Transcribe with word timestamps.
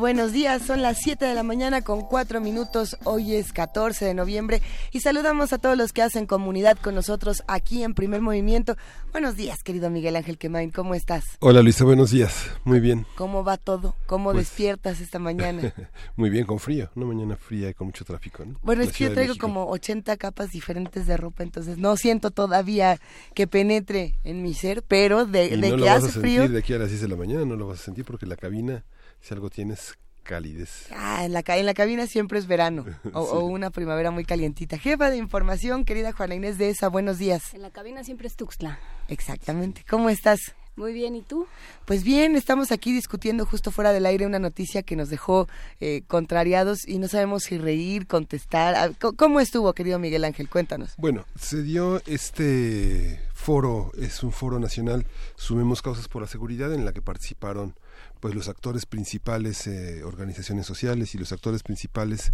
Buenos 0.00 0.32
días, 0.32 0.62
son 0.62 0.80
las 0.80 0.98
7 1.02 1.26
de 1.26 1.34
la 1.34 1.42
mañana 1.42 1.82
con 1.82 2.00
4 2.00 2.40
minutos, 2.40 2.96
hoy 3.04 3.34
es 3.34 3.52
14 3.52 4.06
de 4.06 4.14
noviembre 4.14 4.62
y 4.92 5.00
saludamos 5.00 5.52
a 5.52 5.58
todos 5.58 5.76
los 5.76 5.92
que 5.92 6.00
hacen 6.00 6.24
comunidad 6.26 6.78
con 6.78 6.94
nosotros 6.94 7.42
aquí 7.46 7.84
en 7.84 7.92
Primer 7.92 8.22
Movimiento. 8.22 8.76
Buenos 9.12 9.36
días, 9.36 9.62
querido 9.62 9.90
Miguel 9.90 10.16
Ángel 10.16 10.38
Quemain, 10.38 10.70
¿cómo 10.70 10.94
estás? 10.94 11.24
Hola 11.40 11.60
Luisa, 11.60 11.84
buenos 11.84 12.12
días, 12.12 12.50
muy 12.64 12.80
bien. 12.80 13.04
¿Cómo 13.14 13.44
va 13.44 13.58
todo? 13.58 13.94
¿Cómo 14.06 14.32
Pues- 14.32 14.46
despiertas 14.48 15.02
esta 15.02 15.18
mañana? 15.18 15.74
muy 16.16 16.30
bien, 16.30 16.46
con 16.46 16.58
frío, 16.60 16.88
una 16.96 17.04
mañana 17.04 17.36
fría 17.36 17.68
y 17.68 17.74
con 17.74 17.88
mucho 17.88 18.06
tráfico. 18.06 18.42
¿no? 18.46 18.58
Bueno, 18.62 18.80
La 18.82 18.88
es 18.88 18.96
que 18.96 19.04
yo 19.04 19.12
traigo 19.12 19.34
como 19.38 19.66
80 19.68 20.16
capas 20.16 20.48
diferentes 20.48 21.06
de 21.06 21.18
ropa, 21.18 21.42
entonces 21.42 21.76
no 21.76 21.98
siento 21.98 22.30
todavía 22.30 22.98
que 23.34 23.46
penetre 23.46 24.14
en 24.24 24.42
mi 24.42 24.54
ser, 24.54 24.82
pero 24.82 25.26
de, 25.26 25.44
Y 25.46 25.60
de 25.60 25.68
no 25.70 25.76
lo 25.76 25.84
que 25.84 25.90
vas 25.90 25.92
a 25.92 25.96
hace 26.06 26.12
sentir 26.12 26.20
frío... 26.40 26.48
de 26.48 26.58
aquí 26.58 26.72
a 26.72 26.78
las 26.78 26.88
10 26.88 27.02
de 27.02 27.08
la 27.08 27.16
mañana, 27.16 27.44
no 27.44 27.56
lo 27.56 27.66
vas 27.66 27.80
a 27.80 27.84
sentir 27.84 28.06
porque 28.06 28.24
la 28.24 28.36
cabina, 28.36 28.82
si 29.20 29.34
algo 29.34 29.50
tienes, 29.50 29.94
calidez. 30.22 30.86
Ah, 30.92 31.24
en 31.24 31.32
la, 31.32 31.42
ca- 31.42 31.56
en 31.58 31.66
la 31.66 31.74
cabina 31.74 32.06
siempre 32.06 32.38
es 32.38 32.46
verano 32.46 32.84
o, 33.12 33.24
Sí. 33.24 33.30
o 33.32 33.40
una 33.46 33.70
primavera 33.70 34.10
muy 34.10 34.24
calientita. 34.24 34.78
Jefa 34.78 35.10
de 35.10 35.16
información, 35.16 35.84
querida 35.84 36.12
Juana 36.12 36.34
Inés 36.34 36.58
de 36.58 36.70
esa, 36.70 36.88
buenos 36.88 37.18
días. 37.18 37.54
En 37.54 37.62
la 37.62 37.70
cabina 37.70 38.04
siempre 38.04 38.26
es 38.28 38.36
Tuxtla. 38.36 38.78
Exactamente. 39.08 39.84
¿Cómo 39.88 40.08
estás? 40.10 40.38
Muy 40.76 40.92
bien, 40.94 41.14
¿y 41.16 41.20
tú? 41.22 41.46
Pues 41.84 42.04
bien, 42.04 42.36
estamos 42.36 42.70
aquí 42.72 42.92
discutiendo 42.92 43.44
justo 43.44 43.70
fuera 43.70 43.92
del 43.92 44.06
aire 44.06 44.24
una 44.24 44.38
noticia 44.38 44.82
que 44.82 44.96
nos 44.96 45.10
dejó 45.10 45.46
eh, 45.80 46.02
contrariados 46.06 46.86
y 46.88 46.98
no 46.98 47.08
sabemos 47.08 47.42
si 47.42 47.58
reír, 47.58 48.06
contestar. 48.06 48.74
Ah, 48.76 48.90
¿Cómo 49.16 49.40
estuvo, 49.40 49.72
querido 49.74 49.98
Miguel 49.98 50.24
Ángel? 50.24 50.48
Cuéntanos. 50.48 50.94
Bueno, 50.96 51.26
se 51.38 51.62
dio 51.64 52.00
este 52.06 53.20
foro, 53.34 53.90
es 53.98 54.22
un 54.22 54.32
foro 54.32 54.58
nacional, 54.58 55.06
Sumemos 55.34 55.82
Causas 55.82 56.08
por 56.08 56.22
la 56.22 56.28
Seguridad, 56.28 56.72
en 56.72 56.84
la 56.84 56.92
que 56.92 57.02
participaron 57.02 57.74
pues 58.20 58.34
los 58.34 58.48
actores 58.48 58.86
principales, 58.86 59.66
eh, 59.66 60.04
organizaciones 60.04 60.66
sociales 60.66 61.14
y 61.14 61.18
los 61.18 61.32
actores 61.32 61.62
principales 61.62 62.32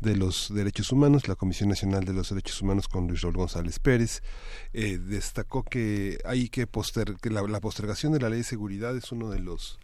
de 0.00 0.14
los 0.14 0.52
derechos 0.54 0.92
humanos, 0.92 1.26
la 1.26 1.36
Comisión 1.36 1.70
Nacional 1.70 2.04
de 2.04 2.12
los 2.12 2.28
Derechos 2.28 2.60
Humanos 2.60 2.86
con 2.86 3.08
Luis 3.08 3.22
Raúl 3.22 3.36
González 3.36 3.78
Pérez, 3.78 4.22
eh, 4.74 4.98
destacó 4.98 5.62
que 5.62 6.18
hay 6.24 6.48
que 6.48 6.66
poster, 6.66 7.16
que 7.20 7.30
la, 7.30 7.60
postergación 7.60 8.12
de 8.12 8.20
la 8.20 8.28
ley 8.28 8.38
de 8.38 8.44
seguridad 8.44 8.96
es 8.96 9.10
uno 9.10 9.30
de 9.30 9.38
los 9.38 9.78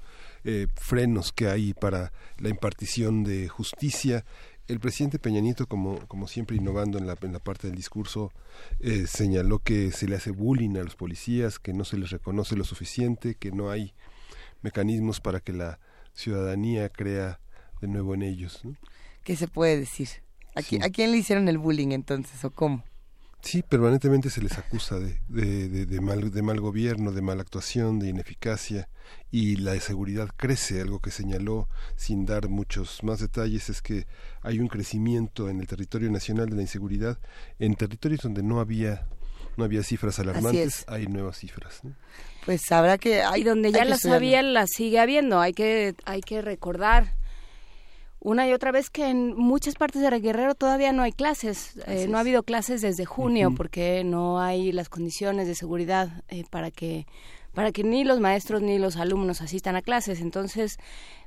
eh, 0.44 0.66
frenos 0.76 1.32
que 1.32 1.48
hay 1.48 1.74
para 1.74 2.12
la 2.38 2.50
impartición 2.50 3.24
de 3.24 3.48
justicia. 3.48 4.24
El 4.66 4.80
presidente 4.80 5.18
Peña 5.18 5.40
Nieto, 5.40 5.66
como, 5.66 6.06
como 6.08 6.28
siempre 6.28 6.56
innovando 6.56 6.98
en 6.98 7.06
la, 7.06 7.16
en 7.22 7.32
la 7.32 7.38
parte 7.38 7.68
del 7.68 7.76
discurso, 7.76 8.32
eh, 8.80 9.06
señaló 9.06 9.60
que 9.60 9.92
se 9.92 10.06
le 10.06 10.16
hace 10.16 10.30
bullying 10.30 10.76
a 10.76 10.84
los 10.84 10.94
policías, 10.94 11.58
que 11.58 11.72
no 11.72 11.84
se 11.84 11.96
les 11.96 12.10
reconoce 12.10 12.54
lo 12.54 12.64
suficiente, 12.64 13.34
que 13.34 13.50
no 13.50 13.70
hay 13.70 13.94
mecanismos 14.62 15.20
para 15.20 15.40
que 15.40 15.52
la 15.52 15.78
ciudadanía 16.12 16.88
crea 16.88 17.40
de 17.80 17.88
nuevo 17.88 18.14
en 18.14 18.22
ellos. 18.22 18.60
¿no? 18.64 18.76
¿Qué 19.24 19.36
se 19.36 19.48
puede 19.48 19.78
decir? 19.78 20.08
¿A, 20.54 20.60
qui- 20.60 20.78
Sí. 20.78 20.78
a 20.82 20.90
quién 20.90 21.10
le 21.12 21.18
hicieron 21.18 21.48
el 21.48 21.58
bullying 21.58 21.92
entonces 21.92 22.44
o 22.44 22.50
cómo? 22.50 22.84
Sí, 23.40 23.62
permanentemente 23.62 24.30
se 24.30 24.42
les 24.42 24.58
acusa 24.58 24.98
de, 24.98 25.20
de, 25.28 25.68
de, 25.68 25.86
de 25.86 26.00
mal, 26.00 26.32
de 26.32 26.42
mal 26.42 26.60
gobierno, 26.60 27.12
de 27.12 27.22
mala 27.22 27.42
actuación, 27.42 28.00
de 28.00 28.08
ineficacia 28.08 28.88
y 29.30 29.54
la 29.56 29.76
inseguridad 29.76 30.28
crece. 30.36 30.80
Algo 30.80 30.98
que 30.98 31.12
señaló 31.12 31.68
sin 31.94 32.26
dar 32.26 32.48
muchos 32.48 33.04
más 33.04 33.20
detalles 33.20 33.68
es 33.70 33.80
que 33.80 34.08
hay 34.42 34.58
un 34.58 34.66
crecimiento 34.66 35.48
en 35.48 35.60
el 35.60 35.68
territorio 35.68 36.10
nacional 36.10 36.50
de 36.50 36.56
la 36.56 36.62
inseguridad. 36.62 37.20
En 37.60 37.76
territorios 37.76 38.22
donde 38.22 38.42
no 38.42 38.58
había 38.58 39.06
no 39.58 39.64
había 39.64 39.82
cifras 39.82 40.18
alarmantes, 40.18 40.78
es. 40.80 40.84
hay 40.88 41.06
nuevas 41.06 41.36
cifras. 41.38 41.80
¿no? 41.84 41.92
Pues 42.46 42.70
habrá 42.72 42.96
que... 42.96 43.22
hay- 43.22 43.42
Y 43.42 43.44
donde 43.44 43.70
ya 43.72 43.84
las 43.84 44.06
había, 44.06 44.42
las 44.42 44.70
sigue 44.70 44.98
habiendo. 44.98 45.40
Hay 45.40 45.52
que, 45.52 45.94
hay 46.06 46.20
que 46.22 46.40
recordar 46.40 47.14
una 48.20 48.48
y 48.48 48.52
otra 48.52 48.72
vez 48.72 48.90
que 48.90 49.08
en 49.08 49.36
muchas 49.36 49.74
partes 49.76 50.02
de 50.02 50.10
Guerrero 50.20 50.54
todavía 50.54 50.92
no 50.92 51.02
hay 51.02 51.12
clases. 51.12 51.74
Eh, 51.86 52.06
no 52.08 52.16
ha 52.16 52.20
habido 52.20 52.42
clases 52.42 52.80
desde 52.80 53.04
junio 53.04 53.52
porque 53.56 54.02
no 54.04 54.40
hay 54.40 54.72
las 54.72 54.88
condiciones 54.88 55.46
de 55.46 55.54
seguridad 55.54 56.08
eh, 56.28 56.44
para 56.50 56.70
que 56.70 57.06
para 57.54 57.72
que 57.72 57.82
ni 57.82 58.04
los 58.04 58.20
maestros 58.20 58.62
ni 58.62 58.78
los 58.78 58.96
alumnos 58.96 59.40
asistan 59.40 59.74
a 59.76 59.82
clases. 59.82 60.20
Entonces, 60.20 60.78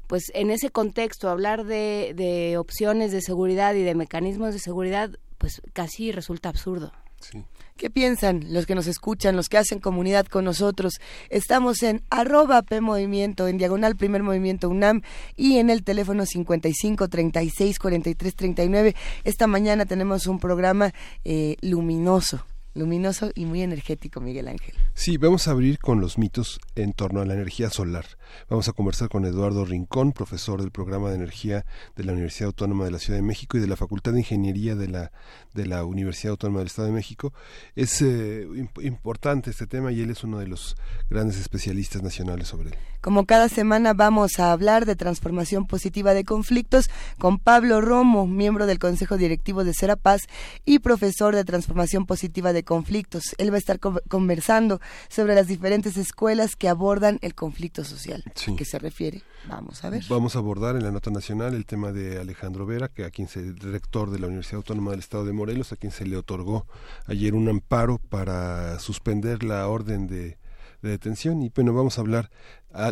pues 0.08 0.32
en 0.34 0.50
ese 0.52 0.70
contexto, 0.70 1.30
hablar 1.30 1.66
de, 1.66 2.14
de 2.16 2.58
opciones 2.58 3.12
de 3.12 3.22
seguridad 3.22 3.74
y 3.76 3.84
de 3.84 3.96
mecanismos 3.96 4.54
de 4.54 4.60
seguridad, 4.60 5.12
pues 5.38 5.62
casi 5.74 6.12
resulta 6.12 6.50
absurdo. 6.50 6.92
Sí. 7.22 7.44
¿Qué 7.78 7.90
piensan 7.90 8.54
los 8.54 8.68
que 8.68 8.76
nos 8.76 8.86
escuchan, 8.86 9.36
los 9.36 9.50
que 9.50 9.58
hacen 9.58 9.80
comunidad 9.80 10.28
con 10.28 10.46
nosotros? 10.46 11.00
Estamos 11.30 11.82
en 11.82 12.04
arroba 12.12 12.62
P 12.62 12.80
Movimiento, 12.80 13.48
en 13.48 13.58
diagonal 13.58 13.96
Primer 13.96 14.22
Movimiento 14.22 14.70
UNAM 14.70 15.02
y 15.36 15.58
en 15.58 15.72
el 15.72 15.84
teléfono 15.84 16.28
55 16.28 17.08
36 17.08 17.80
43 17.80 18.36
39. 18.36 18.96
Esta 19.24 19.48
mañana 19.48 19.86
tenemos 19.86 20.28
un 20.28 20.40
programa 20.40 20.94
eh, 21.26 21.56
luminoso, 21.62 22.46
luminoso 22.76 23.32
y 23.34 23.46
muy 23.46 23.64
energético, 23.64 24.22
Miguel 24.22 24.50
Ángel. 24.50 24.76
Sí, 25.04 25.18
vamos 25.18 25.48
a 25.48 25.52
abrir 25.52 25.80
con 25.80 26.00
los 26.00 26.20
mitos 26.20 26.60
en 26.76 26.94
torno 26.94 27.22
a 27.22 27.26
la 27.26 27.34
energía 27.34 27.72
solar. 27.72 28.06
Vamos 28.52 28.70
a 28.70 28.72
conversar 28.72 29.10
con 29.10 29.26
Eduardo 29.26 29.66
Rincón, 29.66 30.12
profesor 30.12 30.62
del 30.62 30.70
programa 30.70 31.10
de 31.10 31.16
energía 31.16 31.66
de 31.96 32.04
la 32.04 32.12
Universidad 32.12 32.46
Autónoma 32.50 32.86
de 32.86 32.92
la 32.92 33.00
Ciudad 33.00 33.18
de 33.18 33.24
México 33.24 33.58
y 33.58 33.62
de 33.62 33.68
la 33.68 33.76
Facultad 33.78 34.14
de 34.14 34.20
Ingeniería 34.20 34.76
de 34.76 34.88
la, 34.88 35.12
de 35.56 35.66
la 35.66 35.86
Universidad 35.86 36.34
Autónoma 36.34 36.60
del 36.60 36.68
Estado 36.68 36.90
de 36.90 36.94
México. 36.94 37.34
Es 37.76 38.00
eh, 38.04 38.46
imp- 38.48 38.86
importante 38.86 39.50
este 39.50 39.66
tema 39.66 39.92
y 39.92 40.02
él 40.02 40.12
es 40.12 40.24
uno 40.24 40.38
de 40.38 40.48
los 40.48 40.78
grandes 41.10 41.40
especialistas 41.40 42.04
nacionales 42.04 42.50
sobre 42.50 42.70
él. 42.70 42.76
Como 43.02 43.26
cada 43.26 43.50
semana 43.50 43.94
vamos 43.96 44.38
a 44.38 44.52
hablar 44.52 44.86
de 44.86 44.96
transformación 44.96 45.66
positiva 45.66 46.14
de 46.14 46.24
conflictos 46.26 46.92
con 47.18 47.40
Pablo 47.40 47.82
Romo, 47.82 48.28
miembro 48.28 48.68
del 48.68 48.78
Consejo 48.78 49.18
Directivo 49.18 49.64
de 49.64 49.74
Serapaz 49.74 50.22
y 50.64 50.78
profesor 50.78 51.36
de 51.36 51.44
transformación 51.44 52.06
positiva 52.06 52.54
de 52.54 52.64
conflictos. 52.64 53.24
Él 53.40 53.52
va 53.52 53.56
a 53.56 53.58
estar 53.58 53.80
co- 53.80 54.00
conversando 54.08 54.80
sobre 55.10 55.36
las 55.36 55.48
diferentes 55.48 55.98
escuelas 55.98 56.56
que 56.56 56.70
abordan 56.70 57.20
el 57.22 57.36
conflicto 57.36 57.84
social. 57.84 58.24
Sí. 58.36 58.54
¿A 58.54 58.56
qué 58.56 58.66
se 58.66 58.80
refiere? 58.80 59.24
Vamos 59.48 59.84
a 59.84 59.90
ver. 59.90 60.04
Vamos 60.10 60.36
a 60.36 60.40
abordar 60.40 60.76
en 60.76 60.84
la 60.84 60.92
nota 60.92 61.12
nacional 61.12 61.54
el 61.54 61.66
tema 61.66 61.92
de 61.92 62.20
Alejandro 62.20 62.66
Vera, 62.66 62.88
que 62.88 63.06
a 63.06 63.10
quien 63.10 63.28
se 63.28 63.54
rector 63.58 64.12
de 64.12 64.20
la 64.20 64.28
Universidad 64.28 64.58
Autónoma 64.58 64.92
del 64.92 65.00
Estado 65.00 65.26
de 65.26 65.34
Morelos, 65.34 65.72
a 65.72 65.76
quien 65.76 65.92
se 65.92 66.06
le 66.06 66.18
otorgó 66.18 66.68
ayer 67.06 67.34
un 67.34 67.50
amparo 67.50 67.98
para 67.98 68.80
suspender 68.80 69.44
la 69.44 69.68
orden 69.68 70.08
de, 70.08 70.38
de 70.82 70.90
detención. 70.90 71.42
Y 71.42 71.50
bueno, 71.50 71.74
vamos 71.74 71.98
a 71.98 72.02
hablar 72.02 72.30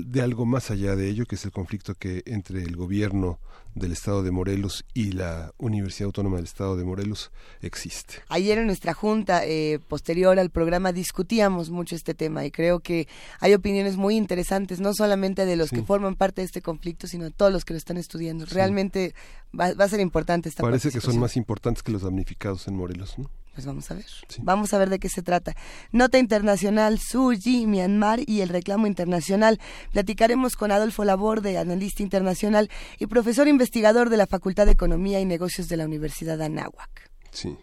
de 0.02 0.22
algo 0.22 0.46
más 0.46 0.72
allá 0.72 0.96
de 0.96 1.10
ello, 1.10 1.26
que 1.26 1.36
es 1.36 1.46
el 1.46 1.52
conflicto 1.52 1.96
que 1.96 2.24
entre 2.26 2.62
el 2.64 2.76
gobierno 2.76 3.40
del 3.76 3.92
Estado 3.92 4.24
de 4.24 4.32
Morelos 4.32 4.84
y 4.94 5.12
la 5.12 5.54
Universidad 5.58 6.08
Autónoma 6.08 6.38
del 6.38 6.46
Estado 6.46 6.76
de 6.76 6.84
Morelos 6.84 7.32
existe. 7.62 8.16
Ayer 8.28 8.58
en 8.58 8.66
nuestra 8.66 8.94
junta 8.94 9.46
eh, 9.46 9.80
posterior 9.88 10.40
al 10.40 10.50
programa 10.50 10.92
discutíamos 10.92 11.70
mucho 11.70 11.96
este 11.96 12.14
tema 12.14 12.46
y 12.46 12.52
creo 12.52 12.80
que 12.80 13.08
hay 13.40 13.54
opiniones 13.54 13.96
muy 13.96 14.16
interesantes, 14.18 14.80
no 14.80 14.94
solamente 14.94 15.46
de 15.46 15.56
los 15.56 15.70
Sí. 15.70 15.78
que 15.78 15.84
forman 15.84 16.16
parte 16.16 16.42
de 16.42 16.46
este 16.46 16.62
conflicto, 16.62 17.08
sino 17.08 17.26
de 17.26 17.32
todos 17.32 17.52
los 17.54 17.64
que 17.64 17.74
lo 17.74 17.78
están 17.78 17.98
estudiando. 17.98 18.46
Realmente 18.46 19.14
va, 19.58 19.74
va 19.74 19.86
a 19.86 19.90
ser 19.90 20.00
importante 20.00 20.50
esta 20.50 20.64
Parece 20.64 20.90
que 20.92 21.00
son 21.00 21.20
más 21.20 21.38
importantes 21.38 21.84
que 21.84 21.92
los 21.92 22.02
damnificados 22.02 22.68
en 22.68 22.76
Morelos, 22.76 23.18
¿no? 23.20 23.30
Pues 23.54 23.66
vamos 23.66 23.90
a 23.92 23.96
ver. 23.96 24.06
Sí. 24.28 24.42
Vamos 24.44 24.74
a 24.74 24.78
ver 24.78 24.90
de 24.90 25.00
qué 25.00 25.10
se 25.10 25.22
trata. 25.22 25.56
Nota 25.92 26.18
internacional, 26.18 27.00
Suji, 27.00 27.68
Myanmar 27.68 28.22
y 28.26 28.42
el 28.42 28.50
reclamo 28.50 28.88
internacional. 28.88 29.60
Platicaremos 29.92 30.56
con 30.56 30.72
Adolfo 30.72 31.04
Laborde, 31.04 31.58
analista 31.58 32.04
internacional 32.04 32.70
y 33.00 33.08
profesor 33.08 33.48
investigador 33.48 34.10
de 34.10 34.18
la 34.18 34.28
Facultad 34.28 34.66
de 34.66 34.74
Economía 34.74 35.20
y 35.20 35.26
Negocios 35.26 35.68
de 35.68 35.78
la 35.78 35.86
Universidad 35.86 36.42
Anáhuac. 36.42 37.12
Sí. 37.32 37.58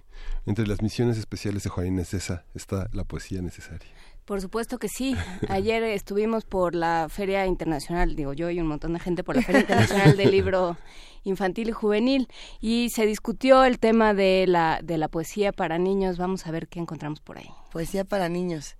entre 0.45 0.67
las 0.67 0.81
misiones 0.81 1.19
especiales 1.19 1.65
de 1.65 1.71
Juan 1.71 1.89
Inés 1.89 2.09
César 2.09 2.45
está 2.55 2.89
la 2.93 3.05
poesía 3.05 3.43
necesaria. 3.43 3.89
Por 4.27 4.41
supuesto 4.41 4.79
que 4.79 4.89
sí. 4.89 5.17
Ayer 5.49 5.83
estuvimos 5.85 6.45
por 6.45 6.75
la 6.75 7.07
Feria 7.09 7.47
Internacional, 7.47 8.17
digo 8.17 8.33
yo 8.33 8.51
y 8.51 8.61
un 8.61 8.67
montón 8.67 8.93
de 8.93 9.01
gente 9.01 9.25
por 9.25 9.37
la 9.37 9.43
Feria 9.43 9.63
Internacional 9.63 10.17
del 10.17 10.31
Libro 10.33 10.77
Infantil 11.23 11.71
y 11.71 11.73
Juvenil 11.73 12.29
y 12.61 12.91
se 12.91 13.07
discutió 13.07 13.65
el 13.65 13.79
tema 13.79 14.15
de 14.15 14.47
la 14.47 14.81
de 14.83 14.99
la 14.99 15.09
poesía 15.09 15.53
para 15.53 15.79
niños. 15.79 16.19
Vamos 16.19 16.47
a 16.47 16.51
ver 16.51 16.69
qué 16.69 16.81
encontramos 16.81 17.21
por 17.21 17.39
ahí. 17.39 17.49
Poesía 17.73 18.05
para 18.05 18.29
niños. 18.29 18.77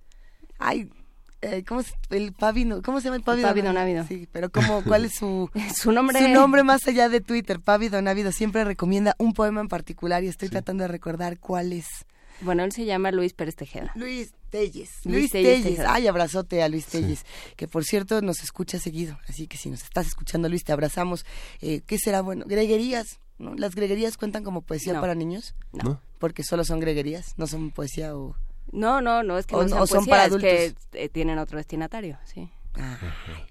Ay, 0.59 0.89
eh, 1.41 1.63
¿cómo, 1.67 1.83
se, 1.83 1.93
el 2.09 2.33
Pavino, 2.33 2.81
¿Cómo 2.81 2.99
se 2.99 3.05
llama 3.05 3.17
el 3.17 3.23
Pávido? 3.23 3.47
Pávido 3.47 3.71
Návido. 3.71 4.05
Sí, 4.07 4.27
pero 4.31 4.49
¿cómo, 4.49 4.83
¿cuál 4.83 5.05
es 5.05 5.15
su, 5.15 5.49
su 5.75 5.91
nombre? 5.91 6.19
Su 6.19 6.27
nombre 6.29 6.63
más 6.63 6.87
allá 6.87 7.09
de 7.09 7.21
Twitter. 7.21 7.59
Pávido 7.61 8.01
Návido 8.01 8.31
siempre 8.31 8.65
recomienda 8.65 9.15
un 9.17 9.33
poema 9.33 9.61
en 9.61 9.67
particular 9.67 10.23
y 10.23 10.27
estoy 10.27 10.49
tratando 10.49 10.83
de 10.83 10.89
recordar 10.89 11.39
cuál 11.39 11.73
es. 11.73 11.85
Bueno, 12.41 12.63
él 12.63 12.71
se 12.71 12.85
llama 12.85 13.11
Luis 13.11 13.33
Pérez 13.33 13.55
Tejeda. 13.55 13.91
Luis 13.95 14.33
Telles. 14.49 14.89
Luis, 15.03 15.31
Telles. 15.31 15.79
Ay, 15.87 16.07
abrazote 16.07 16.63
a 16.63 16.69
Luis 16.69 16.85
Telles, 16.85 17.25
que 17.55 17.67
por 17.67 17.83
cierto 17.83 18.21
nos 18.21 18.41
escucha 18.43 18.79
seguido. 18.79 19.19
Así 19.27 19.47
que 19.47 19.57
si 19.57 19.69
nos 19.69 19.83
estás 19.83 20.07
escuchando, 20.07 20.49
Luis, 20.49 20.63
te 20.63 20.71
abrazamos. 20.71 21.25
Eh, 21.61 21.81
¿Qué 21.85 21.97
será 21.97 22.21
bueno? 22.21 22.45
Greguerías. 22.47 23.19
¿no? 23.39 23.55
¿Las 23.55 23.75
greguerías 23.75 24.17
cuentan 24.17 24.43
como 24.43 24.61
poesía 24.61 24.99
para 24.99 25.15
niños? 25.15 25.55
No. 25.71 26.01
Porque 26.19 26.43
solo 26.43 26.63
son 26.63 26.79
greguerías, 26.79 27.33
no 27.37 27.47
son 27.47 27.71
poesía 27.71 28.15
o... 28.15 28.35
No, 28.71 29.01
no, 29.01 29.23
no, 29.23 29.37
es 29.37 29.45
que 29.45 29.55
no, 29.55 29.67
son 29.67 29.87
poesía, 29.87 30.11
para 30.11 30.23
adultos. 30.23 30.49
es 30.49 30.75
que 30.91 31.03
eh, 31.03 31.09
tienen 31.09 31.37
otro 31.37 31.57
destinatario, 31.57 32.17
sí. 32.25 32.49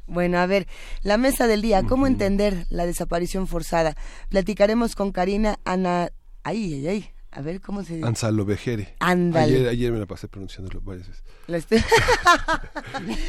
bueno, 0.06 0.38
a 0.38 0.46
ver, 0.46 0.66
la 1.02 1.16
mesa 1.16 1.46
del 1.46 1.62
día, 1.62 1.82
¿cómo 1.84 2.06
entender 2.06 2.66
la 2.69 2.87
desaparición 2.87 3.46
forzada? 3.46 3.96
Platicaremos 4.28 4.94
con 4.94 5.12
Karina 5.12 5.58
Ana... 5.64 6.10
Ay, 6.42 6.75
ay, 6.75 6.88
ay, 6.88 7.10
a 7.37 7.43
ver 7.43 7.61
cómo 7.61 7.85
se 7.85 7.97
dice. 7.97 8.06
Ansalo 8.06 8.47
Vejere. 8.47 8.94
Ándale. 8.99 9.69
Ayer, 9.69 9.93
me 9.93 9.99
la 9.99 10.06
pasé 10.06 10.27
pronunciándolo 10.27 10.81
varias 10.81 11.06
veces. 11.09 11.23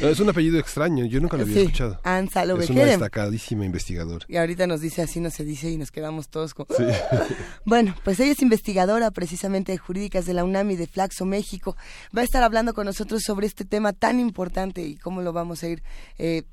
es 0.00 0.18
un 0.18 0.30
apellido 0.30 0.58
extraño, 0.58 1.04
yo 1.04 1.20
nunca 1.20 1.36
lo 1.36 1.42
había 1.42 1.60
escuchado. 1.60 2.00
Ansalo 2.04 2.56
Vejere. 2.56 2.72
Es 2.72 2.84
una 2.84 2.90
destacadísima 2.90 3.66
investigadora. 3.66 4.24
Y 4.26 4.38
ahorita 4.38 4.66
nos 4.66 4.80
dice 4.80 5.02
así 5.02 5.20
no 5.20 5.30
se 5.30 5.44
dice 5.44 5.70
y 5.70 5.76
nos 5.76 5.90
quedamos 5.90 6.30
todos 6.30 6.54
con... 6.54 6.66
Sí. 6.74 6.84
bueno, 7.66 7.94
pues 8.02 8.18
ella 8.20 8.32
es 8.32 8.40
investigadora 8.40 9.10
precisamente 9.10 9.72
de 9.72 9.78
jurídicas 9.78 10.24
de 10.24 10.32
la 10.32 10.42
UNAM 10.42 10.70
y 10.70 10.76
de 10.76 10.86
Flaxo 10.86 11.26
México. 11.26 11.76
Va 12.16 12.22
a 12.22 12.24
estar 12.24 12.42
hablando 12.42 12.72
con 12.72 12.86
nosotros 12.86 13.22
sobre 13.22 13.46
este 13.46 13.66
tema 13.66 13.92
tan 13.92 14.20
importante 14.20 14.80
y 14.80 14.96
cómo 14.96 15.20
lo 15.20 15.34
vamos 15.34 15.62
a 15.62 15.68
ir 15.68 15.82
eh, 16.16 16.44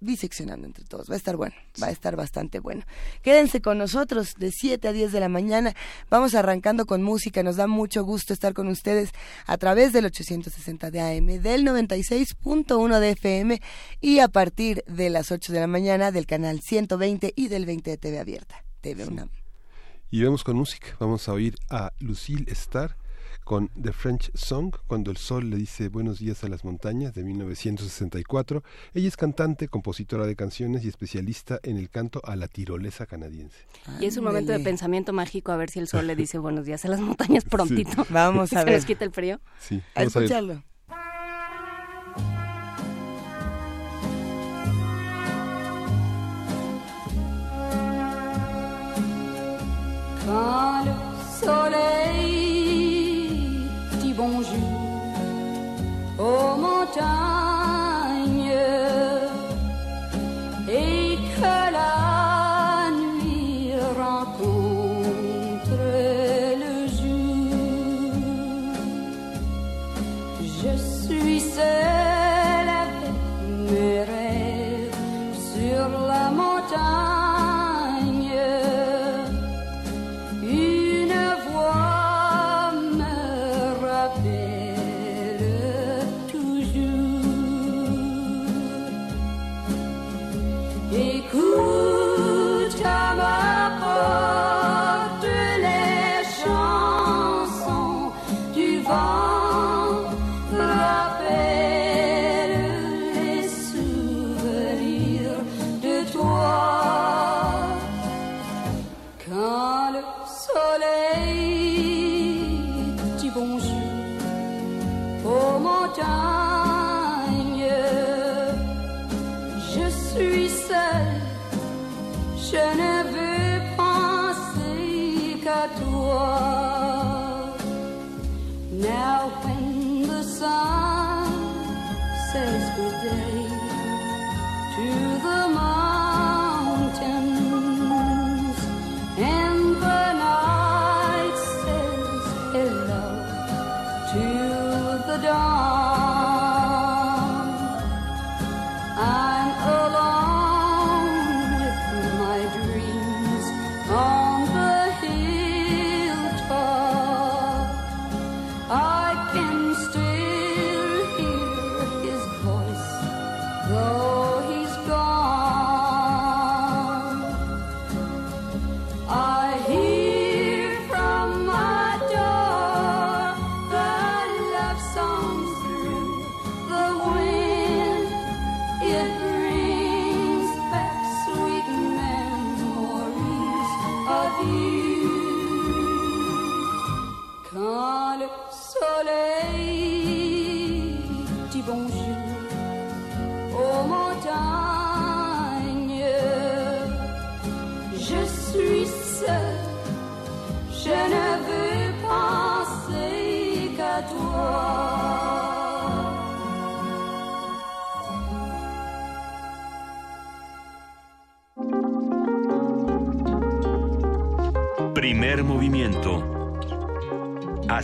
diseccionando 0.00 0.66
entre 0.66 0.84
todos. 0.84 1.08
Va 1.10 1.14
a 1.14 1.16
estar 1.16 1.36
bueno, 1.36 1.54
va 1.80 1.88
a 1.88 1.90
estar 1.90 2.16
bastante 2.16 2.58
bueno. 2.58 2.84
Quédense 3.22 3.60
con 3.60 3.78
nosotros 3.78 4.34
de 4.38 4.50
7 4.50 4.88
a 4.88 4.92
10 4.92 5.12
de 5.12 5.20
la 5.20 5.28
mañana. 5.28 5.74
Vamos 6.08 6.34
arrancando 6.34 6.86
con 6.86 7.02
música. 7.02 7.42
Nos 7.42 7.56
da 7.56 7.66
mucho 7.66 8.04
gusto 8.04 8.32
estar 8.32 8.54
con 8.54 8.68
ustedes 8.68 9.10
a 9.46 9.56
través 9.58 9.92
del 9.92 10.06
860 10.06 10.90
de 10.90 11.00
AM, 11.00 11.42
del 11.42 11.64
96.1 11.64 12.98
de 12.98 13.10
FM 13.10 13.60
y 14.00 14.18
a 14.20 14.28
partir 14.28 14.84
de 14.86 15.10
las 15.10 15.30
8 15.30 15.52
de 15.52 15.60
la 15.60 15.66
mañana 15.66 16.10
del 16.12 16.26
canal 16.26 16.60
120 16.60 17.32
y 17.36 17.48
del 17.48 17.66
20 17.66 17.90
de 17.90 17.96
TV 17.96 18.18
Abierta, 18.18 18.64
TV 18.80 19.06
UNAM. 19.06 19.30
Y 20.10 20.24
vamos 20.24 20.42
con 20.42 20.56
música. 20.56 20.96
Vamos 20.98 21.28
a 21.28 21.32
oír 21.32 21.56
a 21.68 21.92
Lucille 22.00 22.50
Starr 22.50 22.99
con 23.50 23.68
The 23.70 23.92
French 23.92 24.30
Song, 24.32 24.72
cuando 24.86 25.10
el 25.10 25.16
sol 25.16 25.50
le 25.50 25.56
dice 25.56 25.88
buenos 25.88 26.20
días 26.20 26.44
a 26.44 26.48
las 26.48 26.64
montañas, 26.64 27.14
de 27.14 27.24
1964. 27.24 28.62
Ella 28.94 29.08
es 29.08 29.16
cantante, 29.16 29.66
compositora 29.66 30.24
de 30.24 30.36
canciones 30.36 30.84
y 30.84 30.88
especialista 30.88 31.58
en 31.64 31.76
el 31.76 31.90
canto 31.90 32.22
a 32.24 32.36
la 32.36 32.46
tirolesa 32.46 33.06
canadiense. 33.06 33.58
Y 33.98 34.06
es 34.06 34.16
un 34.16 34.22
momento 34.22 34.52
de 34.52 34.60
pensamiento 34.60 35.12
mágico 35.12 35.50
a 35.50 35.56
ver 35.56 35.68
si 35.68 35.80
el 35.80 35.88
sol 35.88 36.06
le 36.06 36.14
dice 36.14 36.38
buenos 36.38 36.64
días 36.64 36.84
a 36.84 36.88
las 36.90 37.00
montañas 37.00 37.44
prontito. 37.50 38.06
Vamos 38.10 38.52
a 38.52 38.62
ver. 38.62 38.74
¿Se 38.74 38.76
nos 38.76 38.86
quita 38.86 39.04
el 39.04 39.10
frío? 39.10 39.40
Sí, 39.58 39.82
a 39.96 40.04
escucharlo. 40.04 40.62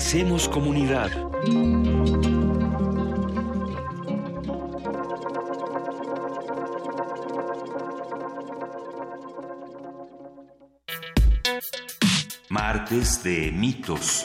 Hacemos 0.08 0.48
comunidad. 0.48 1.10
Martes 12.48 13.24
de 13.24 13.50
mitos. 13.50 14.24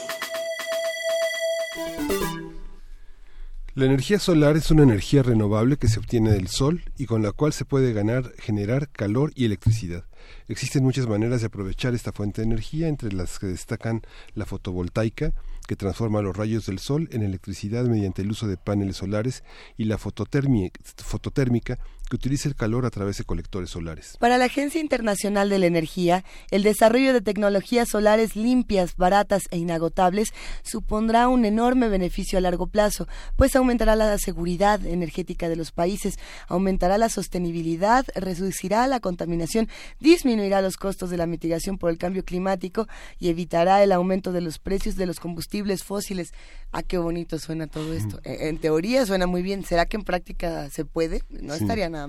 La 3.74 3.86
energía 3.86 4.20
solar 4.20 4.56
es 4.56 4.70
una 4.70 4.84
energía 4.84 5.24
renovable 5.24 5.78
que 5.78 5.88
se 5.88 5.98
obtiene 5.98 6.30
del 6.30 6.46
sol 6.46 6.84
y 6.96 7.06
con 7.06 7.22
la 7.22 7.32
cual 7.32 7.52
se 7.52 7.64
puede 7.64 7.92
ganar, 7.92 8.30
generar 8.38 8.88
calor 8.90 9.32
y 9.34 9.46
electricidad. 9.46 10.04
Existen 10.46 10.84
muchas 10.84 11.08
maneras 11.08 11.40
de 11.40 11.48
aprovechar 11.48 11.92
esta 11.92 12.12
fuente 12.12 12.42
de 12.42 12.46
energía, 12.46 12.86
entre 12.86 13.10
las 13.12 13.40
que 13.40 13.48
destacan 13.48 14.02
la 14.34 14.46
fotovoltaica, 14.46 15.32
que 15.72 15.76
transforma 15.76 16.20
los 16.20 16.36
rayos 16.36 16.66
del 16.66 16.78
sol 16.78 17.08
en 17.12 17.22
electricidad 17.22 17.84
mediante 17.84 18.20
el 18.20 18.30
uso 18.30 18.46
de 18.46 18.58
paneles 18.58 18.98
solares, 18.98 19.42
y 19.78 19.84
la 19.84 19.96
fototérmica, 19.96 21.78
que 22.12 22.16
utiliza 22.16 22.46
el 22.46 22.54
calor 22.54 22.84
a 22.84 22.90
través 22.90 23.16
de 23.16 23.24
colectores 23.24 23.70
solares. 23.70 24.18
Para 24.18 24.36
la 24.36 24.44
Agencia 24.44 24.82
Internacional 24.82 25.48
de 25.48 25.58
la 25.58 25.64
Energía, 25.64 26.26
el 26.50 26.62
desarrollo 26.62 27.14
de 27.14 27.22
tecnologías 27.22 27.88
solares 27.88 28.36
limpias, 28.36 28.96
baratas 28.96 29.44
e 29.50 29.56
inagotables 29.56 30.28
supondrá 30.62 31.28
un 31.28 31.46
enorme 31.46 31.88
beneficio 31.88 32.36
a 32.36 32.42
largo 32.42 32.66
plazo, 32.66 33.08
pues 33.36 33.56
aumentará 33.56 33.96
la 33.96 34.18
seguridad 34.18 34.84
energética 34.84 35.48
de 35.48 35.56
los 35.56 35.72
países, 35.72 36.16
aumentará 36.48 36.98
la 36.98 37.08
sostenibilidad, 37.08 38.04
reducirá 38.14 38.86
la 38.88 39.00
contaminación, 39.00 39.70
disminuirá 39.98 40.60
los 40.60 40.76
costos 40.76 41.08
de 41.08 41.16
la 41.16 41.26
mitigación 41.26 41.78
por 41.78 41.90
el 41.90 41.96
cambio 41.96 42.26
climático 42.26 42.88
y 43.18 43.30
evitará 43.30 43.82
el 43.82 43.90
aumento 43.90 44.32
de 44.32 44.42
los 44.42 44.58
precios 44.58 44.96
de 44.96 45.06
los 45.06 45.18
combustibles 45.18 45.82
fósiles. 45.82 46.34
Ah, 46.72 46.82
qué 46.82 46.98
bonito 46.98 47.38
suena 47.38 47.68
todo 47.68 47.94
esto. 47.94 48.20
En 48.24 48.58
teoría 48.58 49.06
suena 49.06 49.26
muy 49.26 49.40
bien. 49.40 49.64
¿Será 49.64 49.86
que 49.86 49.96
en 49.96 50.04
práctica 50.04 50.68
se 50.68 50.84
puede? 50.84 51.22
No 51.30 51.54
estaría 51.54 51.88
nada 51.88 52.01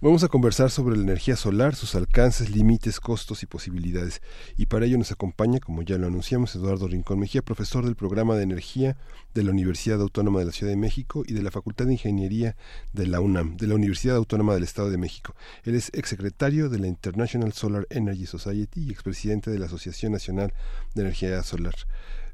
Vamos 0.00 0.22
a 0.22 0.28
conversar 0.28 0.70
sobre 0.70 0.96
la 0.96 1.02
energía 1.02 1.34
solar, 1.34 1.74
sus 1.74 1.94
alcances, 1.94 2.50
límites, 2.50 3.00
costos 3.00 3.42
y 3.42 3.46
posibilidades. 3.46 4.22
Y 4.56 4.66
para 4.66 4.86
ello 4.86 4.96
nos 4.96 5.10
acompaña, 5.10 5.58
como 5.58 5.82
ya 5.82 5.98
lo 5.98 6.06
anunciamos, 6.06 6.54
Eduardo 6.54 6.86
Rincón 6.86 7.18
Mejía, 7.18 7.42
profesor 7.42 7.84
del 7.84 7.96
programa 7.96 8.36
de 8.36 8.44
energía 8.44 8.96
de 9.34 9.42
la 9.42 9.50
Universidad 9.50 10.00
Autónoma 10.00 10.38
de 10.38 10.46
la 10.46 10.52
Ciudad 10.52 10.70
de 10.70 10.76
México 10.76 11.24
y 11.26 11.34
de 11.34 11.42
la 11.42 11.50
Facultad 11.50 11.86
de 11.86 11.94
Ingeniería 11.94 12.56
de 12.92 13.06
la 13.06 13.20
UNAM, 13.20 13.56
de 13.56 13.66
la 13.66 13.74
Universidad 13.74 14.16
Autónoma 14.16 14.54
del 14.54 14.62
Estado 14.62 14.90
de 14.90 14.98
México. 14.98 15.34
Él 15.64 15.74
es 15.74 15.90
exsecretario 15.94 16.68
de 16.68 16.78
la 16.78 16.86
International 16.86 17.52
Solar 17.52 17.86
Energy 17.90 18.26
Society 18.26 18.86
y 18.86 18.90
expresidente 18.90 19.50
de 19.50 19.58
la 19.58 19.66
Asociación 19.66 20.12
Nacional 20.12 20.54
de 20.94 21.02
Energía 21.02 21.42
Solar. 21.42 21.74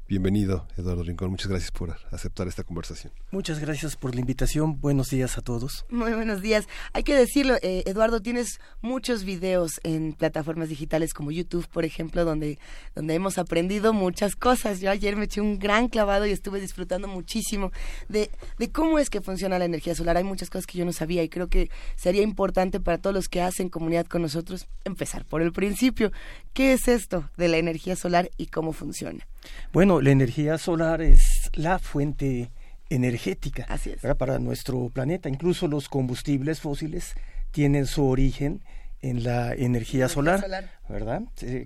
Bienvenido, 0.07 0.67
Eduardo 0.77 1.01
Rincón. 1.01 1.31
Muchas 1.31 1.47
gracias 1.47 1.71
por 1.71 1.97
aceptar 2.11 2.47
esta 2.47 2.63
conversación. 2.63 3.11
Muchas 3.31 3.57
gracias 3.57 3.95
por 3.95 4.13
la 4.13 4.21
invitación. 4.21 4.79
Buenos 4.79 5.09
días 5.09 5.39
a 5.39 5.41
todos. 5.41 5.83
Muy 5.89 6.13
buenos 6.13 6.43
días. 6.43 6.67
Hay 6.93 7.01
que 7.01 7.15
decirlo, 7.15 7.55
eh, 7.63 7.81
Eduardo, 7.87 8.21
tienes 8.21 8.59
muchos 8.81 9.23
videos 9.23 9.79
en 9.81 10.13
plataformas 10.13 10.69
digitales 10.69 11.15
como 11.15 11.31
YouTube, 11.31 11.67
por 11.69 11.85
ejemplo, 11.85 12.23
donde, 12.23 12.59
donde 12.93 13.15
hemos 13.15 13.39
aprendido 13.39 13.93
muchas 13.93 14.35
cosas. 14.35 14.79
Yo 14.79 14.91
ayer 14.91 15.15
me 15.15 15.25
eché 15.25 15.41
un 15.41 15.57
gran 15.57 15.87
clavado 15.87 16.27
y 16.27 16.31
estuve 16.31 16.61
disfrutando 16.61 17.07
muchísimo 17.07 17.71
de, 18.07 18.29
de 18.59 18.71
cómo 18.71 18.99
es 18.99 19.09
que 19.09 19.21
funciona 19.21 19.57
la 19.57 19.65
energía 19.65 19.95
solar. 19.95 20.17
Hay 20.17 20.23
muchas 20.23 20.51
cosas 20.51 20.67
que 20.67 20.77
yo 20.77 20.85
no 20.85 20.93
sabía 20.93 21.23
y 21.23 21.29
creo 21.29 21.47
que 21.47 21.71
sería 21.95 22.21
importante 22.21 22.79
para 22.79 22.99
todos 22.99 23.15
los 23.15 23.27
que 23.27 23.41
hacen 23.41 23.69
comunidad 23.69 24.05
con 24.05 24.21
nosotros 24.21 24.67
empezar 24.83 25.25
por 25.25 25.41
el 25.41 25.51
principio. 25.51 26.11
¿Qué 26.53 26.73
es 26.73 26.87
esto 26.87 27.27
de 27.37 27.47
la 27.47 27.57
energía 27.57 27.95
solar 27.95 28.29
y 28.37 28.45
cómo 28.45 28.71
funciona? 28.71 29.25
Bueno, 29.73 29.94
la 30.01 30.11
energía 30.11 30.57
solar 30.57 31.01
es 31.01 31.49
la 31.53 31.79
fuente 31.79 32.51
energética 32.89 33.65
Así 33.69 33.91
es. 33.91 34.01
¿verdad? 34.01 34.17
para 34.17 34.39
nuestro 34.39 34.89
planeta. 34.89 35.29
Incluso 35.29 35.67
los 35.67 35.89
combustibles 35.89 36.59
fósiles 36.59 37.15
tienen 37.51 37.85
su 37.85 38.05
origen 38.05 38.61
en 39.01 39.23
la 39.23 39.53
energía, 39.53 40.09
solar, 40.09 40.41
solar. 40.41 40.69
¿verdad? 40.89 41.21
Se, 41.35 41.63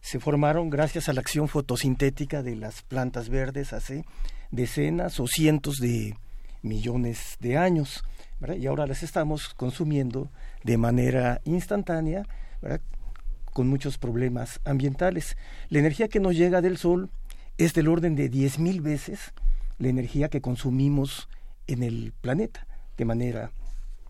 se 0.00 0.20
formaron 0.20 0.70
gracias 0.70 1.08
a 1.08 1.12
la 1.12 1.20
acción 1.20 1.48
fotosintética 1.48 2.42
de 2.42 2.56
las 2.56 2.82
plantas 2.82 3.28
verdes 3.28 3.72
hace 3.72 4.04
decenas 4.50 5.18
o 5.20 5.26
cientos 5.26 5.76
de 5.76 6.14
millones 6.62 7.36
de 7.40 7.56
años, 7.56 8.04
¿verdad? 8.40 8.56
Y 8.56 8.66
ahora 8.66 8.86
las 8.86 9.02
estamos 9.02 9.48
consumiendo 9.54 10.30
de 10.64 10.76
manera 10.76 11.40
instantánea, 11.44 12.26
¿verdad? 12.60 12.80
con 13.52 13.68
muchos 13.68 13.96
problemas 13.96 14.60
ambientales. 14.66 15.36
La 15.70 15.78
energía 15.78 16.08
que 16.08 16.20
nos 16.20 16.36
llega 16.36 16.60
del 16.60 16.76
sol 16.76 17.08
es 17.58 17.74
del 17.74 17.88
orden 17.88 18.14
de 18.14 18.30
10.000 18.30 18.82
veces 18.82 19.32
la 19.78 19.88
energía 19.88 20.28
que 20.28 20.40
consumimos 20.40 21.28
en 21.66 21.82
el 21.82 22.12
planeta 22.20 22.66
de 22.96 23.04
manera 23.04 23.50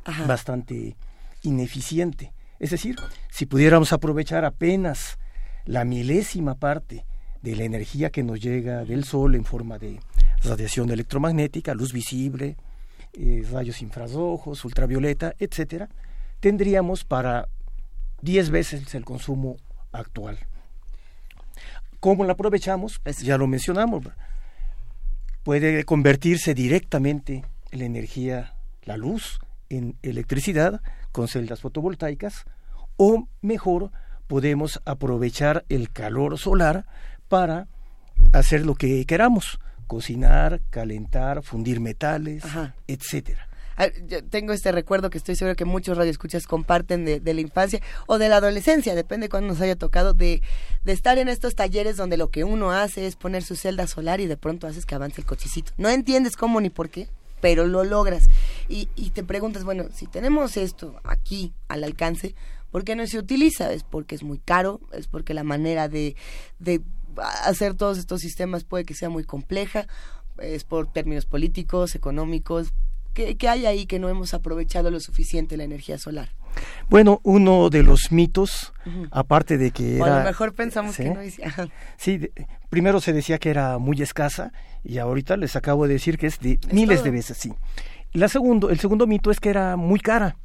Ajá. 0.05 0.27
bastante 0.27 0.97
ineficiente. 1.43 2.33
Es 2.59 2.71
decir, 2.71 2.97
si 3.31 3.47
pudiéramos 3.47 3.93
aprovechar 3.93 4.45
apenas 4.45 5.19
la 5.65 5.85
milésima 5.85 6.55
parte 6.55 7.05
de 7.43 7.57
la 7.57 7.65
energía 7.65 8.11
que 8.11 8.23
nos 8.23 8.41
llega 8.41 8.85
del 8.85 9.05
Sol 9.05 9.35
en 9.35 9.45
forma 9.45 9.79
de 9.79 10.01
radiación 10.43 10.91
electromagnética, 10.91 11.75
luz 11.75 11.93
visible, 11.93 12.57
eh, 13.13 13.45
rayos 13.51 13.83
infrarrojos, 13.83 14.65
ultravioleta, 14.65 15.35
etcétera, 15.39 15.89
tendríamos 16.41 17.05
para 17.05 17.49
10 18.23 18.51
veces 18.51 18.95
el 18.95 19.05
consumo 19.05 19.57
actual. 19.93 20.39
¿Cómo 22.01 22.25
la 22.25 22.33
aprovechamos? 22.33 22.99
Pues 23.01 23.21
ya 23.21 23.39
lo 23.39 23.47
mencionamos. 23.47 24.07
Puede 25.43 25.85
convertirse 25.85 26.55
directamente 26.55 27.45
la 27.71 27.85
energía, 27.85 28.55
la 28.85 28.97
luz, 28.97 29.39
en 29.69 29.97
electricidad 30.03 30.81
con 31.13 31.29
celdas 31.29 31.61
fotovoltaicas 31.61 32.45
o 32.97 33.29
mejor 33.43 33.91
podemos 34.27 34.81
aprovechar 34.85 35.65
el 35.69 35.91
calor 35.91 36.39
solar 36.39 36.87
para 37.29 37.69
hacer 38.33 38.65
lo 38.65 38.75
que 38.75 39.05
queramos, 39.07 39.59
cocinar, 39.87 40.61
calentar, 40.71 41.43
fundir 41.43 41.81
metales, 41.81 42.45
Ajá. 42.45 42.75
etcétera. 42.87 43.46
Yo 44.07 44.25
tengo 44.25 44.53
este 44.53 44.73
recuerdo 44.73 45.11
que 45.11 45.19
estoy 45.19 45.37
seguro 45.37 45.55
que 45.55 45.65
muchos 45.65 45.99
radioescuchas 45.99 46.47
comparten 46.47 47.05
de, 47.05 47.21
de 47.21 47.35
la 47.35 47.41
infancia 47.43 47.81
o 48.07 48.19
de 48.19 48.29
la 48.29 48.39
adolescencia, 48.39 48.95
depende 48.95 49.29
cuándo 49.29 49.49
nos 49.49 49.61
haya 49.61 49.77
tocado, 49.77 50.15
de, 50.15 50.43
de 50.85 50.93
estar 50.93 51.19
en 51.19 51.29
estos 51.29 51.55
talleres 51.55 51.97
donde 51.97 52.17
lo 52.17 52.31
que 52.31 52.45
uno 52.45 52.73
hace 52.73 53.07
es 53.07 53.17
poner 53.17 53.43
su 53.43 53.55
celda 53.55 53.87
solar 53.87 54.21
y 54.21 54.27
de 54.27 54.37
pronto 54.37 54.67
haces 54.67 54.87
que 54.87 54.95
avance 54.95 55.21
el 55.21 55.27
cochecito. 55.27 55.73
No 55.77 55.91
entiendes 55.91 56.37
cómo 56.37 56.61
ni 56.61 56.71
por 56.71 56.89
qué, 56.89 57.09
pero 57.41 57.67
lo 57.67 57.85
logras. 57.85 58.29
Y, 58.69 58.89
y 58.97 59.11
te 59.11 59.23
preguntas, 59.23 59.65
bueno, 59.65 59.87
si 59.95 60.07
tenemos 60.07 60.57
esto 60.57 60.99
aquí 61.05 61.53
al 61.69 61.85
alcance, 61.85 62.35
¿por 62.71 62.83
qué 62.85 62.97
no 62.97 63.07
se 63.07 63.19
utiliza? 63.19 63.73
Es 63.73 63.83
porque 63.83 64.15
es 64.15 64.23
muy 64.23 64.39
caro, 64.39 64.81
es 64.93 65.07
porque 65.07 65.35
la 65.35 65.45
manera 65.45 65.89
de, 65.89 66.17
de 66.59 66.81
hacer 67.45 67.75
todos 67.75 67.99
estos 67.99 68.21
sistemas 68.21 68.65
puede 68.65 68.85
que 68.85 68.95
sea 68.95 69.11
muy 69.11 69.25
compleja, 69.25 69.87
es 70.39 70.65
por 70.65 70.93
términos 70.93 71.27
políticos, 71.27 71.95
económicos, 71.95 72.73
¿Qué, 73.17 73.35
¿Qué, 73.39 73.49
hay 73.49 73.65
ahí 73.65 73.87
que 73.87 73.99
no 73.99 74.11
hemos 74.11 74.35
aprovechado 74.35 74.91
lo 74.91 75.01
suficiente 75.01 75.57
la 75.57 75.65
energía 75.65 75.97
solar? 75.97 76.29
Bueno, 76.91 77.21
uno 77.23 77.71
de 77.71 77.83
los 77.83 78.13
mitos, 78.13 78.75
uh 78.85 78.91
-huh. 78.91 79.09
aparte 79.11 79.57
de 79.57 79.71
que 79.71 80.03
o 80.03 80.05
era... 80.05 80.17
a 80.17 80.19
lo 80.19 80.25
mejor 80.27 80.53
pensamos 80.53 80.95
¿sí? 80.95 81.05
que 81.05 81.11
no 81.15 81.21
decía... 81.21 81.51
Sí, 81.97 82.19
de, 82.19 82.33
primero 82.69 83.01
se 83.01 83.15
decía 83.15 83.39
que 83.39 83.49
era 83.49 83.79
muy 83.79 84.03
escasa 84.03 84.53
y 84.85 84.99
ahorita 84.99 85.39
les 85.39 85.57
acabo 85.57 85.87
de 85.87 85.95
decir 85.95 86.19
que 86.19 86.27
es 86.27 86.39
de 86.41 86.59
¿Es 86.63 86.73
miles 86.75 86.99
todo? 86.99 87.05
de 87.05 87.11
veces, 87.13 87.39
sí. 87.39 87.55
La 88.13 88.29
segundo, 88.29 88.69
el 88.69 88.79
segundo 88.79 89.07
mito 89.07 89.31
es 89.31 89.41
que 89.41 89.49
era 89.49 89.77
muy 89.77 89.99
cara 89.99 90.37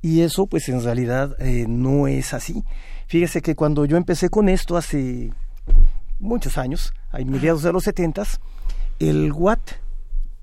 y 0.00 0.20
eso 0.20 0.46
pues 0.46 0.68
en 0.68 0.80
realidad 0.80 1.34
eh, 1.40 1.66
no 1.68 2.06
es 2.06 2.34
así. 2.34 2.62
Fíjese 3.08 3.42
que 3.42 3.56
cuando 3.56 3.84
yo 3.84 3.96
empecé 3.96 4.28
con 4.28 4.48
esto 4.48 4.76
hace 4.76 5.32
muchos 6.20 6.56
años, 6.56 6.94
a 7.10 7.18
mediados 7.18 7.64
de 7.64 7.72
los 7.72 7.82
setentas, 7.82 8.40
el 9.00 9.32
watt 9.32 9.72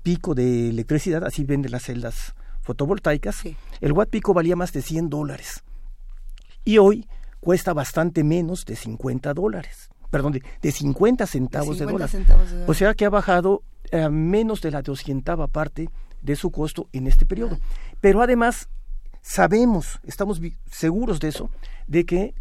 pico 0.02 0.34
de 0.34 0.68
electricidad, 0.70 1.24
así 1.24 1.44
venden 1.44 1.72
las 1.72 1.84
celdas 1.84 2.34
fotovoltaicas, 2.62 3.36
Sí. 3.36 3.56
el 3.80 3.92
watt 3.92 4.10
pico 4.10 4.34
valía 4.34 4.56
más 4.56 4.72
de 4.72 4.82
100 4.82 5.08
dólares. 5.10 5.62
Y 6.64 6.78
hoy 6.78 7.06
cuesta 7.40 7.72
bastante 7.72 8.22
menos 8.22 8.64
de 8.64 8.76
50 8.76 9.32
dólares. 9.34 9.88
Perdón, 10.10 10.32
de, 10.32 10.42
de 10.60 10.72
50 10.72 11.26
centavos 11.26 11.78
de, 11.78 11.86
50 11.86 11.92
dólar. 11.92 12.08
centavos 12.08 12.46
de 12.50 12.54
dólar. 12.54 12.70
O 12.70 12.74
sea 12.74 12.94
que 12.94 13.04
ha 13.04 13.10
bajado 13.10 13.62
a 13.92 14.08
menos 14.10 14.60
de 14.60 14.70
la 14.70 14.82
doscientava 14.82 15.46
parte 15.46 15.88
de 16.20 16.36
su 16.36 16.50
costo 16.50 16.88
en 16.92 17.06
este 17.06 17.24
periodo. 17.24 17.58
Pero 18.00 18.20
además 18.22 18.68
sabemos, 19.22 20.00
estamos 20.04 20.40
seguros 20.70 21.20
de 21.20 21.28
eso, 21.28 21.50
de 21.86 22.04
que 22.04 22.34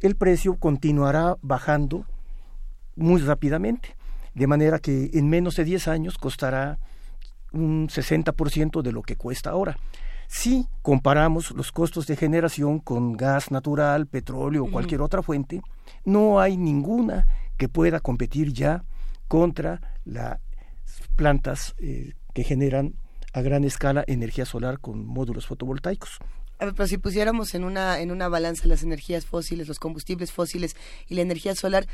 el 0.00 0.16
precio 0.16 0.56
continuará 0.56 1.36
bajando 1.42 2.06
muy 2.96 3.20
rápidamente, 3.20 3.96
de 4.34 4.46
manera 4.46 4.78
que 4.78 5.10
en 5.14 5.28
menos 5.28 5.56
de 5.56 5.64
10 5.64 5.88
años 5.88 6.18
costará 6.18 6.78
un 7.52 7.88
60% 7.88 8.82
de 8.82 8.92
lo 8.92 9.02
que 9.02 9.16
cuesta 9.16 9.50
ahora. 9.50 9.76
Si 10.28 10.68
comparamos 10.82 11.50
los 11.50 11.72
costos 11.72 12.06
de 12.06 12.16
generación 12.16 12.78
con 12.78 13.16
gas 13.16 13.50
natural, 13.50 14.06
petróleo 14.06 14.64
o 14.64 14.70
cualquier 14.70 15.02
otra 15.02 15.22
fuente, 15.22 15.60
no 16.04 16.40
hay 16.40 16.56
ninguna 16.56 17.26
que 17.56 17.68
pueda 17.68 17.98
competir 17.98 18.52
ya 18.52 18.84
contra 19.26 19.80
las 20.04 20.38
plantas 21.16 21.74
eh, 21.78 22.14
que 22.32 22.44
generan 22.44 22.94
a 23.32 23.42
gran 23.42 23.64
escala 23.64 24.04
energía 24.06 24.44
solar 24.44 24.78
con 24.78 25.04
módulos 25.04 25.46
fotovoltaicos. 25.46 26.18
Pero 26.58 26.86
si 26.86 26.98
pusiéramos 26.98 27.54
en 27.54 27.64
una, 27.64 28.00
en 28.00 28.10
una 28.10 28.28
balanza 28.28 28.68
las 28.68 28.82
energías 28.82 29.24
fósiles, 29.24 29.66
los 29.66 29.78
combustibles 29.78 30.30
fósiles 30.30 30.76
y 31.08 31.14
la 31.14 31.22
energía 31.22 31.54
solar, 31.54 31.86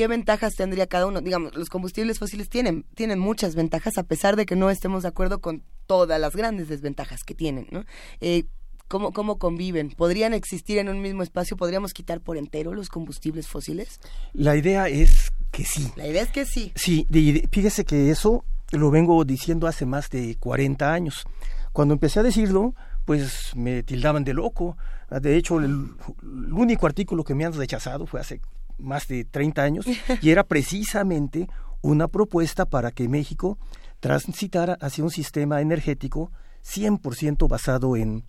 ¿qué 0.00 0.06
ventajas 0.08 0.54
tendría 0.54 0.86
cada 0.86 1.04
uno? 1.04 1.20
Digamos, 1.20 1.54
los 1.54 1.68
combustibles 1.68 2.18
fósiles 2.18 2.48
tienen, 2.48 2.86
tienen 2.94 3.18
muchas 3.18 3.54
ventajas, 3.54 3.98
a 3.98 4.02
pesar 4.02 4.34
de 4.34 4.46
que 4.46 4.56
no 4.56 4.70
estemos 4.70 5.02
de 5.02 5.10
acuerdo 5.10 5.42
con 5.42 5.62
todas 5.86 6.18
las 6.18 6.34
grandes 6.34 6.70
desventajas 6.70 7.22
que 7.22 7.34
tienen, 7.34 7.66
¿no? 7.70 7.84
Eh, 8.22 8.44
¿cómo, 8.88 9.12
¿Cómo 9.12 9.38
conviven? 9.38 9.90
¿Podrían 9.90 10.32
existir 10.32 10.78
en 10.78 10.88
un 10.88 11.02
mismo 11.02 11.22
espacio? 11.22 11.54
¿Podríamos 11.58 11.92
quitar 11.92 12.22
por 12.22 12.38
entero 12.38 12.72
los 12.72 12.88
combustibles 12.88 13.46
fósiles? 13.46 14.00
La 14.32 14.56
idea 14.56 14.88
es 14.88 15.32
que 15.50 15.66
sí. 15.66 15.86
La 15.96 16.06
idea 16.06 16.22
es 16.22 16.30
que 16.30 16.46
sí. 16.46 16.72
Sí, 16.76 17.04
de- 17.10 17.46
fíjese 17.52 17.84
que 17.84 18.10
eso 18.10 18.42
lo 18.72 18.90
vengo 18.90 19.22
diciendo 19.26 19.66
hace 19.66 19.84
más 19.84 20.08
de 20.08 20.34
40 20.40 20.94
años. 20.94 21.26
Cuando 21.74 21.92
empecé 21.92 22.20
a 22.20 22.22
decirlo, 22.22 22.74
pues 23.04 23.54
me 23.54 23.82
tildaban 23.82 24.24
de 24.24 24.32
loco. 24.32 24.78
De 25.10 25.36
hecho, 25.36 25.58
el, 25.58 25.88
el 26.22 26.52
único 26.54 26.86
artículo 26.86 27.22
que 27.22 27.34
me 27.34 27.44
han 27.44 27.52
rechazado 27.52 28.06
fue 28.06 28.20
hace 28.20 28.40
más 28.80 29.06
de 29.08 29.24
30 29.24 29.62
años 29.62 29.86
y 30.22 30.30
era 30.30 30.44
precisamente 30.44 31.48
una 31.82 32.08
propuesta 32.08 32.66
para 32.66 32.90
que 32.90 33.08
México 33.08 33.58
transitara 34.00 34.74
hacia 34.80 35.04
un 35.04 35.10
sistema 35.10 35.60
energético 35.60 36.30
100% 36.64 37.48
basado 37.48 37.96
en, 37.96 38.24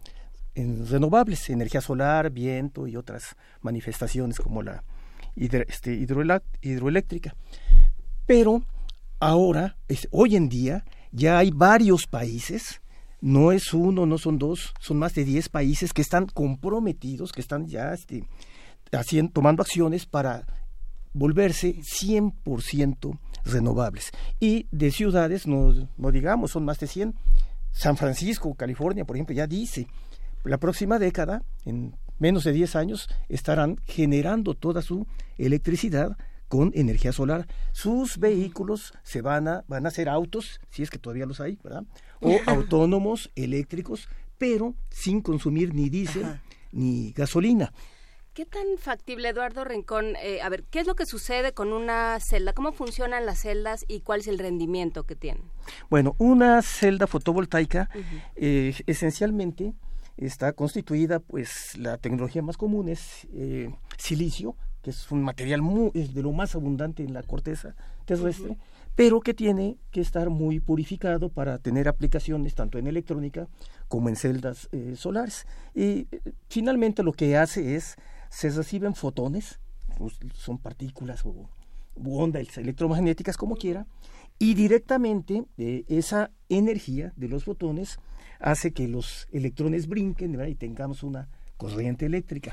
en 0.55 0.87
renovables, 0.87 1.49
energía 1.49 1.81
solar, 1.81 2.29
viento 2.29 2.87
y 2.87 2.95
otras 2.95 3.35
manifestaciones 3.61 4.37
como 4.39 4.61
la 4.63 4.83
hidro- 5.35 5.65
este, 5.67 5.93
hidroeléctrica. 6.61 7.35
Pero 8.25 8.63
ahora, 9.19 9.75
es- 9.87 10.07
hoy 10.11 10.35
en 10.35 10.49
día, 10.49 10.85
ya 11.11 11.37
hay 11.37 11.51
varios 11.51 12.07
países, 12.07 12.81
no 13.19 13.51
es 13.51 13.73
uno, 13.73 14.05
no 14.05 14.17
son 14.17 14.37
dos, 14.39 14.73
son 14.79 14.97
más 14.97 15.13
de 15.13 15.23
10 15.25 15.49
países 15.49 15.93
que 15.93 16.01
están 16.01 16.25
comprometidos, 16.27 17.31
que 17.31 17.41
están 17.41 17.67
ya 17.67 17.93
este, 17.93 18.23
haciendo, 18.91 19.31
tomando 19.33 19.61
acciones 19.61 20.05
para 20.05 20.45
volverse 21.13 21.75
100% 21.77 23.19
renovables. 23.45 24.11
Y 24.39 24.67
de 24.71 24.91
ciudades, 24.91 25.47
no, 25.47 25.73
no 25.97 26.11
digamos, 26.11 26.51
son 26.51 26.65
más 26.65 26.79
de 26.79 26.87
100. 26.87 27.15
San 27.71 27.97
Francisco, 27.97 28.53
California, 28.55 29.05
por 29.05 29.15
ejemplo, 29.15 29.35
ya 29.35 29.47
dice, 29.47 29.87
la 30.43 30.57
próxima 30.57 30.99
década, 30.99 31.43
en 31.65 31.95
menos 32.19 32.43
de 32.43 32.51
10 32.51 32.75
años, 32.75 33.09
estarán 33.29 33.77
generando 33.85 34.53
toda 34.53 34.81
su 34.81 35.07
electricidad 35.37 36.17
con 36.47 36.71
energía 36.75 37.13
solar. 37.13 37.47
Sus 37.71 38.17
vehículos 38.17 38.93
se 39.03 39.21
van 39.21 39.47
a, 39.47 39.63
van 39.67 39.85
a 39.85 39.91
ser 39.91 40.09
autos, 40.09 40.59
si 40.69 40.83
es 40.83 40.89
que 40.89 40.99
todavía 40.99 41.25
los 41.25 41.39
hay, 41.39 41.57
¿verdad? 41.63 41.83
O 42.19 42.37
autónomos, 42.45 43.31
eléctricos, 43.35 44.09
pero 44.37 44.75
sin 44.89 45.21
consumir 45.21 45.73
ni 45.73 45.89
diésel 45.89 46.25
Ajá. 46.25 46.41
ni 46.73 47.11
gasolina. 47.13 47.71
¿Qué 48.33 48.45
tan 48.45 48.63
factible, 48.77 49.27
Eduardo 49.27 49.65
Rincón? 49.65 50.15
eh, 50.23 50.41
a 50.41 50.47
ver, 50.47 50.63
¿qué 50.63 50.79
es 50.79 50.87
lo 50.87 50.95
que 50.95 51.05
sucede 51.05 51.51
con 51.51 51.73
una 51.73 52.17
celda? 52.21 52.53
¿Cómo 52.53 52.71
funcionan 52.71 53.25
las 53.25 53.39
celdas 53.39 53.83
y 53.89 53.99
cuál 53.99 54.21
es 54.21 54.27
el 54.27 54.39
rendimiento 54.39 55.03
que 55.03 55.17
tienen? 55.17 55.43
Bueno, 55.89 56.15
una 56.17 56.61
celda 56.61 57.07
fotovoltaica 57.07 57.89
eh, 58.37 58.73
esencialmente 58.87 59.73
está 60.15 60.53
constituida, 60.53 61.19
pues 61.19 61.77
la 61.77 61.97
tecnología 61.97 62.41
más 62.41 62.55
común 62.55 62.87
es 62.87 63.27
eh, 63.33 63.69
silicio, 63.97 64.55
que 64.81 64.91
es 64.91 65.11
un 65.11 65.23
material 65.23 65.61
muy, 65.61 65.91
es 65.93 66.13
de 66.13 66.23
lo 66.23 66.31
más 66.31 66.55
abundante 66.55 67.03
en 67.03 67.13
la 67.13 67.23
corteza 67.23 67.75
terrestre, 68.05 68.57
pero 68.95 69.19
que 69.19 69.33
tiene 69.33 69.77
que 69.91 69.99
estar 69.99 70.29
muy 70.29 70.61
purificado 70.61 71.27
para 71.29 71.57
tener 71.57 71.89
aplicaciones 71.89 72.55
tanto 72.55 72.77
en 72.77 72.87
electrónica 72.87 73.49
como 73.89 74.07
en 74.07 74.15
celdas 74.15 74.69
eh, 74.71 74.93
solares. 74.95 75.45
Y 75.75 76.07
finalmente 76.47 77.03
lo 77.03 77.11
que 77.11 77.35
hace 77.37 77.75
es, 77.75 77.97
se 78.31 78.49
reciben 78.49 78.95
fotones, 78.95 79.59
pues, 79.97 80.17
son 80.33 80.57
partículas 80.57 81.25
o 81.25 81.49
ondas 82.03 82.57
electromagnéticas, 82.57 83.35
como 83.35 83.57
quiera, 83.57 83.85
y 84.39 84.53
directamente 84.53 85.43
eh, 85.57 85.83
esa 85.89 86.31
energía 86.49 87.13
de 87.17 87.27
los 87.27 87.43
fotones 87.43 87.99
hace 88.39 88.71
que 88.71 88.87
los 88.87 89.27
electrones 89.31 89.87
brinquen 89.87 90.31
¿verdad? 90.31 90.47
y 90.47 90.55
tengamos 90.55 91.03
una 91.03 91.27
corriente 91.57 92.05
eléctrica. 92.05 92.51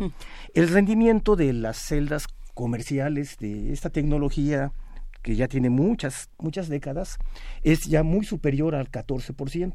El 0.52 0.68
rendimiento 0.68 1.36
de 1.36 1.52
las 1.52 1.78
celdas 1.78 2.26
comerciales 2.54 3.38
de 3.38 3.72
esta 3.72 3.88
tecnología 3.88 4.72
que 5.22 5.36
ya 5.36 5.46
tiene 5.48 5.70
muchas 5.70 6.28
muchas 6.38 6.68
décadas 6.68 7.18
es 7.62 7.84
ya 7.86 8.02
muy 8.02 8.26
superior 8.26 8.74
al 8.74 8.90
14%, 8.90 9.74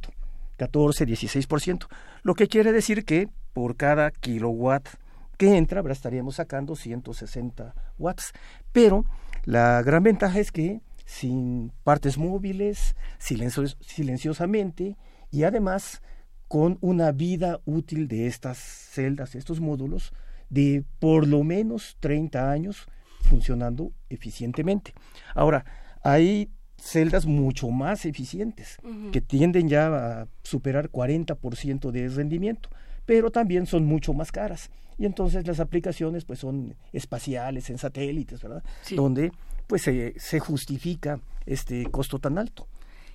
14, 0.57 1.07
16%, 1.07 1.87
lo 2.23 2.35
que 2.35 2.47
quiere 2.47 2.73
decir 2.73 3.05
que 3.05 3.29
por 3.53 3.77
cada 3.77 4.11
kilowatt 4.11 4.89
que 5.37 5.57
entra, 5.57 5.81
¿verdad? 5.81 5.97
estaríamos 5.97 6.35
sacando 6.35 6.75
160 6.75 7.73
watts, 7.97 8.33
pero 8.71 9.05
la 9.45 9.81
gran 9.81 10.03
ventaja 10.03 10.39
es 10.39 10.51
que 10.51 10.81
sin 11.05 11.71
partes 11.83 12.17
móviles, 12.17 12.95
silencios- 13.19 13.77
silenciosamente 13.81 14.95
y 15.31 15.43
además 15.43 16.01
con 16.47 16.77
una 16.81 17.11
vida 17.11 17.59
útil 17.65 18.07
de 18.07 18.27
estas 18.27 18.57
celdas, 18.57 19.35
estos 19.35 19.59
módulos, 19.59 20.13
de 20.49 20.83
por 20.99 21.27
lo 21.27 21.43
menos 21.43 21.97
30 21.99 22.51
años 22.51 22.85
funcionando 23.21 23.91
eficientemente. 24.09 24.93
Ahora, 25.33 25.65
hay 26.03 26.51
celdas 26.77 27.25
mucho 27.25 27.69
más 27.69 28.05
eficientes 28.05 28.77
que 29.11 29.21
tienden 29.21 29.67
ya 29.69 29.87
a 30.21 30.27
superar 30.43 30.89
40% 30.91 31.91
de 31.91 32.09
rendimiento, 32.09 32.69
pero 33.05 33.31
también 33.31 33.65
son 33.67 33.85
mucho 33.85 34.13
más 34.13 34.31
caras. 34.31 34.69
Y 34.97 35.05
entonces 35.05 35.47
las 35.47 35.59
aplicaciones 35.59 36.23
pues 36.25 36.39
son 36.39 36.75
espaciales, 36.93 37.69
en 37.69 37.77
satélites, 37.77 38.41
¿verdad? 38.41 38.63
Sí. 38.83 38.95
Donde 38.95 39.31
pues 39.67 39.81
se, 39.81 40.13
se 40.19 40.39
justifica 40.39 41.19
este 41.45 41.85
costo 41.89 42.19
tan 42.19 42.37
alto. 42.37 42.67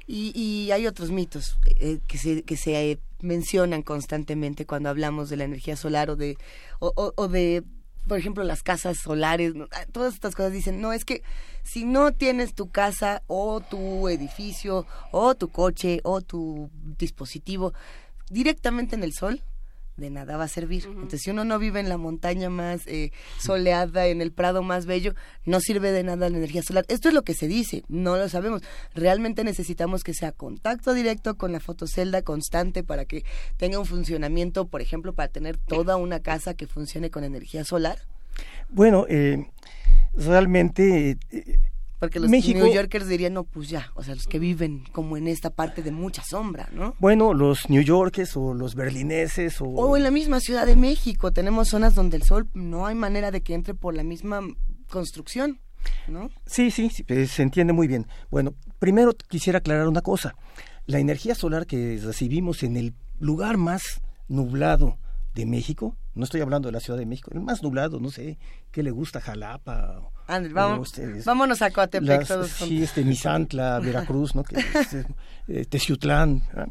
Y, 0.06 0.32
y 0.34 0.70
hay 0.72 0.86
otros 0.86 1.10
mitos 1.10 1.58
eh, 1.78 2.00
que 2.08 2.16
se, 2.18 2.42
que 2.42 2.56
se 2.56 2.90
eh, 2.92 2.98
mencionan 3.20 3.82
constantemente 3.82 4.64
cuando 4.66 4.88
hablamos 4.88 5.28
de 5.28 5.36
la 5.36 5.44
energía 5.44 5.76
solar 5.76 6.08
o 6.10 6.16
de, 6.16 6.36
o, 6.80 6.92
o- 6.96 7.12
o 7.14 7.28
de, 7.28 7.62
por 8.08 8.18
ejemplo, 8.18 8.42
las 8.42 8.62
casas 8.62 8.96
solares. 8.96 9.54
¿no? 9.54 9.68
Ah, 9.70 9.84
Todas 9.92 10.14
estas 10.14 10.34
cosas 10.34 10.52
dicen, 10.52 10.80
no, 10.80 10.94
es 10.94 11.04
que 11.04 11.22
si 11.62 11.84
no 11.84 12.12
tienes 12.12 12.54
tu 12.54 12.70
casa 12.70 13.22
o 13.26 13.60
tu 13.60 14.08
edificio 14.08 14.86
o 15.12 15.34
tu 15.34 15.48
coche 15.48 16.00
o 16.04 16.22
tu 16.22 16.70
dispositivo 16.98 17.74
directamente 18.30 18.96
en 18.96 19.02
el 19.04 19.12
sol, 19.12 19.42
de 19.98 20.10
nada 20.10 20.36
va 20.36 20.44
a 20.44 20.48
servir. 20.48 20.84
Entonces, 20.86 21.22
si 21.22 21.30
uno 21.30 21.44
no 21.44 21.58
vive 21.58 21.80
en 21.80 21.88
la 21.88 21.98
montaña 21.98 22.48
más 22.48 22.86
eh, 22.86 23.12
soleada, 23.38 24.06
en 24.06 24.22
el 24.22 24.32
prado 24.32 24.62
más 24.62 24.86
bello, 24.86 25.14
no 25.44 25.60
sirve 25.60 25.92
de 25.92 26.04
nada 26.04 26.30
la 26.30 26.38
energía 26.38 26.62
solar. 26.62 26.84
Esto 26.88 27.08
es 27.08 27.14
lo 27.14 27.22
que 27.22 27.34
se 27.34 27.48
dice, 27.48 27.84
no 27.88 28.16
lo 28.16 28.28
sabemos. 28.28 28.62
Realmente 28.94 29.44
necesitamos 29.44 30.04
que 30.04 30.14
sea 30.14 30.32
contacto 30.32 30.94
directo 30.94 31.36
con 31.36 31.52
la 31.52 31.60
fotocelda 31.60 32.22
constante 32.22 32.84
para 32.84 33.04
que 33.04 33.24
tenga 33.56 33.78
un 33.78 33.86
funcionamiento, 33.86 34.66
por 34.68 34.80
ejemplo, 34.80 35.12
para 35.12 35.28
tener 35.28 35.56
toda 35.56 35.96
una 35.96 36.20
casa 36.20 36.54
que 36.54 36.66
funcione 36.66 37.10
con 37.10 37.24
energía 37.24 37.64
solar. 37.64 37.98
Bueno, 38.70 39.06
eh, 39.08 39.46
realmente 40.14 41.18
eh, 41.30 41.58
Porque 41.98 42.20
los 42.20 42.30
México- 42.30 42.60
New 42.60 42.72
Yorkers 42.72 43.08
dirían, 43.08 43.34
no, 43.34 43.44
pues 43.44 43.68
ya, 43.68 43.90
o 43.94 44.02
sea, 44.04 44.14
los 44.14 44.26
que 44.26 44.38
viven 44.38 44.84
como 44.92 45.16
en 45.16 45.26
esta 45.26 45.50
parte 45.50 45.82
de 45.82 45.90
mucha 45.90 46.22
sombra, 46.22 46.68
¿no? 46.72 46.94
Bueno, 47.00 47.34
los 47.34 47.68
New 47.68 47.82
Yorkers 47.82 48.36
o 48.36 48.54
los 48.54 48.74
berlineses 48.76 49.60
o... 49.60 49.64
O 49.64 49.96
en 49.96 50.04
la 50.04 50.10
misma 50.12 50.38
Ciudad 50.40 50.64
de 50.66 50.76
México 50.76 51.32
tenemos 51.32 51.68
zonas 51.68 51.94
donde 51.96 52.16
el 52.16 52.22
sol 52.22 52.48
no 52.54 52.86
hay 52.86 52.94
manera 52.94 53.30
de 53.32 53.40
que 53.42 53.54
entre 53.54 53.74
por 53.74 53.94
la 53.94 54.04
misma 54.04 54.40
construcción, 54.88 55.58
¿no? 56.06 56.30
Sí, 56.46 56.70
sí, 56.70 56.88
sí, 56.90 57.04
eh, 57.08 57.26
se 57.26 57.42
entiende 57.42 57.72
muy 57.72 57.88
bien. 57.88 58.06
Bueno, 58.30 58.54
primero 58.78 59.12
quisiera 59.28 59.58
aclarar 59.58 59.88
una 59.88 60.00
cosa. 60.02 60.34
La 60.86 60.98
energía 61.00 61.34
solar 61.34 61.66
que 61.66 61.98
recibimos 62.02 62.62
en 62.62 62.76
el 62.76 62.94
lugar 63.18 63.56
más 63.56 64.00
nublado 64.28 64.98
de 65.34 65.46
México, 65.46 65.96
no 66.14 66.24
estoy 66.24 66.40
hablando 66.40 66.68
de 66.68 66.72
la 66.72 66.80
Ciudad 66.80 66.98
de 66.98 67.06
México, 67.06 67.30
el 67.32 67.40
más 67.40 67.62
nublado, 67.62 68.00
no 68.00 68.10
sé, 68.10 68.38
¿qué 68.72 68.82
le 68.82 68.90
gusta? 68.90 69.20
Jalapa. 69.20 70.00
o 70.00 70.12
vamos, 70.52 70.88
ustedes. 70.88 71.24
vámonos 71.24 71.62
a 71.62 71.70
Coatepec 71.70 72.06
Las- 72.20 72.28
todos 72.28 72.50
sí, 72.50 72.82
este, 72.82 73.04
Misantla, 73.04 73.78
Veracruz, 73.84 74.34
¿no? 74.34 74.42
Que, 74.42 74.56
este, 74.56 75.04
eh, 75.46 75.64
Teciutlán, 75.64 76.42
¿verdad? 76.48 76.68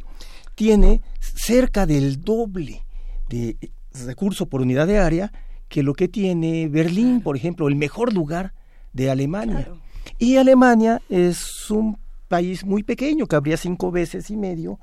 tiene 0.56 1.02
cerca 1.20 1.86
del 1.86 2.22
doble 2.22 2.84
de 3.30 3.58
eh, 3.62 3.70
recurso 4.06 4.48
por 4.48 4.62
unidad 4.62 4.88
de 4.88 5.00
área 5.00 5.32
que 5.70 5.84
lo 5.84 5.94
que 5.94 6.08
tiene 6.08 6.68
Berlín, 6.68 7.22
por 7.22 7.36
ejemplo, 7.38 7.68
el 7.68 7.76
mejor 7.76 8.14
lugar 8.14 8.54
de 8.94 9.10
Alemania. 9.12 9.64
Claro. 9.66 9.80
Y 10.18 10.38
Alemania 10.38 11.02
es 11.10 11.70
un 11.70 11.98
país 12.28 12.66
muy 12.66 12.84
pequeño, 12.84 13.28
que 13.28 13.36
habría 13.36 13.58
cinco 13.58 13.92
veces 13.92 14.30
y 14.30 14.38
medio 14.38 14.80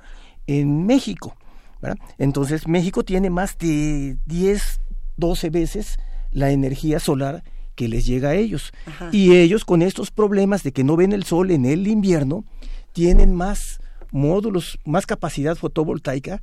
en 0.46 0.84
México. 0.86 1.36
¿Verdad? 1.80 1.98
Entonces 2.18 2.66
México 2.68 3.04
tiene 3.04 3.30
más 3.30 3.58
de 3.58 4.16
10, 4.26 4.80
12 5.16 5.50
veces 5.50 5.96
la 6.30 6.50
energía 6.50 7.00
solar 7.00 7.44
que 7.74 7.88
les 7.88 8.06
llega 8.06 8.30
a 8.30 8.34
ellos. 8.34 8.72
Y 9.12 9.34
ellos 9.36 9.64
con 9.64 9.82
estos 9.82 10.10
problemas 10.10 10.62
de 10.62 10.72
que 10.72 10.84
no 10.84 10.96
ven 10.96 11.12
el 11.12 11.24
sol 11.24 11.50
en 11.50 11.64
el 11.64 11.86
invierno, 11.86 12.44
tienen 12.92 13.34
más 13.34 13.80
módulos, 14.12 14.78
más 14.84 15.06
capacidad 15.06 15.56
fotovoltaica 15.56 16.40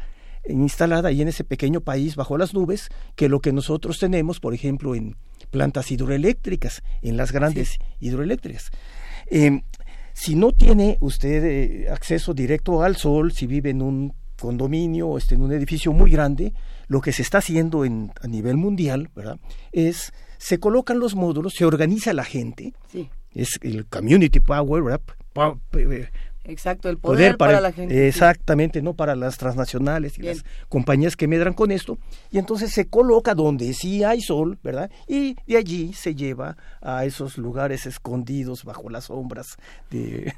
instalada 0.48 1.10
ahí 1.10 1.22
en 1.22 1.28
ese 1.28 1.44
pequeño 1.44 1.82
país 1.82 2.16
bajo 2.16 2.38
las 2.38 2.54
nubes 2.54 2.90
que 3.16 3.30
lo 3.30 3.40
que 3.40 3.54
nosotros 3.54 4.00
tenemos, 4.00 4.40
por 4.40 4.54
ejemplo, 4.54 4.96
en 4.96 5.16
plantas 5.52 5.92
hidroeléctricas, 5.92 6.82
en 7.02 7.18
las 7.18 7.32
grandes 7.32 7.78
hidroeléctricas. 8.00 8.72
Em, 9.28 9.62
si 10.14 10.36
no 10.36 10.52
tiene 10.52 10.98
usted 11.00 11.44
eh, 11.44 11.90
acceso 11.90 12.34
directo 12.34 12.84
al 12.84 12.96
sol, 12.96 13.32
si 13.32 13.48
vive 13.48 13.70
en 13.70 13.82
un 13.82 14.14
condominio 14.42 15.18
este, 15.18 15.36
en 15.36 15.44
un 15.44 15.54
edificio 15.54 15.94
muy 15.94 16.10
grande, 16.10 16.54
lo 16.88 17.00
que 17.00 17.14
se 17.14 17.22
está 17.22 17.38
haciendo 17.38 17.86
en, 17.86 18.12
a 18.22 18.28
nivel 18.28 18.58
mundial, 18.58 19.10
¿verdad? 19.16 19.40
Es 19.72 20.12
se 20.40 20.60
colocan 20.60 21.00
los 21.00 21.16
módulos, 21.16 21.54
se 21.54 21.66
organiza 21.66 22.14
la 22.14 22.24
gente, 22.24 22.74
es 23.34 23.60
el 23.62 23.86
community 23.86 24.40
power, 24.40 24.82
¿verdad? 24.82 25.02
Exacto, 26.44 26.90
el 26.90 26.98
poder, 26.98 27.38
para, 27.38 27.62
la 27.62 27.72
gente. 27.72 28.08
Exactamente, 28.08 28.82
¿no? 28.82 28.96
Para 28.96 29.16
las 29.16 29.38
transnacionales 29.38 30.18
y 30.18 30.24
las 30.24 30.44
compañías 30.70 31.16
que 31.16 31.28
medran 31.28 31.54
con 31.54 31.70
esto. 31.72 32.00
Y 32.32 32.40
entonces 32.40 32.72
se 32.72 32.88
coloca 32.88 33.36
donde 33.36 33.74
sí 33.74 34.04
hay 34.04 34.22
sol, 34.22 34.58
¿verdad? 34.64 34.90
Y 35.08 35.36
de 35.46 35.58
allí 35.58 35.94
se 35.94 36.16
lleva 36.16 36.58
a 36.82 37.06
esos 37.06 37.38
lugares 37.38 37.86
escondidos 37.86 38.64
bajo 38.64 38.90
las 38.90 39.06
sombras 39.06 39.58
de, 39.92 40.34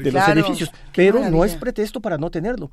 los 0.00 0.28
edificios. 0.28 0.72
Pero 0.92 1.30
no 1.30 1.44
es 1.44 1.54
pretexto 1.54 2.00
para 2.00 2.18
no 2.18 2.30
tenerlo. 2.30 2.72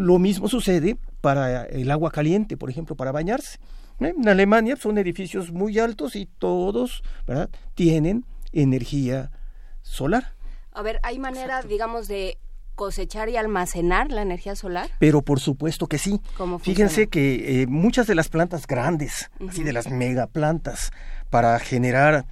Lo 0.00 0.18
mismo 0.18 0.48
sucede 0.48 0.96
para 1.20 1.66
el 1.66 1.90
agua 1.90 2.10
caliente, 2.10 2.56
por 2.56 2.70
ejemplo, 2.70 2.96
para 2.96 3.12
bañarse. 3.12 3.58
¿Eh? 4.00 4.14
En 4.16 4.28
Alemania 4.30 4.76
son 4.76 4.96
edificios 4.96 5.52
muy 5.52 5.78
altos 5.78 6.16
y 6.16 6.24
todos, 6.24 7.02
¿verdad? 7.26 7.50
Tienen 7.74 8.24
energía 8.50 9.30
solar. 9.82 10.32
A 10.72 10.80
ver, 10.80 11.00
¿hay 11.02 11.18
manera, 11.18 11.60
digamos, 11.60 12.08
de 12.08 12.38
cosechar 12.76 13.28
y 13.28 13.36
almacenar 13.36 14.10
la 14.10 14.22
energía 14.22 14.56
solar? 14.56 14.88
Pero 14.98 15.20
por 15.20 15.38
supuesto 15.38 15.86
que 15.86 15.98
sí. 15.98 16.22
Fíjense 16.62 17.08
que 17.08 17.60
eh, 17.60 17.66
muchas 17.66 18.06
de 18.06 18.14
las 18.14 18.30
plantas 18.30 18.66
grandes, 18.66 19.30
así 19.46 19.62
de 19.62 19.74
las 19.74 19.90
megaplantas, 19.90 20.92
para 21.28 21.58
generar 21.58 22.24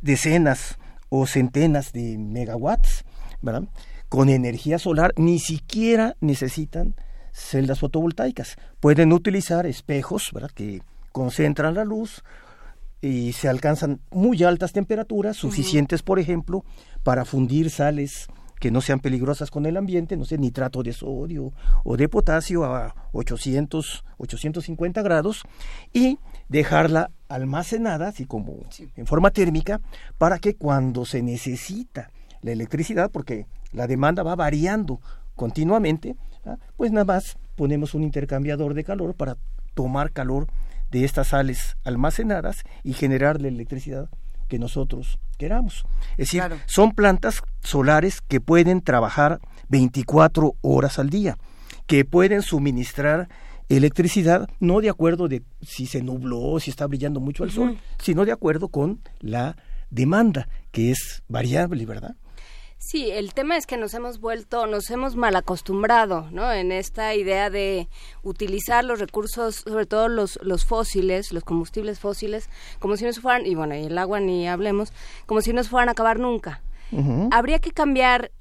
decenas 0.00 0.78
o 1.08 1.26
centenas 1.26 1.92
de 1.92 2.18
megawatts, 2.18 3.04
¿verdad? 3.42 3.64
Con 4.10 4.28
energía 4.28 4.78
solar 4.78 5.12
ni 5.16 5.38
siquiera 5.38 6.16
necesitan 6.20 6.96
celdas 7.32 7.78
fotovoltaicas. 7.78 8.56
Pueden 8.80 9.12
utilizar 9.12 9.66
espejos, 9.66 10.30
¿verdad? 10.34 10.50
Que 10.50 10.82
concentran 11.12 11.74
la 11.74 11.84
luz 11.84 12.22
y 13.00 13.32
se 13.32 13.48
alcanzan 13.48 14.00
muy 14.10 14.42
altas 14.42 14.72
temperaturas, 14.72 15.36
suficientes, 15.36 16.02
por 16.02 16.18
ejemplo, 16.18 16.64
para 17.02 17.24
fundir 17.24 17.70
sales 17.70 18.26
que 18.60 18.70
no 18.70 18.80
sean 18.80 19.00
peligrosas 19.00 19.50
con 19.50 19.64
el 19.64 19.76
ambiente, 19.76 20.16
no 20.16 20.26
sé, 20.26 20.36
nitrato 20.36 20.82
de 20.82 20.92
sodio 20.92 21.52
o 21.82 21.96
de 21.96 22.08
potasio 22.08 22.64
a 22.64 22.94
800, 23.12 24.04
850 24.18 25.02
grados 25.02 25.44
y 25.94 26.18
dejarla 26.48 27.10
almacenada, 27.28 28.08
así 28.08 28.26
como 28.26 28.58
en 28.96 29.06
forma 29.06 29.30
térmica, 29.30 29.80
para 30.18 30.40
que 30.40 30.56
cuando 30.56 31.06
se 31.06 31.22
necesita 31.22 32.10
la 32.42 32.52
electricidad, 32.52 33.10
porque 33.10 33.46
la 33.72 33.86
demanda 33.86 34.22
va 34.22 34.34
variando 34.36 35.00
continuamente, 35.34 36.16
¿ah? 36.44 36.56
pues 36.76 36.92
nada 36.92 37.04
más 37.04 37.38
ponemos 37.56 37.94
un 37.94 38.02
intercambiador 38.02 38.74
de 38.74 38.84
calor 38.84 39.14
para 39.14 39.36
tomar 39.74 40.12
calor 40.12 40.46
de 40.90 41.04
estas 41.04 41.28
sales 41.28 41.76
almacenadas 41.84 42.62
y 42.82 42.94
generar 42.94 43.40
la 43.40 43.48
electricidad 43.48 44.08
que 44.48 44.58
nosotros 44.58 45.18
queramos. 45.38 45.84
Es 46.12 46.30
decir, 46.30 46.42
son 46.66 46.92
plantas 46.92 47.42
solares 47.62 48.20
que 48.20 48.40
pueden 48.40 48.82
trabajar 48.82 49.40
24 49.68 50.54
horas 50.60 50.98
al 50.98 51.08
día, 51.08 51.38
que 51.86 52.04
pueden 52.04 52.42
suministrar 52.42 53.28
electricidad 53.68 54.48
no 54.58 54.80
de 54.80 54.90
acuerdo 54.90 55.28
de 55.28 55.42
si 55.62 55.86
se 55.86 56.02
nubló, 56.02 56.58
si 56.58 56.70
está 56.70 56.86
brillando 56.86 57.20
mucho 57.20 57.44
el 57.44 57.52
sol, 57.52 57.78
sino 58.02 58.24
de 58.24 58.32
acuerdo 58.32 58.68
con 58.68 59.00
la 59.20 59.56
demanda, 59.90 60.48
que 60.72 60.90
es 60.90 61.22
variable, 61.28 61.86
¿verdad? 61.86 62.16
Sí, 62.82 63.10
el 63.10 63.34
tema 63.34 63.58
es 63.58 63.66
que 63.66 63.76
nos 63.76 63.92
hemos 63.92 64.20
vuelto, 64.20 64.66
nos 64.66 64.88
hemos 64.88 65.14
mal 65.14 65.36
acostumbrado, 65.36 66.28
¿no? 66.32 66.50
En 66.50 66.72
esta 66.72 67.14
idea 67.14 67.50
de 67.50 67.90
utilizar 68.22 68.86
los 68.86 68.98
recursos, 68.98 69.56
sobre 69.56 69.84
todo 69.84 70.08
los, 70.08 70.38
los 70.42 70.64
fósiles, 70.64 71.30
los 71.30 71.44
combustibles 71.44 72.00
fósiles, 72.00 72.48
como 72.78 72.96
si 72.96 73.04
no 73.04 73.12
se 73.12 73.20
fueran, 73.20 73.44
y 73.44 73.54
bueno, 73.54 73.76
y 73.76 73.84
el 73.84 73.98
agua 73.98 74.18
ni 74.20 74.48
hablemos, 74.48 74.94
como 75.26 75.42
si 75.42 75.52
no 75.52 75.62
se 75.62 75.68
fueran 75.68 75.90
a 75.90 75.92
acabar 75.92 76.18
nunca. 76.18 76.62
Habría 77.30 77.58
que 77.58 77.70
cambiar, 77.70 78.32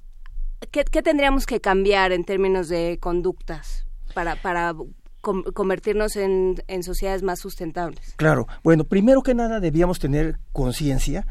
¿qué, 0.72 0.86
tendríamos 0.86 1.46
que 1.46 1.60
cambiar 1.60 2.14
en 2.14 2.24
términos 2.24 2.70
de 2.70 2.98
conductas 3.02 3.86
para, 4.14 4.38
para 4.42 4.74
convertirnos 5.22 6.16
en, 6.16 6.64
en, 6.68 6.84
sociedades 6.84 7.24
más 7.24 7.40
sustentables? 7.40 8.14
Claro, 8.16 8.48
bueno, 8.64 8.86
primero 8.86 9.22
que 9.22 9.36
nada 9.36 9.60
debíamos 9.60 10.00
tener 10.00 10.40
conciencia, 10.54 11.28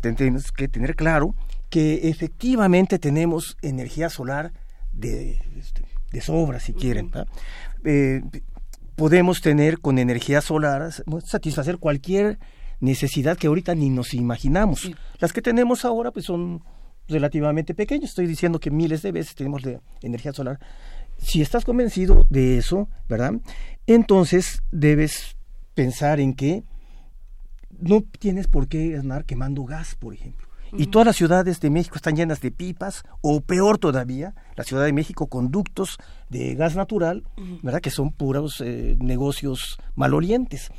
tenemos 0.00 0.50
que 0.50 0.66
tener 0.66 0.96
claro 0.96 1.36
que 1.70 2.08
efectivamente 2.08 2.98
tenemos 2.98 3.56
energía 3.62 4.10
solar 4.10 4.52
de, 4.92 5.40
este, 5.56 5.84
de 6.10 6.20
sobra, 6.20 6.60
si 6.60 6.74
quieren. 6.74 7.10
Eh, 7.84 8.22
podemos 8.96 9.40
tener 9.40 9.78
con 9.78 9.98
energía 9.98 10.40
solar, 10.40 10.90
satisfacer 11.24 11.78
cualquier 11.78 12.38
necesidad 12.80 13.38
que 13.38 13.46
ahorita 13.46 13.74
ni 13.74 13.88
nos 13.88 14.14
imaginamos. 14.14 14.90
Las 15.20 15.32
que 15.32 15.42
tenemos 15.42 15.84
ahora 15.84 16.10
pues 16.10 16.26
son 16.26 16.62
relativamente 17.08 17.74
pequeñas. 17.74 18.10
Estoy 18.10 18.26
diciendo 18.26 18.58
que 18.58 18.70
miles 18.70 19.02
de 19.02 19.12
veces 19.12 19.34
tenemos 19.34 19.62
de 19.62 19.80
energía 20.02 20.32
solar. 20.32 20.58
Si 21.18 21.40
estás 21.40 21.64
convencido 21.64 22.26
de 22.30 22.58
eso, 22.58 22.88
¿verdad? 23.08 23.34
Entonces 23.86 24.62
debes 24.72 25.36
pensar 25.74 26.18
en 26.20 26.34
que 26.34 26.64
no 27.78 28.02
tienes 28.02 28.48
por 28.48 28.68
qué 28.68 28.96
andar 28.96 29.24
quemando 29.24 29.64
gas, 29.64 29.94
por 29.94 30.14
ejemplo. 30.14 30.49
Y 30.72 30.86
todas 30.86 31.06
las 31.06 31.16
ciudades 31.16 31.60
de 31.60 31.70
México 31.70 31.96
están 31.96 32.16
llenas 32.16 32.40
de 32.40 32.50
pipas, 32.50 33.04
o 33.20 33.40
peor 33.40 33.78
todavía, 33.78 34.34
la 34.56 34.64
Ciudad 34.64 34.84
de 34.84 34.92
México 34.92 35.26
conductos 35.26 35.98
de 36.28 36.54
gas 36.54 36.76
natural, 36.76 37.24
¿verdad? 37.62 37.80
Que 37.80 37.90
son 37.90 38.12
puros 38.12 38.60
eh, 38.60 38.96
negocios 39.00 39.78
malorientes. 39.96 40.70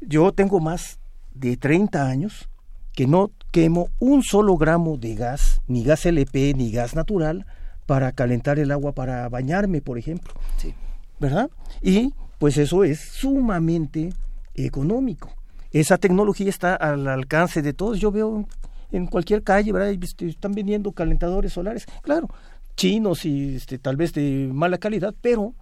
Yo 0.00 0.32
tengo 0.32 0.60
más 0.60 0.98
de 1.34 1.56
30 1.56 2.06
años 2.06 2.48
que 2.92 3.06
no 3.06 3.30
quemo 3.50 3.90
un 4.00 4.22
solo 4.22 4.56
gramo 4.56 4.96
de 4.96 5.14
gas, 5.14 5.60
ni 5.68 5.84
gas 5.84 6.06
LP, 6.06 6.54
ni 6.54 6.72
gas 6.72 6.94
natural, 6.94 7.46
para 7.84 8.12
calentar 8.12 8.58
el 8.58 8.72
agua 8.72 8.92
para 8.92 9.28
bañarme, 9.28 9.80
por 9.80 9.98
ejemplo. 9.98 10.34
Sí. 10.56 10.74
¿Verdad? 11.20 11.50
Y 11.82 12.12
pues 12.38 12.56
eso 12.58 12.84
es 12.84 13.00
sumamente 13.00 14.12
económico. 14.54 15.30
Esa 15.72 15.98
tecnología 15.98 16.48
está 16.48 16.74
al 16.74 17.06
alcance 17.06 17.62
de 17.62 17.72
todos. 17.72 18.00
Yo 18.00 18.10
veo 18.10 18.46
en 18.92 19.06
cualquier 19.06 19.42
calle, 19.42 19.72
¿verdad? 19.72 19.90
Este, 20.02 20.28
están 20.28 20.52
vendiendo 20.52 20.92
calentadores 20.92 21.52
solares, 21.52 21.86
claro, 22.02 22.28
chinos 22.76 23.24
y 23.24 23.56
este, 23.56 23.78
tal 23.78 23.96
vez 23.96 24.12
de 24.12 24.50
mala 24.52 24.78
calidad, 24.78 25.14
pero 25.20 25.54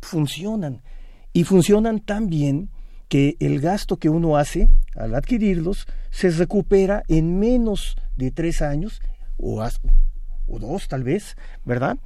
funcionan. 0.00 0.82
Y 1.32 1.44
funcionan 1.44 2.00
tan 2.00 2.28
bien 2.28 2.70
que 3.08 3.36
el 3.40 3.60
gasto 3.60 3.96
que 3.96 4.08
uno 4.08 4.36
hace 4.36 4.68
al 4.94 5.14
adquirirlos 5.14 5.86
se 6.10 6.30
recupera 6.30 7.02
en 7.08 7.38
menos 7.38 7.96
de 8.16 8.30
tres 8.30 8.62
años 8.62 9.00
o, 9.36 9.62
o 10.46 10.58
dos 10.58 10.88
tal 10.88 11.02
vez, 11.02 11.36
¿verdad? 11.64 11.98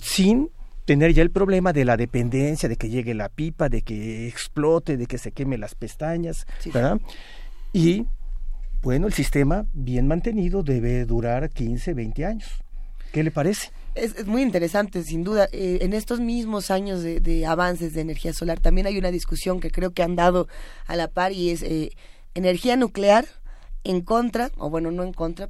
Sin 0.00 0.50
tener 0.84 1.12
ya 1.12 1.22
el 1.22 1.30
problema 1.30 1.72
de 1.72 1.84
la 1.84 1.96
dependencia, 1.96 2.68
de 2.68 2.76
que 2.76 2.88
llegue 2.88 3.14
la 3.14 3.28
pipa, 3.28 3.68
de 3.68 3.82
que 3.82 4.26
explote, 4.26 4.96
de 4.96 5.06
que 5.06 5.18
se 5.18 5.30
queme 5.30 5.56
las 5.56 5.76
pestañas, 5.76 6.46
¿verdad? 6.74 7.00
Y 7.72 8.06
bueno, 8.82 9.06
el 9.06 9.12
sistema 9.12 9.66
bien 9.72 10.06
mantenido 10.06 10.62
debe 10.62 11.04
durar 11.04 11.50
15, 11.50 11.94
20 11.94 12.24
años. 12.24 12.48
¿Qué 13.12 13.22
le 13.22 13.30
parece? 13.30 13.70
Es, 13.94 14.26
muy 14.26 14.42
interesante, 14.42 15.02
sin 15.02 15.24
duda. 15.24 15.48
Eh, 15.52 15.78
en 15.82 15.92
estos 15.92 16.20
mismos 16.20 16.70
años 16.70 17.02
de, 17.02 17.46
avances 17.46 17.92
de 17.92 18.00
energía 18.00 18.32
solar, 18.32 18.60
también 18.60 18.86
hay 18.86 18.96
una 18.96 19.10
discusión 19.10 19.60
que 19.60 19.70
creo 19.70 19.92
que 19.92 20.02
han 20.02 20.16
dado 20.16 20.48
a 20.86 20.96
la 20.96 21.08
par 21.08 21.32
y 21.32 21.50
es 21.50 21.62
eh, 21.62 21.90
energía 22.34 22.76
nuclear 22.76 23.26
en 23.84 24.02
contra, 24.02 24.50
o 24.56 24.70
bueno, 24.70 24.90
no 24.90 25.02
en 25.02 25.12
contra, 25.12 25.48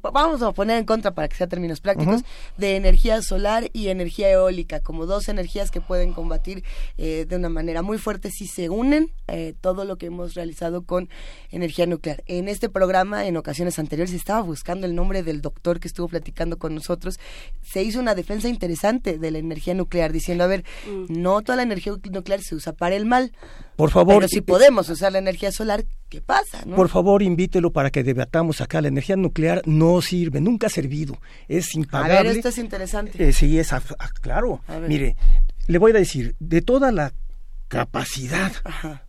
vamos 0.00 0.42
a 0.42 0.52
poner 0.52 0.78
en 0.78 0.84
contra 0.84 1.12
para 1.12 1.28
que 1.28 1.36
sea 1.36 1.46
términos 1.46 1.80
prácticos, 1.80 2.22
de 2.56 2.76
energía 2.76 3.22
solar 3.22 3.70
y 3.72 3.88
energía 3.88 4.30
eólica, 4.30 4.80
como 4.80 5.06
dos 5.06 5.28
energías 5.28 5.70
que 5.70 5.80
pueden 5.80 6.12
combatir 6.12 6.64
eh, 6.98 7.26
de 7.28 7.36
una 7.36 7.48
manera 7.48 7.82
muy 7.82 7.98
fuerte 7.98 8.30
si 8.30 8.46
se 8.46 8.70
unen 8.70 9.10
eh, 9.28 9.54
todo 9.60 9.84
lo 9.84 9.96
que 9.96 10.06
hemos 10.06 10.34
realizado 10.34 10.82
con 10.82 11.08
energía 11.50 11.86
nuclear. 11.86 12.22
En 12.26 12.48
este 12.48 12.68
programa, 12.68 13.26
en 13.26 13.36
ocasiones 13.36 13.78
anteriores, 13.78 14.14
estaba 14.14 14.40
buscando 14.42 14.86
el 14.86 14.94
nombre 14.94 15.22
del 15.22 15.40
doctor 15.40 15.80
que 15.80 15.88
estuvo 15.88 16.08
platicando 16.08 16.58
con 16.58 16.74
nosotros. 16.74 17.18
Se 17.62 17.82
hizo 17.82 18.00
una 18.00 18.14
defensa 18.14 18.48
interesante 18.48 19.18
de 19.18 19.30
la 19.30 19.38
energía 19.38 19.74
nuclear, 19.74 20.12
diciendo, 20.12 20.44
a 20.44 20.46
ver, 20.46 20.64
mm. 20.86 21.06
no 21.08 21.42
toda 21.42 21.56
la 21.56 21.62
energía 21.62 21.94
nuclear 22.10 22.40
se 22.42 22.54
usa 22.54 22.72
para 22.72 22.96
el 22.96 23.06
mal. 23.06 23.32
Por 23.76 23.90
favor. 23.90 24.16
Pero 24.16 24.28
si 24.28 24.40
podemos 24.40 24.88
usar 24.88 25.12
la 25.12 25.18
energía 25.18 25.50
solar, 25.50 25.84
¿qué 26.08 26.20
pasa? 26.20 26.62
Por 26.76 26.88
favor, 26.88 27.22
invítelo 27.22 27.72
para 27.72 27.90
que 27.90 28.02
debatamos 28.02 28.60
acá. 28.60 28.80
La 28.80 28.88
energía 28.88 29.16
nuclear 29.16 29.62
no 29.64 30.00
sirve, 30.02 30.40
nunca 30.40 30.66
ha 30.66 30.70
servido. 30.70 31.18
Es 31.48 31.74
impagable. 31.74 32.18
A 32.18 32.22
ver, 32.22 32.36
esto 32.36 32.48
es 32.48 32.58
interesante. 32.58 33.28
Eh, 33.28 33.32
sí, 33.32 33.58
es, 33.58 33.70
claro. 34.20 34.60
Mire, 34.88 35.16
le 35.66 35.78
voy 35.78 35.92
a 35.92 35.94
decir, 35.94 36.36
de 36.38 36.62
toda 36.62 36.92
la 36.92 37.12
capacidad 37.68 38.52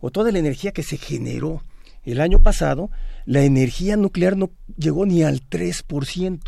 o 0.00 0.10
toda 0.10 0.32
la 0.32 0.38
energía 0.38 0.72
que 0.72 0.82
se 0.82 0.96
generó 0.96 1.62
el 2.04 2.20
año 2.20 2.42
pasado, 2.42 2.90
la 3.26 3.42
energía 3.42 3.96
nuclear 3.96 4.36
no 4.36 4.50
llegó 4.76 5.06
ni 5.06 5.22
al 5.22 5.42
3%. 5.42 6.40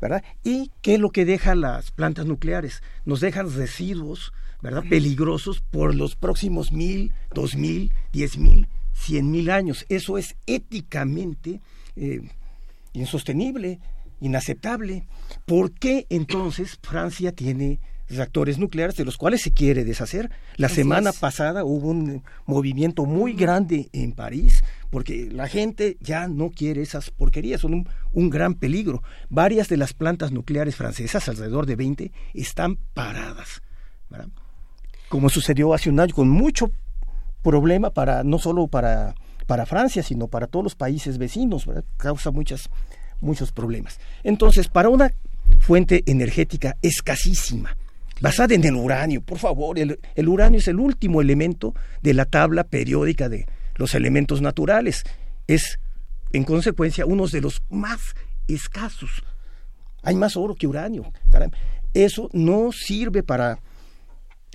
¿verdad? 0.00 0.24
¿Y 0.42 0.72
qué 0.80 0.94
es 0.94 1.00
lo 1.00 1.10
que 1.10 1.24
deja 1.24 1.54
las 1.54 1.90
plantas 1.90 2.26
nucleares? 2.26 2.82
Nos 3.04 3.20
dejan 3.20 3.52
residuos, 3.52 4.32
¿verdad? 4.62 4.84
Peligrosos 4.88 5.60
por 5.60 5.94
los 5.94 6.16
próximos 6.16 6.72
mil, 6.72 7.12
dos 7.34 7.56
mil, 7.56 7.92
diez 8.12 8.38
mil, 8.38 8.68
cien 8.92 9.30
mil 9.30 9.50
años. 9.50 9.86
Eso 9.88 10.18
es 10.18 10.36
éticamente 10.46 11.60
eh, 11.96 12.22
insostenible, 12.92 13.80
inaceptable. 14.20 15.06
¿Por 15.46 15.72
qué 15.72 16.06
entonces 16.10 16.78
Francia 16.82 17.32
tiene 17.32 17.80
reactores 18.10 18.58
nucleares 18.58 18.96
de 18.96 19.04
los 19.04 19.16
cuales 19.16 19.40
se 19.40 19.52
quiere 19.52 19.84
deshacer. 19.84 20.30
La 20.56 20.68
semana 20.68 21.12
pasada 21.12 21.64
hubo 21.64 21.88
un 21.88 22.22
movimiento 22.44 23.06
muy 23.06 23.32
grande 23.34 23.88
en 23.92 24.12
París 24.12 24.62
porque 24.90 25.28
la 25.30 25.48
gente 25.48 25.96
ya 26.00 26.26
no 26.26 26.50
quiere 26.50 26.82
esas 26.82 27.10
porquerías, 27.10 27.60
son 27.60 27.86
un, 28.12 28.30
gran 28.30 28.54
peligro. 28.54 29.02
Varias 29.28 29.68
de 29.68 29.76
las 29.76 29.94
plantas 29.94 30.32
nucleares 30.32 30.74
francesas, 30.74 31.28
alrededor 31.28 31.66
de 31.66 31.76
20, 31.76 32.12
están 32.34 32.76
paradas. 32.92 33.62
Como 35.10 35.28
sucedió 35.28 35.74
hace 35.74 35.90
un 35.90 36.00
año, 36.00 36.14
con 36.14 36.30
mucho 36.30 36.70
problema 37.42 37.90
para 37.90 38.24
no 38.24 38.38
solo 38.38 38.66
para, 38.66 39.14
para 39.46 39.66
Francia, 39.66 40.02
sino 40.02 40.28
para 40.28 40.46
todos 40.46 40.64
los 40.64 40.74
países 40.74 41.18
vecinos, 41.18 41.66
causa 41.98 42.30
muchas, 42.30 42.70
muchos 43.20 43.52
problemas. 43.52 44.00
Entonces, 44.24 44.68
para 44.68 44.88
una 44.88 45.12
fuente 45.58 46.02
energética 46.06 46.78
escasísima, 46.80 47.76
basada 48.22 48.54
en 48.54 48.64
el 48.64 48.74
uranio, 48.74 49.20
por 49.20 49.36
favor, 49.36 49.78
el 49.78 50.28
uranio 50.28 50.60
es 50.60 50.68
el 50.68 50.80
último 50.80 51.20
elemento 51.20 51.74
de 52.00 52.14
la 52.14 52.24
tabla 52.24 52.64
periódica 52.64 53.28
de, 53.28 53.46
los 53.80 53.94
elementos 53.94 54.40
naturales. 54.42 55.04
Es, 55.48 55.80
en 56.32 56.44
consecuencia, 56.44 57.06
uno 57.06 57.26
de 57.26 57.40
los 57.40 57.62
más 57.70 58.14
escasos. 58.46 59.24
Hay 60.02 60.14
más 60.14 60.36
oro 60.36 60.54
que 60.54 60.66
uranio. 60.68 61.10
Eso 61.92 62.28
no 62.32 62.70
sirve 62.72 63.22
para 63.24 63.58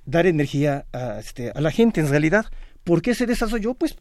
dar 0.06 0.28
energía 0.28 0.86
a, 0.94 1.20
este, 1.20 1.52
a 1.52 1.62
la 1.62 1.72
gente 1.72 2.02
en 2.02 2.10
realidad. 2.10 2.46
¿Por 2.84 3.02
qué 3.02 3.16
se 3.16 3.26
desarrolló? 3.26 3.74
Pues 3.74 3.96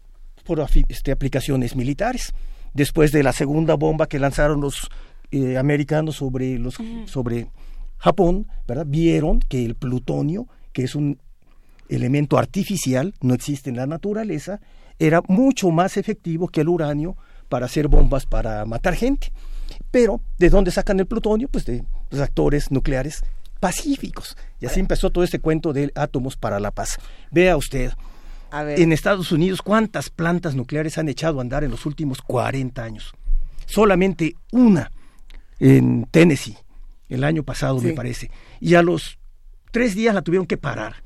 por 0.45 0.65
este, 0.89 1.13
aplicaciones 1.13 1.75
militares. 1.75 2.33
Después 2.75 3.13
de 3.13 3.23
la 3.23 3.33
segunda 3.33 3.75
bomba 3.75 4.07
que 4.07 4.19
lanzaron 4.19 4.61
los 4.61 4.89
eh, 5.31 5.57
americanos 5.57 6.17
sobre, 6.17 6.59
los, 6.59 6.77
sobre 7.07 7.49
Japón, 7.99 8.47
¿verdad? 8.67 8.87
vieron 8.87 9.41
que 9.41 9.65
el 9.65 9.75
plutonio, 9.75 10.49
que 10.73 10.85
es 10.85 10.95
un 10.95 11.19
elemento 11.89 12.37
artificial, 12.37 13.15
no 13.21 13.35
existe 13.35 13.71
en 13.71 13.77
la 13.77 13.87
naturaleza, 13.87 14.61
era 14.99 15.23
mucho 15.29 15.71
más 15.71 15.97
efectivo 15.97 16.49
que 16.49 16.61
el 16.61 16.69
uranio 16.69 17.17
para 17.49 17.67
hacer 17.67 17.89
bombas 17.89 18.27
para 18.27 18.65
matar 18.65 18.95
gente. 18.95 19.33
Pero, 19.91 20.21
¿de 20.39 20.51
dónde 20.51 20.71
sacan 20.71 21.01
el 21.01 21.07
plutonio? 21.07 21.49
Pues 21.49 21.65
de 21.65 21.85
reactores 22.11 22.71
nucleares 22.71 23.23
pacíficos. 23.65 24.37
Y 24.61 24.67
así 24.67 24.79
empezó 24.79 25.09
todo 25.09 25.25
este 25.25 25.39
cuento 25.39 25.73
de 25.73 25.91
átomos 25.95 26.37
para 26.37 26.61
la 26.61 26.71
paz. 26.71 26.99
Vea 27.31 27.57
usted, 27.57 27.93
en 28.53 28.93
Estados 28.93 29.33
Unidos, 29.33 29.63
¿cuántas 29.63 30.11
plantas 30.11 30.55
nucleares 30.55 30.99
han 30.99 31.09
echado 31.09 31.39
a 31.39 31.41
andar 31.41 31.65
en 31.65 31.71
los 31.71 31.87
últimos 31.87 32.21
40 32.21 32.85
años? 32.85 33.15
Solamente 33.65 34.37
una 34.53 34.93
en 35.61 36.05
Tennessee, 36.11 36.59
el 37.09 37.25
año 37.25 37.43
pasado, 37.43 37.81
me 37.81 37.95
parece. 37.95 38.31
Y 38.61 38.75
a 38.75 38.83
los 38.83 39.19
tres 39.73 39.95
días 39.95 40.15
la 40.15 40.21
tuvieron 40.21 40.47
que 40.47 40.59
parar. 40.59 40.97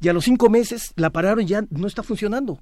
Y 0.00 0.08
a 0.08 0.12
los 0.12 0.24
cinco 0.24 0.50
meses 0.50 0.92
la 0.96 1.10
pararon 1.10 1.44
y 1.44 1.46
ya 1.46 1.62
no 1.70 1.86
está 1.86 2.02
funcionando 2.02 2.58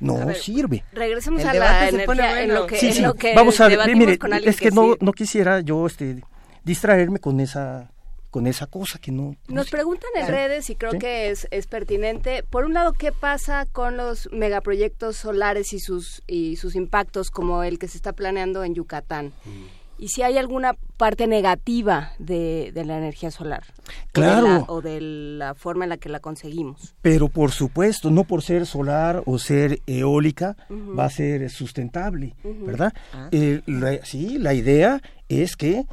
no 0.00 0.32
sirve. 0.32 0.82
Regresemos 0.94 1.44
a 1.44 1.52
la 1.52 1.86
energía 1.90 2.42
en 2.44 2.54
lo 2.54 2.66
que, 2.66 2.76
sí, 2.76 2.92
sí. 2.92 3.04
Vamos 3.36 3.60
a 3.60 3.68
ver, 3.68 3.94
mire, 3.94 4.18
es 4.42 4.58
que, 4.58 4.70
no, 4.70 4.96
no 4.98 5.12
quisiera 5.12 5.60
yo 5.60 5.86
este 5.86 6.22
distraerme 6.64 7.18
con 7.18 7.40
esa 7.40 7.90
con 8.30 8.46
esa 8.46 8.66
cosa 8.66 8.98
que 8.98 9.12
no... 9.12 9.36
Nos 9.48 9.70
preguntan 9.70 10.10
en 10.16 10.28
redes 10.28 10.70
y 10.70 10.76
creo 10.76 10.92
que 10.98 11.30
es, 11.30 11.48
es 11.50 11.66
pertinente. 11.66 12.42
Por 12.42 12.64
un 12.64 12.74
lado, 12.74 12.92
¿qué 12.92 13.12
pasa 13.12 13.66
con 13.66 13.96
los 13.96 14.30
megaproyectos 14.32 15.16
solares 15.16 15.72
y 15.72 15.80
sus, 15.80 16.22
y 16.26 16.56
sus 16.56 16.74
impactos 16.74 17.30
como 17.30 17.62
el 17.62 17.78
que 17.78 17.88
se 17.88 17.96
está 17.96 18.12
planeando 18.12 18.64
en 18.64 18.74
Yucatán? 18.74 19.32
Mm 19.44 19.80
y 20.00 20.08
si 20.08 20.22
hay 20.22 20.38
alguna 20.38 20.74
parte 20.96 21.26
negativa 21.26 22.12
de, 22.18 22.72
la 22.74 22.96
energía 22.96 23.30
solar. 23.30 23.64
Claro. 24.12 24.64
O 24.66 24.80
de, 24.80 25.00
la, 25.00 25.54
forma 25.54 25.84
en 25.84 25.90
la 25.90 25.98
que 25.98 26.08
la 26.08 26.20
conseguimos. 26.20 26.94
Pero 27.02 27.28
por 27.28 27.52
supuesto, 27.52 28.10
no 28.10 28.24
por 28.24 28.42
ser 28.42 28.66
solar 28.66 29.22
o 29.26 29.38
ser 29.38 29.80
eólica 29.86 30.56
va 30.70 31.04
a 31.04 31.10
ser 31.10 31.50
sustentable, 31.50 32.34
¿verdad? 32.42 32.94
Ah. 33.12 33.28
Eh, 33.30 33.60
sí, 34.02 34.38
la 34.38 34.54
idea 34.54 35.02
es 35.28 35.54
que 35.56 35.84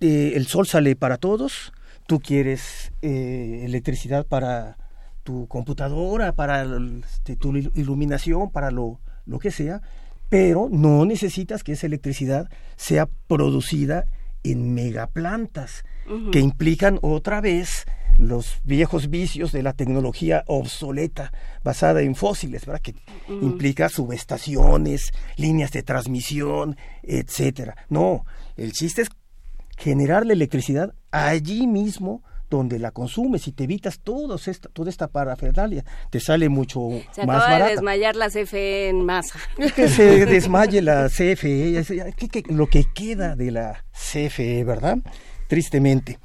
eh, 0.00 0.32
el 0.34 0.46
sol 0.46 0.66
sale 0.66 0.96
para 0.96 1.16
todos, 1.16 1.72
tú 2.06 2.20
quieres 2.20 2.92
eh, 3.02 3.62
electricidad 3.64 4.26
para 4.26 4.76
tu 5.22 5.46
computadora, 5.48 6.32
para 6.32 6.64
este, 7.04 7.36
tu 7.36 7.54
iluminación, 7.56 8.50
para 8.50 8.70
lo, 8.70 9.00
lo 9.26 9.38
que 9.38 9.50
sea, 9.50 9.82
pero 10.28 10.68
no 10.70 11.04
necesitas 11.04 11.62
que 11.62 11.72
esa 11.72 11.86
electricidad 11.86 12.48
sea 12.76 13.08
producida 13.26 14.06
en 14.42 14.74
megaplantas, 14.74 15.84
que 16.32 16.40
implican 16.40 16.98
otra 17.02 17.42
vez 17.42 17.84
los 18.18 18.60
viejos 18.64 19.10
vicios 19.10 19.52
de 19.52 19.62
la 19.62 19.74
tecnología 19.74 20.42
obsoleta 20.46 21.32
basada 21.62 22.00
en 22.00 22.14
fósiles, 22.14 22.64
¿verdad? 22.64 22.80
Que 22.80 22.94
implica 23.28 23.90
subestaciones, 23.90 25.12
líneas 25.36 25.70
de 25.72 25.82
transmisión, 25.82 26.76
etcétera. 27.02 27.76
No, 27.90 28.24
el 28.56 28.72
chiste 28.72 29.02
es 29.02 29.10
generar 29.78 30.26
la 30.26 30.34
electricidad 30.34 30.92
allí 31.10 31.66
mismo 31.66 32.22
donde 32.50 32.78
la 32.78 32.90
consumes 32.92 33.46
y 33.46 33.52
te 33.52 33.64
evitas 33.64 34.00
todos 34.00 34.48
esta, 34.48 34.68
toda 34.70 34.90
esta 34.90 35.08
parafernalia, 35.08 35.84
te 36.10 36.18
sale 36.18 36.48
mucho 36.48 36.80
se 37.12 37.26
más 37.26 37.44
acaba 37.44 37.66
de 37.66 37.72
desmayar 37.72 38.16
la 38.16 38.28
CFE 38.28 38.88
en 38.88 39.04
masa. 39.04 39.38
Que 39.76 39.88
se 39.88 40.26
desmaye 40.26 40.80
la 40.80 41.08
CFE, 41.08 41.84
lo 42.48 42.66
que 42.66 42.84
queda 42.94 43.36
de 43.36 43.50
la 43.50 43.84
CFE, 43.92 44.64
¿verdad? 44.64 44.98
Tristemente. 45.46 46.18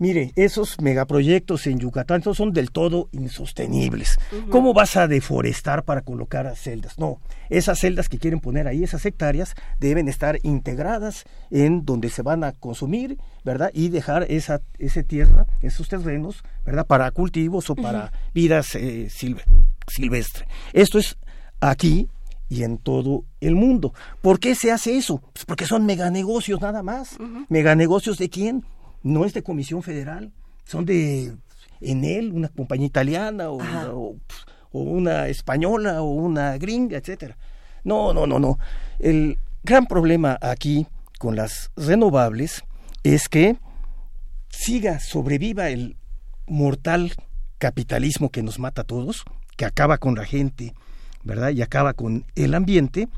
Mire, 0.00 0.32
esos 0.34 0.80
megaproyectos 0.80 1.66
en 1.66 1.78
Yucatán 1.78 2.22
son 2.22 2.54
del 2.54 2.70
todo 2.70 3.10
insostenibles. 3.12 4.18
¿Cómo 4.48 4.72
vas 4.72 4.96
a 4.96 5.06
deforestar 5.06 5.84
para 5.84 6.00
colocar 6.00 6.56
celdas? 6.56 6.98
No, 6.98 7.20
esas 7.50 7.80
celdas 7.80 8.08
que 8.08 8.16
quieren 8.16 8.40
poner 8.40 8.66
ahí, 8.66 8.82
esas 8.82 9.04
hectáreas, 9.04 9.54
deben 9.78 10.08
estar 10.08 10.38
integradas 10.42 11.24
en 11.50 11.84
donde 11.84 12.08
se 12.08 12.22
van 12.22 12.44
a 12.44 12.52
consumir, 12.52 13.18
¿verdad? 13.44 13.70
Y 13.74 13.90
dejar 13.90 14.24
esa, 14.30 14.62
esa 14.78 15.02
tierra, 15.02 15.46
esos 15.60 15.86
terrenos, 15.88 16.42
¿verdad? 16.64 16.86
Para 16.86 17.10
cultivos 17.10 17.68
o 17.68 17.76
para 17.76 18.10
vidas 18.32 18.74
eh, 18.76 19.10
silvestres. 19.10 20.48
Esto 20.72 20.98
es 20.98 21.18
aquí 21.60 22.08
y 22.48 22.62
en 22.62 22.78
todo 22.78 23.26
el 23.42 23.54
mundo. 23.54 23.92
¿Por 24.22 24.40
qué 24.40 24.54
se 24.54 24.72
hace 24.72 24.96
eso? 24.96 25.18
Pues 25.34 25.44
porque 25.44 25.66
son 25.66 25.84
meganegocios 25.84 26.58
nada 26.58 26.82
más. 26.82 27.18
¿Meganegocios 27.50 28.16
de 28.16 28.30
quién? 28.30 28.64
No 29.02 29.24
es 29.24 29.34
de 29.34 29.42
Comisión 29.42 29.82
Federal, 29.82 30.32
son 30.64 30.84
de 30.84 31.34
Enel, 31.80 32.32
una 32.32 32.48
compañía 32.48 32.86
italiana 32.86 33.50
o, 33.50 34.16
una 34.72 35.28
española 35.28 36.02
o 36.02 36.10
una 36.10 36.56
gringa, 36.58 36.98
etcétera. 36.98 37.36
No, 37.82 38.12
no, 38.12 38.26
no, 38.26 38.38
no. 38.38 38.58
El 38.98 39.38
gran 39.64 39.86
problema 39.86 40.38
aquí 40.40 40.86
con 41.18 41.34
las 41.36 41.70
renovables 41.76 42.62
es 43.02 43.28
que 43.28 43.56
siga, 44.48 45.00
sobreviva 45.00 45.70
el 45.70 45.96
mortal 46.46 47.12
capitalismo 47.58 48.30
que 48.30 48.42
nos 48.42 48.58
mata 48.58 48.82
a 48.82 48.84
todos, 48.84 49.24
que 49.56 49.64
acaba 49.64 49.98
con 49.98 50.14
la 50.14 50.24
gente, 50.24 50.74
¿verdad? 51.24 51.50
Y 51.50 51.62
acaba 51.62 51.94
con 51.94 52.24
el 52.34 52.54
ambiente, 52.54 53.08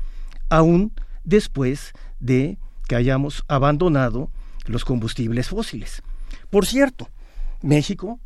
aún 0.49 0.93
después 1.23 1.93
de 2.19 2.57
que 2.87 2.95
hayamos 2.95 3.43
abandonado 3.47 4.29
los 4.65 4.85
combustibles 4.85 5.49
fósiles. 5.49 6.01
Por 6.49 6.65
cierto, 6.65 7.09
México 7.61 8.19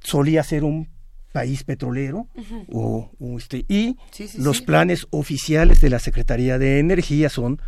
solía 0.00 0.42
ser 0.42 0.64
un 0.64 0.88
país 1.32 1.64
petrolero 1.64 2.28
o, 2.72 3.10
este, 3.36 3.66
y 3.68 3.98
los 4.38 4.62
planes 4.62 5.06
oficiales 5.10 5.80
de 5.80 5.90
la 5.90 5.98
Secretaría 5.98 6.58
de 6.58 6.78
Energía 6.78 7.28
son 7.28 7.60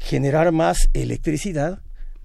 generar 0.00 0.50
más 0.50 0.90
electricidad 0.94 1.80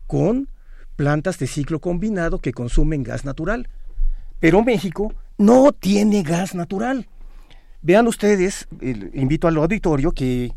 con 0.07 0.49
plantas 0.95 1.37
de 1.37 1.47
ciclo 1.47 1.79
combinado 1.79 2.39
que 2.39 2.53
consumen 2.53 3.03
gas 3.03 3.23
natural. 3.23 3.69
Pero 4.39 4.63
México 4.63 5.13
no 5.37 5.71
tiene 5.73 6.23
gas 6.23 6.55
natural. 6.55 7.07
Vean 7.81 8.07
ustedes, 8.07 8.67
invito 9.13 9.47
al 9.47 9.57
auditorio 9.57 10.11
que 10.11 10.51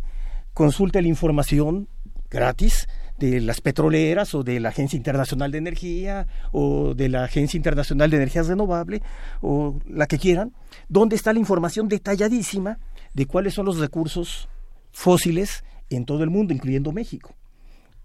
consulte 0.55 1.03
la 1.03 1.09
información 1.09 1.89
gratis 2.31 2.89
de 3.19 3.41
las 3.41 3.61
petroleras 3.61 4.35
o 4.35 4.43
de 4.43 4.61
la 4.61 4.71
Agencia 4.71 4.97
Internacional 4.97 5.53
de 5.53 5.59
Energía 5.59 6.27
o 6.51 6.95
de 6.95 7.09
la 7.09 7.25
Agencia 7.25 7.57
Internacional 7.57 8.11
de 8.11 8.17
Energías 8.17 8.49
Renovables 8.49 9.03
o 9.41 9.79
la 9.87 10.07
que 10.07 10.19
quieran, 10.19 10.53
donde 10.89 11.17
está 11.17 11.33
la 11.33 11.39
información 11.39 11.89
detalladísima 11.89 12.79
de 13.15 13.27
cuáles 13.27 13.55
son 13.55 13.67
los 13.67 13.79
recursos 13.79 14.49
fósiles 14.93 15.65
en 15.91 16.05
todo 16.05 16.23
el 16.25 16.31
mundo, 16.31 16.53
incluyendo 16.53 16.93
México. 16.93 17.35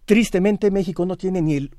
Tristemente 0.06 0.72
México 0.72 1.06
no 1.06 1.17
tiene 1.17 1.41
ni 1.41 1.56
el 1.56 1.72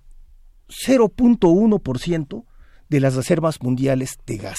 0.1% 0.69 2.45
de 2.89 3.01
las 3.01 3.15
reservas 3.15 3.63
mundiales 3.63 4.19
de 4.27 4.37
gas. 4.37 4.59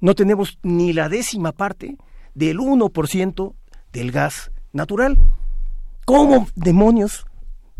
No 0.00 0.14
tenemos 0.14 0.58
ni 0.62 0.92
la 0.92 1.08
décima 1.08 1.52
parte 1.52 1.96
del 2.34 2.58
1% 2.58 3.54
del 3.92 4.12
gas 4.12 4.50
natural. 4.72 5.18
¿Cómo 6.04 6.48
demonios 6.54 7.25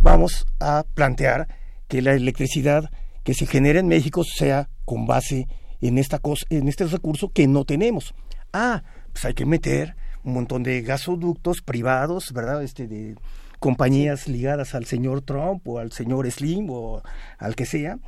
vamos 0.07 0.47
a 0.61 0.85
plantear 0.95 1.49
que 1.89 2.01
la 2.01 2.15
electricidad 2.15 2.91
que 3.25 3.35
se 3.35 3.45
genera 3.45 3.81
en 3.81 3.89
México 3.89 4.23
sea 4.23 4.69
con 4.85 5.05
base 5.05 5.49
en 5.81 5.99
esta 5.99 6.21
cosa, 6.21 6.47
en 6.49 6.69
este 6.69 6.85
recurso 6.85 7.31
que 7.31 7.49
no 7.49 7.65
tenemos? 7.65 8.15
Ah, 8.53 8.85
pues 9.13 9.25
hay 9.25 9.35
que 9.35 9.45
meter 9.45 9.97
un 10.23 10.35
montón 10.35 10.63
de 10.63 10.81
gasoductos 10.83 11.61
privados, 11.61 12.33
¿verdad? 12.33 12.63
Este 12.63 12.87
de 12.87 13.17
compañías 13.59 14.29
ligadas 14.29 14.77
al 14.77 14.85
señor 14.85 15.23
Trump 15.23 15.67
o 15.67 15.81
al 15.81 15.91
señor 15.91 16.31
Slim 16.31 16.71
o 16.71 17.03
al 17.39 17.57
que 17.57 17.67
sea, 17.67 17.99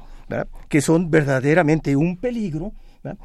que 0.68 0.80
son 0.80 1.10
verdaderamente 1.10 1.96
un 1.96 2.16
peligro, 2.16 2.74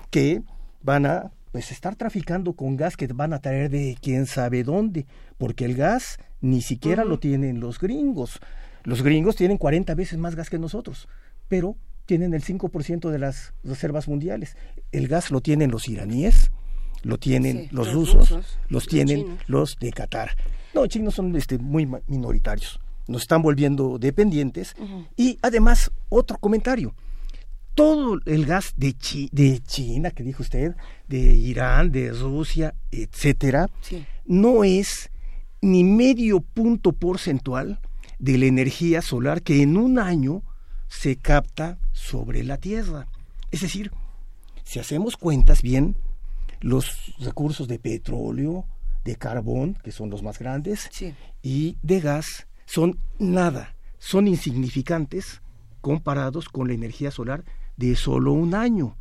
que 0.09 0.41
van 0.81 1.05
a 1.05 1.31
pues 1.51 1.71
estar 1.71 1.95
traficando 1.95 2.53
con 2.53 2.75
gas 2.75 2.97
que 2.97 3.05
van 3.05 3.33
a 3.33 3.39
traer 3.39 3.69
de 3.69 3.95
quién 4.01 4.25
sabe 4.25 4.63
dónde, 4.63 5.05
porque 5.37 5.65
el 5.65 5.75
gas 5.75 6.17
ni 6.41 6.63
siquiera 6.63 7.05
lo 7.05 7.19
tienen 7.19 7.59
los 7.59 7.79
gringos. 7.79 8.39
Los 8.83 9.01
gringos 9.01 9.35
tienen 9.35 9.57
40 9.57 9.95
veces 9.95 10.19
más 10.19 10.35
gas 10.35 10.49
que 10.49 10.59
nosotros, 10.59 11.07
pero 11.47 11.77
tienen 12.05 12.33
el 12.33 12.43
5% 12.43 13.09
de 13.09 13.19
las 13.19 13.53
reservas 13.63 14.07
mundiales. 14.07 14.57
El 14.91 15.07
gas 15.07 15.31
lo 15.31 15.41
tienen 15.41 15.71
los 15.71 15.87
iraníes, 15.87 16.51
lo 17.01 17.17
tienen 17.17 17.69
los, 17.71 17.93
rusos, 17.93 18.57
los 18.67 18.87
tienen 18.87 19.37
los 19.47 19.77
de 19.79 19.91
Qatar. 19.91 20.35
No, 20.73 20.87
chinos 20.87 21.15
son 21.15 21.35
este, 21.35 21.57
muy 21.57 21.87
minoritarios. 22.07 22.79
Nos 23.07 23.23
están 23.23 23.41
volviendo 23.41 23.97
dependientes. 23.99 24.75
Y 25.15 25.37
además, 25.41 25.91
otro 26.09 26.37
comentario. 26.37 26.93
Todo 27.75 28.19
el 28.25 28.45
gas 28.45 28.73
de, 28.77 28.95
de 29.31 29.59
China, 29.61 30.11
que 30.11 30.23
dijo 30.23 30.43
usted, 30.43 30.75
de 31.07 31.17
Irán, 31.17 31.91
de 31.91 32.11
Rusia, 32.11 32.75
etcétera, 32.91 33.69
no 34.25 34.63
es 34.63 35.09
ni 35.61 35.83
medio 35.83 36.41
punto 36.41 36.91
porcentual 36.91 37.79
de 38.23 38.37
la 38.37 38.45
energía 38.45 39.01
solar 39.01 39.41
que 39.41 39.61
en 39.61 39.75
un 39.75 39.99
año 39.99 40.43
se 40.87 41.17
capta 41.17 41.77
sobre 41.91 42.41
la 42.45 42.57
Tierra. 42.57 43.05
Es 43.51 43.59
decir, 43.59 43.91
si 44.63 44.79
hacemos 44.79 45.17
cuentas 45.17 45.61
bien, 45.61 45.97
los 46.61 47.13
recursos 47.19 47.67
de 47.67 47.79
petróleo, 47.79 48.65
de 49.03 49.17
carbón, 49.17 49.77
que 49.83 49.91
son 49.91 50.09
los 50.09 50.23
más 50.23 50.39
grandes, 50.39 50.89
y 51.41 51.75
de 51.81 51.99
gas 51.99 52.47
son 52.65 52.97
nada, 53.19 53.75
son 53.99 54.29
insignificantes 54.29 55.41
comparados 55.81 56.47
con 56.47 56.69
la 56.69 56.75
energía 56.75 57.11
solar 57.11 57.43
de 57.75 57.93
solo 57.97 58.31
un 58.31 58.55
año. 58.55 58.95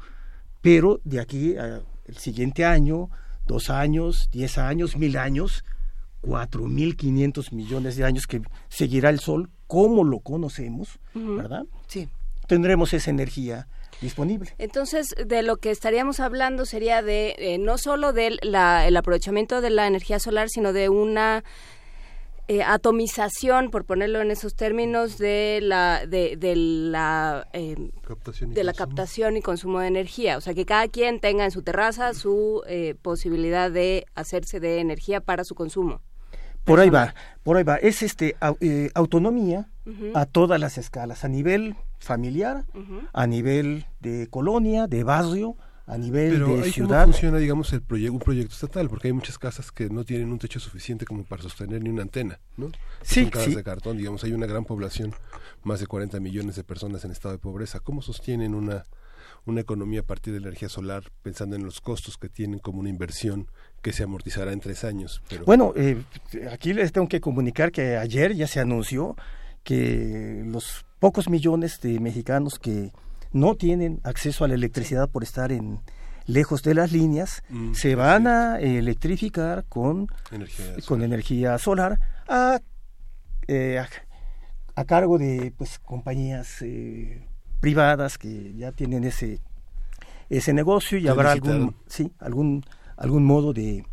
Pero 0.63 1.01
de 1.05 1.21
aquí 1.21 1.57
al 1.57 1.85
siguiente 2.17 2.65
año, 2.65 3.09
dos 3.47 3.71
años, 3.71 4.31
diez 4.33 4.59
años, 4.59 4.97
mil 4.97 5.17
años, 5.17 5.65
cuatro 6.23 6.65
mil 6.67 6.97
quinientos 6.97 7.53
millones 7.53 7.97
de 7.97 8.05
años 8.05 8.27
que 8.27 8.41
seguirá 8.69 9.11
el 9.11 9.21
Sol 9.21 9.51
como 9.67 10.05
lo 10.05 10.21
conocemos, 10.21 10.99
¿verdad? 11.15 11.65
Sí. 11.89 12.09
Tendremos 12.47 12.93
esa 12.95 13.11
energía 13.11 13.67
disponible. 14.01 14.55
Entonces, 14.59 15.15
de 15.27 15.43
lo 15.43 15.57
que 15.57 15.71
estaríamos 15.71 16.21
hablando 16.21 16.65
sería 16.65 17.03
de 17.03 17.35
eh, 17.39 17.59
no 17.59 17.79
solo 17.79 18.13
del 18.13 18.39
el 18.43 18.97
aprovechamiento 18.97 19.61
de 19.61 19.71
la 19.71 19.87
energía 19.87 20.19
solar, 20.19 20.49
sino 20.49 20.73
de 20.73 20.89
una 20.89 21.45
eh, 22.49 22.63
atomización, 22.63 23.71
por 23.71 23.85
ponerlo 23.85 24.21
en 24.21 24.31
esos 24.31 24.55
términos, 24.55 25.19
de 25.19 25.61
la 25.63 26.07
de, 26.07 26.37
la 26.57 27.49
eh, 27.53 27.77
de 28.41 28.65
la 28.65 28.75
captación 28.75 29.37
y 29.37 29.43
consumo 29.43 29.81
de 29.81 29.87
energía. 29.87 30.37
O 30.37 30.41
sea, 30.41 30.53
que 30.55 30.67
cada 30.67 30.89
quien 30.89 31.21
tenga 31.21 31.45
en 31.45 31.51
su 31.51 31.63
terraza 31.63 32.13
su 32.15 32.63
posibilidad 33.01 33.71
de 33.71 34.05
hacerse 34.15 34.61
de 34.61 34.81
energía 34.81 35.21
para 35.21 35.45
su 35.45 35.55
consumo. 35.55 36.03
Por 36.65 36.81
ahí 36.81 36.91
va, 36.91 37.15
por 37.43 37.57
ahí 37.57 37.65
va. 37.65 37.77
Es 37.77 38.03
este 38.03 38.37
autonomía 38.95 39.69
a 40.15 40.27
todas 40.27 40.61
las 40.61 40.79
escalas, 40.79 41.25
a 41.25 41.29
nivel 41.29 41.77
familiar, 41.99 42.65
a 43.13 43.27
nivel 43.27 43.87
de 44.01 44.29
colonia, 44.29 44.87
de 44.87 45.05
barrio, 45.05 45.57
a 45.87 45.99
nivel 45.99 46.39
de 46.39 46.71
ciudad. 46.71 47.03
¿Cómo 47.03 47.13
funciona, 47.13 47.39
digamos, 47.39 47.73
el 47.73 47.83
proyecto, 47.83 48.13
un 48.13 48.19
proyecto 48.21 48.55
estatal? 48.55 48.89
Porque 48.89 49.09
hay 49.09 49.13
muchas 49.13 49.39
casas 49.39 49.73
que 49.73 49.91
no 49.91 50.05
tienen 50.05 50.31
un 50.31 50.39
techo 50.39 50.61
suficiente 50.61 51.05
como 51.05 51.25
para 51.25 51.43
sostener 51.43 51.83
ni 51.83 51.91
una 51.91 52.03
antena, 52.03 52.39
¿no? 52.57 52.71
Sí, 53.03 53.23
Son 53.23 53.31
casas 53.31 53.57
de 53.57 53.65
cartón, 53.65 53.97
digamos, 53.97 54.23
hay 54.25 54.33
una 54.33 54.47
gran 54.47 54.65
población, 54.65 55.15
más 55.65 55.81
de 55.81 55.87
40 55.87 56.21
millones 56.21 56.57
de 56.57 56.65
personas 56.65 57.05
en 57.05 57.11
estado 57.11 57.35
de 57.35 57.39
pobreza. 57.39 57.81
¿Cómo 57.81 58.01
sostienen 58.03 58.55
una, 58.55 58.85
una 59.45 59.61
economía 59.61 60.01
a 60.01 60.05
partir 60.05 60.33
de 60.33 60.41
la 60.41 60.49
energía 60.49 60.69
solar, 60.69 61.05
pensando 61.23 61.57
en 61.57 61.65
los 61.65 61.81
costos 61.81 62.17
que 62.17 62.29
tienen 62.29 62.61
como 62.61 62.81
una 62.81 62.89
inversión 62.89 63.49
que 63.83 63.93
se 63.93 64.05
amortizará 64.05 64.53
en 64.53 64.61
tres 64.61 64.85
años? 64.85 65.23
Pero... 65.29 65.45
Bueno, 65.45 65.73
eh, 65.77 66.03
aquí 66.51 66.73
les 66.73 66.93
tengo 66.93 67.09
que 67.09 67.21
comunicar 67.21 67.73
que 67.73 67.97
ayer 67.97 68.35
ya 68.35 68.47
se 68.47 68.61
anunció 68.61 69.17
que 69.65 70.43
los 70.47 70.85
pocos 70.99 71.29
millones 71.29 71.81
de 71.81 72.01
mexicanos 72.01 72.59
que 72.59 72.93
no 73.33 73.57
tienen 73.57 74.01
acceso 74.05 74.45
a 74.45 74.49
la 74.49 74.55
electricidad 74.55 75.09
por 75.09 75.23
estar 75.23 75.53
en 75.53 75.81
lejos 76.27 76.63
de 76.63 76.75
las 76.75 76.93
líneas, 76.93 77.43
mm, 77.49 77.75
se 77.75 77.95
van 77.95 78.27
a 78.27 78.61
electrificar 78.61 79.65
con 79.69 80.07
energía, 80.31 80.67
con 80.87 81.03
energía 81.03 81.59
solar 81.59 81.99
eh, 83.49 83.79
a, 83.79 83.89
a, 84.77 84.85
cargo 84.85 85.19
de 85.19 85.53
pues 85.57 85.79
compañías 85.81 86.63
eh, 86.63 87.27
privadas 87.61 88.19
que 88.19 88.55
ya 88.55 88.73
tienen 88.73 89.05
ese 89.05 89.41
ese 90.31 90.53
negocio 90.53 90.97
y 90.99 91.09
habrá 91.09 91.33
algún 91.33 91.77
sí 91.87 92.13
algún 92.19 92.65
algún 92.97 93.25
modo 93.25 93.53
de, 93.53 93.85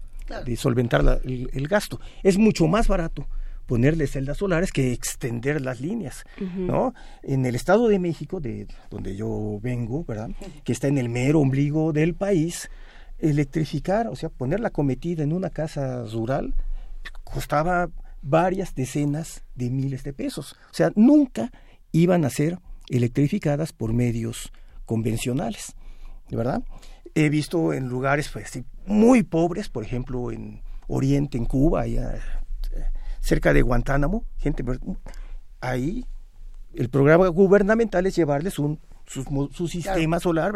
de 0.46 0.56
solventar 0.56 1.22
el, 1.24 1.68
gasto 1.68 2.00
es 2.24 2.38
mucho 2.38 2.68
más 2.68 2.88
barato 2.88 3.28
ponerle 3.66 4.08
celdas 4.08 4.38
solares 4.38 4.72
que 4.72 4.94
extender 4.94 5.62
las 5.62 5.80
líneas, 5.80 6.24
¿no? 6.40 6.96
En 7.22 7.46
el 7.46 7.54
Estado 7.54 7.88
de 7.88 8.00
México, 8.00 8.40
de 8.40 8.66
donde 8.90 9.16
yo 9.16 9.60
vengo, 9.62 10.04
¿verdad? 10.06 10.32
Que 10.64 10.72
está 10.72 10.88
en 10.88 10.98
el 10.98 11.08
mero 11.08 11.40
ombligo 11.40 11.94
del 11.94 12.16
país, 12.16 12.72
electrificar, 13.20 14.08
o 14.08 14.16
sea, 14.16 14.30
poner 14.30 14.60
la 14.60 14.72
cometida 14.72 15.22
en 15.22 15.34
una 15.34 15.52
casa 15.52 16.04
rural 16.06 16.56
costaba 17.24 17.90
varias 18.22 18.76
decenas 18.76 19.44
de 19.56 19.70
miles 19.70 20.04
de 20.04 20.14
pesos. 20.14 20.54
O 20.72 20.74
sea, 20.74 20.92
nunca 20.96 21.52
iban 21.92 22.26
a 22.26 22.30
ser 22.30 22.60
electrificadas 22.90 23.72
por 23.72 23.94
medios 23.94 24.52
convencionales, 24.86 25.76
¿verdad? 26.32 26.62
He 27.16 27.30
visto 27.30 27.74
en 27.74 27.90
lugares 27.90 28.30
pues, 28.30 28.60
muy 28.86 29.24
pobres, 29.24 29.70
por 29.70 29.84
ejemplo, 29.84 30.32
en 30.32 30.62
Oriente, 30.88 31.38
en 31.38 31.46
Cuba, 31.46 31.82
allá 31.82 32.20
cerca 33.20 33.54
de 33.54 33.62
Guantánamo, 33.62 34.24
gente, 34.38 34.64
ahí 35.62 36.06
el 36.74 36.90
programa 36.90 37.28
gubernamental 37.28 38.06
es 38.06 38.16
llevarles 38.16 38.60
un 38.60 38.80
su, 39.06 39.68
sistema 39.68 40.20
solar 40.20 40.54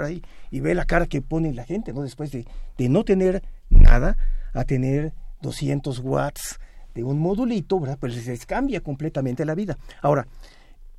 y, 0.51 0.59
ve 0.59 0.75
la 0.75 0.85
cara 0.85 1.07
que 1.07 1.21
pone 1.21 1.53
la 1.53 1.63
gente, 1.63 1.91
¿no? 1.91 2.03
Después 2.03 2.31
de, 2.31 2.45
de 2.77 2.89
no 2.89 3.03
tener 3.03 3.41
nada 3.69 4.15
a 4.53 4.63
tener 4.63 5.13
200 5.41 5.99
watts 5.99 6.59
de 6.93 7.03
un 7.03 7.17
modulito, 7.17 7.79
¿verdad? 7.79 7.97
Pues 7.99 8.27
les 8.27 8.45
cambia 8.45 8.81
completamente 8.81 9.43
la 9.43 9.55
vida. 9.55 9.79
Ahora, 10.03 10.27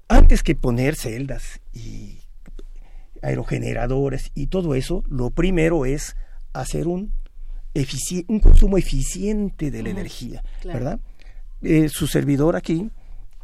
antes 0.08 0.42
que 0.42 0.56
poner 0.56 0.96
celdas 0.96 1.60
y 1.72 2.18
aerogeneradores 3.24 4.30
y 4.34 4.48
todo 4.48 4.74
eso, 4.74 5.02
lo 5.08 5.30
primero 5.30 5.86
es 5.86 6.16
hacer 6.52 6.86
un, 6.86 7.12
un 8.28 8.40
consumo 8.40 8.78
eficiente 8.78 9.70
de 9.70 9.82
la 9.82 9.88
energía, 9.90 10.42
¿verdad? 10.64 11.00
Eh, 11.62 11.88
su 11.88 12.06
servidor 12.06 12.56
aquí 12.56 12.90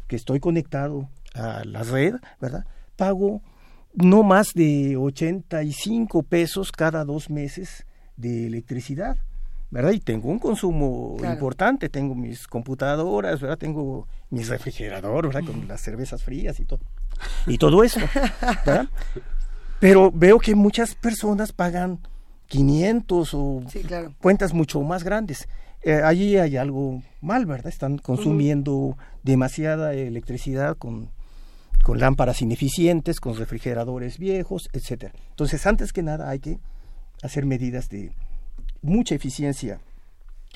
que 0.07 0.15
estoy 0.15 0.39
conectado 0.39 1.09
a 1.33 1.63
la 1.65 1.83
red, 1.83 2.15
¿verdad? 2.39 2.65
Pago 2.95 3.41
no 3.93 4.23
más 4.23 4.53
de 4.53 4.95
85 4.95 6.23
pesos 6.23 6.71
cada 6.71 7.03
dos 7.03 7.29
meses 7.29 7.85
de 8.15 8.45
electricidad, 8.47 9.17
¿verdad? 9.71 9.91
Y 9.91 9.99
tengo 9.99 10.29
un 10.29 10.39
consumo 10.39 11.17
importante, 11.23 11.89
tengo 11.89 12.13
mis 12.13 12.47
computadoras, 12.47 13.41
¿verdad? 13.41 13.57
Tengo 13.57 14.07
mis 14.29 14.47
refrigeradores, 14.49 15.33
¿verdad? 15.33 15.51
Con 15.51 15.67
las 15.67 15.81
cervezas 15.81 16.23
frías 16.23 16.59
y 16.59 16.65
todo. 16.65 16.81
Y 17.47 17.57
todo 17.57 17.83
eso, 17.83 17.99
¿verdad? 18.65 18.87
Pero 19.81 20.11
veo 20.11 20.37
que 20.37 20.53
muchas 20.53 20.93
personas 20.93 21.53
pagan 21.53 21.97
500 22.49 23.33
o 23.33 23.63
cuentas 24.19 24.53
mucho 24.53 24.79
más 24.81 25.03
grandes. 25.03 25.47
Eh, 25.81 26.01
allí 26.03 26.37
hay 26.37 26.55
algo 26.55 27.01
mal, 27.19 27.47
¿verdad? 27.47 27.69
Están 27.69 27.97
consumiendo 27.97 28.95
demasiada 29.23 29.95
electricidad 29.95 30.77
con, 30.77 31.09
con 31.83 31.99
lámparas 31.99 32.43
ineficientes, 32.43 33.19
con 33.19 33.35
refrigeradores 33.35 34.19
viejos, 34.19 34.69
etcétera. 34.71 35.13
Entonces, 35.31 35.65
antes 35.65 35.91
que 35.91 36.03
nada 36.03 36.29
hay 36.29 36.37
que 36.37 36.59
hacer 37.23 37.47
medidas 37.47 37.89
de 37.89 38.11
mucha 38.83 39.15
eficiencia 39.15 39.79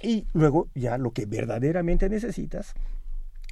y 0.03 0.28
luego 0.34 0.67
ya 0.76 0.99
lo 0.99 1.13
que 1.13 1.26
verdaderamente 1.26 2.09
necesitas, 2.09 2.76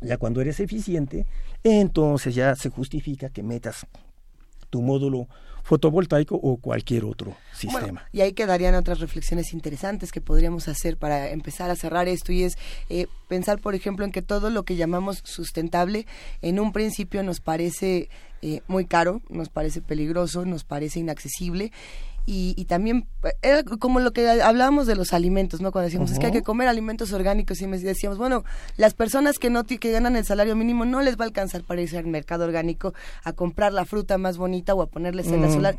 ya 0.02 0.18
cuando 0.18 0.40
eres 0.40 0.60
eficiente, 0.60 1.26
entonces 1.64 2.36
ya 2.36 2.56
se 2.56 2.70
justifica 2.70 3.30
que 3.30 3.42
metas 3.42 3.88
tu 4.74 4.82
módulo 4.82 5.28
fotovoltaico 5.62 6.36
o 6.36 6.58
cualquier 6.58 7.06
otro 7.06 7.38
sistema. 7.54 8.04
y 8.12 8.22
ahí 8.22 8.34
quedarían 8.34 8.74
otras 8.74 9.00
reflexiones 9.00 9.54
interesantes 9.54 10.12
que 10.12 10.20
podríamos 10.20 10.68
hacer 10.68 10.98
para 10.98 11.30
empezar 11.30 11.70
a 11.70 11.76
cerrar 11.76 12.08
esto 12.08 12.32
y 12.32 12.42
es 12.42 12.58
eh, 12.90 13.06
pensar, 13.28 13.60
por 13.60 13.76
ejemplo, 13.76 14.04
en 14.04 14.12
que 14.12 14.24
todo 14.24 14.50
lo 14.50 14.64
que 14.64 14.76
llamamos 14.76 15.22
sustentable 15.24 16.08
en 16.42 16.60
un 16.60 16.74
principio 16.74 17.22
nos 17.22 17.40
parece 17.40 18.10
eh, 18.42 18.62
muy 18.68 18.86
caro, 18.86 19.22
nos 19.30 19.50
parece 19.50 19.82
peligroso, 19.82 20.44
nos 20.44 20.64
parece 20.64 21.00
inaccesible 21.00 21.72
y, 22.26 22.64
también 22.66 23.08
era 23.42 23.64
como 23.64 24.00
lo 24.00 24.14
que 24.14 24.30
hablábamos 24.42 24.88
de 24.88 24.96
los 24.96 25.12
alimentos, 25.12 25.60
¿no? 25.60 25.72
Cuando 25.72 25.88
decíamos 25.88 26.12
es 26.12 26.20
que 26.20 26.28
hay 26.28 26.32
que 26.32 26.42
comer 26.42 26.70
alimentos 26.70 27.12
orgánicos 27.12 27.62
y 27.62 27.68
decíamos, 27.68 28.18
bueno, 28.18 28.46
las 28.78 28.94
personas 28.94 29.40
que 29.40 29.50
no 29.50 29.66
que 29.66 29.92
ganan 29.92 30.16
el 30.16 30.26
salario 30.26 30.56
mínimo 30.56 30.86
no 30.86 31.02
les 31.02 31.18
va 31.18 31.26
a 31.26 31.28
alcanzar 31.28 31.64
para 31.64 31.82
irse 31.82 31.98
al 31.98 32.08
mercado 32.08 32.46
orgánico 32.46 32.94
a 33.24 33.34
comprar 33.34 33.74
la 33.74 33.86
fruta 33.86 34.18
más 34.18 34.38
bonita 34.38 34.74
o 34.74 34.82
a 34.82 34.88
ponerles 34.88 35.28
en 35.28 35.42
la 35.42 35.52
solar, 35.52 35.78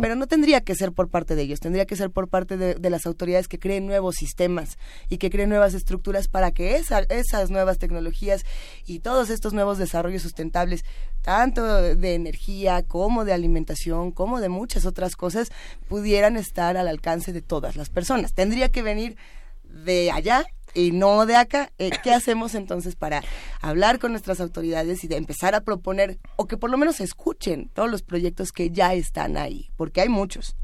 pero 0.00 0.14
no 0.14 0.26
tendría 0.26 0.60
que 0.60 0.74
ser 0.74 0.92
por 0.92 1.08
parte 1.08 1.34
de 1.34 1.42
ellos, 1.42 1.60
tendría 1.60 1.86
que 1.86 1.96
ser 1.96 2.10
por 2.10 2.28
parte 2.28 2.56
de, 2.56 2.88
las 2.88 3.04
autoridades 3.06 3.48
que 3.48 3.58
creen 3.58 3.86
nuevos 3.86 4.16
sistemas 4.16 4.78
y 5.10 5.18
que 5.18 5.28
creen 5.28 5.50
nuevas 5.50 5.74
estructuras 5.74 6.26
para 6.26 6.52
que 6.52 6.76
esas 6.76 7.50
nuevas 7.50 7.78
tecnologías 7.78 8.44
y 8.86 9.00
todos 9.00 9.28
estos 9.28 9.52
nuevos 9.52 9.76
desarrollos 9.76 10.22
sustentables 10.22 10.84
tanto 11.22 11.64
de 11.64 12.14
energía 12.14 12.82
como 12.82 13.24
de 13.24 13.32
alimentación, 13.32 14.12
como 14.12 14.40
de 14.40 14.48
muchas 14.48 14.86
otras 14.86 15.16
cosas, 15.16 15.50
pudieran 15.88 16.36
estar 16.36 16.76
al 16.76 16.88
alcance 16.88 17.32
de 17.32 17.42
todas 17.42 17.76
las 17.76 17.90
personas. 17.90 18.32
Tendría 18.32 18.68
que 18.70 18.82
venir 18.82 19.16
de 19.64 20.10
allá 20.10 20.44
y 20.74 20.92
no 20.92 21.26
de 21.26 21.36
acá. 21.36 21.70
Eh, 21.78 21.90
¿Qué 22.02 22.12
hacemos 22.12 22.54
entonces 22.54 22.96
para 22.96 23.22
hablar 23.60 23.98
con 23.98 24.12
nuestras 24.12 24.40
autoridades 24.40 25.04
y 25.04 25.08
de 25.08 25.16
empezar 25.16 25.54
a 25.54 25.62
proponer, 25.62 26.18
o 26.36 26.46
que 26.46 26.56
por 26.56 26.70
lo 26.70 26.78
menos 26.78 27.00
escuchen 27.00 27.70
todos 27.74 27.90
los 27.90 28.02
proyectos 28.02 28.52
que 28.52 28.70
ya 28.70 28.94
están 28.94 29.36
ahí? 29.36 29.70
Porque 29.76 30.00
hay 30.00 30.08
muchos. 30.08 30.56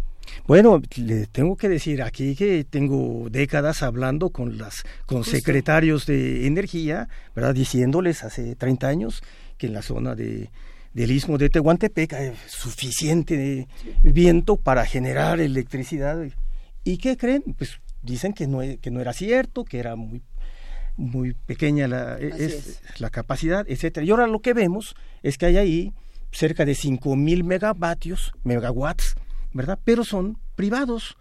Bueno, 0.47 0.81
le 0.97 1.27
tengo 1.27 1.57
que 1.57 1.69
decir 1.69 2.03
aquí 2.03 2.35
que 2.35 2.65
tengo 2.65 3.29
décadas 3.31 3.83
hablando 3.83 4.31
con 4.31 4.57
las 4.57 4.85
con 5.05 5.23
secretarios 5.25 6.07
de 6.07 6.47
energía, 6.47 7.09
¿verdad? 7.35 7.55
Diciéndoles 7.55 8.25
hace 8.25 8.57
30 8.57 8.89
años 8.89 9.23
que 9.57 9.67
en 9.67 9.73
la 9.73 9.83
zona 9.83 10.15
de 10.15 10.51
del 10.95 11.11
istmo 11.11 11.39
de 11.39 11.51
Tehuantepec 11.51 12.13
hay 12.13 12.33
suficiente 12.47 13.67
viento 14.03 14.57
para 14.57 14.87
generar 14.87 15.41
electricidad. 15.41 16.25
¿Y 16.85 16.99
qué 16.99 17.17
creen? 17.17 17.43
Pues 17.59 17.81
dicen 18.01 18.33
que 18.33 18.47
no, 18.47 18.61
que 18.81 18.91
no 18.93 19.01
era 19.01 19.13
cierto, 19.13 19.65
que 19.65 19.81
era 19.81 19.97
muy 19.97 20.23
muy 20.97 21.35
pequeña 21.35 21.89
la, 21.89 22.17
es, 22.19 22.81
la 22.99 23.11
capacidad, 23.11 23.67
etcétera. 23.69 24.07
Y 24.07 24.11
ahora 24.11 24.29
lo 24.29 24.39
que 24.39 24.55
vemos 24.55 24.95
es 25.25 25.37
que 25.39 25.47
hay 25.47 25.57
ahí 25.57 25.93
cerca 26.31 26.65
de 26.65 26.77
5000 26.77 27.43
megavatios, 27.43 28.33
megawatts, 28.45 29.17
¿verdad? 29.53 29.79
Pero 29.85 30.05
son 30.05 30.39
privados, 30.55 31.17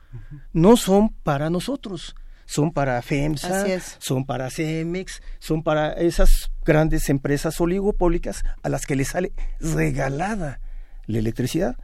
no 0.51 0.77
son 0.77 1.09
para 1.23 1.49
nosotros 1.49 2.15
son 2.46 2.72
para 2.72 3.02
FEMSA, 3.02 3.66
son 4.00 4.26
para 4.26 4.50
CEMEX, 4.50 5.22
son 5.39 5.64
para 5.64 5.94
esas 5.94 6.52
grandes 6.66 7.10
empresas 7.10 7.60
oligopólicas 7.62 8.44
a 8.62 8.70
las 8.70 8.86
que 8.86 8.96
les 8.96 9.10
sale 9.10 9.34
regalada 9.60 10.60
la 11.06 11.20
electricidad. 11.20 11.76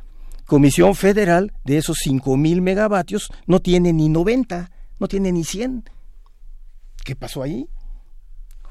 Comisión 0.45 0.95
Federal 0.95 1.53
de 1.63 1.77
esos 1.77 1.99
5.000 2.05 2.61
megavatios 2.61 3.29
no 3.45 3.59
tiene 3.59 3.93
ni 3.93 4.09
90, 4.09 4.71
no 4.99 5.07
tiene 5.07 5.31
ni 5.31 5.43
100. 5.43 5.83
¿Qué 7.03 7.15
pasó 7.15 7.43
ahí? 7.43 7.69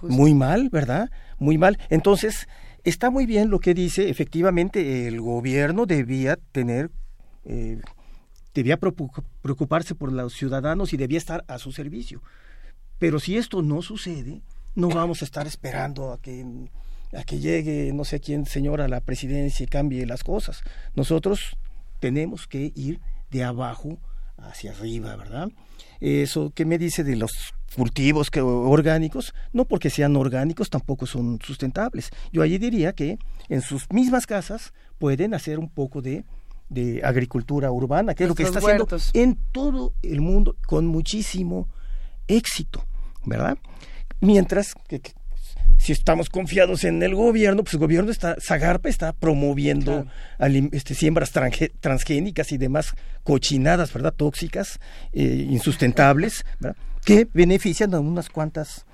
Muy 0.02 0.34
mal, 0.34 0.70
¿verdad? 0.70 1.10
Muy 1.38 1.58
mal. 1.58 1.78
Entonces, 1.88 2.48
está 2.84 3.10
muy 3.10 3.26
bien 3.26 3.50
lo 3.50 3.60
que 3.60 3.74
dice, 3.74 4.08
efectivamente, 4.10 5.06
el 5.08 5.20
gobierno 5.20 5.86
debía 5.86 6.36
tener 6.52 6.90
eh, 7.44 7.80
debía 8.58 8.76
preocuparse 8.76 9.94
por 9.94 10.12
los 10.12 10.34
ciudadanos 10.34 10.92
y 10.92 10.96
debía 10.96 11.18
estar 11.18 11.44
a 11.46 11.58
su 11.58 11.70
servicio. 11.70 12.22
Pero 12.98 13.20
si 13.20 13.36
esto 13.36 13.62
no 13.62 13.82
sucede, 13.82 14.42
no 14.74 14.88
vamos 14.88 15.22
a 15.22 15.24
estar 15.24 15.46
esperando 15.46 16.12
a 16.12 16.20
que, 16.20 16.44
a 17.16 17.22
que 17.22 17.38
llegue 17.38 17.92
no 17.94 18.04
sé 18.04 18.18
quién 18.18 18.46
señora 18.46 18.86
a 18.86 18.88
la 18.88 19.00
presidencia 19.00 19.62
y 19.62 19.68
cambie 19.68 20.06
las 20.06 20.24
cosas. 20.24 20.62
Nosotros 20.96 21.56
tenemos 22.00 22.48
que 22.48 22.72
ir 22.74 23.00
de 23.30 23.44
abajo 23.44 23.96
hacia 24.36 24.72
arriba, 24.72 25.14
¿verdad? 25.14 25.50
Eso 26.00 26.50
que 26.50 26.64
me 26.64 26.78
dice 26.78 27.04
de 27.04 27.14
los 27.14 27.54
cultivos 27.76 28.28
que, 28.28 28.40
orgánicos, 28.40 29.34
no 29.52 29.66
porque 29.66 29.88
sean 29.88 30.16
orgánicos 30.16 30.68
tampoco 30.68 31.06
son 31.06 31.38
sustentables. 31.44 32.10
Yo 32.32 32.42
allí 32.42 32.58
diría 32.58 32.92
que 32.92 33.18
en 33.48 33.62
sus 33.62 33.88
mismas 33.92 34.26
casas 34.26 34.72
pueden 34.98 35.32
hacer 35.32 35.60
un 35.60 35.68
poco 35.68 36.02
de 36.02 36.24
de 36.68 37.00
agricultura 37.02 37.70
urbana, 37.70 38.14
que 38.14 38.24
es 38.24 38.28
lo 38.28 38.34
que 38.34 38.42
está 38.42 38.58
haciendo 38.58 38.86
en 39.14 39.38
todo 39.52 39.94
el 40.02 40.20
mundo 40.20 40.56
con 40.66 40.86
muchísimo 40.86 41.68
éxito, 42.26 42.84
¿verdad? 43.24 43.58
Mientras 44.20 44.74
que, 44.86 45.00
si 45.78 45.92
estamos 45.92 46.28
confiados 46.28 46.84
en 46.84 47.02
el 47.02 47.14
gobierno, 47.14 47.62
pues 47.62 47.74
el 47.74 47.80
gobierno 47.80 48.10
está, 48.10 48.36
Zagarpa 48.40 48.88
está 48.88 49.12
promoviendo 49.12 50.06
este, 50.72 50.94
siembras 50.94 51.32
transgénicas 51.80 52.52
y 52.52 52.58
demás 52.58 52.94
cochinadas, 53.22 53.92
¿verdad? 53.92 54.12
Tóxicas, 54.14 54.80
eh, 55.12 55.46
insustentables, 55.48 56.44
¿verdad? 56.60 56.76
Que 57.04 57.28
benefician 57.32 57.94
a 57.94 58.00
unas 58.00 58.28
cuantas 58.28 58.84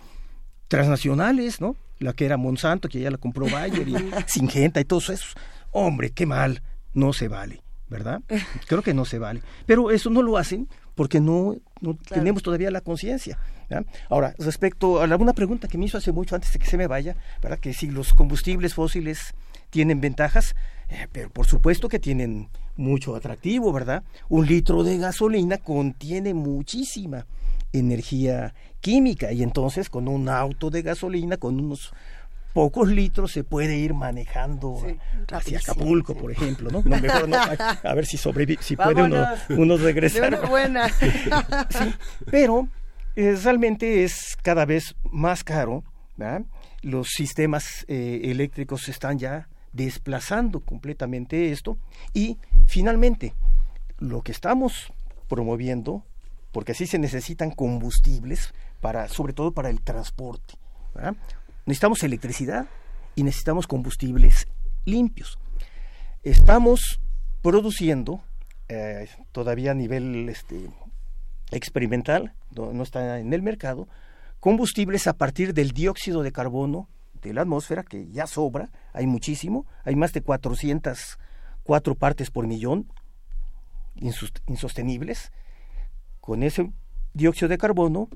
transnacionales, 0.68 1.60
¿no? 1.60 1.76
La 1.98 2.12
que 2.12 2.26
era 2.26 2.36
Monsanto, 2.36 2.88
que 2.88 3.00
ya 3.00 3.10
la 3.10 3.18
compró 3.18 3.46
Bayer 3.48 3.88
y 3.88 3.94
Singenta 4.26 4.80
y 4.80 4.84
todos 4.84 5.10
esos. 5.10 5.34
Hombre, 5.70 6.10
qué 6.10 6.26
mal, 6.26 6.62
no 6.92 7.12
se 7.12 7.28
vale. 7.28 7.63
¿Verdad? 7.94 8.22
Creo 8.66 8.82
que 8.82 8.92
no 8.92 9.04
se 9.04 9.20
vale. 9.20 9.40
Pero 9.66 9.92
eso 9.92 10.10
no 10.10 10.20
lo 10.20 10.36
hacen 10.36 10.68
porque 10.96 11.20
no, 11.20 11.54
no 11.80 11.96
tenemos 12.08 12.42
todavía 12.42 12.72
la 12.72 12.80
conciencia. 12.80 13.38
Ahora, 14.10 14.34
respecto 14.38 15.00
a 15.00 15.04
alguna 15.04 15.32
pregunta 15.32 15.68
que 15.68 15.78
me 15.78 15.86
hizo 15.86 15.98
hace 15.98 16.10
mucho 16.10 16.34
antes 16.34 16.52
de 16.52 16.58
que 16.58 16.66
se 16.66 16.76
me 16.76 16.88
vaya, 16.88 17.16
¿verdad? 17.40 17.60
Que 17.60 17.72
si 17.72 17.88
los 17.88 18.12
combustibles 18.12 18.74
fósiles 18.74 19.34
tienen 19.70 20.00
ventajas, 20.00 20.56
eh, 20.88 21.06
pero 21.12 21.30
por 21.30 21.46
supuesto 21.46 21.88
que 21.88 22.00
tienen 22.00 22.48
mucho 22.76 23.14
atractivo, 23.14 23.72
¿verdad? 23.72 24.02
Un 24.28 24.46
litro 24.46 24.82
de 24.82 24.98
gasolina 24.98 25.58
contiene 25.58 26.34
muchísima 26.34 27.26
energía 27.72 28.54
química 28.80 29.32
y 29.32 29.42
entonces 29.44 29.88
con 29.88 30.08
un 30.08 30.28
auto 30.28 30.70
de 30.70 30.82
gasolina, 30.82 31.36
con 31.36 31.60
unos 31.60 31.92
pocos 32.54 32.88
litros 32.88 33.32
se 33.32 33.42
puede 33.42 33.76
ir 33.76 33.92
manejando 33.94 34.80
hacia 35.30 35.58
Acapulco, 35.58 36.14
por 36.14 36.30
ejemplo, 36.30 36.70
¿no? 36.70 36.82
mejor 36.82 37.28
no, 37.28 37.36
a 37.36 37.94
ver 37.94 38.06
si 38.06 38.16
sobrevive, 38.16 38.62
si 38.62 38.76
puede 38.76 39.02
uno, 39.02 39.76
regresar. 39.76 40.48
buena. 40.48 40.88
pero 42.30 42.68
eh, 43.16 43.36
realmente 43.42 44.04
es 44.04 44.38
cada 44.40 44.64
vez 44.64 44.94
más 45.10 45.44
caro, 45.44 45.82
Los 46.82 47.08
sistemas 47.08 47.84
eh, 47.88 48.20
eléctricos 48.24 48.88
están 48.88 49.18
ya 49.18 49.48
desplazando 49.72 50.60
completamente 50.60 51.50
esto 51.50 51.76
y 52.12 52.38
finalmente 52.66 53.34
lo 53.98 54.22
que 54.22 54.30
estamos 54.30 54.92
promoviendo, 55.28 56.04
porque 56.52 56.70
así 56.70 56.86
se 56.86 57.00
necesitan 57.00 57.50
combustibles 57.50 58.54
para, 58.80 59.08
sobre 59.08 59.32
todo 59.32 59.50
para 59.50 59.70
el 59.70 59.80
transporte. 59.80 60.54
¿verdad? 60.94 61.16
Necesitamos 61.66 62.02
electricidad 62.02 62.66
y 63.14 63.22
necesitamos 63.22 63.66
combustibles 63.66 64.46
limpios. 64.84 65.38
Estamos 66.22 67.00
produciendo 67.42 68.22
eh, 68.68 69.08
todavía 69.32 69.70
a 69.70 69.74
nivel 69.74 70.28
este, 70.28 70.70
experimental, 71.50 72.34
no, 72.54 72.82
está 72.82 73.18
en 73.18 73.32
el 73.32 73.42
mercado, 73.42 73.88
combustibles 74.40 75.06
a 75.06 75.14
partir 75.14 75.54
del 75.54 75.70
dióxido 75.70 76.22
de 76.22 76.32
carbono 76.32 76.88
de 77.22 77.32
la 77.32 77.42
atmósfera, 77.42 77.82
que 77.82 78.10
ya 78.10 78.26
sobra, 78.26 78.70
hay 78.92 79.06
muchísimo, 79.06 79.66
hay 79.84 79.96
más 79.96 80.12
de 80.12 80.20
404 80.20 81.94
partes 81.94 82.30
por 82.30 82.46
millón 82.46 82.92
insostenibles, 84.46 85.32
con 86.20 86.42
ese 86.42 86.70
dióxido 87.14 87.48
de 87.48 87.58
carbono, 87.58 88.08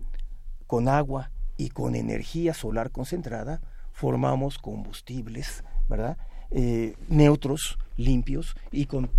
con 0.67 0.89
agua 0.89 1.31
y 1.59 1.69
con 1.69 1.95
energía 1.95 2.55
solar 2.55 2.91
concentrada, 2.91 3.61
formamos 3.93 4.59
combustibles, 4.59 5.65
¿verdad? 5.89 6.17
Eh, 6.51 6.95
neutros, 7.09 7.79
limpios 7.97 8.55
y 8.73 8.87
con 8.87 9.11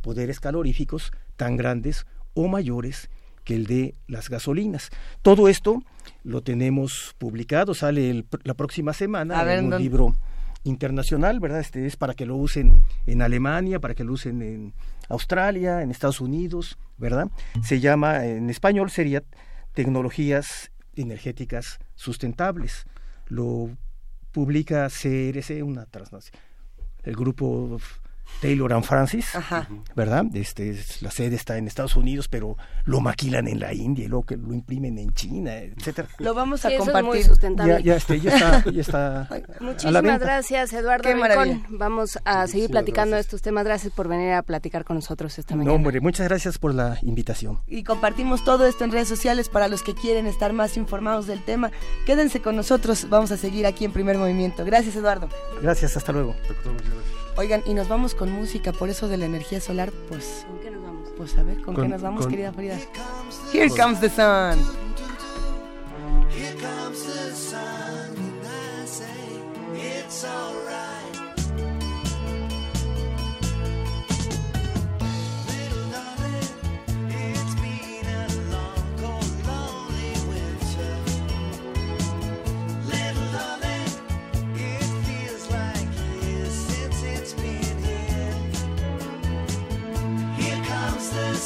poderes 0.00 0.40
caloríficos 0.40 1.12
tan 1.36 1.58
grandes 1.58 2.06
o 2.32 2.48
mayores 2.48 3.10
que 3.44 3.56
el 3.56 3.66
de 3.66 3.94
las 4.06 4.30
gasolinas. 4.30 4.90
Todo 5.20 5.48
esto 5.48 5.82
lo 6.24 6.42
tenemos 6.42 7.14
publicado, 7.18 7.74
sale 7.74 8.24
la 8.44 8.54
próxima 8.54 8.92
semana 8.92 9.52
en 9.52 9.72
un 9.72 9.82
libro 9.82 10.14
internacional, 10.62 11.40
¿verdad? 11.40 11.60
Este 11.60 11.86
es 11.86 11.96
para 11.96 12.14
que 12.14 12.26
lo 12.26 12.36
usen 12.36 12.82
en 13.06 13.22
Alemania, 13.22 13.80
para 13.80 13.94
que 13.94 14.04
lo 14.04 14.12
usen 14.12 14.42
en 14.42 14.72
Australia, 15.08 15.82
en 15.82 15.90
Estados 15.90 16.20
Unidos, 16.20 16.78
¿verdad? 16.98 17.28
Se 17.62 17.80
llama, 17.80 18.24
en 18.26 18.48
español 18.48 18.90
sería 18.90 19.24
Tecnologías 19.72 20.69
Energéticas 20.94 21.78
Sustentables. 21.94 22.86
Lo 23.26 23.70
publica 24.32 24.88
CRC, 24.88 25.62
una 25.62 25.86
transnacional. 25.86 26.42
El 27.02 27.16
grupo 27.16 27.78
Taylor 28.40 28.72
and 28.72 28.84
Francis, 28.84 29.32
¿verdad? 29.94 30.24
Este, 30.34 30.76
la 31.00 31.10
sede 31.10 31.36
está 31.36 31.58
en 31.58 31.66
Estados 31.66 31.96
Unidos, 31.96 32.28
pero 32.28 32.56
lo 32.84 33.00
maquilan 33.00 33.48
en 33.48 33.60
la 33.60 33.74
India 33.74 34.04
y 34.04 34.08
luego 34.08 34.24
que 34.24 34.36
lo 34.36 34.54
imprimen 34.54 34.98
en 34.98 35.12
China, 35.12 35.56
etcétera. 35.56 36.08
Lo 36.18 36.34
vamos 36.34 36.64
a 36.64 36.70
compartir. 36.76 37.26
Ya, 37.66 37.80
ya, 37.80 37.96
este, 37.96 38.20
ya 38.20 38.34
está, 38.34 38.70
ya 38.70 38.80
está 38.80 39.28
Muchísimas 39.60 40.20
gracias, 40.20 40.72
Eduardo 40.72 41.02
Qué 41.02 41.60
Vamos 41.70 42.18
a 42.24 42.46
seguir 42.46 42.70
platicando 42.70 43.16
estos 43.16 43.42
temas. 43.42 43.64
Gracias 43.64 43.92
por 43.92 44.08
venir 44.08 44.32
a 44.32 44.42
platicar 44.42 44.84
con 44.84 44.96
nosotros 44.96 45.38
esta 45.38 45.54
mañana. 45.54 45.70
No, 45.70 45.76
hombre, 45.76 46.00
muchas 46.00 46.28
gracias 46.28 46.58
por 46.58 46.74
la 46.74 46.98
invitación. 47.02 47.60
Y 47.66 47.84
compartimos 47.84 48.44
todo 48.44 48.66
esto 48.66 48.84
en 48.84 48.92
redes 48.92 49.08
sociales 49.08 49.48
para 49.48 49.68
los 49.68 49.82
que 49.82 49.94
quieren 49.94 50.26
estar 50.26 50.52
más 50.52 50.76
informados 50.76 51.26
del 51.26 51.42
tema. 51.44 51.70
Quédense 52.06 52.40
con 52.40 52.56
nosotros, 52.56 53.06
vamos 53.08 53.30
a 53.32 53.36
seguir 53.36 53.66
aquí 53.66 53.84
en 53.84 53.92
Primer 53.92 54.16
Movimiento. 54.16 54.64
Gracias, 54.64 54.96
Eduardo. 54.96 55.28
Gracias, 55.62 55.96
hasta 55.96 56.12
luego. 56.12 56.34
Oigan, 57.40 57.62
y 57.64 57.72
nos 57.72 57.88
vamos 57.88 58.14
con 58.14 58.30
música, 58.30 58.70
por 58.70 58.90
eso 58.90 59.08
de 59.08 59.16
la 59.16 59.24
energía 59.24 59.62
solar, 59.62 59.90
pues... 60.10 60.44
¿Con 60.46 60.58
qué 60.58 60.70
nos 60.70 60.82
vamos? 60.82 61.08
Pues 61.16 61.38
a 61.38 61.42
ver, 61.42 61.62
¿con, 61.62 61.74
qué 61.74 61.88
nos 61.88 62.02
vamos, 62.02 62.26
querida 62.26 62.52
Frida? 62.52 62.76
Here 63.50 63.70
comes 63.70 63.98
the 63.98 64.10
sun. 64.10 64.58
Here 66.28 66.54
comes 66.60 67.06
the 67.06 67.34
sun, 67.34 68.14
and 68.14 68.44
I 68.44 68.84
say 68.84 69.06
it's 69.72 70.22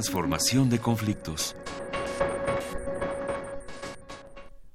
Transformación 0.00 0.70
de 0.70 0.78
conflictos. 0.78 1.54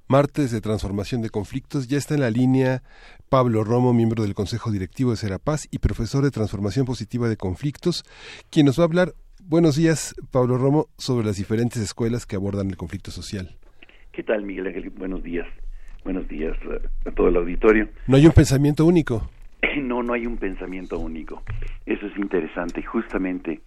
Martes 0.07 0.51
de 0.51 0.61
Transformación 0.61 1.23
de 1.23 1.31
Conflictos. 1.31 1.87
Ya 1.87 1.97
está 1.97 2.13
en 2.13 2.21
la 2.21 2.29
línea 2.29 2.83
Pablo 3.27 3.63
Romo, 3.63 3.91
miembro 3.91 4.21
del 4.21 4.35
Consejo 4.35 4.69
Directivo 4.69 5.09
de 5.09 5.17
Serapaz 5.17 5.65
y 5.71 5.79
profesor 5.79 6.23
de 6.23 6.29
Transformación 6.29 6.85
Positiva 6.85 7.27
de 7.27 7.37
Conflictos, 7.37 8.03
quien 8.51 8.67
nos 8.67 8.77
va 8.77 8.83
a 8.83 8.85
hablar, 8.85 9.13
buenos 9.43 9.77
días, 9.77 10.13
Pablo 10.31 10.59
Romo, 10.59 10.89
sobre 10.99 11.25
las 11.25 11.37
diferentes 11.37 11.81
escuelas 11.81 12.27
que 12.27 12.35
abordan 12.35 12.69
el 12.69 12.77
conflicto 12.77 13.09
social. 13.09 13.55
¿Qué 14.11 14.21
tal, 14.21 14.43
Miguel 14.43 14.67
Ángel? 14.67 14.91
Buenos 14.91 15.23
días. 15.23 15.47
Buenos 16.03 16.27
días 16.27 16.55
a, 17.03 17.11
todo 17.13 17.29
el 17.29 17.37
auditorio. 17.37 17.89
¿No 18.05 18.17
hay 18.17 18.27
un 18.27 18.31
pensamiento 18.31 18.85
único? 18.85 19.27
No, 19.81 20.03
no 20.03 20.13
hay 20.13 20.25
un 20.25 20.37
pensamiento 20.37 20.99
único. 20.99 21.41
Eso 21.85 22.05
es 22.05 22.15
interesante. 22.17 22.81
Justamente, 22.83 23.61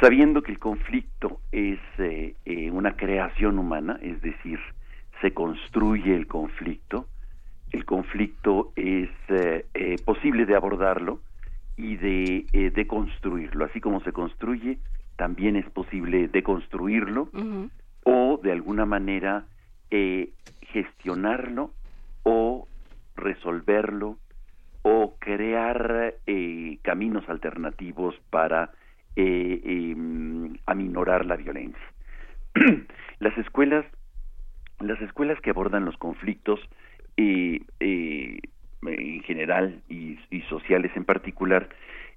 sabiendo 0.00 0.42
que 0.42 0.52
el 0.52 0.58
conflicto 0.58 1.40
es 1.52 1.78
eh, 1.98 2.34
eh, 2.44 2.70
una 2.70 2.96
creación 2.96 3.58
humana, 3.58 3.98
es 4.02 4.20
decir, 4.22 4.58
se 5.20 5.32
construye 5.32 6.14
el 6.14 6.26
conflicto, 6.26 7.06
el 7.72 7.84
conflicto 7.84 8.72
es 8.76 9.10
eh, 9.28 9.98
posible 10.04 10.46
de 10.46 10.56
abordarlo 10.56 11.20
y 11.76 11.96
de, 11.96 12.70
de 12.74 12.86
construirlo. 12.86 13.64
Así 13.64 13.80
como 13.80 14.00
se 14.00 14.12
construye, 14.12 14.78
también 15.16 15.56
es 15.56 15.68
posible 15.70 16.28
deconstruirlo 16.28 17.28
o 18.04 18.40
de 18.42 18.52
alguna 18.52 18.86
manera 18.86 19.46
eh, 19.90 20.30
gestionarlo 20.60 21.72
o 22.22 22.68
resolverlo 23.16 24.18
o 24.82 25.16
crear 25.18 26.14
eh, 26.26 26.78
caminos 26.82 27.28
alternativos 27.28 28.14
para 28.30 28.70
eh, 29.16 29.60
em, 29.64 30.56
aminorar 30.66 31.26
la 31.26 31.36
violencia. 31.36 31.92
las 33.18 33.36
escuelas, 33.38 33.84
las 34.80 35.00
escuelas 35.00 35.40
que 35.40 35.50
abordan 35.50 35.84
los 35.84 35.96
conflictos 35.96 36.60
en 37.16 37.62
general 39.22 39.82
y, 39.88 40.18
sociales 40.48 40.92
en 40.94 41.04
particular, 41.04 41.68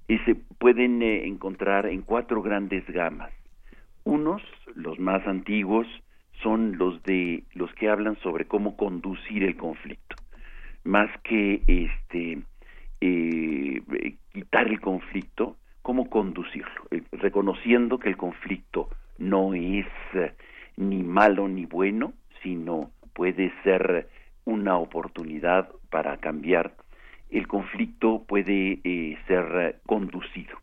se 0.07 0.35
pueden 0.35 1.01
encontrar 1.01 1.85
en 1.87 2.01
cuatro 2.01 2.41
grandes 2.41 2.85
gamas. 2.87 3.31
Unos, 4.03 4.41
los 4.75 4.99
más 4.99 5.25
antiguos, 5.25 5.87
son 6.41 6.77
los 6.77 7.01
de 7.03 7.43
los 7.53 7.73
que 7.73 7.89
hablan 7.89 8.17
sobre 8.17 8.45
cómo 8.45 8.75
conducir 8.77 9.43
el 9.43 9.55
conflicto, 9.55 10.15
más 10.83 11.09
que 11.23 11.61
este 11.67 12.39
eh, 13.01 13.81
quitar 14.33 14.67
el 14.67 14.79
conflicto, 14.79 15.57
cómo 15.89 16.07
conducirlo, 16.07 16.83
eh, 16.91 17.01
reconociendo 17.13 17.97
que 17.97 18.09
el 18.09 18.15
conflicto 18.15 18.89
no 19.17 19.55
es 19.55 19.87
eh, 20.13 20.33
ni 20.77 21.01
malo 21.01 21.47
ni 21.47 21.65
bueno, 21.65 22.13
sino 22.43 22.91
puede 23.13 23.51
ser 23.63 24.07
una 24.45 24.77
oportunidad 24.77 25.67
para 25.89 26.17
cambiar. 26.17 26.75
El 27.31 27.47
conflicto 27.47 28.23
puede 28.27 28.81
eh, 28.83 29.17
ser 29.25 29.79
conducido. 29.87 30.59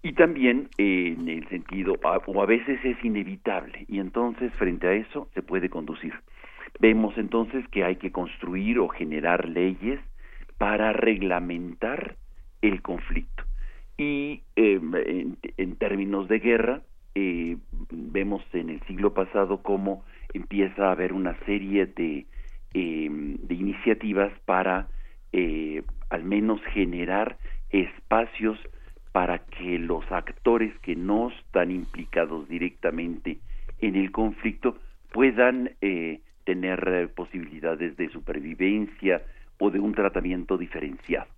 Y 0.00 0.12
también 0.12 0.68
en 0.78 1.28
el 1.28 1.48
sentido, 1.48 1.96
o 2.26 2.40
a 2.40 2.46
veces 2.46 2.78
es 2.84 3.04
inevitable, 3.04 3.84
y 3.88 3.98
entonces 3.98 4.52
frente 4.54 4.86
a 4.86 4.92
eso 4.92 5.28
se 5.34 5.42
puede 5.42 5.68
conducir. 5.68 6.14
Vemos 6.78 7.18
entonces 7.18 7.66
que 7.72 7.82
hay 7.82 7.96
que 7.96 8.12
construir 8.12 8.78
o 8.78 8.86
generar 8.86 9.48
leyes 9.48 9.98
para 10.56 10.92
reglamentar 10.92 12.14
el 12.62 12.80
conflicto. 12.80 13.49
Y 14.00 14.40
em, 14.56 14.92
en, 15.58 15.76
términos 15.76 16.26
de 16.26 16.38
guerra, 16.38 16.80
eh, 17.14 17.58
vemos 17.90 18.42
en 18.54 18.70
el 18.70 18.80
siglo 18.86 19.12
pasado 19.12 19.62
cómo 19.62 20.06
empieza 20.32 20.88
a 20.88 20.92
haber 20.92 21.12
una 21.12 21.38
serie 21.44 21.84
de, 21.84 22.24
em, 22.72 23.36
de 23.36 23.54
iniciativas 23.54 24.32
para 24.46 24.88
eh, 25.34 25.82
al 26.08 26.24
menos 26.24 26.62
generar 26.72 27.36
espacios 27.68 28.58
para 29.12 29.40
que 29.40 29.78
los 29.78 30.10
actores 30.10 30.72
que 30.78 30.96
no 30.96 31.28
están 31.28 31.70
implicados 31.70 32.48
directamente 32.48 33.36
en 33.82 33.96
el 33.96 34.12
conflicto 34.12 34.78
puedan 35.12 35.72
eh, 35.82 36.20
tener 36.44 37.10
posibilidades 37.14 37.98
de 37.98 38.08
supervivencia 38.08 39.20
o 39.58 39.70
de 39.70 39.78
un 39.78 39.92
tratamiento 39.92 40.56
diferenciado. 40.56 41.28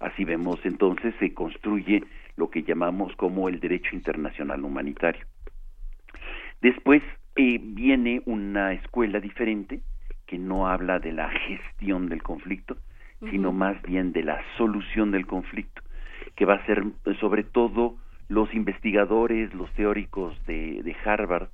Así 0.00 0.24
vemos 0.24 0.60
entonces 0.64 1.14
se 1.18 1.32
construye 1.32 2.02
lo 2.36 2.50
que 2.50 2.62
llamamos 2.62 3.14
como 3.16 3.48
el 3.48 3.60
derecho 3.60 3.94
internacional 3.94 4.62
humanitario. 4.64 5.26
Después 6.60 7.02
eh, 7.36 7.58
viene 7.62 8.22
una 8.26 8.72
escuela 8.72 9.20
diferente 9.20 9.80
que 10.26 10.38
no 10.38 10.68
habla 10.68 10.98
de 10.98 11.12
la 11.12 11.30
gestión 11.30 12.08
del 12.08 12.22
conflicto, 12.22 12.76
sino 13.30 13.52
más 13.52 13.80
bien 13.82 14.12
de 14.12 14.22
la 14.22 14.40
solución 14.58 15.10
del 15.10 15.26
conflicto, 15.26 15.82
que 16.34 16.44
va 16.44 16.54
a 16.54 16.66
ser 16.66 16.84
sobre 17.20 17.44
todo 17.44 17.96
los 18.28 18.52
investigadores, 18.52 19.54
los 19.54 19.72
teóricos 19.72 20.34
de, 20.46 20.82
de 20.82 20.96
Harvard, 21.04 21.48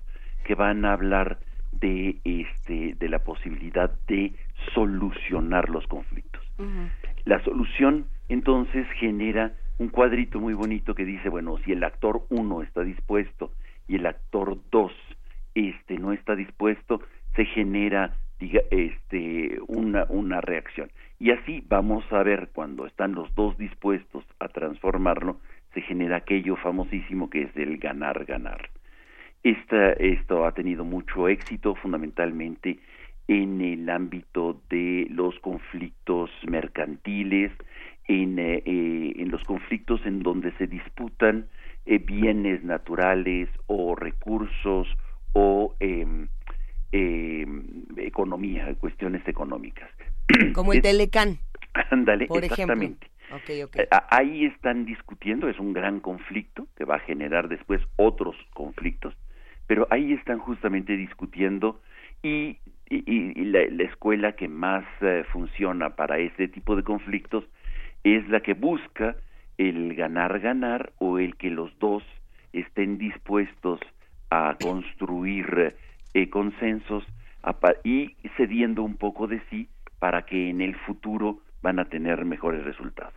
que 0.45 0.55
van 0.55 0.85
a 0.85 0.95
hablar 0.95 1.39
de 1.73 2.17
este 2.25 2.95
de 2.95 3.09
la 3.09 3.21
posibilidad 3.21 3.91
de 4.07 4.33
solucionar 4.75 5.69
los 5.69 5.87
conflictos. 5.87 6.43
La 7.25 7.43
solución 7.43 8.07
entonces 8.29 8.87
genera 8.99 9.53
un 9.79 9.89
cuadrito 9.89 10.41
muy 10.41 10.55
bonito 10.55 10.95
que 10.95 11.05
dice, 11.05 11.29
bueno, 11.29 11.59
si 11.65 11.73
el 11.73 11.83
actor 11.85 12.25
1 12.31 12.63
está 12.63 12.83
dispuesto 12.83 13.53
y 13.89 13.97
el 13.97 14.07
actor 14.07 14.59
2 14.71 14.93
este 15.55 15.99
no 15.99 16.13
está 16.13 16.35
dispuesto, 16.35 17.03
se 17.37 17.45
genera 17.47 18.17
diga, 18.39 18.61
este 18.71 19.59
una 19.69 20.07
una 20.09 20.41
reacción. 20.41 20.91
Y 21.19 21.31
así 21.31 21.63
vamos 21.69 22.05
a 22.13 22.23
ver 22.23 22.51
cuando 22.53 22.87
están 22.87 23.15
los 23.15 23.35
dos 23.35 23.57
dispuestos 23.59 24.25
a 24.41 24.49
transformarlo, 24.49 25.41
se 25.75 25.81
genera 25.83 26.17
aquello 26.17 26.57
famosísimo 26.57 27.31
que 27.31 27.43
es 27.43 27.57
el 27.57 27.79
ganar 27.79 28.25
ganar. 28.25 28.71
Esta, 29.43 29.93
esto 29.95 30.47
ha 30.47 30.53
tenido 30.53 30.85
mucho 30.85 31.29
éxito 31.29 31.75
fundamentalmente 31.75 32.79
en 33.29 33.61
el 33.61 33.89
ámbito 33.89 34.61
de 34.69 35.07
los 35.11 35.39
conflictos 35.41 36.31
mercantiles, 36.47 37.53
en, 38.09 38.39
eh, 38.39 38.63
eh, 38.65 39.13
en 39.17 39.31
los 39.31 39.43
conflictos 39.45 40.01
en 40.05 40.23
donde 40.23 40.53
se 40.53 40.67
disputan 40.67 41.47
eh, 41.87 41.99
bienes 41.99 42.63
naturales 42.65 43.49
o 43.67 43.95
recursos 43.95 44.89
o 45.33 45.75
em, 45.81 46.29
em, 46.93 47.85
economía, 47.97 48.75
cuestiones 48.75 49.27
económicas. 49.27 49.89
Como 50.55 50.73
el 50.73 50.83
Telecán. 50.83 51.39
Ándale, 51.91 52.29
exactamente. 52.31 53.09
Ahí 54.11 54.45
están 54.45 54.85
discutiendo, 54.85 55.49
es 55.49 55.59
un 55.59 55.73
gran 55.73 56.01
conflicto 56.01 56.67
que 56.77 56.85
va 56.85 56.97
a 56.97 57.01
generar 57.01 57.49
después 57.49 57.81
otros 57.97 58.37
conflictos, 58.53 59.15
pero 59.67 59.87
ahí 59.91 60.13
están 60.13 60.39
justamente 60.39 60.99
discutiendo 60.99 61.81
y, 62.23 62.59
y, 62.91 63.45
la, 63.47 63.85
escuela 63.85 64.33
que 64.33 64.49
más 64.49 64.85
funciona 65.33 65.97
para 65.97 66.19
ese 66.19 66.49
tipo 66.49 66.77
de 66.77 66.83
conflictos 66.83 67.45
es 68.05 68.29
la 68.29 68.41
que 68.41 68.55
busca 68.55 69.17
el 69.59 69.95
ganar-ganar 69.95 70.93
o 70.99 71.19
el 71.19 71.37
que 71.37 71.51
los 71.51 71.77
dos 71.79 72.03
estén 72.53 72.99
dispuestos 72.99 73.81
a 74.31 74.57
construir 74.61 75.75
eh, 76.15 76.31
consensos 76.31 77.05
y 77.85 78.17
cediendo 78.37 78.83
un 78.83 78.97
poco 78.97 79.27
de 79.27 79.41
sí 79.51 79.69
para 79.99 80.23
que 80.23 80.51
en 80.51 80.61
el 80.61 80.75
futuro 80.77 81.41
van 81.63 81.79
a 81.79 81.85
tener 81.87 82.25
mejores 82.25 82.65
resultados. 82.65 83.15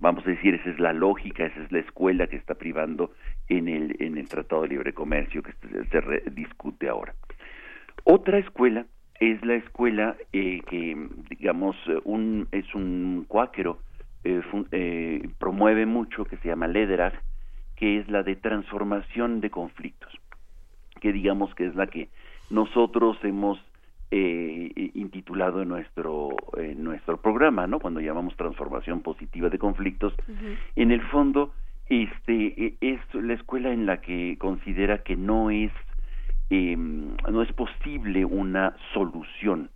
Vamos 0.00 0.26
a 0.26 0.30
decir, 0.30 0.54
esa 0.54 0.70
es 0.70 0.78
la 0.78 0.92
lógica, 0.92 1.46
esa 1.46 1.62
es 1.62 1.72
la 1.72 1.78
escuela 1.78 2.26
que 2.26 2.36
está 2.36 2.54
privando 2.54 3.12
en 3.48 3.68
el, 3.68 3.96
en 4.00 4.18
el 4.18 4.28
Tratado 4.28 4.62
de 4.62 4.68
Libre 4.68 4.92
Comercio 4.92 5.42
que 5.42 5.52
se, 5.52 6.30
discute 6.30 6.88
ahora. 6.88 7.14
Otra 8.04 8.38
escuela 8.38 8.86
es 9.20 9.44
la 9.44 9.54
escuela 9.54 10.16
eh, 10.32 10.60
que, 10.68 11.08
digamos, 11.30 11.76
un, 12.04 12.48
es 12.52 12.74
un 12.74 13.24
cuáquero 13.28 13.78
eh, 14.24 14.42
eh, 14.72 15.28
promueve 15.38 15.86
mucho, 15.86 16.24
que 16.24 16.36
se 16.38 16.48
llama 16.48 16.66
Lederach, 16.66 17.14
que 17.76 17.98
es 17.98 18.08
la 18.08 18.22
de 18.22 18.36
transformación 18.36 19.40
de 19.40 19.50
conflictos, 19.50 20.12
que 21.00 21.12
digamos 21.12 21.54
que 21.54 21.66
es 21.66 21.74
la 21.74 21.86
que 21.86 22.08
nosotros 22.50 23.18
hemos 23.22 23.58
eh, 24.10 24.90
intitulado 24.94 25.60
en 25.60 25.68
nuestro 25.68 26.30
en 26.56 26.84
nuestro 26.84 27.16
programa, 27.16 27.66
¿no? 27.66 27.80
Cuando 27.80 28.00
llamamos 28.00 28.36
transformación 28.36 29.02
positiva 29.02 29.48
de 29.48 29.58
conflictos, 29.58 30.14
en 30.76 30.92
el 30.92 31.02
fondo 31.02 31.52
este 31.88 32.64
e, 32.66 32.76
es 32.80 33.00
la 33.14 33.34
escuela 33.34 33.72
en 33.72 33.86
la 33.86 34.00
que 34.00 34.36
considera 34.38 35.02
que 35.02 35.16
no 35.16 35.50
es 35.50 35.72
em, 36.50 37.16
no 37.30 37.42
es 37.42 37.52
posible 37.52 38.24
una 38.24 38.76
solución, 38.92 39.70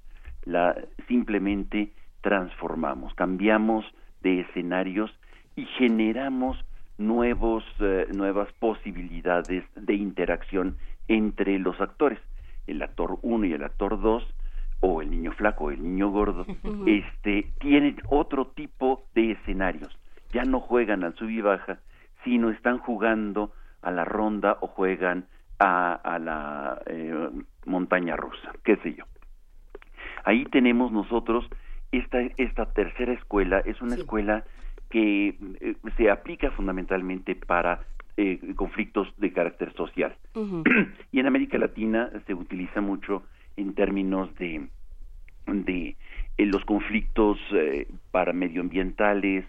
la 0.44 0.76
simplemente 1.08 1.92
transformamos, 2.20 3.12
cambiamos 3.14 3.84
de 4.22 4.40
escenarios 4.40 5.10
y 5.56 5.64
generamos 5.78 6.56
nuevos, 6.98 7.64
eh, 7.80 8.06
nuevas 8.12 8.52
posibilidades 8.58 9.64
de 9.76 9.94
interacción 9.94 10.76
entre 11.06 11.58
los 11.58 11.80
actores. 11.80 12.18
El 12.66 12.82
actor 12.82 13.18
1 13.22 13.46
y 13.46 13.52
el 13.52 13.64
actor 13.64 14.00
2 14.00 14.24
o 14.80 15.02
el 15.02 15.10
niño 15.10 15.32
flaco 15.32 15.64
o 15.64 15.70
el 15.70 15.82
niño 15.82 16.10
gordo, 16.10 16.46
este, 16.86 17.50
tienen 17.60 17.96
otro 18.08 18.46
tipo 18.48 19.04
de 19.14 19.32
escenarios. 19.32 19.96
Ya 20.32 20.44
no 20.44 20.60
juegan 20.60 21.04
al 21.04 21.14
sub 21.14 21.30
y 21.30 21.40
baja, 21.40 21.78
sino 22.24 22.50
están 22.50 22.78
jugando 22.78 23.52
a 23.82 23.90
la 23.90 24.04
ronda 24.04 24.58
o 24.60 24.66
juegan 24.66 25.26
a, 25.58 25.94
a 25.94 26.18
la 26.18 26.80
eh, 26.86 27.30
montaña 27.64 28.16
rusa, 28.16 28.52
qué 28.64 28.76
sé 28.76 28.94
yo. 28.94 29.04
Ahí 30.24 30.44
tenemos 30.46 30.92
nosotros 30.92 31.48
esta, 31.92 32.20
esta 32.36 32.66
tercera 32.72 33.12
escuela 33.12 33.60
es 33.60 33.80
una 33.80 33.94
escuela 33.94 34.44
que 34.90 35.34
eh, 35.60 35.74
se 35.96 36.10
aplica 36.10 36.50
fundamentalmente 36.50 37.34
para 37.34 37.80
eh, 38.16 38.38
conflictos 38.56 39.08
de 39.18 39.32
carácter 39.32 39.72
social. 39.74 40.16
y 41.12 41.20
en 41.20 41.26
América 41.26 41.58
Latina 41.58 42.10
se 42.26 42.34
utiliza 42.34 42.80
mucho 42.80 43.22
en 43.56 43.74
términos 43.74 44.34
de, 44.36 44.66
de 45.46 45.96
eh, 46.36 46.46
los 46.46 46.64
conflictos 46.64 47.38
para 48.10 48.32
medioambientales, 48.32 49.44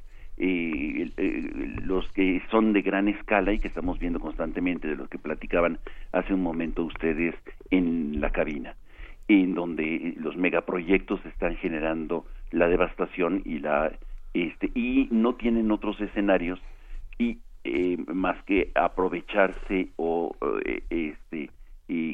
los 1.84 2.10
que 2.14 2.42
son 2.50 2.72
de 2.72 2.82
gran 2.82 3.10
escala 3.10 3.52
y 3.52 3.60
que 3.60 3.68
estamos 3.68 4.00
viendo 4.00 4.22
constantemente, 4.22 4.88
de 4.88 4.96
los 4.96 5.10
que 5.10 5.18
platicaban 5.18 5.80
hace 6.14 6.34
un 6.34 6.42
momento 6.42 6.84
ustedes 6.86 7.36
en 7.72 8.22
la 8.22 8.30
cabina 8.30 8.74
en 9.30 9.54
donde 9.54 10.16
los 10.18 10.36
megaproyectos 10.36 11.24
están 11.26 11.56
generando 11.58 12.26
la 12.52 12.68
devastación 12.68 13.44
y 13.46 13.60
la 13.60 13.92
este 14.34 14.72
y 14.76 15.08
no 15.12 15.36
tienen 15.36 15.72
otros 15.72 16.00
escenarios 16.02 16.60
y 17.18 17.38
eh, 17.64 17.98
más 18.08 18.42
que 18.44 18.72
aprovecharse 18.76 19.90
o 19.96 20.36
eh, 20.66 20.84
este 20.90 21.52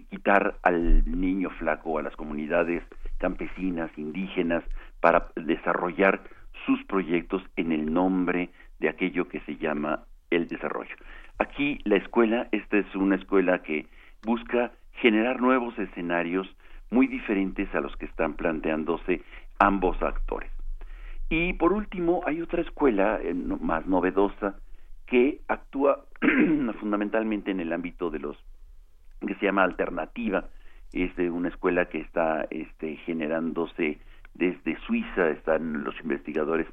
quitar 0.09 0.55
al 0.63 1.03
niño 1.19 1.49
flaco 1.51 1.99
a 1.99 2.01
las 2.01 2.15
comunidades 2.15 2.81
campesinas 3.17 3.91
indígenas 3.97 4.63
para 5.01 5.27
desarrollar 5.35 6.21
sus 6.65 6.81
proyectos 6.85 7.43
en 7.57 7.73
el 7.73 7.93
nombre 7.93 8.49
de 8.79 8.89
aquello 8.89 9.27
que 9.27 9.41
se 9.41 9.57
llama 9.57 10.05
el 10.31 10.47
desarrollo. 10.47 10.95
Aquí 11.39 11.79
la 11.83 11.97
escuela, 11.97 12.47
esta 12.51 12.77
es 12.77 12.95
una 12.95 13.15
escuela 13.15 13.61
que 13.63 13.87
busca 14.23 14.71
generar 15.01 15.41
nuevos 15.41 15.77
escenarios 15.77 16.47
muy 16.95 17.07
diferentes 17.07 17.67
a 17.75 17.81
los 17.81 17.93
que 17.97 18.05
están 18.05 18.35
planteándose 18.35 19.21
ambos 19.59 20.01
actores. 20.01 20.49
Y 21.29 21.51
por 21.53 21.73
último, 21.73 22.21
hay 22.25 22.41
otra 22.41 22.61
escuela 22.61 23.19
eh, 23.21 23.33
más 23.33 23.85
novedosa 23.85 24.55
que 25.05 25.41
actúa 25.49 26.05
fundamentalmente 26.79 27.51
en 27.51 27.59
el 27.59 27.73
ámbito 27.73 28.09
de 28.09 28.19
los 28.19 28.37
que 29.27 29.35
se 29.35 29.45
llama 29.45 29.63
alternativa, 29.63 30.45
es 30.93 31.11
una 31.17 31.49
escuela 31.49 31.89
que 31.89 31.99
está 31.99 32.47
este, 32.49 32.95
generándose 33.05 33.99
desde 34.33 34.77
Suiza, 34.85 35.29
están 35.31 35.83
los 35.83 35.99
investigadores 35.99 36.67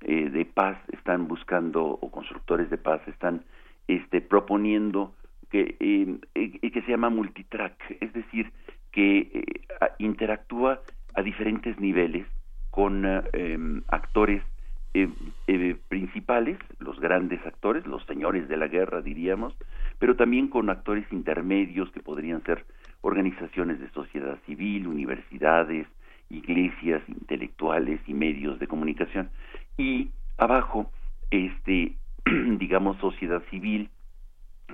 eh, 0.00 0.28
de 0.30 0.44
paz, 0.44 0.76
están 0.88 1.28
buscando, 1.28 1.84
o 1.84 2.10
constructores 2.10 2.68
de 2.70 2.78
paz, 2.78 3.00
están 3.06 3.44
este, 3.86 4.20
proponiendo 4.20 5.14
que, 5.50 5.76
eh, 5.78 6.18
que 6.34 6.82
se 6.82 6.90
llama 6.90 7.10
multitrack, 7.10 7.98
es 8.00 8.12
decir, 8.12 8.50
que 8.92 9.44
interactúa 9.98 10.80
a 11.14 11.22
diferentes 11.22 11.78
niveles 11.78 12.26
con 12.70 13.04
em, 13.32 13.82
actores 13.88 14.42
principales, 15.88 16.58
los 16.80 16.98
grandes 16.98 17.44
actores, 17.46 17.86
los 17.86 18.04
señores 18.06 18.48
de 18.48 18.56
la 18.56 18.68
guerra, 18.68 19.00
diríamos, 19.00 19.54
pero 19.98 20.16
también 20.16 20.48
con 20.48 20.70
actores 20.70 21.06
intermedios 21.12 21.90
que 21.92 22.00
podrían 22.00 22.42
ser 22.44 22.64
organizaciones 23.00 23.80
de 23.80 23.90
sociedad 23.90 24.38
civil, 24.46 24.86
universidades, 24.86 25.86
iglesias, 26.30 27.02
intelectuales 27.08 28.00
y 28.06 28.14
medios 28.14 28.58
de 28.58 28.66
comunicación. 28.66 29.30
Y 29.76 30.10
abajo, 30.36 30.90
este, 31.30 31.96
digamos, 32.58 32.98
sociedad 32.98 33.42
civil, 33.50 33.90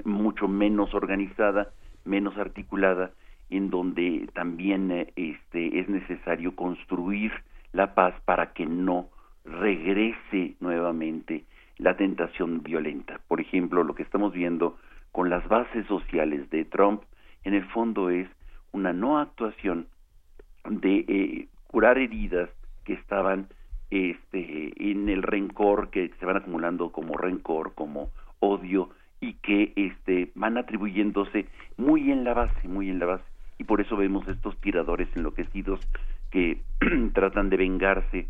mucho 0.05 0.49
menos 0.49 0.93
organizada, 0.95 1.71
menos 2.05 2.37
articulada, 2.37 3.13
en 3.51 3.71
donde 3.71 4.29
también 4.35 4.91
este, 5.17 5.79
es 5.79 5.89
necesario 5.89 6.55
construir 6.57 7.33
la 7.73 7.95
paz 7.95 8.15
para 8.25 8.53
que 8.53 8.67
no 8.67 9.09
regrese 9.45 10.55
nuevamente 10.61 11.45
la 11.79 11.97
tentación 11.97 12.63
violenta. 12.63 13.21
Por 13.29 13.41
ejemplo, 13.41 13.83
lo 13.83 13.95
que 13.95 14.03
estamos 14.03 14.33
viendo 14.33 14.79
con 15.13 15.31
las 15.31 15.47
bases 15.49 15.87
sociales 15.87 16.49
de 16.51 16.65
Trump, 16.65 17.03
en 17.45 17.55
el 17.55 17.65
fondo 17.67 18.11
es 18.11 18.29
una 18.73 18.93
no 18.93 19.19
actuación 19.19 19.87
de 20.69 21.05
eh, 21.07 21.49
curar 21.67 21.99
heridas 21.99 22.49
que 22.85 22.95
estaban 22.95 23.49
este, 23.91 24.73
en 24.91 25.09
el 25.09 25.23
rencor, 25.23 25.91
que 25.91 26.11
se 26.19 26.27
van 26.27 26.37
acumulando 26.37 26.91
como 26.91 27.17
rencor, 27.17 27.75
como 27.75 28.11
odio, 28.41 28.91
y 29.21 29.35
que 29.35 29.73
este, 29.77 30.31
van 30.35 30.59
atribuyéndose 30.59 31.47
muy 31.77 32.11
en 32.11 32.25
la 32.25 32.35
base, 32.35 32.69
muy 32.69 32.91
en 32.91 32.99
la 32.99 33.07
base. 33.07 33.25
Y 33.59 33.65
por 33.65 33.81
eso 33.81 33.97
vemos 33.97 34.27
estos 34.29 34.61
tiradores 34.61 35.09
enloquecidos 35.15 35.81
que 36.31 36.63
tratan 37.15 37.51
de 37.51 37.57
vengarse 37.57 38.29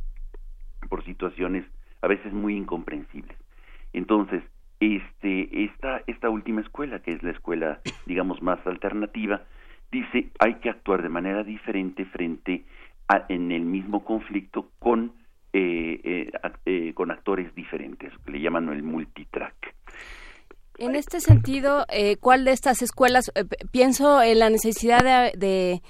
por 0.89 1.05
situaciones 1.05 1.65
a 2.03 2.09
veces 2.09 2.33
muy 2.33 2.57
incomprensibles. 2.57 3.37
Entonces, 3.93 4.43
este, 4.81 5.65
esta, 5.65 6.03
esta 6.07 6.29
última 6.29 6.61
escuela, 6.61 6.99
que 7.01 7.13
es 7.13 7.23
la 7.23 7.31
escuela, 7.31 7.81
digamos, 8.07 8.43
más 8.43 8.65
alternativa, 8.67 9.43
dice 9.91 10.31
hay 10.39 10.55
que 10.57 10.71
actuar 10.71 11.03
de 11.03 11.09
manera 11.09 11.45
diferente 11.45 12.05
frente 12.05 12.65
a, 13.09 13.25
en 13.29 13.53
el 13.53 13.63
mismo 13.63 14.05
conflicto 14.05 14.71
con, 14.79 15.13
eh, 15.53 16.01
eh, 16.05 16.33
eh, 16.67 16.93
con 16.95 17.11
actores 17.11 17.55
diferentes, 17.55 18.13
que 18.25 18.33
le 18.33 18.41
llaman 18.41 18.69
el 18.71 18.83
multitrack. 18.83 19.75
En 20.79 20.97
este 20.97 21.21
sentido, 21.21 21.87
¿cuál 22.21 22.45
de 22.45 22.53
estas 22.53 22.83
escuelas, 22.83 23.33
pienso 23.71 24.23
en 24.23 24.41
la 24.41 24.51
necesidad 24.51 25.03
de, 25.03 25.39
de, 25.39 25.83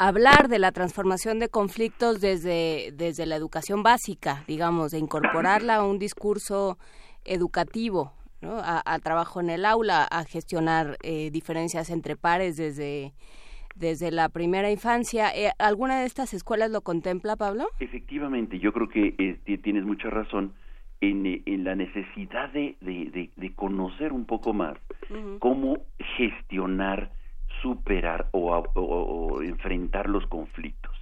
hablar 0.00 0.48
de 0.48 0.58
la 0.58 0.72
transformación 0.72 1.38
de 1.38 1.50
conflictos 1.50 2.22
desde, 2.22 2.90
desde 2.94 3.26
la 3.26 3.36
educación 3.36 3.82
básica, 3.82 4.44
digamos, 4.48 4.92
de 4.92 4.98
incorporarla 4.98 5.76
a 5.76 5.84
un 5.84 5.98
discurso 5.98 6.78
educativo, 7.26 8.14
a, 8.42 8.98
trabajo 9.00 9.40
en 9.40 9.50
el 9.50 9.66
aula, 9.66 10.04
a 10.04 10.24
gestionar 10.24 10.96
eh, 11.02 11.30
diferencias 11.30 11.90
entre 11.90 12.16
pares 12.16 12.56
desde, 12.56 13.12
desde 13.76 14.10
la 14.10 14.30
primera 14.30 14.70
infancia. 14.70 15.30
Eh, 15.34 15.50
¿Alguna 15.58 16.00
de 16.00 16.06
estas 16.06 16.32
escuelas 16.32 16.70
lo 16.70 16.80
contempla, 16.80 17.36
Pablo? 17.36 17.68
Efectivamente, 17.78 18.58
yo 18.58 18.72
creo 18.72 18.88
que 18.88 19.14
eh, 19.18 19.58
tienes 19.58 19.84
mucha 19.84 20.08
razón 20.08 20.54
en, 21.00 21.42
en 21.46 21.64
la 21.64 21.74
necesidad 21.74 22.50
de, 22.50 22.76
de, 22.80 23.30
de, 23.34 23.54
conocer 23.54 24.12
un 24.12 24.26
poco 24.26 24.52
más 24.52 24.76
cómo 25.38 25.78
gestionar, 26.16 27.10
superar 27.62 28.28
o, 28.32 28.52
o 28.74 29.42
enfrentar 29.42 30.08
los 30.08 30.26
conflictos. 30.26 30.94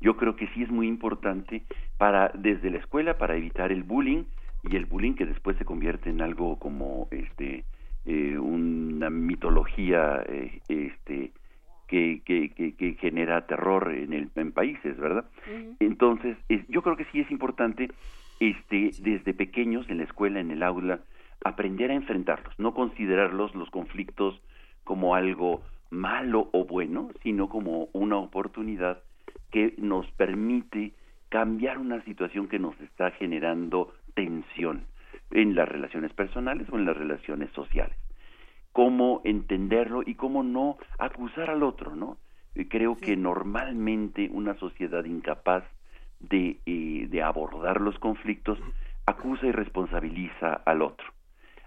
Yo 0.00 0.16
creo 0.16 0.36
que 0.36 0.48
sí 0.48 0.62
es 0.62 0.70
muy 0.70 0.88
importante 0.88 1.62
para 1.98 2.30
desde 2.34 2.70
la 2.70 2.78
escuela 2.78 3.18
para 3.18 3.36
evitar 3.36 3.70
el 3.70 3.84
bullying, 3.84 4.24
y 4.62 4.76
el 4.76 4.86
bullying 4.86 5.14
que 5.14 5.26
después 5.26 5.56
se 5.58 5.64
convierte 5.64 6.10
en 6.10 6.22
algo 6.22 6.58
como 6.58 7.08
este 7.10 7.64
eh, 8.04 8.38
una 8.38 9.10
mitología 9.10 10.22
eh, 10.28 10.60
este 10.68 11.32
que, 11.88 12.22
que, 12.24 12.50
que, 12.50 12.94
genera 12.94 13.46
terror 13.46 13.92
en 13.92 14.14
el 14.14 14.30
en 14.34 14.52
países 14.52 14.96
verdad 14.96 15.26
entonces 15.78 16.38
yo 16.68 16.80
creo 16.80 16.96
que 16.96 17.04
sí 17.12 17.20
es 17.20 17.30
importante 17.30 17.90
este 18.50 18.90
desde 19.00 19.34
pequeños 19.34 19.88
en 19.88 19.98
la 19.98 20.04
escuela 20.04 20.40
en 20.40 20.50
el 20.50 20.62
aula 20.62 21.00
aprender 21.44 21.90
a 21.90 21.94
enfrentarlos 21.94 22.58
no 22.58 22.74
considerarlos 22.74 23.54
los 23.54 23.70
conflictos 23.70 24.40
como 24.84 25.14
algo 25.14 25.62
malo 25.90 26.48
o 26.52 26.64
bueno 26.64 27.10
sino 27.22 27.48
como 27.48 27.88
una 27.92 28.16
oportunidad 28.16 29.02
que 29.50 29.74
nos 29.78 30.10
permite 30.12 30.92
cambiar 31.28 31.78
una 31.78 32.02
situación 32.04 32.48
que 32.48 32.58
nos 32.58 32.78
está 32.80 33.10
generando 33.12 33.94
tensión 34.14 34.86
en 35.30 35.54
las 35.54 35.68
relaciones 35.68 36.12
personales 36.12 36.68
o 36.70 36.76
en 36.76 36.84
las 36.84 36.96
relaciones 36.96 37.50
sociales. 37.52 37.96
Cómo 38.72 39.20
entenderlo 39.24 40.02
y 40.04 40.14
cómo 40.14 40.42
no 40.42 40.76
acusar 40.98 41.50
al 41.50 41.62
otro, 41.62 41.94
¿no? 41.96 42.18
Creo 42.68 42.96
que 42.96 43.16
normalmente 43.16 44.28
una 44.30 44.54
sociedad 44.58 45.04
incapaz 45.04 45.64
de, 46.22 46.58
eh, 46.66 47.06
de 47.08 47.22
abordar 47.22 47.80
los 47.80 47.98
conflictos 47.98 48.58
acusa 49.06 49.46
y 49.46 49.52
responsabiliza 49.52 50.54
al 50.64 50.82
otro. 50.82 51.06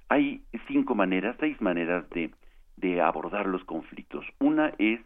Hay 0.09 0.43
cinco 0.67 0.95
maneras, 0.95 1.35
seis 1.39 1.59
maneras 1.61 2.09
de, 2.11 2.31
de 2.77 3.01
abordar 3.01 3.47
los 3.47 3.63
conflictos. 3.63 4.25
Una 4.39 4.73
es 4.77 4.99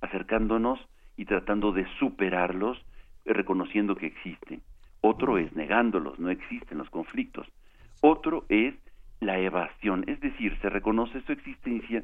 acercándonos 0.00 0.78
y 1.16 1.24
tratando 1.24 1.72
de 1.72 1.86
superarlos, 1.98 2.84
reconociendo 3.24 3.96
que 3.96 4.06
existen. 4.06 4.62
Otro 5.00 5.38
es 5.38 5.54
negándolos, 5.54 6.18
no 6.18 6.30
existen 6.30 6.78
los 6.78 6.90
conflictos. 6.90 7.46
Otro 8.00 8.44
es 8.48 8.74
la 9.20 9.38
evasión, 9.38 10.04
es 10.08 10.20
decir, 10.20 10.58
se 10.60 10.68
reconoce 10.68 11.20
su 11.22 11.32
existencia, 11.32 12.02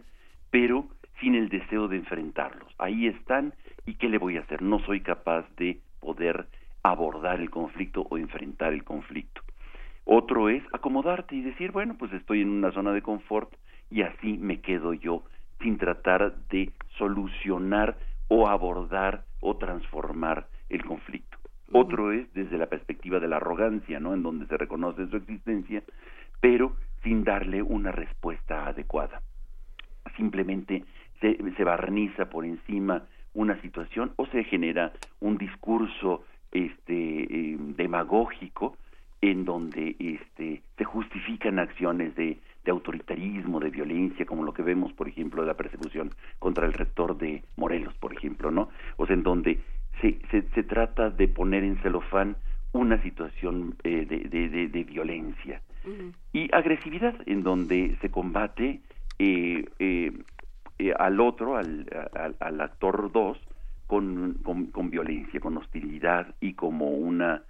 pero 0.51 0.87
sin 1.21 1.35
el 1.35 1.49
deseo 1.49 1.89
de 1.89 1.97
enfrentarlos. 1.97 2.73
Ahí 2.79 3.09
están 3.09 3.55
y 3.87 3.95
¿qué 3.95 4.09
le 4.09 4.19
voy 4.19 4.37
a 4.37 4.41
hacer? 4.41 4.63
No 4.63 4.79
soy 4.81 5.01
capaz 5.01 5.45
de 5.57 5.81
poder 6.01 6.47
abordar 6.91 7.41
el 7.41 7.51
conflicto 7.51 8.07
o 8.09 8.19
enfrentar 8.19 8.73
el 8.73 8.85
conflicto. 8.85 9.43
Otro 10.05 10.49
es 10.49 10.63
acomodarte 10.73 11.37
y 11.37 11.43
decir, 11.43 11.71
bueno, 11.71 11.97
pues 11.99 12.13
estoy 12.13 12.41
en 12.41 12.49
una 12.49 12.73
zona 12.73 12.93
de 12.93 13.03
confort 13.03 13.53
y 13.91 14.03
así 14.03 14.39
me 14.39 14.61
quedo 14.61 14.95
yo 14.95 15.23
sin 15.61 15.77
tratar 15.77 16.35
de 16.49 16.73
solucionar 16.97 17.99
o 18.29 18.49
abordar 18.49 19.25
o 19.41 19.57
transformar 19.57 20.47
el 20.69 20.85
conflicto. 20.85 21.39
Otro 21.73 22.13
es 22.13 22.33
desde 22.33 22.57
la 22.57 22.67
perspectiva 22.67 23.21
de 23.21 23.29
la 23.29 23.37
arrogancia, 23.37 24.01
¿no? 24.01 24.15
En 24.15 24.23
donde 24.23 24.47
se 24.47 24.57
reconoce 24.57 25.07
su 25.09 25.17
existencia, 25.17 25.83
pero 26.41 26.75
sin 27.03 27.25
darle 27.25 27.63
una 27.63 27.93
respuesta 27.93 28.67
adecuada. 28.67 29.21
Simplemente 30.17 30.85
se, 31.21 31.37
se 31.57 31.65
barniza 31.65 32.31
por 32.31 32.47
encima 32.47 33.03
una 33.35 33.61
situación 33.61 34.13
o 34.17 34.27
se 34.27 34.45
genera 34.45 34.93
un 35.21 35.37
discurso 35.37 36.25
este 36.53 36.93
eh, 36.95 37.57
demagógico 37.77 38.77
en 39.21 39.45
donde 39.45 39.97
este 39.99 40.63
se 40.77 40.85
justifican 40.85 41.59
acciones 41.59 42.15
de, 42.15 42.39
de, 42.65 42.71
autoritarismo, 42.71 43.59
de 43.59 43.71
violencia, 43.71 44.25
como 44.27 44.45
lo 44.45 44.53
que 44.53 44.63
vemos, 44.63 44.93
por 44.93 45.09
ejemplo, 45.09 45.43
de 45.43 45.49
la 45.49 45.55
persecución 45.55 46.13
contra 46.39 46.67
el 46.67 46.73
rector 46.73 47.19
de 47.19 47.43
Morelos, 47.57 47.95
por 47.95 48.13
ejemplo, 48.13 48.51
¿no? 48.51 48.69
O 48.97 49.07
sea, 49.07 49.15
en 49.15 49.25
donde 49.25 49.59
se, 50.01 50.19
se, 50.31 50.63
trata 50.63 51.11
de 51.11 51.27
poner 51.27 51.65
en 51.65 51.77
celofán 51.83 52.37
una 52.73 53.03
situación 53.03 53.77
eh, 53.83 54.07
de, 54.07 54.69
de, 54.69 54.85
violencia 54.85 55.63
y 56.33 56.55
agresividad 56.55 57.15
en 57.27 57.43
donde 57.43 57.97
se 58.01 58.11
combate 58.11 58.81
eh, 59.19 59.65
eh, 59.79 60.13
al 60.97 61.21
otro, 61.21 61.57
al, 61.57 61.87
al, 62.39 62.61
actor 62.61 63.11
2, 63.11 63.39
con, 63.89 64.35
con, 64.73 64.91
violencia, 64.91 65.41
con 65.41 65.57
hostilidad 65.57 66.37
y 66.41 66.53
como 66.53 66.91
una, 66.91 67.43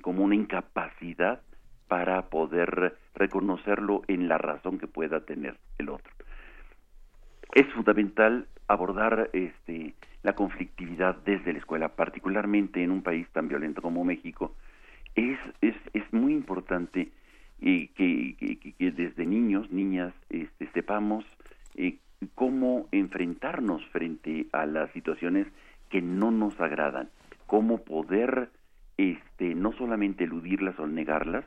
como 0.00 0.24
una 0.24 0.34
incapacidad 0.34 1.42
para 1.88 2.30
poder 2.30 2.96
reconocerlo 3.14 4.02
en 4.08 4.28
la 4.28 4.38
razón 4.38 4.78
que 4.78 4.86
pueda 4.86 5.20
tener 5.26 5.58
el 5.78 5.90
otro. 5.90 6.12
es 7.54 7.66
fundamental 7.74 8.46
abordar 8.68 9.28
este, 9.32 9.94
la 10.22 10.34
conflictividad 10.34 11.16
desde 11.24 11.52
la 11.52 11.58
escuela, 11.58 11.88
particularmente 11.88 12.82
en 12.82 12.92
un 12.92 13.02
país 13.02 13.28
tan 13.32 13.48
violento 13.48 13.82
como 13.82 14.04
México. 14.04 14.54
Es, 15.16 15.38
es, 15.60 15.74
es 15.92 16.04
muy 16.12 16.32
importante 16.32 17.10
eh, 17.62 17.90
que, 17.94 18.36
que, 18.38 18.58
que, 18.58 18.90
desde 18.92 19.26
niños, 19.26 19.70
niñas, 19.70 20.14
este, 20.28 20.70
sepamos 20.72 21.24
eh, 21.74 21.98
cómo 22.34 22.86
enfrentarnos 22.92 23.84
frente 23.86 24.46
a 24.52 24.66
las 24.66 24.90
situaciones 24.92 25.46
que 25.88 26.02
no 26.02 26.30
nos 26.30 26.58
agradan, 26.60 27.08
cómo 27.46 27.78
poder 27.78 28.50
este, 28.96 29.54
no 29.54 29.72
solamente 29.72 30.24
eludirlas 30.24 30.78
o 30.78 30.86
negarlas, 30.86 31.44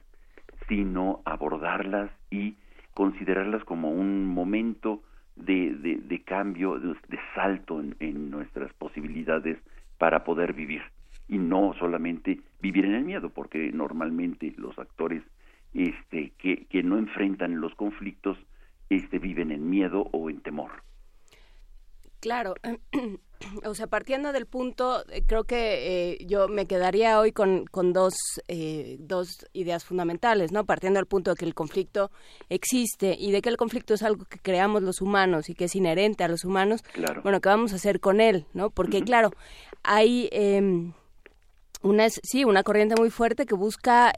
sino 0.68 1.22
abordarlas 1.26 2.10
y 2.30 2.56
considerarlas 2.94 3.64
como 3.64 3.92
un 3.92 4.26
momento 4.26 5.02
de, 5.36 5.74
de, 5.74 6.22
cambio, 6.24 6.80
de, 6.80 6.96
salto 7.36 7.82
en, 8.00 8.30
nuestras 8.30 8.72
posibilidades 8.74 9.58
para 9.98 10.24
poder 10.24 10.54
vivir. 10.54 10.82
Y 11.28 11.38
no 11.38 11.74
solamente 11.80 12.42
vivir 12.62 12.86
en 12.86 12.96
el 12.96 13.04
miedo, 13.04 13.30
porque 13.30 13.72
normalmente 13.72 14.54
los 14.58 14.78
actores 14.78 15.24
este, 15.74 16.34
que, 16.38 16.66
que 16.66 16.84
no 16.84 16.98
enfrentan 16.98 17.62
los 17.62 17.74
conflictos 17.76 18.38
este, 18.96 19.20
viven 19.20 19.52
en 19.52 19.70
miedo 19.70 20.08
o 20.12 20.30
en 20.30 20.42
temor. 20.42 20.84
Claro, 22.24 22.56
o 23.66 23.76
sea, 23.76 23.88
partiendo 23.88 24.32
del 24.32 24.46
punto, 24.46 25.04
eh, 25.10 25.24
creo 25.28 25.44
que 25.44 26.14
eh, 26.14 26.26
yo 26.26 26.48
me 26.48 26.66
quedaría 26.66 27.20
hoy 27.20 27.34
con, 27.34 27.66
con 27.66 27.92
dos, 27.92 28.14
eh, 28.48 28.96
dos 29.00 29.46
ideas 29.52 29.84
fundamentales, 29.84 30.54
¿no? 30.54 30.66
Partiendo 30.66 31.00
del 31.00 31.06
punto 31.06 31.32
de 31.32 31.36
que 31.36 31.44
el 31.44 31.54
conflicto 31.54 32.12
existe 32.48 33.18
y 33.20 33.32
de 33.32 33.42
que 33.42 33.50
el 33.50 33.58
conflicto 33.58 33.94
es 33.94 34.04
algo 34.04 34.24
que 34.24 34.40
creamos 34.40 34.84
los 34.84 35.02
humanos 35.02 35.50
y 35.50 35.54
que 35.54 35.66
es 35.66 35.76
inherente 35.76 36.24
a 36.24 36.30
los 36.30 36.46
humanos. 36.46 36.82
Bueno, 37.24 37.42
¿qué 37.42 37.50
vamos 37.50 37.74
a 37.74 37.76
hacer 37.76 38.00
con 38.00 38.22
él, 38.22 38.46
no? 38.54 38.70
Porque, 38.70 39.02
claro, 39.02 39.32
hay 39.84 40.30
em, 40.32 40.94
una, 41.82 42.10
sí, 42.10 42.46
una 42.46 42.64
corriente 42.64 42.96
muy 42.98 43.10
fuerte 43.10 43.46
que 43.46 43.56
busca 43.56 44.14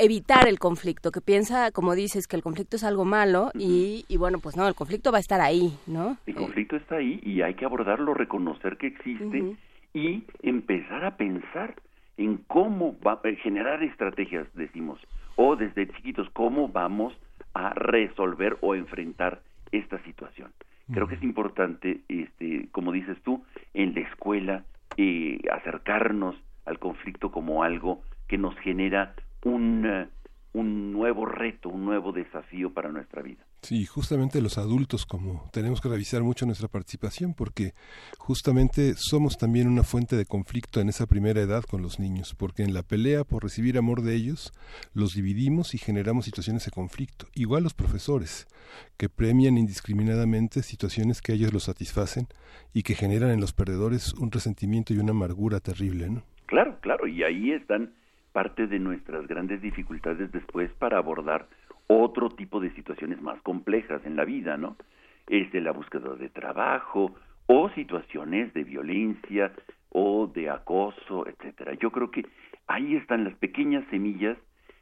evitar 0.00 0.48
el 0.48 0.58
conflicto, 0.58 1.12
que 1.12 1.20
piensa, 1.20 1.70
como 1.72 1.94
dices, 1.94 2.26
que 2.26 2.36
el 2.36 2.42
conflicto 2.42 2.76
es 2.76 2.84
algo 2.84 3.04
malo 3.04 3.50
y, 3.54 4.04
bueno, 4.16 4.38
pues 4.38 4.56
no, 4.56 4.66
el 4.66 4.74
conflicto 4.74 5.12
va 5.12 5.18
a 5.18 5.20
estar 5.20 5.40
ahí, 5.40 5.78
¿no? 5.86 6.16
El 6.26 6.34
conflicto 6.34 6.76
está 6.76 6.96
ahí 6.96 7.20
y 7.22 7.42
hay 7.42 7.54
que 7.54 7.66
abordarlo, 7.66 8.14
reconocer 8.14 8.76
que 8.78 8.88
existe 8.88 9.56
y 9.92 10.24
empezar 10.42 11.04
a 11.04 11.16
pensar 11.16 11.74
en 12.16 12.38
cómo 12.46 12.96
va 13.06 13.20
a 13.22 13.28
eh, 13.28 13.36
generar 13.36 13.82
estrategias, 13.82 14.46
decimos, 14.54 14.98
o 15.36 15.56
desde 15.56 15.88
chiquitos, 15.88 16.28
cómo 16.30 16.68
vamos 16.68 17.14
a 17.54 17.70
resolver 17.74 18.58
o 18.60 18.74
enfrentar 18.74 19.40
esta 19.72 20.02
situación. 20.04 20.50
Creo 20.92 21.06
que 21.06 21.14
es 21.14 21.22
importante, 21.22 22.00
este, 22.08 22.68
como 22.72 22.90
dices 22.90 23.16
tú, 23.22 23.44
en 23.74 23.94
la 23.94 24.00
escuela 24.00 24.64
eh, 24.96 25.38
acercarnos 25.52 26.34
al 26.66 26.80
conflicto 26.80 27.30
como 27.30 27.62
algo 27.62 28.02
que 28.26 28.38
nos 28.38 28.56
genera 28.58 29.14
un, 29.44 29.86
eh, 29.86 30.08
un 30.52 30.92
nuevo 30.92 31.26
reto, 31.26 31.68
un 31.68 31.84
nuevo 31.84 32.12
desafío 32.12 32.72
para 32.72 32.90
nuestra 32.90 33.22
vida. 33.22 33.44
Sí, 33.62 33.84
justamente 33.84 34.40
los 34.40 34.56
adultos 34.56 35.04
como 35.04 35.48
tenemos 35.52 35.80
que 35.80 35.88
revisar 35.88 36.22
mucho 36.22 36.46
nuestra 36.46 36.66
participación 36.66 37.34
porque 37.34 37.72
justamente 38.18 38.94
somos 38.96 39.36
también 39.36 39.68
una 39.68 39.82
fuente 39.82 40.16
de 40.16 40.24
conflicto 40.24 40.80
en 40.80 40.88
esa 40.88 41.06
primera 41.06 41.40
edad 41.40 41.62
con 41.64 41.82
los 41.82 42.00
niños, 42.00 42.34
porque 42.34 42.62
en 42.62 42.72
la 42.72 42.82
pelea 42.82 43.22
por 43.24 43.42
recibir 43.42 43.76
amor 43.76 44.02
de 44.02 44.14
ellos 44.14 44.52
los 44.94 45.14
dividimos 45.14 45.74
y 45.74 45.78
generamos 45.78 46.24
situaciones 46.24 46.64
de 46.64 46.70
conflicto. 46.70 47.26
Igual 47.34 47.62
los 47.62 47.74
profesores 47.74 48.48
que 48.96 49.08
premian 49.08 49.58
indiscriminadamente 49.58 50.62
situaciones 50.62 51.20
que 51.20 51.34
ellos 51.34 51.52
los 51.52 51.64
satisfacen 51.64 52.28
y 52.72 52.82
que 52.82 52.94
generan 52.94 53.30
en 53.30 53.40
los 53.40 53.52
perdedores 53.52 54.14
un 54.14 54.32
resentimiento 54.32 54.94
y 54.94 54.98
una 54.98 55.10
amargura 55.10 55.60
terrible, 55.60 56.08
¿no? 56.08 56.22
Claro, 56.46 56.78
claro, 56.80 57.06
y 57.06 57.22
ahí 57.22 57.52
están 57.52 57.92
parte 58.32 58.66
de 58.66 58.78
nuestras 58.78 59.26
grandes 59.26 59.60
dificultades 59.60 60.30
después 60.32 60.70
para 60.74 60.98
abordar 60.98 61.48
otro 61.86 62.30
tipo 62.30 62.60
de 62.60 62.70
situaciones 62.74 63.20
más 63.20 63.40
complejas 63.42 64.00
en 64.04 64.16
la 64.16 64.24
vida, 64.24 64.56
¿no? 64.56 64.76
Es 65.26 65.50
de 65.52 65.60
la 65.60 65.72
búsqueda 65.72 66.14
de 66.14 66.28
trabajo 66.28 67.14
o 67.46 67.68
situaciones 67.70 68.54
de 68.54 68.64
violencia 68.64 69.52
o 69.88 70.28
de 70.28 70.50
acoso, 70.50 71.26
etcétera. 71.26 71.74
Yo 71.74 71.90
creo 71.90 72.10
que 72.10 72.24
ahí 72.68 72.94
están 72.94 73.24
las 73.24 73.34
pequeñas 73.34 73.84
semillas 73.90 74.38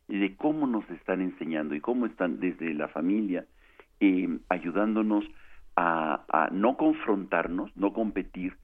de 0.07 0.37
cómo 0.37 0.67
nos 0.67 0.89
están 0.91 1.23
enseñando 1.23 1.75
y 1.75 1.81
cómo 1.81 2.07
están 2.07 2.41
desde 2.41 2.75
la 2.75 2.89
familia 2.89 3.47
eh, 4.01 4.29
ayudándonos 4.49 5.25
a 5.81 6.49
no 6.51 6.77
confrontarnos, 6.77 7.75
no 7.77 7.93
competir, 7.93 8.57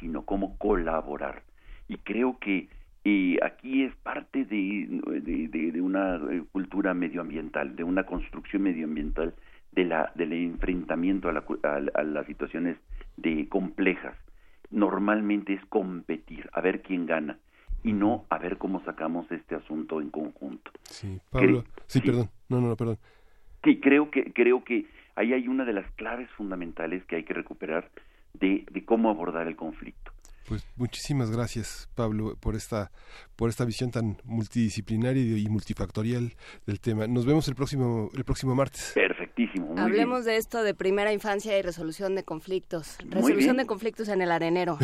sino 0.00 0.24
cómo 0.24 0.56
colaborar. 0.56 1.42
Y 1.86 1.98
creo 1.98 2.38
que 2.38 2.68
y 3.04 3.42
aquí 3.42 3.82
es 3.82 3.94
parte 3.96 4.44
de, 4.44 4.86
de, 5.20 5.80
una 5.80 6.16
eh, 6.16 6.44
cultura 6.52 6.94
medioambiental, 6.94 7.74
de 7.74 7.82
una 7.82 8.04
construcción 8.04 8.62
medioambiental 8.62 9.34
de 9.72 9.84
la, 9.84 10.12
del 10.14 10.32
enfrentamiento 10.32 11.28
a, 11.28 11.32
la, 11.32 11.44
a, 11.94 12.02
las 12.04 12.26
situaciones 12.26 12.76
de 13.16 13.48
complejas. 13.48 14.16
Normalmente 14.70 15.54
es 15.54 15.64
competir, 15.66 16.48
a 16.52 16.60
ver 16.60 16.82
quién 16.82 17.06
gana 17.06 17.38
y 17.82 17.92
no 17.92 18.24
a 18.30 18.38
ver 18.38 18.58
cómo 18.58 18.84
sacamos 18.84 19.30
este 19.32 19.56
asunto 19.56 20.00
en 20.00 20.10
conjunto. 20.10 20.70
Sí, 20.84 21.20
Pablo, 21.30 21.64
sí, 21.86 22.00
perdón, 22.00 22.28
no, 22.48 22.60
no, 22.60 22.76
perdón. 22.76 22.98
Sí, 23.64 23.80
creo 23.80 24.10
que, 24.10 24.32
creo 24.32 24.62
que 24.62 24.86
ahí 25.16 25.32
hay 25.32 25.48
una 25.48 25.64
de 25.64 25.72
las 25.72 25.90
claves 25.92 26.30
fundamentales 26.30 27.04
que 27.06 27.16
hay 27.16 27.24
que 27.24 27.34
recuperar 27.34 27.90
de, 28.34 28.64
de 28.70 28.84
cómo 28.84 29.10
abordar 29.10 29.48
el 29.48 29.56
conflicto. 29.56 30.11
Pues 30.48 30.66
muchísimas 30.76 31.30
gracias, 31.30 31.88
Pablo, 31.94 32.36
por 32.40 32.54
esta, 32.54 32.90
por 33.36 33.48
esta 33.48 33.64
visión 33.64 33.90
tan 33.90 34.16
multidisciplinaria 34.24 35.38
y 35.38 35.48
multifactorial 35.48 36.32
del 36.66 36.80
tema. 36.80 37.06
Nos 37.06 37.26
vemos 37.26 37.48
el 37.48 37.54
próximo, 37.54 38.10
el 38.16 38.24
próximo 38.24 38.54
martes. 38.54 38.92
Perfectísimo. 38.94 39.74
Hablemos 39.76 40.24
de 40.24 40.36
esto 40.36 40.62
de 40.62 40.74
primera 40.74 41.12
infancia 41.12 41.56
y 41.58 41.62
resolución 41.62 42.14
de 42.14 42.24
conflictos. 42.24 42.98
Resolución 43.08 43.56
de 43.56 43.66
conflictos 43.66 44.08
en 44.08 44.22
el 44.22 44.30
arenero. 44.32 44.78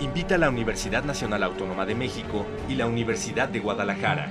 Invita 0.00 0.36
a 0.36 0.38
la 0.38 0.48
Universidad 0.48 1.04
Nacional 1.04 1.42
Autónoma 1.42 1.84
de 1.86 1.94
México 1.94 2.46
y 2.68 2.76
la 2.76 2.86
Universidad 2.86 3.48
de 3.48 3.60
Guadalajara. 3.60 4.30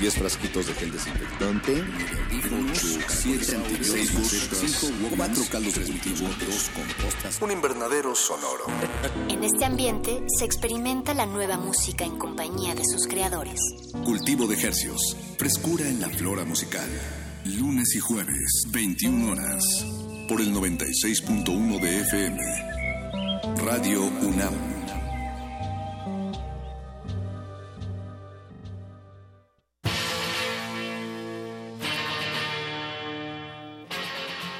10 0.00 0.14
frasquitos 0.14 0.66
de 0.66 0.72
gel 0.74 0.92
desinfectante, 0.92 1.84
8, 2.72 3.04
7 3.06 3.44
5 3.44 5.14
4 5.14 5.44
caldos 5.50 5.74
de 5.74 5.82
cultivo, 5.82 6.26
2 6.26 6.70
compostas, 6.70 7.42
un 7.42 7.50
invernadero 7.50 8.14
sonoro. 8.14 8.64
En 9.28 9.44
este 9.44 9.66
ambiente 9.66 10.22
se 10.38 10.46
experimenta 10.46 11.12
la 11.12 11.26
nueva 11.26 11.58
música 11.58 12.06
en 12.06 12.16
compañía 12.16 12.74
de 12.74 12.82
sus 12.86 13.06
creadores. 13.06 13.60
Cultivo 14.02 14.46
de 14.46 14.54
ejercios, 14.54 15.16
frescura 15.36 15.86
en 15.86 16.00
la 16.00 16.08
flora 16.08 16.46
musical. 16.46 16.88
Lunes 17.44 17.94
y 17.94 18.00
jueves, 18.00 18.62
21 18.70 19.32
horas, 19.32 19.64
por 20.28 20.40
el 20.40 20.54
96.1 20.54 21.78
de 21.78 22.00
FM. 22.00 22.40
Radio 23.66 24.02
UNAM. 24.22 24.79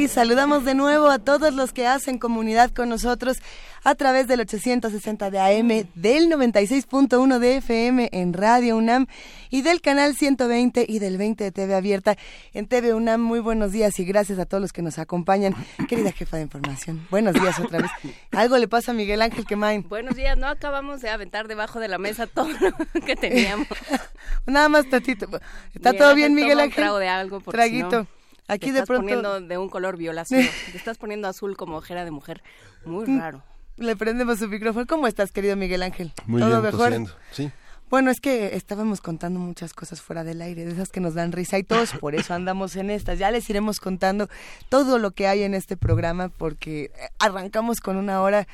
Y 0.00 0.08
saludamos 0.08 0.64
de 0.64 0.74
nuevo 0.74 1.10
a 1.10 1.18
todos 1.18 1.52
los 1.52 1.74
que 1.74 1.86
hacen 1.86 2.18
comunidad 2.18 2.70
con 2.70 2.88
nosotros 2.88 3.36
a 3.84 3.94
través 3.94 4.26
del 4.28 4.40
860 4.40 5.30
de 5.30 5.38
AM, 5.38 5.68
del 5.94 6.30
96.1 6.30 7.38
de 7.38 7.56
FM 7.58 8.08
en 8.10 8.32
Radio 8.32 8.78
UNAM 8.78 9.08
y 9.50 9.60
del 9.60 9.82
canal 9.82 10.16
120 10.16 10.86
y 10.88 11.00
del 11.00 11.18
20 11.18 11.44
de 11.44 11.52
TV 11.52 11.74
Abierta 11.74 12.16
en 12.54 12.66
TV 12.66 12.94
UNAM. 12.94 13.20
Muy 13.20 13.40
buenos 13.40 13.72
días 13.72 14.00
y 14.00 14.06
gracias 14.06 14.38
a 14.38 14.46
todos 14.46 14.62
los 14.62 14.72
que 14.72 14.80
nos 14.80 14.98
acompañan. 14.98 15.54
Querida 15.86 16.12
jefa 16.12 16.38
de 16.38 16.44
información, 16.44 17.06
buenos 17.10 17.34
días 17.34 17.58
otra 17.60 17.80
vez. 17.80 17.90
Algo 18.30 18.56
le 18.56 18.68
pasa 18.68 18.92
a 18.92 18.94
Miguel 18.94 19.20
Ángel 19.20 19.44
Quemain. 19.44 19.86
Buenos 19.86 20.16
días, 20.16 20.38
no 20.38 20.46
acabamos 20.46 21.02
de 21.02 21.10
aventar 21.10 21.46
debajo 21.46 21.78
de 21.78 21.88
la 21.88 21.98
mesa 21.98 22.26
todo 22.26 22.48
lo 22.48 23.00
que 23.04 23.16
teníamos. 23.16 23.68
Nada 24.46 24.70
más 24.70 24.88
tatito. 24.88 25.28
¿Está 25.74 25.92
todo 25.92 26.14
bien, 26.14 26.34
Miguel 26.34 26.58
Ángel? 26.58 26.70
Un 26.78 26.84
trago 26.84 26.98
de 26.98 27.08
algo 27.08 27.40
porque 27.40 27.58
Traguito. 27.58 27.90
si 27.90 27.96
no, 27.96 28.19
Aquí 28.52 28.66
te 28.66 28.72
de 28.72 28.78
estás 28.80 28.86
pronto 28.88 29.02
poniendo 29.02 29.40
de 29.40 29.58
un 29.58 29.68
color 29.68 29.96
violáceo. 29.96 30.40
te 30.72 30.76
estás 30.78 30.98
poniendo 30.98 31.28
azul 31.28 31.56
como 31.56 31.76
ojera 31.76 32.04
de 32.04 32.10
mujer. 32.10 32.42
Muy 32.84 33.06
raro. 33.06 33.42
le 33.76 33.96
prendemos 33.96 34.38
su 34.38 34.48
micrófono. 34.48 34.86
¿Cómo 34.86 35.06
estás, 35.06 35.32
querido 35.32 35.56
Miguel 35.56 35.82
Ángel? 35.82 36.12
Muy 36.26 36.40
¿Todo 36.40 36.50
bien, 36.50 36.62
mejor? 36.62 36.88
tosiendo, 36.90 37.12
Sí. 37.32 37.50
Bueno, 37.90 38.12
es 38.12 38.20
que 38.20 38.54
estábamos 38.54 39.00
contando 39.00 39.40
muchas 39.40 39.74
cosas 39.74 40.00
fuera 40.00 40.22
del 40.22 40.42
aire, 40.42 40.64
de 40.64 40.70
esas 40.70 40.90
que 40.90 41.00
nos 41.00 41.14
dan 41.14 41.32
risa 41.32 41.58
y 41.58 41.64
todos 41.64 41.90
por 41.94 42.14
eso 42.14 42.34
andamos 42.34 42.76
en 42.76 42.88
estas. 42.88 43.18
Ya 43.18 43.32
les 43.32 43.50
iremos 43.50 43.80
contando 43.80 44.28
todo 44.68 44.98
lo 45.00 45.10
que 45.10 45.26
hay 45.26 45.42
en 45.42 45.54
este 45.54 45.76
programa 45.76 46.28
porque 46.28 46.84
eh, 46.84 46.90
arrancamos 47.18 47.80
con 47.80 47.96
una 47.96 48.22
hora. 48.22 48.46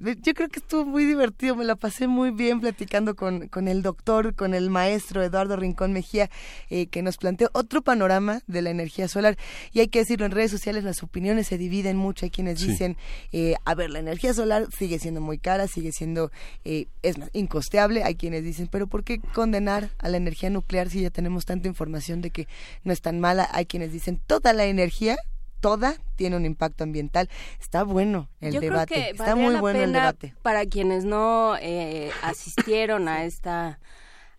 Yo 0.00 0.34
creo 0.34 0.48
que 0.48 0.58
estuvo 0.58 0.84
muy 0.84 1.04
divertido, 1.04 1.54
me 1.54 1.64
la 1.64 1.76
pasé 1.76 2.08
muy 2.08 2.32
bien 2.32 2.60
platicando 2.60 3.14
con, 3.14 3.46
con 3.46 3.68
el 3.68 3.82
doctor, 3.82 4.34
con 4.34 4.54
el 4.54 4.70
maestro 4.70 5.22
Eduardo 5.22 5.54
Rincón 5.54 5.92
Mejía, 5.92 6.28
eh, 6.68 6.88
que 6.88 7.02
nos 7.02 7.16
planteó 7.16 7.48
otro 7.52 7.82
panorama 7.82 8.40
de 8.48 8.60
la 8.62 8.70
energía 8.70 9.06
solar. 9.06 9.36
Y 9.72 9.78
hay 9.80 9.86
que 9.88 10.00
decirlo, 10.00 10.26
en 10.26 10.32
redes 10.32 10.50
sociales 10.50 10.82
las 10.82 11.04
opiniones 11.04 11.46
se 11.46 11.58
dividen 11.58 11.96
mucho. 11.96 12.26
Hay 12.26 12.30
quienes 12.30 12.58
Sí. 12.58 12.66
dicen, 12.66 12.96
eh, 13.30 13.54
a 13.64 13.74
ver, 13.76 13.90
la 13.90 14.00
energía 14.00 14.34
solar 14.34 14.66
sigue 14.76 14.98
siendo 14.98 15.20
muy 15.20 15.38
cara, 15.38 15.68
sigue 15.68 15.92
siendo, 15.92 16.32
eh, 16.64 16.88
es 17.02 17.18
más, 17.18 17.30
incosteable. 17.34 18.02
Hay 18.02 18.16
quienes 18.16 18.42
dicen, 18.42 18.66
pero 18.66 18.79
¿por 18.86 19.04
qué 19.04 19.20
condenar 19.20 19.90
a 19.98 20.08
la 20.08 20.16
energía 20.16 20.50
nuclear 20.50 20.88
si 20.90 21.02
ya 21.02 21.10
tenemos 21.10 21.44
tanta 21.46 21.68
información 21.68 22.20
de 22.20 22.30
que 22.30 22.48
no 22.84 22.92
es 22.92 23.00
tan 23.00 23.20
mala? 23.20 23.48
Hay 23.52 23.66
quienes 23.66 23.92
dicen, 23.92 24.20
toda 24.26 24.52
la 24.52 24.64
energía, 24.64 25.16
toda, 25.60 25.96
tiene 26.16 26.36
un 26.36 26.44
impacto 26.46 26.84
ambiental. 26.84 27.28
Está 27.60 27.82
bueno 27.82 28.28
el 28.40 28.52
Yo 28.54 28.60
debate, 28.60 28.94
creo 28.94 29.04
que 29.06 29.10
está 29.10 29.34
muy 29.36 29.52
la 29.54 29.60
bueno 29.60 29.80
el 29.82 29.92
debate. 29.92 30.34
Para 30.42 30.64
quienes 30.66 31.04
no 31.04 31.56
eh, 31.60 32.10
asistieron 32.22 33.08
a 33.08 33.24
esta 33.24 33.78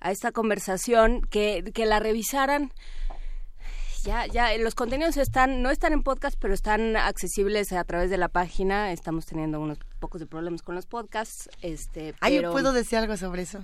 a 0.04 0.10
esta 0.10 0.32
conversación, 0.32 1.22
que, 1.22 1.64
que 1.76 1.86
la 1.86 2.00
revisaran. 2.00 2.72
Ya, 4.04 4.26
ya, 4.26 4.58
los 4.58 4.74
contenidos 4.74 5.16
están, 5.18 5.62
no 5.62 5.70
están 5.70 5.94
en 5.94 6.02
podcast, 6.02 6.36
pero 6.40 6.56
están 6.56 6.98
accesibles 6.98 7.72
a 7.72 7.84
través 7.84 8.10
de 8.10 8.18
la 8.18 8.28
página. 8.28 8.92
Estamos 8.94 9.28
teniendo 9.28 9.60
unos 9.60 9.78
pocos 10.00 10.20
de 10.20 10.26
problemas 10.26 10.64
con 10.64 10.74
los 10.74 10.88
podcasts. 10.88 11.50
Este, 11.62 12.16
Ah, 12.20 12.32
yo 12.32 12.38
pero- 12.38 12.52
puedo 12.52 12.74
decir 12.74 12.98
algo 12.98 13.16
sobre 13.16 13.44
eso. 13.44 13.64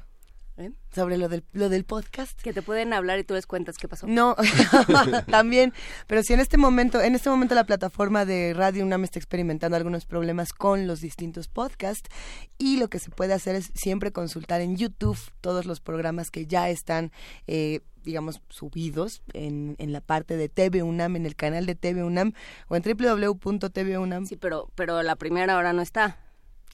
¿Eh? 0.57 0.71
Sobre 0.93 1.17
lo 1.17 1.29
del, 1.29 1.43
lo 1.53 1.69
del 1.69 1.85
podcast. 1.85 2.41
Que 2.41 2.51
te 2.51 2.63
pueden 2.63 2.91
hablar 2.91 3.19
y 3.19 3.23
tú 3.23 3.35
les 3.35 3.45
cuentas 3.45 3.77
qué 3.77 3.87
pasó. 3.87 4.07
No, 4.07 4.35
también, 5.29 5.71
pero 6.07 6.23
si 6.23 6.33
en 6.33 6.39
este 6.39 6.57
momento, 6.57 6.99
en 6.99 7.13
este 7.13 7.29
momento 7.29 7.53
la 7.53 7.65
plataforma 7.65 8.25
de 8.25 8.55
Radio 8.55 8.83
UNAM 8.83 9.03
está 9.03 9.19
experimentando 9.19 9.77
algunos 9.77 10.07
problemas 10.07 10.53
con 10.53 10.87
los 10.87 10.99
distintos 10.99 11.47
podcasts 11.47 12.09
y 12.57 12.77
lo 12.77 12.87
que 12.87 12.97
se 12.97 13.11
puede 13.11 13.33
hacer 13.33 13.55
es 13.55 13.69
siempre 13.75 14.11
consultar 14.11 14.61
en 14.61 14.77
YouTube 14.77 15.19
todos 15.41 15.67
los 15.67 15.79
programas 15.79 16.31
que 16.31 16.47
ya 16.47 16.71
están, 16.71 17.11
eh, 17.45 17.81
digamos, 18.03 18.41
subidos 18.49 19.21
en, 19.33 19.75
en 19.77 19.91
la 19.91 20.01
parte 20.01 20.37
de 20.37 20.49
TV 20.49 20.81
UNAM, 20.81 21.17
en 21.17 21.27
el 21.27 21.35
canal 21.35 21.67
de 21.67 21.75
TV 21.75 22.03
UNAM 22.03 22.33
o 22.67 22.75
en 22.75 22.81
www.tvunam. 22.81 24.25
Sí, 24.25 24.37
pero, 24.37 24.71
pero 24.73 25.03
la 25.03 25.17
primera 25.17 25.55
hora 25.55 25.71
no 25.71 25.83
está. 25.83 26.17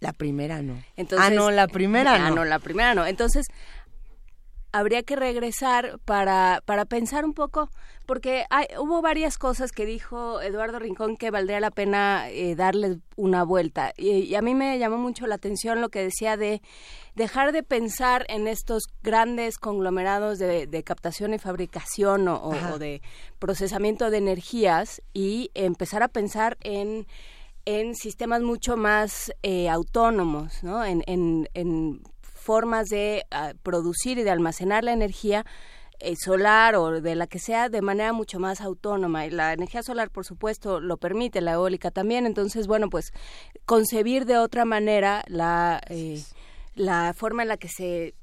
La 0.04 0.14
primera 0.14 0.62
no. 0.62 0.84
Entonces, 0.96 1.28
ah, 1.28 1.34
no, 1.34 1.50
la 1.50 1.68
primera 1.68 2.14
Ah, 2.16 2.30
no. 2.30 2.36
no, 2.36 2.46
la 2.46 2.60
primera 2.60 2.94
no. 2.94 3.06
Entonces, 3.06 3.46
habría 4.72 5.04
que 5.04 5.16
regresar 5.16 6.00
para, 6.04 6.62
para 6.66 6.86
pensar 6.86 7.26
un 7.26 7.34
poco, 7.36 7.70
porque 8.08 8.46
hay, 8.50 8.66
hubo 8.80 9.04
varias 9.04 9.38
cosas 9.38 9.72
que 9.72 9.86
dijo 9.86 10.42
Eduardo 10.42 10.80
Rincón 10.80 11.16
que 11.16 11.30
valdría 11.30 11.60
la 11.60 11.70
pena 11.70 12.28
eh, 12.32 12.56
darles 12.56 12.98
una 13.16 13.44
vuelta. 13.44 13.94
Y, 13.98 14.10
y 14.24 14.34
a 14.36 14.42
mí 14.42 14.56
me 14.56 14.80
llamó 14.80 14.98
mucho 14.98 15.28
la 15.28 15.36
atención 15.36 15.80
lo 15.80 15.90
que 15.90 16.02
decía 16.02 16.38
de 16.38 16.62
dejar 17.16 17.52
de 17.52 17.62
pensar 17.62 18.26
en 18.30 18.48
estos 18.48 18.84
grandes 19.04 19.60
conglomerados 19.60 20.40
de, 20.40 20.66
de 20.66 20.84
captación 20.84 21.36
y 21.36 21.38
fabricación 21.38 22.28
o, 22.28 22.38
o- 22.38 22.54
Ajá. 22.54 22.74
o 22.74 22.80
de 22.80 23.04
procesamiento 23.38 24.10
de 24.10 24.18
energías 24.18 25.04
y 25.14 25.52
empezar 25.54 26.02
a 26.02 26.08
pensar 26.08 26.58
en 26.62 27.06
en 27.66 27.96
sistemas 27.96 28.42
mucho 28.42 28.78
más 28.78 29.32
eh, 29.42 29.70
autónomos, 29.70 30.64
¿no? 30.64 30.84
En, 30.84 31.04
en, 31.08 31.50
en 31.54 32.02
formas 32.22 32.90
de 32.90 33.26
ah, 33.32 33.54
producir 33.64 34.18
y 34.18 34.24
de 34.24 34.32
almacenar 34.32 34.84
la 34.84 34.94
energía 34.94 35.46
eh, 36.00 36.16
solar 36.18 36.76
o 36.76 37.00
de 37.00 37.16
la 37.16 37.28
que 37.28 37.40
sea 37.40 37.70
de 37.70 37.82
manera 37.82 38.12
mucho 38.12 38.40
más 38.40 38.60
autónoma. 38.60 39.26
Y 39.26 39.30
la 39.30 39.54
energía 39.54 39.84
solar, 39.84 40.10
por 40.10 40.26
supuesto, 40.26 40.82
lo 40.82 40.98
permite, 40.98 41.40
la 41.40 41.54
eólica 41.54 41.92
también. 41.92 42.26
Entonces, 42.26 42.68
bueno, 42.68 42.90
pues 42.90 43.14
concebir 43.66 44.26
de 44.26 44.38
otra 44.38 44.66
manera 44.66 45.24
la, 45.28 45.82
eh, 45.90 46.22
la 46.76 47.14
forma 47.16 47.44
en 47.44 47.50
la 47.50 47.58
que 47.58 47.70
se, 47.70 48.16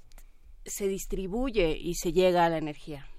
se 0.66 0.88
distribuye 0.88 1.78
y 1.80 1.94
se 1.94 2.12
llega 2.12 2.44
a 2.44 2.50
la 2.50 2.58
energía. 2.58 3.09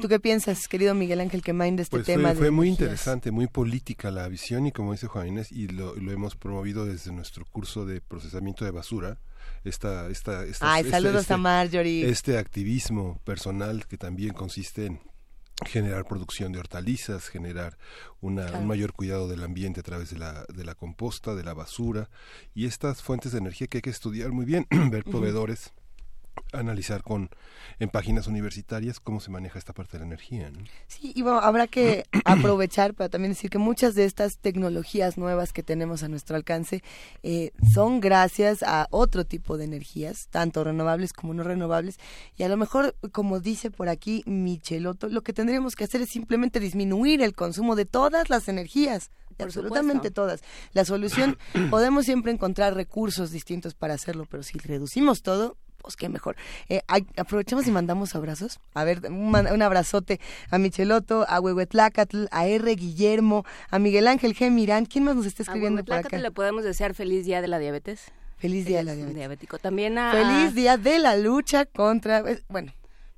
¿Tú 0.00 0.08
qué 0.08 0.20
piensas, 0.20 0.68
querido 0.68 0.94
Miguel 0.94 1.20
Ángel 1.20 1.42
Quemain, 1.42 1.76
de 1.76 1.82
este 1.84 1.96
Pues 1.96 2.06
tema? 2.06 2.28
fue, 2.28 2.34
de 2.34 2.38
fue 2.38 2.50
muy 2.50 2.68
energías? 2.68 2.88
interesante, 2.90 3.30
muy 3.30 3.46
política 3.46 4.10
la 4.10 4.28
visión 4.28 4.66
y 4.66 4.72
como 4.72 4.92
dice 4.92 5.06
Juan 5.06 5.28
Inés, 5.28 5.50
y 5.50 5.68
lo, 5.68 5.96
lo 5.96 6.12
hemos 6.12 6.36
promovido 6.36 6.84
desde 6.84 7.12
nuestro 7.12 7.46
curso 7.46 7.86
de 7.86 8.00
procesamiento 8.02 8.64
de 8.64 8.70
basura, 8.72 9.18
esta, 9.64 10.08
esta, 10.10 10.44
esta- 10.44 10.72
Ay, 10.74 10.80
este- 10.82 10.90
saludos 10.90 11.22
este- 11.22 11.34
a 11.34 11.36
Marjorie. 11.38 12.08
Este 12.10 12.36
activismo 12.38 13.20
personal 13.24 13.86
que 13.86 13.96
también 13.96 14.34
consiste 14.34 14.86
en 14.86 15.00
generar 15.64 16.04
producción 16.04 16.52
de 16.52 16.58
hortalizas, 16.58 17.28
generar 17.28 17.78
una, 18.20 18.42
Claro. 18.44 18.58
un 18.60 18.66
mayor 18.66 18.92
cuidado 18.92 19.26
del 19.28 19.42
ambiente 19.42 19.80
a 19.80 19.82
través 19.82 20.10
de 20.10 20.18
la, 20.18 20.44
de 20.54 20.64
la 20.64 20.74
composta, 20.74 21.34
de 21.34 21.42
la 21.42 21.54
basura 21.54 22.10
y 22.54 22.66
estas 22.66 23.00
fuentes 23.02 23.32
de 23.32 23.38
energía 23.38 23.66
que 23.66 23.78
hay 23.78 23.82
que 23.82 23.90
estudiar 23.90 24.30
muy 24.32 24.44
bien, 24.44 24.66
ver 24.90 25.04
proveedores 25.04 25.72
analizar 26.52 27.02
con 27.02 27.30
en 27.78 27.90
páginas 27.90 28.26
universitarias 28.26 29.00
cómo 29.00 29.20
se 29.20 29.30
maneja 29.30 29.58
esta 29.58 29.72
parte 29.72 29.92
de 29.92 29.98
la 30.00 30.06
energía. 30.06 30.50
¿no? 30.50 30.58
Sí, 30.86 31.12
y 31.14 31.22
bueno, 31.22 31.40
habrá 31.40 31.66
que 31.66 32.04
aprovechar 32.24 32.94
para 32.94 33.08
también 33.08 33.32
decir 33.32 33.50
que 33.50 33.58
muchas 33.58 33.94
de 33.94 34.04
estas 34.04 34.38
tecnologías 34.38 35.18
nuevas 35.18 35.52
que 35.52 35.62
tenemos 35.62 36.02
a 36.02 36.08
nuestro 36.08 36.36
alcance 36.36 36.82
eh, 37.22 37.52
son 37.72 38.00
gracias 38.00 38.62
a 38.62 38.86
otro 38.90 39.24
tipo 39.24 39.58
de 39.58 39.64
energías, 39.64 40.28
tanto 40.30 40.64
renovables 40.64 41.12
como 41.12 41.34
no 41.34 41.42
renovables, 41.42 41.98
y 42.36 42.42
a 42.44 42.48
lo 42.48 42.56
mejor, 42.56 42.96
como 43.12 43.40
dice 43.40 43.70
por 43.70 43.88
aquí 43.88 44.22
Micheloto, 44.26 45.08
lo 45.08 45.22
que 45.22 45.32
tendríamos 45.32 45.76
que 45.76 45.84
hacer 45.84 46.00
es 46.02 46.10
simplemente 46.10 46.60
disminuir 46.60 47.22
el 47.22 47.34
consumo 47.34 47.76
de 47.76 47.84
todas 47.84 48.30
las 48.30 48.48
energías, 48.48 49.10
de 49.36 49.44
absolutamente 49.44 50.10
todas. 50.10 50.42
La 50.72 50.84
solución, 50.84 51.36
podemos 51.70 52.06
siempre 52.06 52.32
encontrar 52.32 52.74
recursos 52.74 53.30
distintos 53.30 53.74
para 53.74 53.94
hacerlo, 53.94 54.26
pero 54.30 54.42
si 54.42 54.58
reducimos 54.58 55.22
todo, 55.22 55.56
pues 55.78 55.96
qué 55.96 56.08
mejor. 56.08 56.36
Eh, 56.68 56.82
aprovechamos 57.16 57.66
y 57.66 57.70
mandamos 57.70 58.14
abrazos. 58.14 58.60
A 58.74 58.84
ver, 58.84 59.10
un, 59.10 59.62
abrazote 59.62 60.20
a 60.50 60.58
Micheloto, 60.58 61.26
a 61.28 61.40
Huehuetlacatl, 61.40 62.26
a 62.30 62.46
R. 62.46 62.74
Guillermo, 62.74 63.44
a 63.70 63.78
Miguel 63.78 64.08
Ángel 64.08 64.34
G. 64.34 64.50
Mirán. 64.50 64.86
¿Quién 64.86 65.04
más 65.04 65.16
nos 65.16 65.26
está 65.26 65.42
escribiendo 65.42 65.82
por 65.84 65.90
Huehuetlacatl 65.90 66.16
acá? 66.16 66.22
le 66.22 66.30
podemos 66.30 66.64
desear 66.64 66.94
feliz 66.94 67.24
día 67.24 67.40
de 67.40 67.48
la 67.48 67.58
diabetes. 67.58 68.12
Feliz 68.38 68.66
día 68.66 68.78
de 68.78 68.84
la 68.84 68.94
diabetes. 68.94 69.16
diabético. 69.16 69.58
También 69.58 69.98
a... 69.98 70.12
Feliz 70.12 70.54
día 70.54 70.76
de 70.76 70.98
la 70.98 71.16
lucha 71.16 71.64
contra, 71.64 72.18
eh, 72.20 72.42
bueno, 72.48 72.72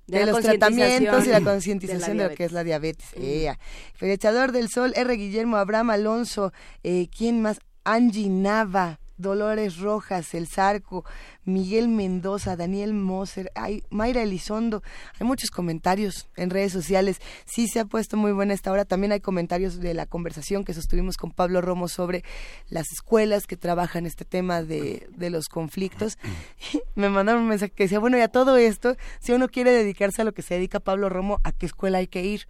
De 0.07 0.25
los 0.27 0.41
tratamientos 0.41 1.27
y 1.27 1.31
la 1.31 1.41
concientización 1.41 2.19
de 2.19 2.29
lo 2.29 2.35
que 2.35 2.45
es 2.45 2.53
la 2.53 2.65
diabetes. 2.65 3.09
Mm. 3.17 3.23
Ea. 3.23 3.59
Flechador 3.95 4.53
del 4.53 4.69
Sol, 4.69 4.93
R. 4.95 5.15
Guillermo, 5.15 5.57
Abraham 5.57 5.91
Alonso, 5.91 6.53
eh, 6.85 7.09
¿quién 7.17 7.43
más? 7.43 7.59
Angie 7.85 8.29
Nava, 8.29 9.01
Dolores 9.19 9.79
Rojas, 9.79 10.33
El 10.35 10.47
Zarco, 10.47 11.05
Miguel 11.45 11.89
Mendoza, 11.89 12.57
Daniel 12.57 12.95
Moser, 12.95 13.51
hay 13.55 13.83
Mayra 13.91 14.23
Elizondo. 14.23 14.83
Hay 15.19 15.27
muchos 15.27 15.51
comentarios 15.51 16.29
en 16.37 16.51
redes 16.51 16.73
sociales. 16.73 17.21
Sí 17.45 17.69
se 17.69 17.81
ha 17.81 17.85
puesto 17.85 18.17
muy 18.17 18.33
buena 18.33 18.55
esta 18.55 18.73
hora. 18.73 18.85
También 18.85 19.13
hay 19.13 19.21
comentarios 19.21 19.81
de 19.81 19.95
la 19.95 20.07
conversación 20.07 20.65
que 20.65 20.75
sostuvimos 20.75 21.17
con 21.17 21.33
Pablo 21.33 21.61
Romo 21.61 21.89
sobre 21.89 22.25
las 22.69 22.91
escuelas 22.93 23.47
que 23.47 23.57
trabajan 23.57 24.07
este 24.07 24.25
tema 24.25 24.63
de, 24.63 25.09
de 25.17 25.31
los 25.31 25.49
conflictos. 25.49 26.19
Me 26.95 27.09
mandaron 27.09 27.43
un 27.43 27.49
mensaje 27.49 27.73
que 27.73 27.85
decía, 27.85 27.99
bueno, 27.99 28.19
y 28.19 28.21
a 28.21 28.29
todo 28.29 28.57
esto, 28.57 28.97
si 29.21 29.33
uno 29.33 29.49
quiere 29.49 29.73
dedicarse 29.73 30.23
a 30.23 30.25
lo 30.25 30.33
que 30.33 30.43
se 30.43 30.55
dedica 30.55 30.81
Pablo 30.81 31.09
Romo, 31.09 31.41
¿a 31.45 31.53
qué 31.53 31.67
escuela 31.67 31.99
hay 31.99 32.07
que 32.07 32.25
ir? 32.25 32.47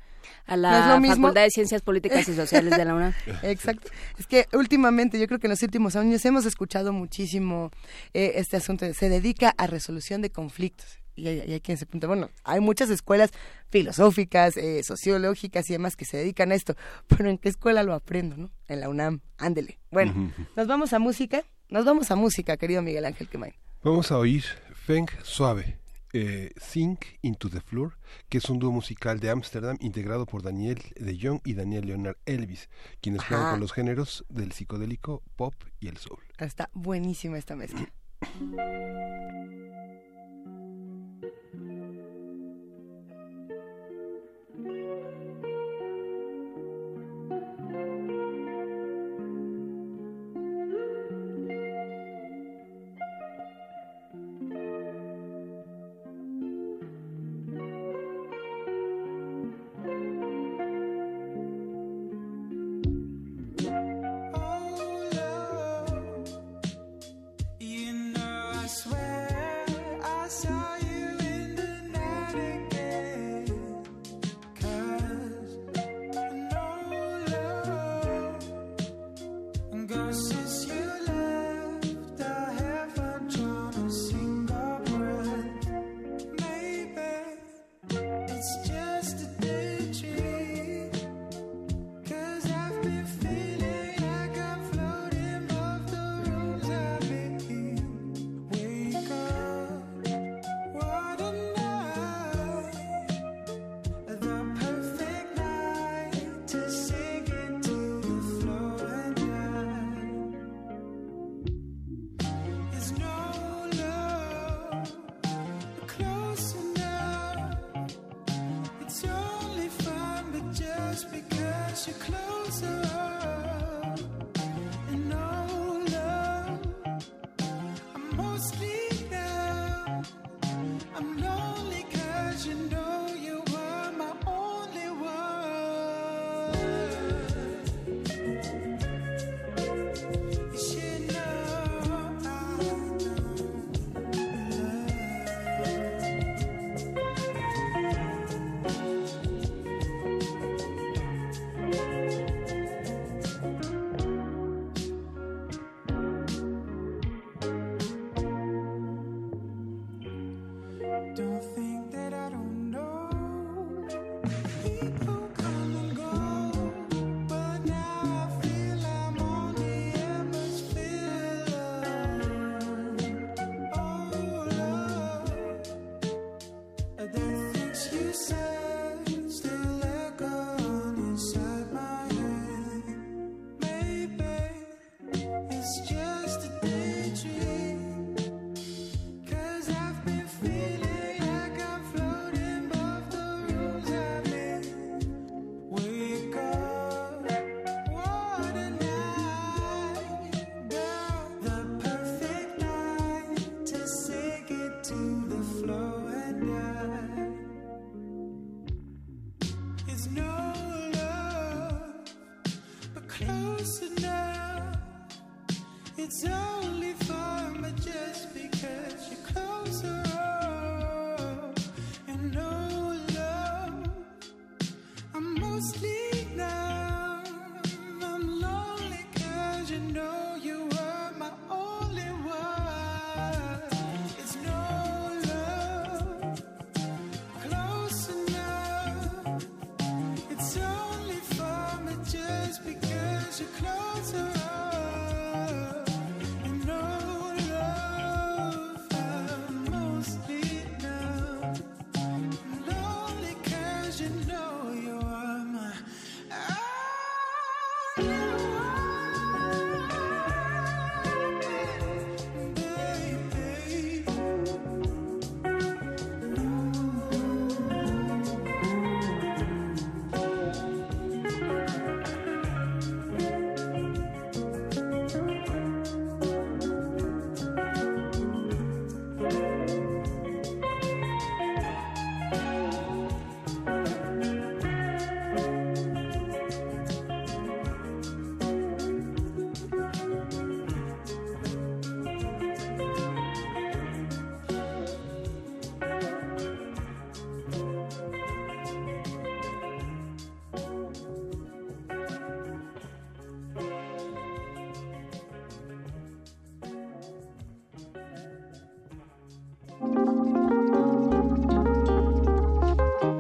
A 0.47 0.57
¿No 0.57 0.63
la 0.63 0.81
es 0.81 0.87
lo 0.87 1.01
mismo? 1.01 1.17
Facultad 1.29 1.43
de 1.43 1.51
Ciencias 1.51 1.83
Políticas 1.83 2.29
y 2.29 2.35
Sociales 2.35 2.77
de 2.77 2.85
la 2.85 2.95
UNAM. 2.95 3.13
Exacto. 3.43 3.91
Es 4.19 4.27
que 4.27 4.47
últimamente, 4.53 5.19
yo 5.19 5.27
creo 5.27 5.39
que 5.39 5.47
en 5.47 5.51
los 5.53 5.63
últimos 5.63 5.95
años 5.97 6.25
hemos 6.25 6.47
escuchado 6.47 6.93
muchísimo 6.93 7.71
eh, 8.15 8.33
este 8.37 8.57
asunto. 8.57 8.85
de- 8.85 8.95
se 8.95 9.09
dedica 9.09 9.55
a 9.57 9.67
resolución 9.67 10.23
de 10.23 10.31
conflictos. 10.31 10.99
Y 11.17 11.27
hay, 11.27 11.43
y 11.49 11.53
hay 11.53 11.61
quien 11.61 11.77
se 11.77 11.85
pregunta, 11.85 12.07
bueno, 12.07 12.31
hay 12.45 12.61
muchas 12.61 12.91
escuelas 12.91 13.31
filosóficas, 13.71 14.57
eh, 14.57 14.83
sociológicas 14.83 15.69
y 15.69 15.73
demás 15.73 15.97
que 15.97 16.05
se 16.05 16.17
dedican 16.17 16.53
a 16.53 16.55
esto, 16.55 16.75
pero 17.07 17.29
¿en 17.31 17.39
qué 17.39 17.49
escuela 17.49 17.83
lo 17.83 17.95
aprendo, 17.95 18.37
no? 18.37 18.51
En 18.69 18.81
la 18.81 18.89
UNAM, 18.89 19.21
ándele. 19.37 19.79
Bueno, 19.91 20.33
nos 20.57 20.67
vamos 20.67 20.93
a 20.93 20.99
música, 20.99 21.43
nos 21.69 21.85
vamos 21.85 22.11
a 22.11 22.17
música, 22.17 22.57
querido 22.57 22.83
Miguel 22.83 23.05
Ángel 23.05 23.29
Quemain. 23.29 23.55
Vamos 23.83 24.11
a 24.11 24.19
oír 24.19 24.45
Feng 24.75 25.07
Suave, 25.23 25.78
eh, 26.13 26.53
Sink 26.57 27.05
Into 27.23 27.51
the 27.51 27.61
Floor, 27.61 27.99
que 28.29 28.39
es 28.39 28.49
un 28.49 28.59
dúo 28.59 28.71
musical 28.71 29.21
de 29.21 29.31
Ámsterdam 29.31 29.77
integrado 29.81 30.27
por 30.27 30.43
Daniel 30.43 30.81
de 30.97 31.19
Jong 31.21 31.41
y 31.45 31.55
Daniel 31.55 31.87
Leonard 31.87 32.17
Elvis, 32.27 32.69
quienes 33.01 33.25
juegan 33.25 33.51
con 33.51 33.61
los 33.61 33.73
géneros 33.73 34.25
del 34.29 34.53
psicodélico, 34.53 35.23
pop 35.37 35.55
y 35.81 35.89
el 35.89 35.97
soul. 35.97 36.21
Está 36.39 36.71
buenísima 36.73 37.39
esta 37.39 37.57
mezcla. 37.57 37.93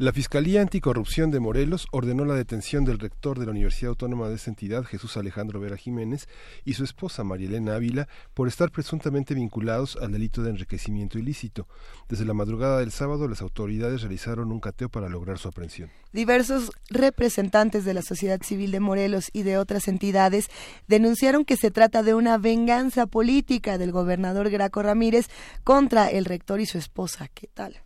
La 0.00 0.12
Fiscalía 0.12 0.60
Anticorrupción 0.60 1.32
de 1.32 1.40
Morelos 1.40 1.88
ordenó 1.90 2.24
la 2.24 2.34
detención 2.34 2.84
del 2.84 3.00
rector 3.00 3.36
de 3.36 3.46
la 3.46 3.50
Universidad 3.50 3.88
Autónoma 3.88 4.28
de 4.28 4.36
esa 4.36 4.48
entidad, 4.48 4.84
Jesús 4.84 5.16
Alejandro 5.16 5.58
Vera 5.58 5.76
Jiménez, 5.76 6.28
y 6.64 6.74
su 6.74 6.84
esposa 6.84 7.24
Marielena 7.24 7.74
Ávila, 7.74 8.06
por 8.32 8.46
estar 8.46 8.70
presuntamente 8.70 9.34
vinculados 9.34 9.98
al 10.00 10.12
delito 10.12 10.44
de 10.44 10.50
enriquecimiento 10.50 11.18
ilícito. 11.18 11.66
Desde 12.08 12.24
la 12.24 12.32
madrugada 12.32 12.78
del 12.78 12.92
sábado, 12.92 13.26
las 13.26 13.42
autoridades 13.42 14.02
realizaron 14.02 14.52
un 14.52 14.60
cateo 14.60 14.88
para 14.88 15.08
lograr 15.08 15.38
su 15.38 15.48
aprehensión. 15.48 15.90
Diversos 16.12 16.70
representantes 16.90 17.84
de 17.84 17.94
la 17.94 18.02
sociedad 18.02 18.40
civil 18.40 18.70
de 18.70 18.78
Morelos 18.78 19.30
y 19.32 19.42
de 19.42 19.58
otras 19.58 19.88
entidades 19.88 20.46
denunciaron 20.86 21.44
que 21.44 21.56
se 21.56 21.72
trata 21.72 22.04
de 22.04 22.14
una 22.14 22.38
venganza 22.38 23.08
política 23.08 23.78
del 23.78 23.90
gobernador 23.90 24.48
Graco 24.48 24.80
Ramírez 24.80 25.26
contra 25.64 26.08
el 26.08 26.24
rector 26.24 26.60
y 26.60 26.66
su 26.66 26.78
esposa. 26.78 27.26
¿Qué 27.34 27.48
tal? 27.48 27.82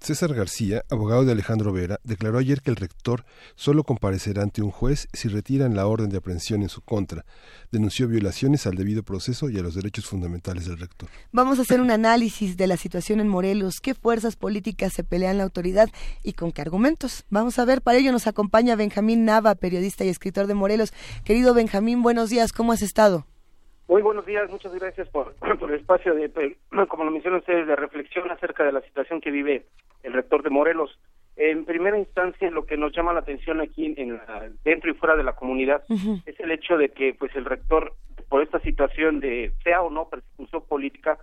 César 0.00 0.34
García, 0.34 0.82
abogado 0.90 1.24
de 1.24 1.32
Alejandro 1.32 1.72
Vera, 1.72 1.98
declaró 2.04 2.38
ayer 2.38 2.60
que 2.60 2.70
el 2.70 2.76
rector 2.76 3.24
solo 3.54 3.82
comparecerá 3.82 4.42
ante 4.42 4.62
un 4.62 4.70
juez 4.70 5.08
si 5.12 5.28
retiran 5.28 5.74
la 5.74 5.86
orden 5.86 6.10
de 6.10 6.18
aprehensión 6.18 6.62
en 6.62 6.68
su 6.68 6.80
contra. 6.82 7.24
Denunció 7.72 8.06
violaciones 8.06 8.66
al 8.66 8.76
debido 8.76 9.02
proceso 9.02 9.50
y 9.50 9.58
a 9.58 9.62
los 9.62 9.74
derechos 9.74 10.06
fundamentales 10.06 10.66
del 10.66 10.78
rector. 10.78 11.08
Vamos 11.32 11.58
a 11.58 11.62
hacer 11.62 11.80
un 11.80 11.90
análisis 11.90 12.56
de 12.56 12.66
la 12.66 12.76
situación 12.76 13.20
en 13.20 13.28
Morelos, 13.28 13.80
qué 13.80 13.94
fuerzas 13.94 14.36
políticas 14.36 14.92
se 14.92 15.02
pelean 15.02 15.38
la 15.38 15.44
autoridad 15.44 15.88
y 16.22 16.34
con 16.34 16.52
qué 16.52 16.62
argumentos. 16.62 17.24
Vamos 17.30 17.58
a 17.58 17.64
ver, 17.64 17.82
para 17.82 17.98
ello 17.98 18.12
nos 18.12 18.26
acompaña 18.26 18.76
Benjamín 18.76 19.24
Nava, 19.24 19.54
periodista 19.56 20.04
y 20.04 20.08
escritor 20.08 20.46
de 20.46 20.54
Morelos. 20.54 20.92
Querido 21.24 21.54
Benjamín, 21.54 22.02
buenos 22.02 22.30
días, 22.30 22.52
¿cómo 22.52 22.72
has 22.72 22.82
estado? 22.82 23.26
Muy 23.88 24.02
buenos 24.02 24.26
días, 24.26 24.50
muchas 24.50 24.74
gracias 24.74 25.08
por, 25.10 25.34
por 25.34 25.70
el 25.70 25.78
espacio 25.78 26.12
de, 26.14 26.56
como 26.88 27.04
lo 27.04 27.10
mencionan 27.12 27.38
ustedes, 27.38 27.68
de 27.68 27.76
reflexión 27.76 28.28
acerca 28.32 28.64
de 28.64 28.72
la 28.72 28.80
situación 28.80 29.20
que 29.20 29.30
vive 29.30 29.64
el 30.06 30.12
rector 30.12 30.42
de 30.42 30.50
Morelos. 30.50 30.98
En 31.36 31.64
primera 31.66 31.98
instancia, 31.98 32.50
lo 32.50 32.64
que 32.64 32.76
nos 32.78 32.92
llama 32.96 33.12
la 33.12 33.20
atención 33.20 33.60
aquí 33.60 33.92
en 33.98 34.14
la- 34.16 34.48
dentro 34.64 34.90
y 34.90 34.94
fuera 34.94 35.16
de 35.16 35.22
la 35.24 35.34
comunidad 35.34 35.82
es 36.24 36.40
el 36.40 36.50
hecho 36.50 36.78
de 36.78 36.88
que, 36.90 37.12
pues, 37.14 37.34
el 37.36 37.44
rector, 37.44 37.92
por 38.28 38.42
esta 38.42 38.58
situación 38.60 39.20
de 39.20 39.52
sea 39.62 39.82
o 39.82 39.90
no 39.90 40.08
persecución 40.08 40.62
política, 40.66 41.18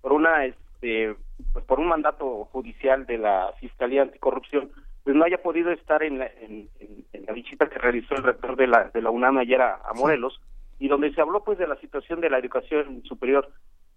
por 0.00 0.12
una, 0.12 0.44
este, 0.46 1.14
pues, 1.52 1.64
por 1.64 1.78
un 1.78 1.86
mandato 1.88 2.44
judicial 2.46 3.06
de 3.06 3.18
la 3.18 3.52
Fiscalía 3.60 4.02
Anticorrupción, 4.02 4.70
pues 5.04 5.14
no 5.16 5.24
haya 5.24 5.42
podido 5.42 5.70
estar 5.70 6.02
en 6.02 6.18
la, 6.18 6.26
en, 6.40 6.68
en- 6.80 7.04
en 7.12 7.24
la 7.26 7.32
visita 7.32 7.68
que 7.68 7.78
realizó 7.78 8.14
el 8.16 8.22
rector 8.24 8.56
de 8.56 8.66
la, 8.66 8.90
de 8.92 9.02
la 9.02 9.10
UNAM 9.10 9.38
ayer 9.38 9.60
a, 9.60 9.74
a 9.84 9.92
Morelos 9.94 10.40
y 10.80 10.88
donde 10.88 11.12
se 11.12 11.20
habló 11.20 11.44
pues 11.44 11.58
de 11.58 11.66
la 11.68 11.76
situación 11.76 12.20
de 12.20 12.30
la 12.30 12.38
educación 12.38 13.02
superior 13.04 13.48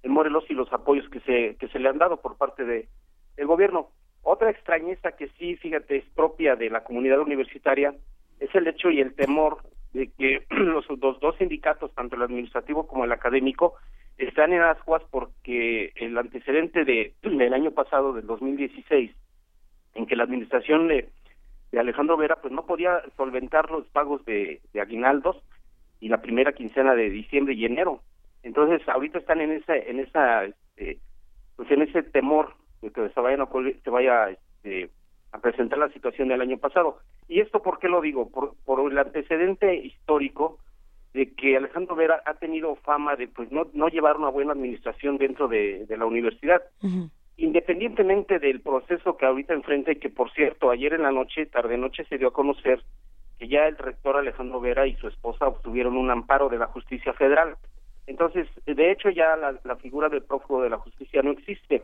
en 0.03 0.11
Morelos 0.11 0.45
y 0.49 0.53
los 0.53 0.71
apoyos 0.73 1.07
que 1.09 1.19
se 1.21 1.55
que 1.59 1.67
se 1.69 1.79
le 1.79 1.89
han 1.89 1.97
dado 1.97 2.17
por 2.21 2.37
parte 2.37 2.63
de 2.65 2.87
del 3.37 3.47
gobierno. 3.47 3.89
Otra 4.27 4.49
extrañeza 4.49 5.11
que 5.11 5.27
sí, 5.37 5.55
fíjate, 5.57 5.97
es 5.97 6.05
propia 6.15 6.55
de 6.55 6.71
la 6.71 6.83
comunidad 6.83 7.19
universitaria 7.19 7.93
es 8.39 8.53
el 8.55 8.67
hecho 8.67 8.89
y 8.89 8.99
el 8.99 9.13
temor 9.13 9.59
de 9.93 10.09
que 10.17 10.43
los, 10.49 10.83
dos 10.97 11.35
sindicatos, 11.37 11.93
tanto 11.93 12.15
el 12.15 12.23
administrativo 12.23 12.87
como 12.87 13.05
el 13.05 13.11
académico, 13.11 13.75
están 14.17 14.51
en 14.51 14.63
ascuas 14.63 15.03
porque 15.11 15.91
el 15.95 16.17
antecedente 16.17 16.85
de 16.85 17.13
del 17.21 17.53
año 17.53 17.69
pasado, 17.69 18.13
del 18.13 18.25
2016, 18.25 19.11
en 19.93 20.07
que 20.07 20.15
la 20.15 20.23
administración 20.23 20.87
de, 20.87 21.07
de 21.71 21.79
Alejandro 21.79 22.17
Vera 22.17 22.37
pues 22.41 22.51
no 22.51 22.65
podía 22.65 23.03
solventar 23.17 23.69
los 23.69 23.85
pagos 23.89 24.25
de, 24.25 24.59
aguinaldos 24.81 25.37
y 25.99 26.09
la 26.09 26.23
primera 26.23 26.53
quincena 26.53 26.95
de 26.95 27.11
diciembre 27.11 27.53
y 27.53 27.65
enero. 27.65 28.01
Entonces, 28.41 28.81
ahorita 28.89 29.19
están 29.19 29.39
en 29.41 29.51
esa 29.51 29.75
en 29.75 29.99
esa 29.99 30.45
este, 30.45 30.97
pues 31.57 31.69
en 31.69 31.83
ese 31.83 32.01
temor 32.01 32.55
de 32.85 32.91
que 32.91 33.09
se 33.09 33.19
vayan 33.19 33.41
a 33.41 33.49
se 33.83 33.89
vaya 33.89 34.29
este, 34.29 34.89
a 35.31 35.39
presentar 35.39 35.79
la 35.79 35.89
situación 35.89 36.29
del 36.29 36.41
año 36.41 36.57
pasado. 36.57 36.99
¿Y 37.27 37.41
esto 37.41 37.61
por 37.61 37.79
qué 37.79 37.89
lo 37.89 38.01
digo? 38.01 38.29
Por, 38.29 38.55
por 38.63 38.91
el 38.91 38.97
antecedente 38.97 39.75
histórico 39.75 40.59
de 41.13 41.33
que 41.33 41.57
Alejandro 41.57 41.95
Vera 41.95 42.21
ha 42.25 42.35
tenido 42.35 42.75
fama 42.75 43.15
de 43.15 43.27
pues 43.27 43.51
no, 43.51 43.67
no 43.73 43.87
llevar 43.87 44.17
una 44.17 44.29
buena 44.29 44.51
administración 44.51 45.17
dentro 45.17 45.47
de, 45.47 45.85
de 45.85 45.97
la 45.97 46.05
universidad. 46.05 46.61
Independientemente 47.37 48.39
del 48.39 48.61
proceso 48.61 49.17
que 49.17 49.25
ahorita 49.25 49.53
enfrenta 49.53 49.91
y 49.91 49.97
que 49.97 50.09
por 50.09 50.31
cierto 50.31 50.71
ayer 50.71 50.93
en 50.93 51.03
la 51.03 51.11
noche, 51.11 51.45
tarde 51.45 51.77
noche 51.77 52.05
se 52.05 52.17
dio 52.17 52.29
a 52.29 52.33
conocer 52.33 52.81
que 53.39 53.47
ya 53.47 53.67
el 53.67 53.77
rector 53.77 54.17
Alejandro 54.17 54.61
Vera 54.61 54.87
y 54.87 54.95
su 54.95 55.07
esposa 55.07 55.47
obtuvieron 55.47 55.97
un 55.97 56.11
amparo 56.11 56.47
de 56.49 56.57
la 56.57 56.67
justicia 56.67 57.13
federal. 57.13 57.55
Entonces, 58.07 58.47
de 58.65 58.91
hecho 58.91 59.09
ya 59.09 59.35
la, 59.35 59.59
la 59.63 59.75
figura 59.77 60.09
del 60.09 60.21
prófugo 60.23 60.61
de 60.61 60.69
la 60.69 60.77
justicia 60.77 61.21
no 61.23 61.31
existe. 61.31 61.83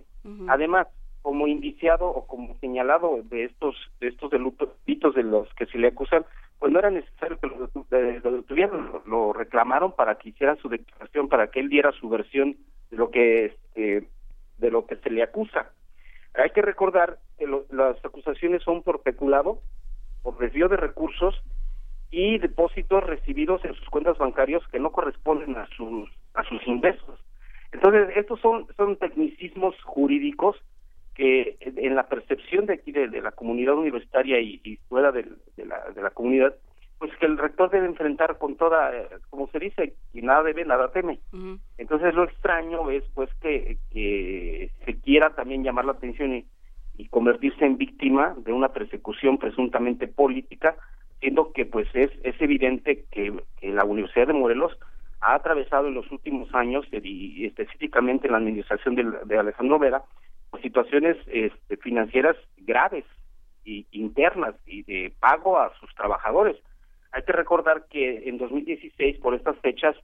Además, 0.49 0.87
como 1.21 1.47
indiciado 1.47 2.07
o 2.07 2.25
como 2.27 2.55
señalado 2.59 3.19
de 3.23 3.45
estos 3.45 3.75
de 3.99 4.07
estos 4.09 4.31
delitos 4.31 5.15
de 5.15 5.23
los 5.23 5.51
que 5.55 5.65
se 5.67 5.77
le 5.77 5.87
acusan, 5.89 6.25
pues 6.59 6.71
no 6.71 6.79
era 6.79 6.89
necesario 6.91 7.37
que 7.39 7.47
lo, 7.47 7.69
de- 7.89 8.19
lo 8.19 8.31
detuvieran, 8.33 8.91
lo, 8.91 9.03
lo 9.05 9.33
reclamaron 9.33 9.93
para 9.95 10.15
que 10.15 10.29
hiciera 10.29 10.55
su 10.57 10.69
declaración, 10.69 11.27
para 11.27 11.47
que 11.49 11.59
él 11.59 11.69
diera 11.69 11.91
su 11.93 12.07
versión 12.09 12.55
de 12.91 12.97
lo 12.97 13.09
que 13.11 13.45
este, 13.45 14.07
de 14.57 14.71
lo 14.71 14.85
que 14.85 14.95
se 14.97 15.09
le 15.09 15.23
acusa. 15.23 15.71
Hay 16.35 16.51
que 16.51 16.61
recordar 16.61 17.17
que 17.37 17.47
lo- 17.47 17.65
las 17.71 18.03
acusaciones 18.05 18.61
son 18.63 18.83
por 18.83 19.01
peculado, 19.01 19.59
por 20.23 20.37
desvío 20.37 20.69
de 20.69 20.77
recursos 20.77 21.41
y 22.11 22.37
depósitos 22.37 23.03
recibidos 23.03 23.63
en 23.65 23.73
sus 23.73 23.89
cuentas 23.89 24.17
bancarias 24.17 24.61
que 24.71 24.79
no 24.79 24.91
corresponden 24.91 25.55
a 25.55 25.65
sus 25.77 26.09
a 26.33 26.43
sus 26.43 26.65
ingresos. 26.67 27.19
Entonces, 27.71 28.09
estos 28.15 28.39
son 28.41 28.67
son 28.75 28.97
tecnicismos 28.97 29.75
jurídicos 29.83 30.57
que 31.15 31.57
en 31.61 31.95
la 31.95 32.07
percepción 32.07 32.65
de 32.65 32.73
aquí 32.73 32.91
de, 32.91 33.07
de 33.07 33.21
la 33.21 33.31
comunidad 33.31 33.75
universitaria 33.75 34.39
y, 34.39 34.61
y 34.63 34.77
fuera 34.87 35.11
de, 35.11 35.25
la, 35.57 35.89
de 35.93 36.01
la 36.01 36.09
comunidad, 36.11 36.55
pues 36.99 37.11
que 37.17 37.25
el 37.25 37.37
rector 37.37 37.69
debe 37.69 37.85
enfrentar 37.87 38.37
con 38.37 38.55
toda, 38.55 38.95
eh, 38.95 39.07
como 39.29 39.47
se 39.47 39.59
dice, 39.59 39.95
y 40.13 40.21
nada 40.21 40.43
debe, 40.43 40.63
nada 40.65 40.91
teme. 40.91 41.19
Entonces 41.77 42.13
lo 42.13 42.23
extraño 42.23 42.89
es 42.91 43.03
pues 43.13 43.29
que, 43.41 43.77
que 43.91 44.71
se 44.85 44.99
quiera 45.01 45.31
también 45.35 45.63
llamar 45.63 45.85
la 45.85 45.93
atención 45.93 46.33
y, 46.33 46.45
y 46.95 47.07
convertirse 47.09 47.65
en 47.65 47.77
víctima 47.77 48.35
de 48.37 48.53
una 48.53 48.69
persecución 48.69 49.37
presuntamente 49.37 50.07
política, 50.07 50.77
siendo 51.21 51.53
que 51.53 51.65
pues 51.65 51.87
es, 51.93 52.11
es 52.23 52.35
evidente 52.41 53.05
que, 53.11 53.31
la 53.61 53.85
Universidad 53.85 54.27
de 54.27 54.33
Morelos 54.33 54.77
ha 55.21 55.35
atravesado 55.35 55.87
en 55.87 55.93
los 55.93 56.11
últimos 56.11 56.53
años 56.53 56.85
eh, 56.91 56.99
y, 57.03 57.45
específicamente 57.45 58.27
en 58.27 58.33
la 58.33 58.39
administración 58.39 58.95
de, 58.95 59.37
Alejandro 59.37 59.79
Vera 59.79 60.03
pues, 60.49 60.63
situaciones 60.63 61.15
este, 61.27 61.77
financieras 61.77 62.35
graves 62.57 63.05
y 63.63 63.85
internas 63.91 64.55
y 64.65 64.81
de 64.83 65.13
pago 65.19 65.59
a 65.59 65.71
sus 65.79 65.93
trabajadores. 65.93 66.57
Hay 67.11 67.21
que 67.23 67.33
recordar 67.33 67.85
que 67.87 68.27
en 68.27 68.39
2016, 68.39 69.19
por 69.19 69.35
estas 69.35 69.57
fechas, 69.59 69.95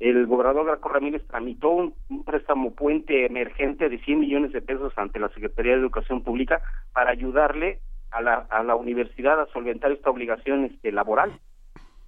el 0.00 0.26
gobernador 0.26 0.66
Graco 0.66 0.88
Ramírez 0.88 1.24
tramitó 1.28 1.70
un, 1.70 1.94
un 2.08 2.24
préstamo 2.24 2.74
puente 2.74 3.26
emergente 3.26 3.88
de 3.88 3.98
100 4.00 4.18
millones 4.18 4.52
de 4.52 4.62
pesos 4.62 4.92
ante 4.96 5.20
la 5.20 5.28
Secretaría 5.28 5.72
de 5.72 5.80
Educación 5.80 6.22
Pública 6.22 6.60
para 6.92 7.10
ayudarle 7.10 7.80
a 8.10 8.22
la, 8.22 8.46
a 8.50 8.62
la 8.62 8.74
universidad 8.74 9.40
a 9.40 9.46
solventar 9.46 9.92
esta 9.92 10.10
obligación 10.10 10.64
este, 10.64 10.92
laboral. 10.92 11.38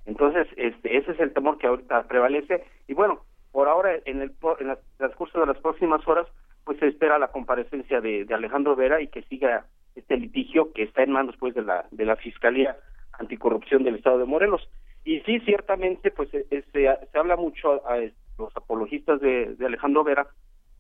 Entonces, 0.06 0.48
este, 0.56 0.96
ese 0.96 1.12
es 1.12 1.20
el 1.20 1.32
temor 1.32 1.58
que 1.58 1.66
ahorita 1.66 2.08
prevalece. 2.08 2.64
Y 2.88 2.94
bueno, 2.94 3.20
por 3.52 3.68
ahora, 3.68 3.94
en 4.04 4.22
el, 4.22 4.32
en 4.58 4.70
el 4.70 4.78
transcurso 4.96 5.40
de 5.40 5.46
las 5.46 5.58
próximas 5.58 6.06
horas, 6.06 6.26
pues 6.64 6.78
se 6.78 6.88
espera 6.88 7.18
la 7.18 7.28
comparecencia 7.28 8.00
de, 8.00 8.26
Alejandro 8.30 8.76
Vera 8.76 9.00
y 9.00 9.08
que 9.08 9.22
siga 9.22 9.66
este 9.94 10.16
litigio 10.16 10.72
que 10.72 10.84
está 10.84 11.02
en 11.02 11.12
manos 11.12 11.34
pues 11.38 11.54
de 11.54 11.62
la 11.62 11.86
de 11.90 12.04
la 12.04 12.16
Fiscalía 12.16 12.76
Anticorrupción 13.18 13.82
del 13.82 13.96
Estado 13.96 14.18
de 14.18 14.24
Morelos. 14.24 14.68
Y 15.04 15.20
sí, 15.20 15.40
ciertamente, 15.40 16.10
pues 16.10 16.32
eh, 16.34 16.46
eh, 16.50 16.62
se, 16.72 16.88
se 17.10 17.18
habla 17.18 17.36
mucho 17.36 17.86
a, 17.86 17.96
los 18.38 18.56
apologistas 18.56 19.20
de, 19.20 19.54
de 19.56 19.66
Alejandro 19.66 20.02
Vera, 20.02 20.26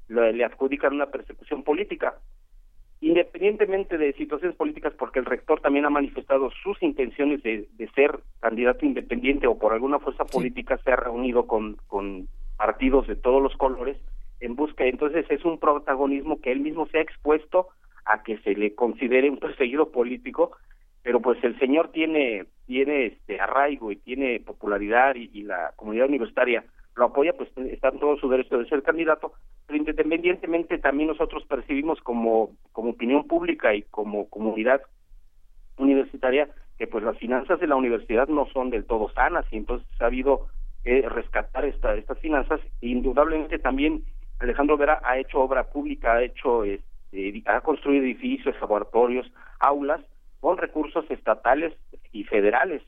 le 0.08 0.44
adjudican 0.44 0.94
una 0.94 1.06
persecución 1.06 1.62
política. 1.62 2.14
Independientemente 3.00 3.96
de 3.96 4.12
situaciones 4.12 4.56
políticas, 4.56 4.92
porque 4.98 5.20
el 5.20 5.24
rector 5.24 5.60
también 5.60 5.86
ha 5.86 5.90
manifestado 5.90 6.50
sus 6.62 6.82
intenciones 6.82 7.42
de, 7.42 7.66
de 7.72 7.88
ser 7.92 8.20
candidato 8.40 8.84
independiente 8.84 9.46
o 9.46 9.58
por 9.58 9.72
alguna 9.72 9.98
fuerza 9.98 10.24
política 10.26 10.78
se 10.84 10.92
ha 10.92 10.96
reunido 10.96 11.46
con, 11.46 11.76
con 11.86 12.28
partidos 12.58 13.06
de 13.06 13.16
todos 13.16 13.42
los 13.42 13.56
colores 13.56 13.96
en 14.40 14.54
busca. 14.54 14.84
Entonces 14.84 15.24
es 15.30 15.44
un 15.44 15.58
protagonismo 15.58 16.40
que 16.40 16.52
él 16.52 16.60
mismo 16.60 16.86
se 16.88 16.98
ha 16.98 17.02
expuesto 17.02 17.68
a 18.04 18.22
que 18.22 18.38
se 18.38 18.54
le 18.54 18.74
considere 18.74 19.30
un 19.30 19.38
perseguido 19.38 19.90
político, 19.90 20.52
pero 21.02 21.20
pues 21.20 21.42
el 21.42 21.58
señor 21.58 21.88
tiene 21.92 22.46
tiene 22.66 23.06
este 23.06 23.40
arraigo 23.40 23.90
y 23.90 23.96
tiene 23.96 24.40
popularidad 24.40 25.16
y, 25.16 25.30
y 25.32 25.42
la 25.42 25.72
comunidad 25.76 26.08
universitaria 26.08 26.64
lo 26.96 27.06
apoya, 27.06 27.32
pues 27.32 27.48
está 27.56 27.88
en 27.88 27.98
todo 27.98 28.16
su 28.18 28.28
derecho 28.28 28.58
de 28.58 28.68
ser 28.68 28.82
candidato, 28.82 29.32
pero 29.70 29.78
independientemente 29.78 30.78
también 30.78 31.10
nosotros 31.10 31.44
percibimos 31.44 32.00
como, 32.00 32.50
como 32.72 32.90
opinión 32.90 33.28
pública 33.28 33.72
y 33.72 33.82
como 33.82 34.28
comunidad 34.28 34.82
universitaria 35.76 36.48
que 36.76 36.88
pues 36.88 37.04
las 37.04 37.16
finanzas 37.18 37.60
de 37.60 37.68
la 37.68 37.76
universidad 37.76 38.26
no 38.26 38.46
son 38.52 38.70
del 38.70 38.84
todo 38.84 39.12
sanas 39.12 39.46
y 39.52 39.58
entonces 39.58 39.86
ha 40.00 40.06
habido 40.06 40.48
que 40.82 41.08
rescatar 41.08 41.64
esta, 41.66 41.94
estas 41.94 42.18
finanzas. 42.18 42.60
Indudablemente 42.80 43.60
también 43.60 44.02
Alejandro 44.40 44.76
Vera 44.76 45.00
ha 45.04 45.18
hecho 45.18 45.40
obra 45.40 45.70
pública 45.70 46.14
ha 46.14 46.24
hecho 46.24 46.64
este, 46.64 47.44
ha 47.46 47.60
construido 47.60 48.02
edificios 48.02 48.56
laboratorios 48.60 49.30
aulas 49.60 50.00
con 50.40 50.58
recursos 50.58 51.08
estatales 51.12 51.72
y 52.10 52.24
federales. 52.24 52.82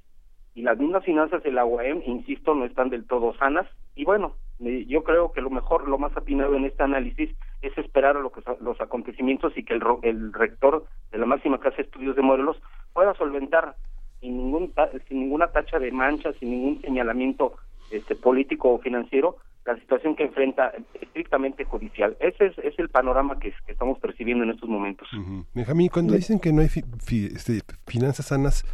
Y 0.57 0.63
las 0.63 0.79
mismas 0.79 1.05
finanzas 1.05 1.45
de 1.45 1.53
la 1.53 1.65
UAM 1.65 2.03
insisto 2.07 2.57
no 2.57 2.65
están 2.65 2.91
del 2.91 3.07
todo 3.07 3.37
sanas 3.37 3.69
y 3.95 4.05
bueno 4.05 4.35
eh, 4.61 4.85
yo 4.87 5.03
creo 5.03 5.33
que 5.33 5.41
lo 5.41 5.51
mejor 5.51 5.89
lo 5.89 5.99
más 5.99 6.17
atinado 6.17 6.55
en 6.55 6.65
este 6.65 6.83
análisis 6.83 7.31
es 7.63 7.77
esperar 7.79 8.17
a 8.17 8.21
lo 8.21 8.31
que 8.31 8.43
los 8.61 8.81
acontecimientos 8.81 9.53
y 9.57 9.65
que 9.65 9.75
el, 9.75 9.83
el 10.03 10.33
rector 10.33 10.85
de 11.11 11.19
la 11.19 11.27
máxima 11.27 11.59
casa 11.59 11.77
de 11.79 11.83
estudios 11.85 12.17
de 12.17 12.23
Morelos 12.23 12.61
pueda 12.93 13.15
solventar 13.15 13.75
sin 14.21 14.37
ningún 14.37 14.73
sin 15.09 15.21
ninguna 15.21 15.49
tacha 15.49 15.79
de 15.79 15.91
mancha 15.91 16.33
sin 16.35 16.51
ningún 16.51 16.81
señalamiento 16.83 17.57
este 17.91 18.15
político 18.15 18.73
o 18.73 18.79
financiero 18.79 19.37
la 19.65 19.77
situación 19.79 20.17
que 20.17 20.25
enfrenta 20.25 20.73
estrictamente 21.01 21.65
judicial. 21.65 22.17
Ese 22.21 22.47
es, 22.47 22.59
es 22.59 22.77
el 22.79 22.89
panorama 22.89 23.39
que, 23.39 23.53
que 23.65 23.73
estamos 23.73 23.99
percibiendo 24.01 24.43
en 24.45 24.51
estos 24.51 24.69
momentos. 24.69 25.07
Benjamín, 25.55 25.89
cuando 25.89 26.15
dicen 26.15 26.41
que 26.41 26.53
no 26.53 26.63
hay 26.63 26.69
fi- 26.69 26.85
fi- 27.05 27.27
este, 27.27 27.61
finanzas 27.87 28.27
sanas, 28.27 28.65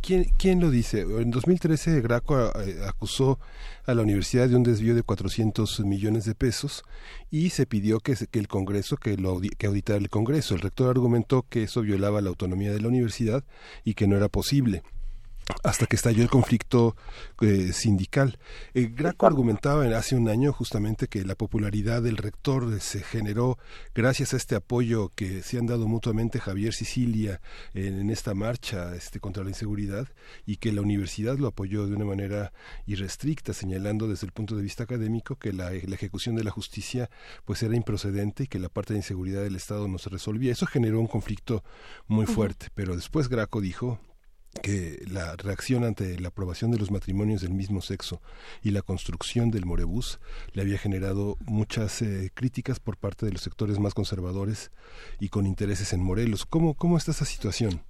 ¿quién, 0.00 0.24
¿quién 0.38 0.60
lo 0.60 0.70
dice? 0.70 1.02
En 1.02 1.30
2013 1.30 2.00
Graco 2.00 2.38
eh, 2.60 2.76
acusó 2.88 3.38
a 3.86 3.92
la 3.94 4.02
universidad 4.02 4.48
de 4.48 4.56
un 4.56 4.62
desvío 4.62 4.94
de 4.94 5.02
400 5.02 5.80
millones 5.80 6.24
de 6.24 6.34
pesos 6.34 6.82
y 7.30 7.50
se 7.50 7.66
pidió 7.66 8.00
que, 8.00 8.14
que 8.30 8.38
el 8.38 8.48
Congreso, 8.48 8.96
que, 8.96 9.16
lo, 9.18 9.40
que 9.58 9.66
auditara 9.66 9.98
el 9.98 10.08
Congreso. 10.08 10.54
El 10.54 10.60
rector 10.60 10.88
argumentó 10.90 11.44
que 11.48 11.64
eso 11.64 11.82
violaba 11.82 12.20
la 12.22 12.30
autonomía 12.30 12.72
de 12.72 12.80
la 12.80 12.88
universidad 12.88 13.44
y 13.84 13.94
que 13.94 14.06
no 14.06 14.16
era 14.16 14.28
posible 14.28 14.82
hasta 15.64 15.86
que 15.86 15.96
estalló 15.96 16.22
el 16.22 16.28
conflicto 16.30 16.96
eh, 17.40 17.72
sindical. 17.72 18.38
Eh, 18.74 18.92
Graco 18.94 19.26
argumentaba 19.26 19.86
en- 19.86 19.94
hace 19.94 20.14
un 20.14 20.28
año 20.28 20.52
justamente 20.52 21.08
que 21.08 21.24
la 21.24 21.34
popularidad 21.34 22.02
del 22.02 22.16
rector 22.16 22.72
eh, 22.72 22.80
se 22.80 23.00
generó 23.02 23.58
gracias 23.94 24.34
a 24.34 24.36
este 24.36 24.54
apoyo 24.56 25.10
que 25.14 25.42
se 25.42 25.58
han 25.58 25.66
dado 25.66 25.88
mutuamente 25.88 26.38
Javier 26.38 26.74
Sicilia 26.74 27.40
en, 27.74 27.98
en 28.00 28.10
esta 28.10 28.34
marcha 28.34 28.94
este, 28.94 29.20
contra 29.20 29.42
la 29.42 29.50
inseguridad 29.50 30.08
y 30.46 30.56
que 30.56 30.72
la 30.72 30.82
universidad 30.82 31.38
lo 31.38 31.48
apoyó 31.48 31.86
de 31.86 31.94
una 31.96 32.04
manera 32.04 32.52
irrestricta, 32.86 33.52
señalando 33.52 34.06
desde 34.08 34.26
el 34.26 34.32
punto 34.32 34.54
de 34.56 34.62
vista 34.62 34.84
académico 34.84 35.36
que 35.36 35.52
la, 35.52 35.70
la 35.70 35.94
ejecución 35.94 36.34
de 36.36 36.44
la 36.44 36.50
justicia 36.50 37.10
pues 37.44 37.62
era 37.62 37.74
improcedente 37.76 38.44
y 38.44 38.46
que 38.46 38.58
la 38.58 38.68
parte 38.68 38.92
de 38.92 38.98
inseguridad 39.00 39.42
del 39.42 39.56
Estado 39.56 39.88
no 39.88 39.98
se 39.98 40.10
resolvía. 40.10 40.52
Eso 40.52 40.66
generó 40.66 41.00
un 41.00 41.06
conflicto 41.06 41.64
muy 42.06 42.26
fuerte, 42.26 42.68
pero 42.74 42.94
después 42.94 43.28
Graco 43.28 43.60
dijo 43.60 43.98
que 44.62 44.98
la 45.10 45.36
reacción 45.36 45.84
ante 45.84 46.18
la 46.18 46.28
aprobación 46.28 46.70
de 46.70 46.78
los 46.78 46.90
matrimonios 46.90 47.42
del 47.42 47.52
mismo 47.52 47.80
sexo 47.80 48.20
y 48.62 48.70
la 48.70 48.82
construcción 48.82 49.50
del 49.50 49.66
Morebús 49.66 50.20
le 50.52 50.62
había 50.62 50.78
generado 50.78 51.36
muchas 51.46 52.02
eh, 52.02 52.30
críticas 52.34 52.80
por 52.80 52.96
parte 52.96 53.26
de 53.26 53.32
los 53.32 53.42
sectores 53.42 53.78
más 53.78 53.94
conservadores 53.94 54.70
y 55.20 55.28
con 55.28 55.46
intereses 55.46 55.92
en 55.92 56.02
Morelos. 56.02 56.46
¿Cómo, 56.46 56.74
cómo 56.74 56.96
está 56.96 57.12
esa 57.12 57.24
situación? 57.24 57.80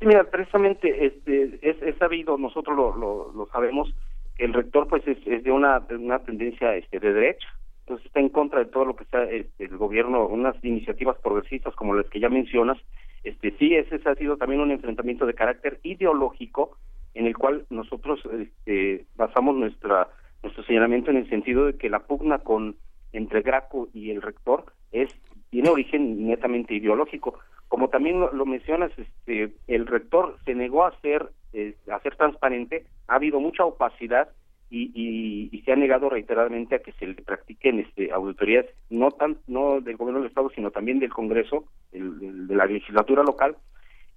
Mira, 0.00 0.24
precisamente 0.24 1.06
este, 1.06 1.58
es, 1.62 1.80
es 1.80 1.96
sabido, 1.96 2.36
nosotros 2.36 2.76
lo, 2.76 2.96
lo, 2.96 3.32
lo 3.32 3.46
sabemos, 3.46 3.94
el 4.38 4.52
rector 4.52 4.88
pues 4.88 5.02
es, 5.06 5.24
de 5.24 5.50
una, 5.50 5.82
una 5.90 6.18
tendencia 6.18 6.76
este, 6.76 7.00
de 7.00 7.12
derecha, 7.12 7.48
entonces 7.80 8.06
está 8.06 8.20
en 8.20 8.28
contra 8.28 8.58
de 8.58 8.66
todo 8.66 8.84
lo 8.84 8.96
que 8.96 9.04
está 9.04 9.24
este, 9.24 9.64
el 9.64 9.76
gobierno, 9.76 10.26
unas 10.26 10.56
iniciativas 10.62 11.16
progresistas 11.22 11.74
como 11.76 11.94
las 11.94 12.06
que 12.06 12.20
ya 12.20 12.28
mencionas. 12.28 12.78
Este, 13.26 13.50
sí, 13.58 13.74
ese 13.74 14.00
ha 14.08 14.14
sido 14.14 14.36
también 14.36 14.60
un 14.60 14.70
enfrentamiento 14.70 15.26
de 15.26 15.34
carácter 15.34 15.80
ideológico 15.82 16.78
en 17.12 17.26
el 17.26 17.36
cual 17.36 17.66
nosotros 17.70 18.20
este, 18.38 19.04
basamos 19.16 19.56
nuestra 19.56 20.06
nuestro 20.44 20.62
señalamiento 20.62 21.10
en 21.10 21.16
el 21.16 21.28
sentido 21.28 21.66
de 21.66 21.76
que 21.76 21.90
la 21.90 22.06
pugna 22.06 22.38
con 22.38 22.76
entre 23.12 23.42
Graco 23.42 23.88
y 23.92 24.12
el 24.12 24.22
rector 24.22 24.66
es 24.92 25.12
tiene 25.50 25.70
origen 25.70 26.24
netamente 26.28 26.74
ideológico. 26.74 27.40
Como 27.66 27.88
también 27.88 28.20
lo, 28.20 28.46
mencionas, 28.46 28.92
este, 28.96 29.52
el 29.66 29.88
rector 29.88 30.38
se 30.44 30.54
negó 30.54 30.84
a 30.84 30.96
ser 31.00 31.30
eh, 31.52 31.74
a 31.90 31.98
ser 32.02 32.14
transparente. 32.14 32.86
Ha 33.08 33.16
habido 33.16 33.40
mucha 33.40 33.64
opacidad 33.64 34.28
y, 34.70 34.90
y, 34.94 35.48
y 35.56 35.62
se 35.62 35.72
ha 35.72 35.76
negado 35.76 36.08
reiteradamente 36.08 36.74
a 36.74 36.78
que 36.80 36.92
se 36.92 37.06
le 37.06 37.14
practiquen 37.14 37.78
este, 37.80 38.10
auditorías 38.12 38.66
no 38.90 39.10
tan 39.12 39.36
no 39.46 39.80
del 39.80 39.96
gobierno 39.96 40.20
del 40.20 40.28
estado 40.28 40.50
sino 40.50 40.70
también 40.72 40.98
del 40.98 41.12
Congreso, 41.12 41.64
el- 41.92 42.18
el- 42.22 42.46
de 42.48 42.54
la 42.56 42.66
legislatura 42.66 43.22
local. 43.22 43.56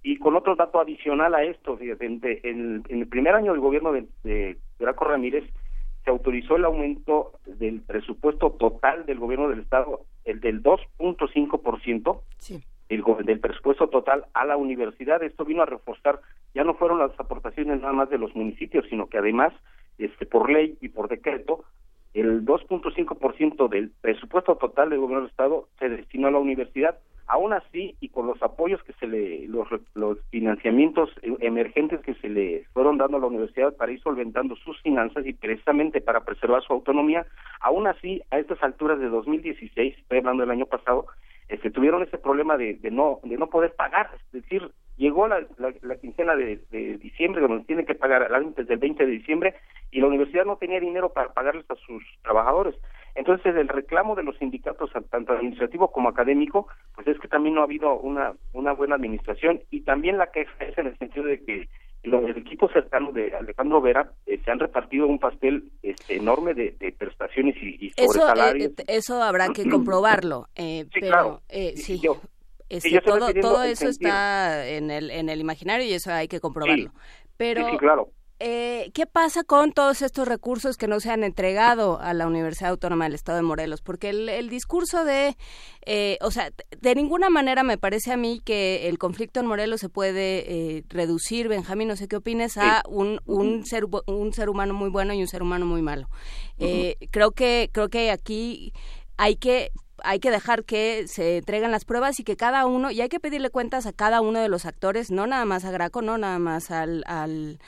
Y 0.02 0.16
con 0.18 0.34
otro 0.34 0.56
dato 0.56 0.80
adicional 0.80 1.34
a 1.34 1.44
esto, 1.44 1.76
fíjate, 1.76 2.06
en, 2.06 2.20
en- 2.42 2.82
en 2.88 3.00
el 3.00 3.06
primer 3.06 3.34
año 3.34 3.52
del 3.52 3.60
gobierno 3.60 3.92
de, 3.92 4.06
de 4.24 4.56
Graco 4.78 5.04
Ramírez 5.04 5.44
se 6.04 6.10
autorizó 6.10 6.56
el 6.56 6.64
aumento 6.64 7.32
del 7.44 7.82
presupuesto 7.82 8.52
total 8.52 9.04
del 9.04 9.18
gobierno 9.18 9.50
del 9.50 9.60
estado, 9.60 10.00
el 10.24 10.40
del 10.40 10.62
2.5% 10.62 12.20
del, 12.88 13.02
go- 13.02 13.18
del 13.22 13.40
presupuesto 13.40 13.88
total 13.88 14.24
a 14.34 14.44
la 14.44 14.56
universidad. 14.56 15.22
Esto 15.22 15.44
vino 15.44 15.62
a 15.62 15.66
reforzar, 15.66 16.20
ya 16.54 16.64
no 16.64 16.74
fueron 16.74 16.98
las 16.98 17.12
aportaciones 17.20 17.80
nada 17.80 17.92
más 17.92 18.10
de 18.10 18.18
los 18.18 18.34
municipios, 18.34 18.86
sino 18.88 19.06
que 19.08 19.18
además, 19.18 19.52
este, 20.00 20.26
por 20.26 20.50
ley 20.50 20.76
y 20.80 20.88
por 20.88 21.08
decreto, 21.08 21.64
el 22.14 22.44
2.5% 22.44 23.68
del 23.68 23.90
presupuesto 24.00 24.56
total 24.56 24.90
del 24.90 24.98
gobierno 24.98 25.22
del 25.22 25.30
estado 25.30 25.68
se 25.78 25.88
destinó 25.88 26.28
a 26.28 26.32
la 26.32 26.38
universidad. 26.38 26.98
Aún 27.26 27.52
así, 27.52 27.94
y 28.00 28.08
con 28.08 28.26
los 28.26 28.42
apoyos 28.42 28.82
que 28.82 28.92
se 28.94 29.06
le, 29.06 29.46
los, 29.46 29.68
los 29.94 30.18
financiamientos 30.30 31.10
eh, 31.22 31.32
emergentes 31.38 32.00
que 32.00 32.14
se 32.14 32.28
le 32.28 32.64
fueron 32.72 32.98
dando 32.98 33.18
a 33.18 33.20
la 33.20 33.28
universidad 33.28 33.76
para 33.76 33.92
ir 33.92 34.00
solventando 34.00 34.56
sus 34.56 34.82
finanzas 34.82 35.24
y 35.24 35.32
precisamente 35.34 36.00
para 36.00 36.24
preservar 36.24 36.64
su 36.64 36.72
autonomía, 36.72 37.24
aún 37.60 37.86
así, 37.86 38.20
a 38.32 38.40
estas 38.40 38.60
alturas 38.64 38.98
de 38.98 39.08
2016, 39.08 39.96
estoy 39.96 40.18
hablando 40.18 40.40
del 40.40 40.50
año 40.50 40.66
pasado, 40.66 41.06
este, 41.48 41.70
tuvieron 41.70 42.02
ese 42.02 42.18
problema 42.18 42.56
de, 42.56 42.74
de 42.74 42.90
no 42.90 43.20
de 43.22 43.36
no 43.36 43.48
poder 43.48 43.74
pagar, 43.74 44.10
es 44.14 44.32
decir, 44.42 44.68
llegó 45.00 45.26
la, 45.26 45.40
la, 45.58 45.72
la 45.82 45.96
quincena 45.96 46.36
de, 46.36 46.60
de 46.70 46.98
diciembre, 46.98 47.40
donde 47.40 47.64
tienen 47.64 47.86
que 47.86 47.94
pagar 47.94 48.32
antes 48.32 48.66
del 48.68 48.78
20 48.78 49.04
de 49.06 49.10
diciembre, 49.12 49.54
y 49.90 50.00
la 50.00 50.06
universidad 50.06 50.44
no 50.44 50.56
tenía 50.56 50.78
dinero 50.78 51.12
para 51.12 51.32
pagarles 51.32 51.64
a 51.70 51.74
sus 51.74 52.02
trabajadores. 52.22 52.74
Entonces, 53.16 53.56
el 53.56 53.66
reclamo 53.68 54.14
de 54.14 54.22
los 54.22 54.36
sindicatos, 54.38 54.90
tanto 55.10 55.32
administrativo 55.32 55.90
como 55.90 56.10
académico, 56.10 56.68
pues 56.94 57.08
es 57.08 57.18
que 57.18 57.26
también 57.28 57.54
no 57.56 57.62
ha 57.62 57.64
habido 57.64 57.98
una, 57.98 58.34
una 58.52 58.72
buena 58.72 58.94
administración, 58.94 59.60
y 59.70 59.80
también 59.80 60.18
la 60.18 60.30
queja 60.30 60.52
es 60.64 60.78
en 60.78 60.86
el 60.88 60.98
sentido 60.98 61.24
de 61.24 61.42
que 61.44 61.68
los 62.02 62.22
el 62.24 62.38
equipo 62.38 62.68
cercano 62.70 63.12
de 63.12 63.34
Alejandro 63.34 63.80
Vera 63.82 64.10
eh, 64.26 64.40
se 64.42 64.50
han 64.50 64.58
repartido 64.58 65.06
un 65.06 65.18
pastel 65.18 65.64
este, 65.82 66.16
enorme 66.16 66.54
de, 66.54 66.70
de 66.78 66.92
prestaciones 66.92 67.56
y, 67.60 67.76
y 67.86 67.90
sobre 67.90 68.04
Eso, 68.06 68.20
eh, 68.20 68.26
salarios. 68.26 68.70
eh, 68.78 68.84
eso 68.88 69.22
habrá 69.22 69.48
que 69.52 69.64
comprobarlo. 69.70 70.46
eh, 70.54 70.84
Sí, 70.84 71.00
pero, 71.00 71.06
claro. 71.08 71.40
eh, 71.50 71.72
sí. 71.76 71.98
Yo- 72.00 72.16
Este, 72.70 72.90
todo 73.42 73.62
eso 73.64 73.88
está 73.88 74.66
en 74.66 74.90
el, 74.90 75.10
en 75.10 75.28
el 75.28 75.40
imaginario 75.40 75.86
y 75.86 75.92
eso 75.92 76.12
hay 76.12 76.28
que 76.28 76.40
comprobarlo. 76.40 76.92
Pero, 77.36 77.64
sí, 77.66 77.70
sí, 77.72 77.78
claro. 77.78 78.10
eh, 78.38 78.90
¿qué 78.94 79.06
pasa 79.06 79.44
con 79.44 79.72
todos 79.72 80.02
estos 80.02 80.26
recursos 80.28 80.76
que 80.76 80.86
no 80.86 81.00
se 81.00 81.10
han 81.10 81.24
entregado 81.24 82.00
a 82.00 82.14
la 82.14 82.26
Universidad 82.26 82.70
Autónoma 82.70 83.04
del 83.04 83.14
Estado 83.14 83.36
de 83.36 83.42
Morelos? 83.42 83.82
Porque 83.82 84.10
el, 84.10 84.28
el 84.28 84.48
discurso 84.48 85.04
de, 85.04 85.36
eh, 85.84 86.16
o 86.22 86.30
sea, 86.30 86.50
de- 86.80 86.94
ninguna 86.94 87.28
manera 87.28 87.62
me 87.62 87.76
parece 87.76 88.12
a 88.12 88.16
mí 88.16 88.40
que 88.44 88.88
el 88.88 88.98
conflicto 88.98 89.40
en 89.40 89.46
Morelos 89.46 89.80
se 89.80 89.88
puede 89.88 90.44
eh, 90.78 90.84
reducir, 90.88 91.48
Benjamín, 91.48 91.88
no 91.88 91.96
sé 91.96 92.08
qué 92.08 92.16
opines, 92.16 92.56
a 92.56 92.82
un, 92.88 93.20
un, 93.26 93.66
ser, 93.66 93.84
un 94.06 94.32
ser 94.32 94.48
humano 94.48 94.74
muy 94.74 94.90
bueno 94.90 95.12
y 95.12 95.20
un 95.20 95.28
ser 95.28 95.42
humano 95.42 95.66
muy 95.66 95.82
malo. 95.82 96.08
Eh, 96.58 96.96
Creo 97.10 97.32
que 97.32 97.68
creo 97.72 97.88
que 97.88 98.10
aquí 98.10 98.72
hay 99.20 99.36
que 99.36 99.70
hay 100.02 100.18
que 100.18 100.30
dejar 100.30 100.64
que 100.64 101.06
se 101.06 101.36
entreguen 101.36 101.70
las 101.70 101.84
pruebas 101.84 102.18
y 102.20 102.24
que 102.24 102.34
cada 102.34 102.64
uno, 102.64 102.90
y 102.90 103.02
hay 103.02 103.10
que 103.10 103.20
pedirle 103.20 103.50
cuentas 103.50 103.84
a 103.84 103.92
cada 103.92 104.22
uno 104.22 104.40
de 104.40 104.48
los 104.48 104.64
actores, 104.64 105.10
no 105.10 105.26
nada 105.26 105.44
más 105.44 105.66
a 105.66 105.70
Graco, 105.70 106.00
no 106.00 106.16
nada 106.16 106.38
más 106.38 106.70
al, 106.70 107.04
al, 107.06 107.58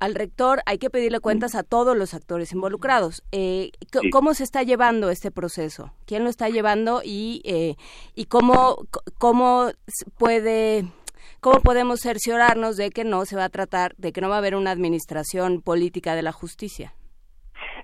al 0.00 0.14
rector, 0.16 0.62
hay 0.66 0.78
que 0.78 0.90
pedirle 0.90 1.20
cuentas 1.20 1.54
a 1.54 1.62
todos 1.62 1.96
los 1.96 2.12
actores 2.12 2.50
involucrados. 2.50 3.22
Eh, 3.30 3.70
Sí. 3.92 4.10
¿Cómo 4.10 4.34
se 4.34 4.42
está 4.42 4.64
llevando 4.64 5.10
este 5.10 5.30
proceso? 5.30 5.92
¿Quién 6.06 6.24
lo 6.24 6.30
está 6.30 6.48
llevando 6.48 7.02
y, 7.04 7.40
eh, 7.44 7.76
y 8.16 8.24
cómo, 8.24 8.86
cómo 9.18 9.70
puede... 10.18 10.86
¿Cómo 11.40 11.60
podemos 11.60 12.00
cerciorarnos 12.00 12.76
de 12.76 12.90
que 12.90 13.02
no 13.02 13.24
se 13.24 13.34
va 13.34 13.44
a 13.44 13.48
tratar, 13.48 13.94
de 13.96 14.12
que 14.12 14.20
no 14.20 14.28
va 14.28 14.34
a 14.34 14.38
haber 14.38 14.54
una 14.54 14.72
administración 14.72 15.62
política 15.62 16.14
de 16.14 16.20
la 16.20 16.32
justicia? 16.32 16.94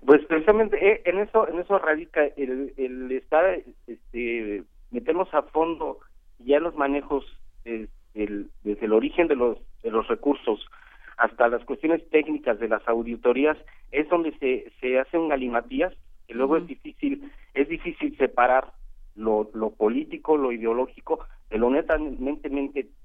Pues 0.06 0.24
precisamente 0.26 0.76
eh, 0.80 1.02
en 1.04 1.18
eso 1.18 1.48
en 1.48 1.58
eso 1.58 1.78
radica 1.78 2.24
el, 2.36 2.72
el 2.76 3.10
estar 3.12 3.44
este, 3.88 4.62
meternos 4.92 5.32
a 5.34 5.42
fondo 5.42 5.98
ya 6.38 6.58
en 6.58 6.62
los 6.62 6.76
manejos 6.76 7.24
eh, 7.64 7.88
el- 8.14 8.48
desde 8.62 8.86
el 8.86 8.92
origen 8.92 9.26
de 9.28 9.34
los 9.36 9.58
de 9.82 9.90
los 9.90 10.06
recursos 10.08 10.64
hasta 11.18 11.48
las 11.48 11.64
cuestiones 11.64 12.08
técnicas 12.10 12.60
de 12.60 12.68
las 12.68 12.86
auditorías 12.88 13.58
es 13.90 14.08
donde 14.08 14.32
se 14.38 14.70
se 14.80 14.98
hace 15.00 15.18
un 15.18 15.28
galimatías 15.28 15.92
que 16.28 16.34
luego 16.34 16.56
es 16.58 16.66
difícil 16.68 17.32
es 17.54 17.68
difícil 17.68 18.16
separar 18.16 18.72
lo, 19.16 19.50
lo 19.54 19.70
político, 19.70 20.36
lo 20.36 20.52
ideológico, 20.52 21.26
de 21.50 21.58
lo 21.58 21.70
netamente 21.70 22.50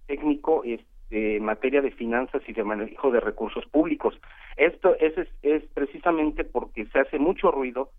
técnico 0.07 0.63
este, 0.65 0.85
en 1.11 1.43
materia 1.43 1.81
de 1.81 1.91
finanzas 1.91 2.41
y 2.47 2.53
de 2.53 2.63
manejo 2.63 3.11
de 3.11 3.19
recursos 3.19 3.65
públicos. 3.67 4.17
Esto 4.57 4.95
es, 4.99 5.17
es, 5.17 5.27
es 5.41 5.63
precisamente 5.73 6.43
porque 6.43 6.85
se 6.87 6.99
hace 6.99 7.19
mucho 7.19 7.51
ruido 7.51 7.91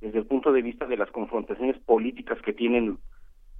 desde 0.00 0.18
el 0.20 0.26
punto 0.26 0.52
de 0.52 0.62
vista 0.62 0.86
de 0.86 0.96
las 0.96 1.10
confrontaciones 1.10 1.76
políticas 1.80 2.40
que 2.42 2.52
tienen 2.52 2.98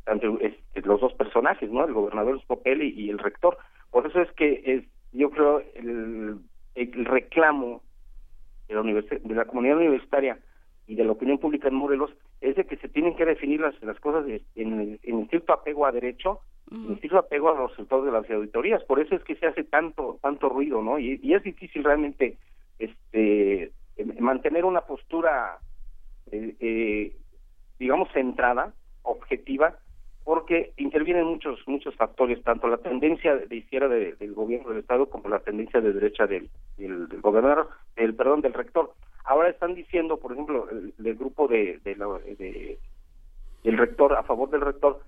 tanto 0.04 0.38
este, 0.40 0.80
los 0.82 1.00
dos 1.00 1.12
personajes, 1.14 1.70
¿no? 1.70 1.84
El 1.84 1.92
gobernador 1.92 2.40
Scopelli 2.42 2.88
y 2.96 3.10
el 3.10 3.18
rector. 3.18 3.58
Por 3.90 4.06
eso 4.06 4.22
es 4.22 4.32
que 4.32 4.62
es, 4.64 4.84
yo 5.12 5.30
creo 5.30 5.62
el, 5.74 6.38
el 6.74 7.04
reclamo 7.04 7.82
de 8.68 8.74
la, 8.74 8.82
de 8.82 9.34
la 9.34 9.44
comunidad 9.44 9.76
universitaria 9.76 10.38
y 10.86 10.94
de 10.94 11.04
la 11.04 11.12
opinión 11.12 11.38
pública 11.38 11.68
en 11.68 11.74
Morelos 11.74 12.10
es 12.40 12.56
de 12.56 12.64
que 12.64 12.76
se 12.76 12.88
tienen 12.88 13.14
que 13.16 13.26
definir 13.26 13.60
las, 13.60 13.80
las 13.82 13.98
cosas 14.00 14.24
de- 14.24 14.42
en, 14.54 14.98
en 15.02 15.20
estricto 15.20 15.52
apego 15.52 15.84
a 15.84 15.92
derecho, 15.92 16.40
en 16.70 16.92
estricto 16.92 17.18
apego 17.18 17.50
a 17.50 17.54
los 17.58 17.70
resultados 17.70 18.04
de 18.06 18.12
las 18.12 18.30
auditorías. 18.30 18.82
Por 18.84 19.00
eso 19.00 19.14
es 19.16 19.22
que 19.24 19.34
se 19.36 19.46
hace 19.46 19.64
tanto 19.64 20.18
tanto 20.22 20.48
ruido, 20.48 20.82
¿no? 20.82 20.98
Y, 20.98 21.20
es 21.34 21.42
difícil 21.42 21.82
realmente 21.84 22.36
este 22.78 23.72
mantener 24.18 24.64
una 24.64 24.82
postura 24.82 25.58
eh, 26.32 26.54
eh, 26.60 27.16
digamos 27.78 28.08
centrada, 28.12 28.72
objetiva, 29.02 29.76
porque 30.24 30.72
intervienen 30.76 31.24
muchos 31.26 31.58
muchos 31.66 31.94
factores, 31.96 32.42
tanto 32.44 32.68
la 32.68 32.76
tendencia 32.78 33.34
de 33.36 33.56
izquierda 33.56 33.88
de- 33.88 34.14
del 34.14 34.32
gobierno 34.34 34.68
del 34.70 34.78
estado 34.78 35.08
como 35.10 35.28
la 35.28 35.40
tendencia 35.40 35.80
de 35.80 35.92
derecha 35.92 36.26
del, 36.26 36.48
del, 36.76 37.08
del 37.08 37.20
gobernador, 37.20 37.68
del 37.96 38.14
perdón 38.14 38.40
del 38.42 38.52
rector. 38.54 38.92
Ahora 39.24 39.48
están 39.48 39.74
diciendo, 39.74 40.18
por 40.18 40.32
ejemplo, 40.32 40.68
el, 40.70 40.94
del 40.98 41.14
grupo 41.16 41.48
de, 41.48 41.78
de, 41.84 41.96
la- 41.96 42.18
de- 42.38 42.78
del 43.64 43.76
rector 43.78 44.14
a 44.14 44.22
favor 44.22 44.50
del 44.50 44.60
rector 44.62 45.00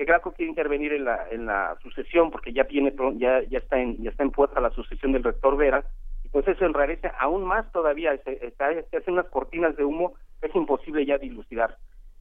que 0.00 0.06
Graco 0.06 0.32
quiere 0.32 0.48
intervenir 0.48 0.94
en 0.94 1.04
la 1.04 1.28
en 1.30 1.44
la 1.44 1.76
sucesión 1.82 2.30
porque 2.30 2.54
ya 2.54 2.64
tiene 2.64 2.94
ya 3.16 3.42
ya 3.42 3.58
está 3.58 3.78
en 3.78 4.02
ya 4.02 4.08
está 4.08 4.22
en 4.22 4.30
puerta 4.30 4.58
la 4.58 4.70
sucesión 4.70 5.12
del 5.12 5.22
rector 5.22 5.58
Vera 5.58 5.84
y 6.24 6.30
pues 6.30 6.48
eso 6.48 6.64
enrarece 6.64 7.10
aún 7.18 7.44
más 7.44 7.70
todavía 7.70 8.16
se, 8.24 8.46
está, 8.46 8.72
se 8.72 8.96
hacen 8.96 9.12
unas 9.12 9.26
cortinas 9.26 9.76
de 9.76 9.84
humo 9.84 10.14
que 10.40 10.46
es 10.46 10.54
imposible 10.54 11.04
ya 11.04 11.18
dilucidar. 11.18 11.76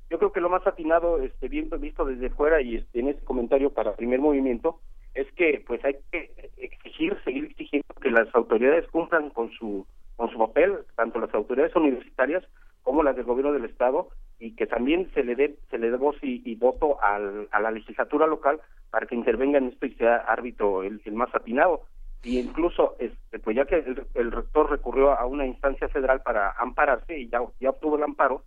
Yo 0.10 0.18
creo 0.18 0.34
que 0.34 0.42
lo 0.42 0.50
más 0.50 0.68
atinado 0.68 1.20
este 1.22 1.48
viendo 1.48 1.80
visto 1.80 2.04
desde 2.04 2.30
fuera 2.32 2.60
y 2.60 2.76
este, 2.76 3.00
en 3.00 3.08
ese 3.08 3.24
comentario 3.24 3.70
para 3.70 3.96
primer 3.96 4.20
movimiento 4.20 4.82
es 5.14 5.32
que 5.38 5.64
pues 5.66 5.80
hay 5.86 5.96
que 6.12 6.52
exigir 6.58 7.18
seguir 7.24 7.46
exigiendo 7.46 7.88
que 8.02 8.12
las 8.12 8.28
autoridades 8.36 8.88
cumplan 8.88 9.30
con 9.30 9.52
su 9.52 9.88
con 10.18 10.30
su 10.32 10.38
papel 10.38 10.80
tanto 10.98 11.18
las 11.22 11.34
autoridades 11.34 11.74
universitarias 11.78 12.44
como 12.84 13.04
las 13.04 13.16
del 13.16 13.26
gobierno 13.26 13.52
del 13.54 13.66
estado 13.66 14.10
y 14.40 14.56
que 14.56 14.68
también 14.68 15.10
se 15.14 15.24
le 15.24 15.36
dé 15.36 15.56
se 15.70 15.78
le 15.78 15.92
dé 15.92 15.98
voz 15.98 16.16
y, 16.22 16.56
voto 16.56 17.02
al- 17.04 17.48
a 17.52 17.60
la 17.60 17.72
legislatura 17.72 18.26
local 18.28 18.60
para 18.90 19.06
que 19.06 19.16
intervenga 19.16 19.58
en 19.58 19.68
esto 19.68 19.86
y 19.86 19.94
sea 19.96 20.18
árbitro 20.18 20.84
el, 20.84 21.02
más 21.12 21.34
atinado. 21.36 21.82
Y 22.24 22.40
incluso 22.40 22.96
este, 23.00 23.40
pues 23.40 23.56
ya 23.56 23.66
que 23.66 23.76
el, 24.16 24.32
rector 24.32 24.70
recurrió 24.70 25.12
a 25.12 25.26
una 25.26 25.46
instancia 25.46 25.88
federal 25.90 26.22
para 26.22 26.52
ampararse 26.52 27.18
y 27.20 27.30
ya 27.30 27.42
ya 27.60 27.70
obtuvo 27.70 27.98
el 27.98 28.04
amparo 28.04 28.44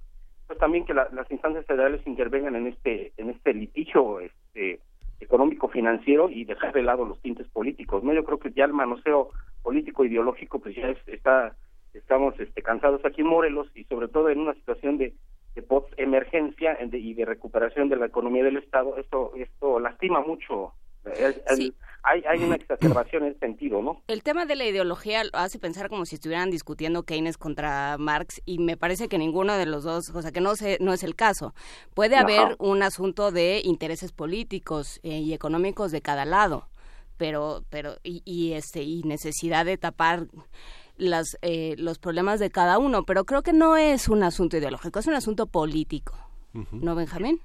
pues 0.46 0.58
también 0.58 0.84
que 0.84 0.92
la- 0.94 1.08
las 1.12 1.30
instancias 1.30 1.64
federales 1.66 2.06
intervengan 2.06 2.56
en 2.56 2.66
este 2.66 3.12
en 3.16 3.30
este 3.30 3.54
litigio 3.54 4.20
este 4.20 4.80
económico 5.20 5.68
financiero 5.68 6.28
y 6.28 6.44
dejar 6.44 6.72
de 6.74 6.82
lado 6.82 7.04
los 7.06 7.20
tintes 7.22 7.46
políticos 7.48 8.02
no 8.02 8.12
yo 8.12 8.24
creo 8.24 8.38
que 8.38 8.50
ya 8.52 8.64
el 8.64 8.72
manoseo 8.72 9.30
político 9.62 10.04
ideológico 10.04 10.58
pues 10.58 10.74
ya 10.74 10.88
es- 10.88 11.08
está 11.08 11.54
estamos 11.94 12.38
este 12.40 12.62
cansados 12.62 13.04
aquí 13.04 13.20
en 13.22 13.28
Morelos 13.28 13.68
y 13.74 13.84
sobre 13.84 14.08
todo 14.08 14.28
en 14.30 14.40
una 14.40 14.54
situación 14.54 14.98
de 14.98 15.14
de 15.54 15.60
post 15.62 15.92
emergencia 15.98 16.72
en 16.80 16.88
de- 16.90 16.98
y 16.98 17.12
de 17.12 17.26
recuperación 17.26 17.90
de 17.90 17.96
la 17.96 18.06
economía 18.06 18.42
del 18.44 18.56
estado 18.56 18.96
esto 18.96 19.32
esto 19.36 19.78
lastima 19.80 20.20
mucho 20.22 20.72
el- 21.04 21.74
hay 22.04 22.22
hay 22.26 22.42
una 22.42 22.56
exacerbación 22.56 23.24
en 23.24 23.30
ese 23.32 23.40
sentido 23.40 23.82
no 23.82 24.00
El 24.06 24.22
tema 24.22 24.46
de 24.46 24.56
la 24.56 24.64
ideología 24.64 25.22
lo 25.24 25.30
hace 25.34 25.58
pensar 25.58 25.88
como 25.90 26.06
si 26.06 26.14
estuvieran 26.14 26.50
discutiendo 26.50 27.02
Keynes 27.02 27.36
contra 27.36 27.96
Marx 27.98 28.40
y 28.46 28.58
me 28.60 28.76
parece 28.78 29.08
que 29.08 29.18
ninguno 29.18 29.56
de 29.58 29.66
los 29.66 29.84
dos, 29.84 30.08
o 30.14 30.22
sea, 30.22 30.32
que 30.32 30.40
no 30.40 30.54
se, 30.56 30.78
no 30.80 30.92
es 30.94 31.02
el 31.04 31.14
caso. 31.14 31.54
Puede 31.94 32.16
Ajá. 32.16 32.24
haber 32.24 32.56
un 32.58 32.82
asunto 32.82 33.30
de 33.30 33.60
intereses 33.62 34.10
políticos 34.12 34.98
eh, 35.02 35.18
y 35.18 35.32
económicos 35.34 35.92
de 35.92 36.00
cada 36.02 36.24
lado, 36.24 36.66
pero 37.18 37.62
pero 37.70 37.96
y, 38.02 38.22
y, 38.24 38.54
este 38.54 38.82
y 38.82 39.02
necesidad 39.02 39.64
de 39.66 39.76
tapar 39.76 40.26
las 40.96 41.38
eh, 41.42 41.74
los 41.78 41.98
problemas 41.98 42.38
de 42.40 42.50
cada 42.50 42.78
uno, 42.78 43.04
pero 43.04 43.24
creo 43.24 43.42
que 43.42 43.52
no 43.52 43.76
es 43.76 44.08
un 44.08 44.22
asunto 44.22 44.56
ideológico, 44.56 44.98
es 44.98 45.06
un 45.06 45.14
asunto 45.14 45.46
político. 45.46 46.14
¿No, 46.70 46.94
Benjamín? 46.94 47.40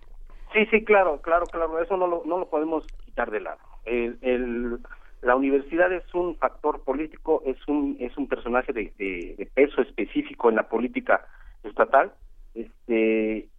Sí, 0.53 0.65
sí, 0.71 0.83
claro, 0.83 1.21
claro, 1.21 1.45
claro, 1.45 1.81
eso 1.81 1.95
no 1.97 2.07
lo, 2.07 2.23
no 2.25 2.37
lo 2.39 2.49
podemos 2.49 2.85
quitar 3.05 3.31
de 3.31 3.39
lado. 3.39 3.59
El, 3.85 4.17
el- 4.21 4.79
la 5.21 5.35
universidad 5.35 5.91
es 5.91 6.03
un 6.13 6.35
factor 6.37 6.83
político, 6.83 7.41
es 7.45 7.57
un 7.67 7.97
es 7.99 8.15
un 8.17 8.27
personaje 8.27 8.71
de, 8.73 8.93
de- 8.97 9.35
de 9.37 9.45
peso 9.47 9.81
específico 9.81 10.49
en 10.49 10.55
la 10.57 10.67
política 10.69 11.25
estatal, 11.63 12.13
este 12.53 13.49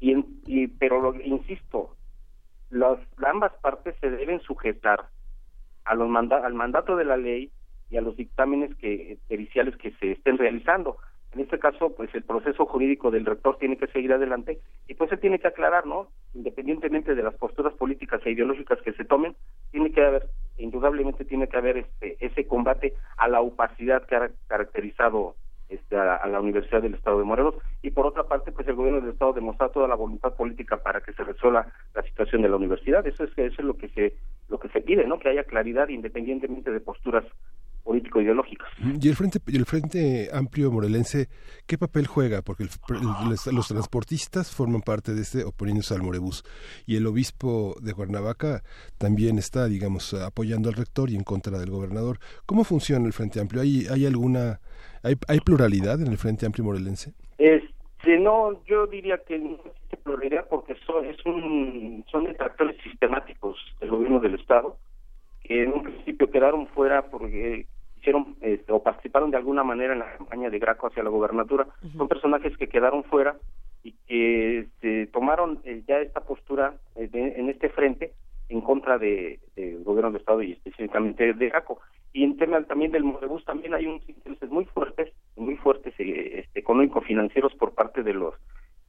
y, 0.00 0.12
en- 0.12 0.40
y 0.46 0.66
pero 0.68 1.00
lo- 1.00 1.20
insisto, 1.20 1.94
las 2.70 2.98
ambas 3.24 3.52
partes 3.62 3.94
se 4.00 4.10
deben 4.10 4.40
sujetar 4.40 5.08
a 5.84 5.94
los 5.94 6.08
manda- 6.08 6.44
al 6.44 6.54
mandato 6.54 6.96
de 6.96 7.04
la 7.04 7.16
ley 7.16 7.50
y 7.90 7.96
a 7.96 8.00
los 8.00 8.16
dictámenes 8.16 8.74
que 8.76 9.18
periciales 9.28 9.76
que 9.76 9.92
se 9.92 10.12
estén 10.12 10.38
realizando. 10.38 10.98
En 11.32 11.40
este 11.40 11.58
caso, 11.58 11.94
pues 11.94 12.14
el 12.14 12.22
proceso 12.22 12.64
jurídico 12.64 13.10
del 13.10 13.26
rector 13.26 13.58
tiene 13.58 13.76
que 13.76 13.86
seguir 13.88 14.12
adelante 14.12 14.60
y 14.86 14.94
pues 14.94 15.10
se 15.10 15.18
tiene 15.18 15.38
que 15.38 15.48
aclarar, 15.48 15.86
¿no? 15.86 16.08
Independientemente 16.34 17.14
de 17.14 17.22
las 17.22 17.34
posturas 17.34 17.74
políticas 17.74 18.22
e 18.24 18.30
ideológicas 18.30 18.80
que 18.82 18.94
se 18.94 19.04
tomen, 19.04 19.36
tiene 19.70 19.92
que 19.92 20.02
haber, 20.02 20.26
indudablemente 20.56 21.26
tiene 21.26 21.46
que 21.48 21.58
haber 21.58 21.78
este 21.78 22.16
ese 22.20 22.46
combate 22.46 22.94
a 23.18 23.28
la 23.28 23.40
opacidad 23.42 24.06
que 24.06 24.16
ha 24.16 24.30
caracterizado 24.46 25.34
este, 25.68 25.98
a, 25.98 26.26
la 26.26 26.40
Universidad 26.40 26.80
del 26.80 26.94
Estado 26.94 27.18
de 27.18 27.24
Morelos 27.24 27.54
y 27.82 27.90
por 27.90 28.06
otra 28.06 28.24
parte, 28.24 28.50
pues 28.50 28.66
el 28.66 28.74
gobierno 28.74 29.02
del 29.02 29.10
Estado 29.10 29.34
demostró 29.34 29.70
toda 29.70 29.86
la 29.86 29.96
voluntad 29.96 30.34
política 30.34 30.82
para 30.82 31.02
que 31.02 31.12
se 31.12 31.24
resuelva 31.24 31.66
la 31.94 32.02
situación 32.04 32.40
de 32.40 32.48
la 32.48 32.56
universidad. 32.56 33.06
Eso 33.06 33.24
es 33.24 33.30
eso 33.36 33.60
es 33.60 33.66
lo 33.66 33.76
que 33.76 33.88
se 33.90 34.14
lo 34.48 34.58
que 34.58 34.70
se 34.70 34.80
pide, 34.80 35.06
¿no? 35.06 35.18
Que 35.18 35.28
haya 35.28 35.44
claridad 35.44 35.90
independientemente 35.90 36.70
de 36.70 36.80
posturas 36.80 37.26
político-ideológicas. 37.84 38.68
¿Y 39.00 39.08
el 39.08 39.16
Frente, 39.16 39.38
y 39.46 39.56
el 39.56 39.64
frente 39.66 40.28
Amplio 40.32 40.70
Morelense 40.70 41.28
qué 41.66 41.78
papel 41.78 42.06
juega? 42.06 42.42
Porque 42.42 42.64
el- 42.64 42.70
el- 42.90 43.28
los, 43.30 43.46
los 43.48 43.68
transportistas 43.68 44.54
forman 44.54 44.82
parte 44.82 45.14
de 45.14 45.22
este 45.22 45.44
oponiéndose 45.44 45.94
al 45.94 46.02
Morebús 46.02 46.44
y 46.86 46.96
el 46.96 47.06
obispo 47.06 47.74
de 47.80 47.94
Cuernavaca 47.94 48.62
también 48.98 49.38
está, 49.38 49.66
digamos, 49.66 50.14
apoyando 50.14 50.68
al 50.68 50.74
rector 50.74 51.10
y 51.10 51.16
en 51.16 51.24
contra 51.24 51.58
del 51.58 51.70
gobernador. 51.70 52.18
¿Cómo 52.46 52.64
funciona 52.64 53.06
el 53.06 53.12
Frente 53.12 53.40
Amplio? 53.40 53.62
¿Hay, 53.62 53.86
hay 53.90 54.06
alguna, 54.06 54.60
hay, 55.02 55.16
hay 55.28 55.40
pluralidad 55.40 56.00
en 56.00 56.08
el 56.08 56.18
Frente 56.18 56.46
Amplio 56.46 56.64
Morelense? 56.64 57.14
Este, 57.38 58.18
no, 58.18 58.64
yo 58.66 58.86
diría 58.86 59.18
que 59.26 59.38
no 59.38 59.56
existe 59.64 59.96
pluralidad 59.98 60.46
porque 60.48 60.74
son, 60.86 61.04
es 61.06 61.16
un, 61.26 62.04
son 62.10 62.24
detractores 62.24 62.76
sistemáticos 62.82 63.56
del 63.80 63.90
gobierno 63.90 64.20
del 64.20 64.34
Estado 64.34 64.76
que 65.48 65.62
en 65.64 65.72
un 65.72 65.82
principio 65.82 66.30
quedaron 66.30 66.66
fuera 66.68 67.06
porque 67.10 67.66
hicieron 67.96 68.36
este, 68.42 68.70
o 68.70 68.82
participaron 68.82 69.30
de 69.32 69.38
alguna 69.38 69.64
manera 69.64 69.92
en 69.94 69.98
la 70.00 70.16
campaña 70.16 70.50
de 70.50 70.58
Graco 70.60 70.86
hacia 70.86 71.02
la 71.02 71.10
gobernatura. 71.10 71.66
Son 71.96 72.06
personajes 72.06 72.56
que 72.56 72.68
quedaron 72.68 73.02
fuera 73.04 73.36
y 73.82 73.92
que 74.06 74.58
este, 74.60 75.06
tomaron 75.08 75.60
eh, 75.64 75.82
ya 75.88 75.98
esta 76.00 76.20
postura 76.20 76.74
eh, 76.96 77.08
de- 77.08 77.40
en 77.40 77.48
este 77.48 77.70
frente 77.70 78.12
en 78.50 78.60
contra 78.60 78.98
de- 78.98 79.40
del 79.56 79.82
gobierno 79.84 80.10
del 80.12 80.20
Estado 80.20 80.42
y 80.42 80.52
específicamente 80.52 81.32
de 81.34 81.48
Graco. 81.48 81.80
Y 82.12 82.24
en 82.24 82.36
tema 82.36 82.62
también 82.64 82.92
del 82.92 83.04
Modebus 83.04 83.44
también 83.44 83.74
hay 83.74 83.86
unos 83.86 84.08
intereses 84.08 84.50
muy 84.50 84.64
fuertes, 84.66 85.12
muy 85.36 85.56
fuertes 85.56 85.92
eh, 85.98 86.40
este, 86.40 86.60
económico-financieros 86.60 87.54
por 87.54 87.74
parte 87.74 88.02
de 88.02 88.14
los 88.14 88.34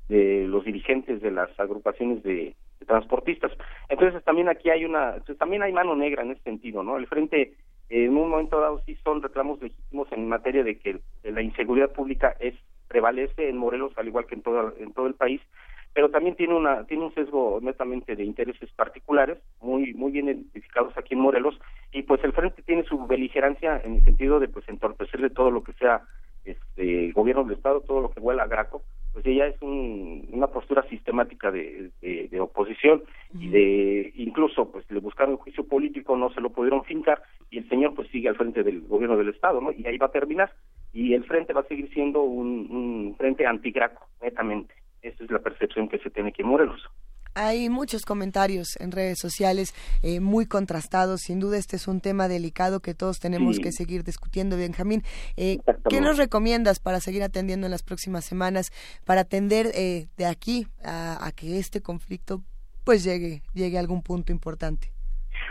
de 0.08 0.46
los 0.48 0.66
dirigentes 0.66 1.22
de 1.22 1.30
las 1.32 1.50
agrupaciones 1.60 2.24
de, 2.24 2.56
de 2.80 2.86
transportistas. 2.86 3.52
Entonces 3.90 4.24
también 4.24 4.50
aquí 4.50 4.70
hay 4.70 4.86
una, 4.86 5.12
entonces, 5.12 5.38
también 5.38 5.64
hay 5.64 5.74
mano 5.74 5.96
negra 5.96 6.24
en 6.24 6.32
ese 6.32 6.44
sentido, 6.44 6.84
¿no? 6.84 6.98
El 6.98 7.08
frente 7.08 7.54
en 7.90 8.16
un 8.16 8.30
momento 8.30 8.60
dado 8.60 8.82
sí 8.86 8.98
son 9.04 9.22
reclamos 9.22 9.62
legítimos 9.62 10.08
en 10.12 10.30
materia 10.30 10.64
de 10.64 10.78
que 10.78 11.00
la 11.24 11.42
inseguridad 11.42 11.92
pública 11.92 12.36
es 12.40 12.56
prevalece 12.88 13.50
en 13.50 13.58
Morelos 13.58 13.94
al 13.98 14.08
igual 14.08 14.26
que 14.26 14.36
en 14.36 14.42
todo 14.42 14.74
en 14.80 14.94
todo 14.94 15.08
el 15.08 15.14
país, 15.14 15.42
pero 15.94 16.10
también 16.10 16.36
tiene 16.36 16.56
una 16.56 16.86
tiene 16.86 17.06
un 17.06 17.14
sesgo 17.14 17.60
netamente 17.62 18.16
de 18.16 18.24
intereses 18.24 18.70
particulares 18.76 19.38
muy 19.62 19.94
muy 19.94 20.12
bien 20.12 20.28
identificados 20.28 20.96
aquí 20.98 21.14
en 21.14 21.22
Morelos 21.22 21.60
y 21.92 22.04
pues 22.04 22.24
el 22.24 22.34
frente 22.34 22.62
tiene 22.64 22.84
su 22.84 23.08
beligerancia 23.08 23.82
en 23.84 23.96
el 23.96 24.04
sentido 24.06 24.40
de 24.40 24.48
pues 24.48 24.68
entorpecerle 24.70 25.30
todo 25.30 25.52
lo 25.52 25.64
que 25.64 25.74
sea 25.74 26.02
este 26.46 27.12
gobierno 27.12 27.44
del 27.44 27.58
estado 27.58 27.82
todo 27.82 28.02
lo 28.02 28.12
que 28.12 28.20
huela 28.20 28.44
a 28.44 28.48
Graco 28.48 28.84
pues 29.12 29.26
ella 29.26 29.48
es 29.48 29.60
un- 29.62 30.28
una 30.32 30.48
postura 30.48 30.84
sistemática 30.90 31.50
de, 31.52 31.90
de- 32.02 32.28
de 32.30 32.40
oposición 32.40 33.04
y 33.40 33.50
de 33.50 34.14
incluso 34.16 34.72
pues 34.72 34.90
le 34.92 35.00
buscaron 35.00 35.38
juicio 35.38 35.64
político 35.68 36.16
no 36.16 36.30
se 36.32 36.42
lo 36.42 36.52
pudieron 36.52 36.84
fincar 36.84 37.22
y 37.50 37.58
el 37.58 37.68
señor 37.70 37.96
pues 37.96 38.08
sigue 38.10 38.30
al 38.30 38.36
frente 38.36 38.64
del 38.64 38.82
gobierno 38.82 39.18
del 39.18 39.30
estado 39.30 39.60
no 39.62 39.72
y 39.72 39.86
ahí 39.88 39.98
va 39.98 40.08
a 40.08 40.12
terminar. 40.12 40.52
Y 40.92 41.14
el 41.14 41.24
frente 41.24 41.54
va 41.54 41.62
a 41.62 41.68
seguir 41.68 41.88
siendo 41.94 42.22
un, 42.24 42.68
un 42.72 43.16
frente 43.16 43.46
antigraco 43.46 44.08
netamente. 44.24 44.74
Esa 45.04 45.24
es 45.24 45.30
la 45.32 45.38
percepción 45.40 45.88
que 45.88 46.00
se 46.00 46.10
tiene 46.10 46.30
aquí 46.30 46.42
en 46.42 46.48
Morelos. 46.48 46.84
Hay 47.36 47.70
muchos 47.70 48.06
comentarios 48.06 48.76
en 48.80 48.92
redes 48.92 49.20
sociales 49.20 49.74
eh, 50.04 50.20
muy 50.20 50.46
contrastados. 50.46 51.22
Sin 51.22 51.40
duda 51.40 51.58
este 51.58 51.76
es 51.76 51.88
un 51.88 52.02
tema 52.02 52.28
delicado 52.28 52.80
que 52.82 52.94
todos 52.94 53.20
tenemos 53.20 53.58
Sí. 53.58 53.62
que 53.62 53.72
seguir 53.72 54.04
discutiendo. 54.04 54.58
Benjamín, 54.58 55.04
eh, 55.38 55.60
¿qué 55.90 56.02
nos 56.02 56.18
recomiendas 56.18 56.80
para 56.80 57.00
seguir 57.00 57.24
atendiendo 57.24 57.68
en 57.68 57.72
las 57.72 57.84
próximas 57.84 58.26
semanas, 58.26 58.72
para 59.06 59.22
atender 59.22 59.68
eh, 59.76 60.08
de 60.18 60.26
aquí 60.26 60.68
a, 60.84 61.26
a 61.26 61.32
que 61.32 61.60
este 61.60 61.82
conflicto 61.82 62.42
pues 62.84 63.04
llegue, 63.04 63.42
llegue 63.54 63.78
a 63.78 63.80
algún 63.82 64.02
punto 64.02 64.32
importante? 64.32 64.92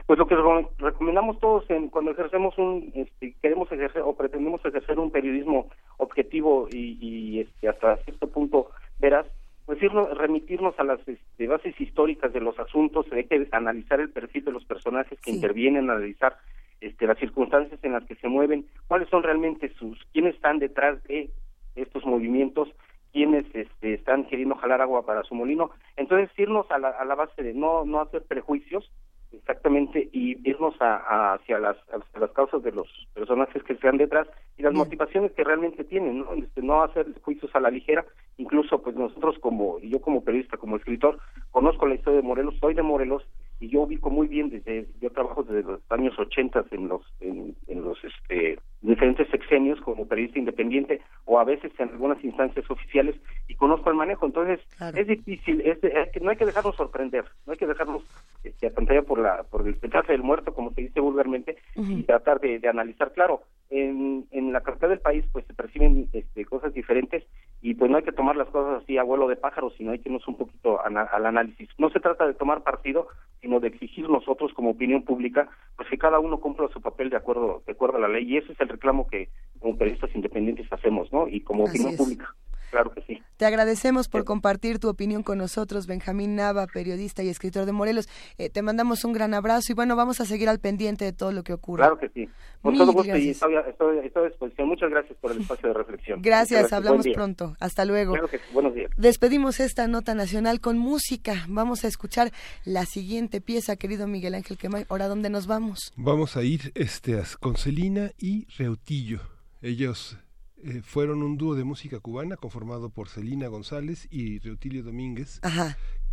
Pues 0.06 0.18
lo 0.18 0.26
que 0.26 0.34
re- 0.34 0.68
recomendamos 0.78 1.38
todos 1.38 1.68
en, 1.70 1.88
cuando 1.88 2.10
ejercemos 2.10 2.56
un, 2.58 2.92
este, 2.94 3.34
queremos 3.40 3.70
ejercer 3.72 4.02
o 4.02 4.14
pretendemos 4.16 4.60
ejercer 4.64 4.98
un 4.98 5.10
periodismo 5.10 5.68
objetivo 5.98 6.68
y, 6.70 6.98
y, 7.00 7.40
este, 7.40 7.68
hasta 7.68 7.96
cierto 8.04 8.28
punto 8.28 8.70
veraz, 8.98 9.26
pues 9.68 9.82
irnos, 9.82 10.16
remitirnos 10.16 10.74
a 10.80 10.82
las 10.82 10.98
este, 11.06 11.46
bases 11.46 11.78
históricas 11.78 12.32
de 12.32 12.40
los 12.40 12.58
asuntos, 12.58 13.04
hay 13.12 13.24
que 13.24 13.46
analizar 13.52 14.00
el 14.00 14.08
perfil 14.08 14.46
de 14.46 14.52
los 14.52 14.64
personajes 14.64 15.20
que 15.20 15.30
Sí. 15.30 15.36
intervienen, 15.36 15.90
analizar 15.90 16.38
este, 16.80 17.06
las 17.06 17.18
circunstancias 17.18 17.78
en 17.82 17.92
las 17.92 18.02
que 18.04 18.14
se 18.14 18.28
mueven, 18.28 18.64
cuáles 18.86 19.10
son 19.10 19.22
realmente 19.22 19.68
sus, 19.74 20.02
quiénes 20.14 20.36
están 20.36 20.58
detrás 20.58 21.02
de 21.04 21.28
estos 21.76 22.06
movimientos, 22.06 22.70
quiénes 23.12 23.44
este, 23.52 23.92
están 23.92 24.24
queriendo 24.24 24.54
jalar 24.54 24.80
agua 24.80 25.04
para 25.04 25.22
su 25.24 25.34
molino. 25.34 25.70
Entonces, 25.98 26.30
irnos 26.38 26.70
a 26.70 26.78
la, 26.78 26.88
a 26.88 27.04
la 27.04 27.14
base 27.14 27.42
de 27.42 27.52
no, 27.52 27.84
no 27.84 28.00
hacer 28.00 28.22
prejuicios, 28.22 28.90
exactamente, 29.32 30.08
y 30.12 30.38
irnos 30.48 30.74
a, 30.80 30.96
a- 30.96 31.34
hacia 31.34 31.58
las, 31.58 31.76
hacia 31.90 32.20
las 32.20 32.30
causas 32.32 32.62
de 32.62 32.72
los 32.72 32.88
personajes 33.14 33.62
que 33.62 33.74
están 33.74 33.96
detrás 33.98 34.26
y 34.56 34.62
las 34.62 34.72
motivaciones 34.74 35.32
que 35.32 35.44
realmente 35.44 35.84
tienen, 35.84 36.20
¿no? 36.20 36.32
Este, 36.34 36.62
no 36.62 36.82
hacer 36.82 37.06
juicios 37.22 37.54
a 37.54 37.60
la 37.60 37.70
ligera, 37.70 38.04
incluso 38.36 38.82
pues 38.82 38.96
nosotros 38.96 39.38
como, 39.40 39.78
yo 39.80 40.00
como 40.00 40.24
periodista, 40.24 40.56
como 40.56 40.76
escritor, 40.76 41.18
conozco 41.50 41.86
la 41.86 41.94
historia 41.94 42.20
de 42.20 42.26
Morelos, 42.26 42.56
soy 42.60 42.74
de 42.74 42.82
Morelos, 42.82 43.24
y 43.60 43.68
yo 43.68 43.82
ubico 43.82 44.08
muy 44.10 44.28
bien 44.28 44.50
desde, 44.50 44.86
yo 45.00 45.10
trabajo 45.10 45.42
desde 45.42 45.62
los 45.68 45.80
años 45.90 46.16
80 46.18 46.66
en 46.70 46.88
los, 46.88 47.02
en, 47.20 47.56
en 47.66 47.82
los 47.82 47.98
este, 48.04 48.58
diferentes 48.80 49.28
sexenios 49.28 49.80
como 49.80 50.06
periodista 50.06 50.38
independiente, 50.38 51.00
o 51.24 51.38
a 51.38 51.44
veces 51.44 51.72
en 51.78 51.88
algunas 51.88 52.22
instancias 52.22 52.70
oficiales, 52.70 53.16
y 53.48 53.54
conozco 53.56 53.90
el 53.90 53.96
manejo, 53.96 54.24
entonces 54.26 54.60
es 55.00 55.06
difícil, 55.06 55.60
es, 55.62 55.82
es 55.82 56.10
que 56.12 56.20
no 56.20 56.30
hay 56.30 56.36
que 56.36 56.46
dejarnos 56.46 56.76
sorprender, 56.76 57.24
no 57.46 57.52
hay 57.52 57.58
que 57.58 57.66
dejarnos 57.66 58.02
este, 58.44 58.70
pantalla 58.70 59.02
por 59.02 59.18
la 59.18 59.42
por 59.44 59.66
el 59.66 59.74
petarse 59.76 60.12
del 60.12 60.22
muerto, 60.22 60.54
como 60.54 60.70
se 60.72 60.82
dice 60.82 61.00
vulgarmente, 61.00 61.56
y 61.74 62.02
tratar 62.04 62.40
de, 62.40 62.58
de 62.60 62.68
analizar, 62.68 63.12
claro, 63.12 63.42
en, 63.70 64.26
en 64.30 64.52
la 64.52 64.60
capital 64.62 64.90
del 64.90 65.00
país 65.00 65.24
pues 65.32 65.44
se 65.46 65.52
perciben 65.54 66.08
este, 66.12 66.44
cosas 66.46 66.72
diferentes 66.72 67.24
y 67.60 67.74
pues 67.74 67.90
no 67.90 67.98
hay 67.98 68.02
que 68.02 68.12
tomar 68.12 68.36
las 68.36 68.48
cosas 68.48 68.82
así 68.82 68.96
a 68.96 69.02
vuelo 69.02 69.28
de 69.28 69.36
pájaro, 69.36 69.70
sino 69.76 69.90
hay 69.92 69.98
que 69.98 70.08
irnos 70.08 70.26
un 70.28 70.36
poquito 70.36 70.80
ana- 70.84 71.02
al 71.02 71.26
análisis. 71.26 71.68
No 71.76 71.90
se 71.90 72.00
trata 72.00 72.26
de 72.26 72.32
tomar 72.34 72.62
partido, 72.62 73.08
sino 73.42 73.60
de 73.60 73.68
exigir 73.68 74.08
nosotros 74.08 74.52
como 74.54 74.70
opinión 74.70 75.02
pública, 75.02 75.48
pues 75.76 75.88
que 75.90 75.98
cada 75.98 76.18
uno 76.18 76.38
cumpla 76.40 76.68
su 76.68 76.80
papel 76.80 77.10
de 77.10 77.16
acuerdo 77.16 77.62
de 77.66 77.72
acuerdo 77.72 77.98
a 77.98 78.00
la 78.00 78.08
ley 78.08 78.24
y 78.32 78.36
ese 78.38 78.52
es 78.52 78.60
el 78.60 78.67
reclamo 78.68 79.06
que 79.06 79.30
como 79.58 79.76
periodistas 79.76 80.14
independientes 80.14 80.66
hacemos, 80.72 81.12
¿no? 81.12 81.28
Y 81.28 81.40
como 81.40 81.64
Así 81.64 81.72
opinión 81.72 81.92
es. 81.92 81.98
pública, 81.98 82.34
claro 82.70 82.90
que 82.92 83.02
sí. 83.02 83.22
Te 83.36 83.46
agradecemos 83.46 84.08
por 84.08 84.24
compartir 84.24 84.78
tu 84.78 84.88
opinión 84.88 85.22
con 85.22 85.38
nosotros, 85.38 85.86
Benjamín 85.86 86.34
Nava, 86.36 86.66
periodista 86.66 87.22
y 87.22 87.28
escritor 87.28 87.66
de 87.66 87.72
Morelos. 87.72 88.08
Eh, 88.36 88.50
te 88.50 88.62
mandamos 88.62 89.04
un 89.04 89.12
gran 89.12 89.32
abrazo 89.34 89.72
y 89.72 89.74
bueno, 89.74 89.94
vamos 89.96 90.20
a 90.20 90.24
seguir 90.24 90.48
al 90.48 90.58
pendiente 90.58 91.04
de 91.04 91.12
todo 91.12 91.32
lo 91.32 91.42
que 91.44 91.52
ocurra. 91.52 91.84
Claro 91.86 91.98
que 91.98 92.08
sí. 92.08 92.28
Con 92.62 92.72
Mil 92.72 92.80
todo 92.80 92.92
gusto 92.92 93.16
y 93.16 93.28
estoy, 93.30 93.54
a- 93.54 93.60
estoy- 93.60 93.98
estoy 94.04 94.24
a 94.24 94.28
disposición. 94.28 94.68
Muchas 94.68 94.90
gracias 94.90 95.16
por 95.20 95.30
el 95.30 95.40
espacio 95.40 95.68
de 95.68 95.74
reflexión. 95.74 96.20
Gracias, 96.22 96.72
hablamos 96.72 97.06
pronto. 97.14 97.56
Hasta 97.60 97.84
luego. 97.84 98.12
Claro 98.12 98.28
que 98.28 98.38
sí. 98.38 98.44
Buenos 98.52 98.74
días. 98.74 98.90
Despedimos 98.96 99.60
esta 99.60 99.86
nota 99.86 100.14
nacional 100.16 100.60
con 100.60 100.76
música. 100.76 101.44
Vamos 101.48 101.84
a 101.84 101.88
escuchar 101.88 102.32
la 102.64 102.84
siguiente 102.84 103.40
pieza, 103.40 103.76
querido 103.76 104.08
Miguel 104.08 104.34
Ángel 104.34 104.58
Quemay. 104.58 104.86
Ahora, 104.88 105.06
¿dónde 105.06 105.30
nos 105.30 105.46
vamos? 105.46 105.92
Vamos 105.96 106.36
a 106.36 106.42
ir 106.42 106.72
este, 106.74 107.18
a- 107.20 107.24
con 107.38 107.56
Celina 107.56 108.10
y 108.18 108.46
Reutillo. 108.56 109.20
Ellos 109.62 110.16
eh, 110.64 110.80
fueron 110.82 111.22
un 111.22 111.36
dúo 111.38 111.54
de 111.54 111.64
música 111.64 112.00
cubana 112.00 112.36
conformado 112.36 112.90
por 112.90 113.08
Celina 113.08 113.46
González 113.48 114.06
y 114.10 114.38
Reutilio 114.40 114.82
Domínguez, 114.82 115.40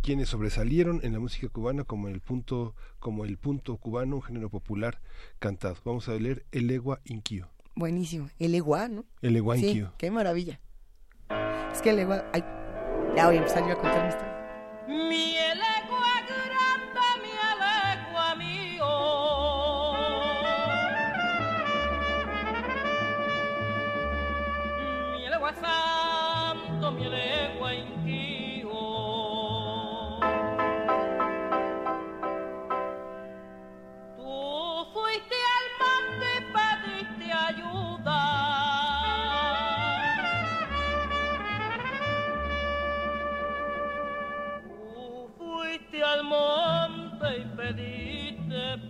quienes 0.02 0.28
sobresalieron 0.28 1.00
en 1.02 1.12
la 1.12 1.18
música 1.20 1.48
cubana 1.48 1.84
como 1.84 2.08
el 2.08 2.20
punto, 2.20 2.74
como 2.98 3.24
el 3.24 3.38
punto 3.38 3.76
cubano, 3.76 4.16
un 4.16 4.22
género 4.22 4.48
popular 4.50 5.00
cantado. 5.38 5.76
Vamos 5.84 6.08
a 6.08 6.14
leer 6.14 6.44
El 6.52 6.70
Egua 6.70 7.00
Inquio. 7.04 7.48
Buenísimo. 7.74 8.30
El 8.38 8.54
Eguá, 8.54 8.88
¿no? 8.88 9.04
El 9.20 9.36
Egua 9.36 9.56
Sí, 9.56 9.66
Inquio. 9.66 9.92
qué 9.98 10.10
maravilla. 10.10 10.60
Es 11.72 11.82
que 11.82 11.90
el 11.90 11.98
Eguá... 11.98 12.24
Ay, 12.32 12.42
ya 13.16 13.26
voy 13.26 13.36
a 13.36 13.38
empezar 13.38 13.66
yo 13.66 13.72
a 13.72 13.76
contar 13.80 14.02
mi 14.02 14.08
historia. 14.08 15.45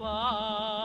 far. 0.07 0.76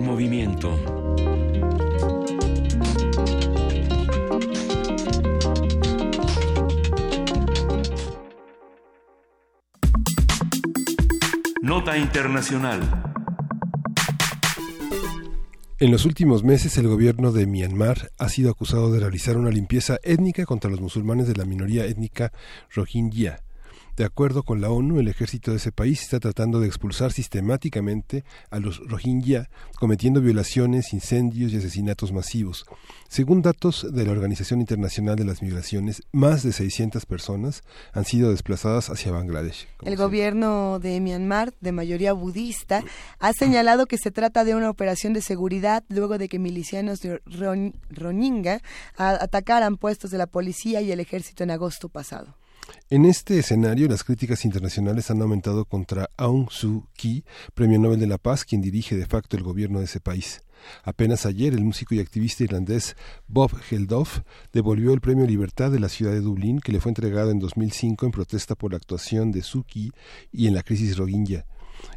Movimiento. 0.00 0.78
Nota 11.60 11.96
Internacional. 11.96 12.80
En 15.78 15.90
los 15.90 16.04
últimos 16.04 16.44
meses, 16.44 16.78
el 16.78 16.88
gobierno 16.88 17.32
de 17.32 17.46
Myanmar 17.46 18.12
ha 18.16 18.28
sido 18.28 18.50
acusado 18.50 18.92
de 18.92 19.00
realizar 19.00 19.36
una 19.36 19.50
limpieza 19.50 19.98
étnica 20.02 20.46
contra 20.46 20.70
los 20.70 20.80
musulmanes 20.80 21.26
de 21.26 21.34
la 21.34 21.44
minoría 21.44 21.84
étnica 21.86 22.32
rohingya. 22.70 23.42
De 23.94 24.04
acuerdo 24.06 24.42
con 24.42 24.62
la 24.62 24.70
ONU, 24.70 25.00
el 25.00 25.08
ejército 25.08 25.50
de 25.50 25.58
ese 25.58 25.70
país 25.70 26.00
está 26.00 26.18
tratando 26.18 26.60
de 26.60 26.66
expulsar 26.66 27.12
sistemáticamente 27.12 28.24
a 28.50 28.58
los 28.58 28.78
rohingya, 28.88 29.50
cometiendo 29.78 30.22
violaciones, 30.22 30.94
incendios 30.94 31.52
y 31.52 31.58
asesinatos 31.58 32.10
masivos. 32.10 32.64
Según 33.08 33.42
datos 33.42 33.86
de 33.92 34.06
la 34.06 34.12
Organización 34.12 34.60
Internacional 34.60 35.16
de 35.16 35.26
las 35.26 35.42
Migraciones, 35.42 36.02
más 36.10 36.42
de 36.42 36.52
600 36.52 37.04
personas 37.04 37.64
han 37.92 38.06
sido 38.06 38.30
desplazadas 38.30 38.88
hacia 38.88 39.12
Bangladesh. 39.12 39.68
El 39.84 39.96
gobierno 39.96 40.78
de 40.78 40.98
Myanmar, 40.98 41.52
de 41.60 41.72
mayoría 41.72 42.14
budista, 42.14 42.82
ha 43.18 43.32
señalado 43.34 43.84
que 43.84 43.98
se 43.98 44.10
trata 44.10 44.44
de 44.44 44.54
una 44.54 44.70
operación 44.70 45.12
de 45.12 45.20
seguridad 45.20 45.84
luego 45.90 46.16
de 46.16 46.30
que 46.30 46.38
milicianos 46.38 47.00
de 47.00 47.20
Rohingya 47.90 48.62
atacaran 48.96 49.76
puestos 49.76 50.10
de 50.10 50.16
la 50.16 50.26
policía 50.26 50.80
y 50.80 50.90
el 50.92 51.00
ejército 51.00 51.44
en 51.44 51.50
agosto 51.50 51.90
pasado. 51.90 52.36
En 52.92 53.06
este 53.06 53.38
escenario, 53.38 53.88
las 53.88 54.04
críticas 54.04 54.44
internacionales 54.44 55.10
han 55.10 55.22
aumentado 55.22 55.64
contra 55.64 56.10
Aung 56.18 56.50
Suu 56.50 56.88
Kyi, 56.92 57.24
Premio 57.54 57.78
Nobel 57.78 57.98
de 57.98 58.06
la 58.06 58.18
Paz, 58.18 58.44
quien 58.44 58.60
dirige 58.60 58.98
de 58.98 59.06
facto 59.06 59.34
el 59.34 59.42
gobierno 59.42 59.78
de 59.78 59.86
ese 59.86 59.98
país. 59.98 60.42
Apenas 60.84 61.24
ayer, 61.24 61.54
el 61.54 61.64
músico 61.64 61.94
y 61.94 62.00
activista 62.00 62.44
irlandés 62.44 62.94
Bob 63.28 63.58
Geldof 63.62 64.20
devolvió 64.52 64.92
el 64.92 65.00
Premio 65.00 65.26
Libertad 65.26 65.70
de 65.70 65.80
la 65.80 65.88
ciudad 65.88 66.12
de 66.12 66.20
Dublín, 66.20 66.60
que 66.60 66.70
le 66.70 66.80
fue 66.80 66.90
entregado 66.90 67.30
en 67.30 67.38
2005 67.38 68.04
en 68.04 68.12
protesta 68.12 68.56
por 68.56 68.72
la 68.72 68.76
actuación 68.76 69.32
de 69.32 69.40
Suu 69.40 69.64
Kyi 69.64 69.92
y 70.30 70.48
en 70.48 70.54
la 70.54 70.62
crisis 70.62 70.98
rohingya. 70.98 71.46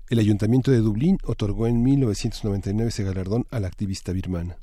El 0.09 0.19
ayuntamiento 0.19 0.71
de 0.71 0.79
Dublín 0.79 1.17
otorgó 1.25 1.67
en 1.67 1.83
1999 1.83 2.87
ese 2.87 3.03
galardón 3.03 3.45
a 3.51 3.59
la 3.59 3.67
activista 3.67 4.13
birmana. 4.13 4.55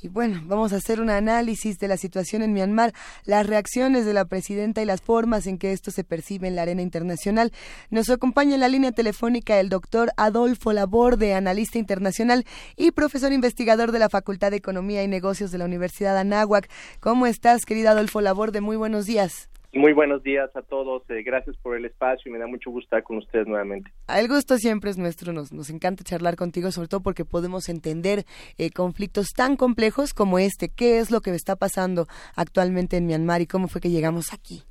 Y 0.00 0.08
bueno, 0.08 0.40
vamos 0.44 0.72
a 0.72 0.76
hacer 0.76 1.00
un 1.00 1.10
análisis 1.10 1.80
de 1.80 1.88
la 1.88 1.96
situación 1.96 2.42
en 2.42 2.52
Myanmar, 2.52 2.92
las 3.24 3.46
reacciones 3.46 4.06
de 4.06 4.12
la 4.12 4.26
presidenta 4.26 4.80
y 4.80 4.84
las 4.84 5.00
formas 5.00 5.46
en 5.48 5.58
que 5.58 5.72
esto 5.72 5.90
se 5.90 6.04
percibe 6.04 6.46
en 6.46 6.54
la 6.54 6.62
arena 6.62 6.82
internacional. 6.82 7.52
Nos 7.90 8.08
acompaña 8.08 8.54
en 8.54 8.60
la 8.60 8.68
línea 8.68 8.92
telefónica 8.92 9.58
el 9.58 9.68
doctor 9.68 10.12
Adolfo 10.16 10.72
Laborde, 10.72 11.34
analista 11.34 11.78
internacional 11.78 12.44
y 12.76 12.92
profesor 12.92 13.32
investigador 13.32 13.90
de 13.90 13.98
la 13.98 14.08
Facultad 14.08 14.52
de 14.52 14.58
Economía 14.58 15.02
y 15.02 15.08
Negocios 15.08 15.50
de 15.50 15.58
la 15.58 15.64
Universidad 15.64 16.16
Anáhuac. 16.16 16.68
¿Cómo 17.00 17.26
estás, 17.26 17.64
querido 17.64 17.90
Adolfo 17.90 18.20
Laborde? 18.20 18.60
Muy 18.60 18.76
buenos 18.76 19.06
días. 19.06 19.48
Muy 19.78 19.92
buenos 19.92 20.24
días 20.24 20.50
a 20.56 20.62
todos. 20.62 21.08
eh, 21.08 21.22
gracias 21.22 21.56
por 21.58 21.76
el 21.76 21.84
espacio 21.84 22.28
y 22.28 22.32
me 22.32 22.38
da 22.40 22.48
mucho 22.48 22.68
gusto 22.68 22.86
estar 22.86 23.04
con 23.04 23.18
ustedes 23.18 23.46
nuevamente. 23.46 23.88
El 24.08 24.26
gusto 24.26 24.56
siempre 24.56 24.90
es 24.90 24.98
nuestro, 24.98 25.32
nos, 25.32 25.52
nos 25.52 25.70
encanta 25.70 26.02
charlar 26.02 26.34
contigo, 26.34 26.72
sobre 26.72 26.88
todo 26.88 27.00
porque 27.00 27.24
podemos 27.24 27.68
entender 27.68 28.24
eh, 28.58 28.70
conflictos 28.70 29.28
tan 29.36 29.54
complejos 29.56 30.14
como 30.14 30.40
este. 30.40 30.68
¿Qué 30.68 30.98
es 30.98 31.12
lo 31.12 31.20
que 31.20 31.30
está 31.30 31.54
pasando 31.54 32.08
actualmente 32.34 32.96
en 32.96 33.06
Myanmar 33.06 33.40
y 33.40 33.46
cómo 33.46 33.68
fue 33.68 33.80
que 33.80 33.88
llegamos 33.90 34.32
aquí? 34.32 34.64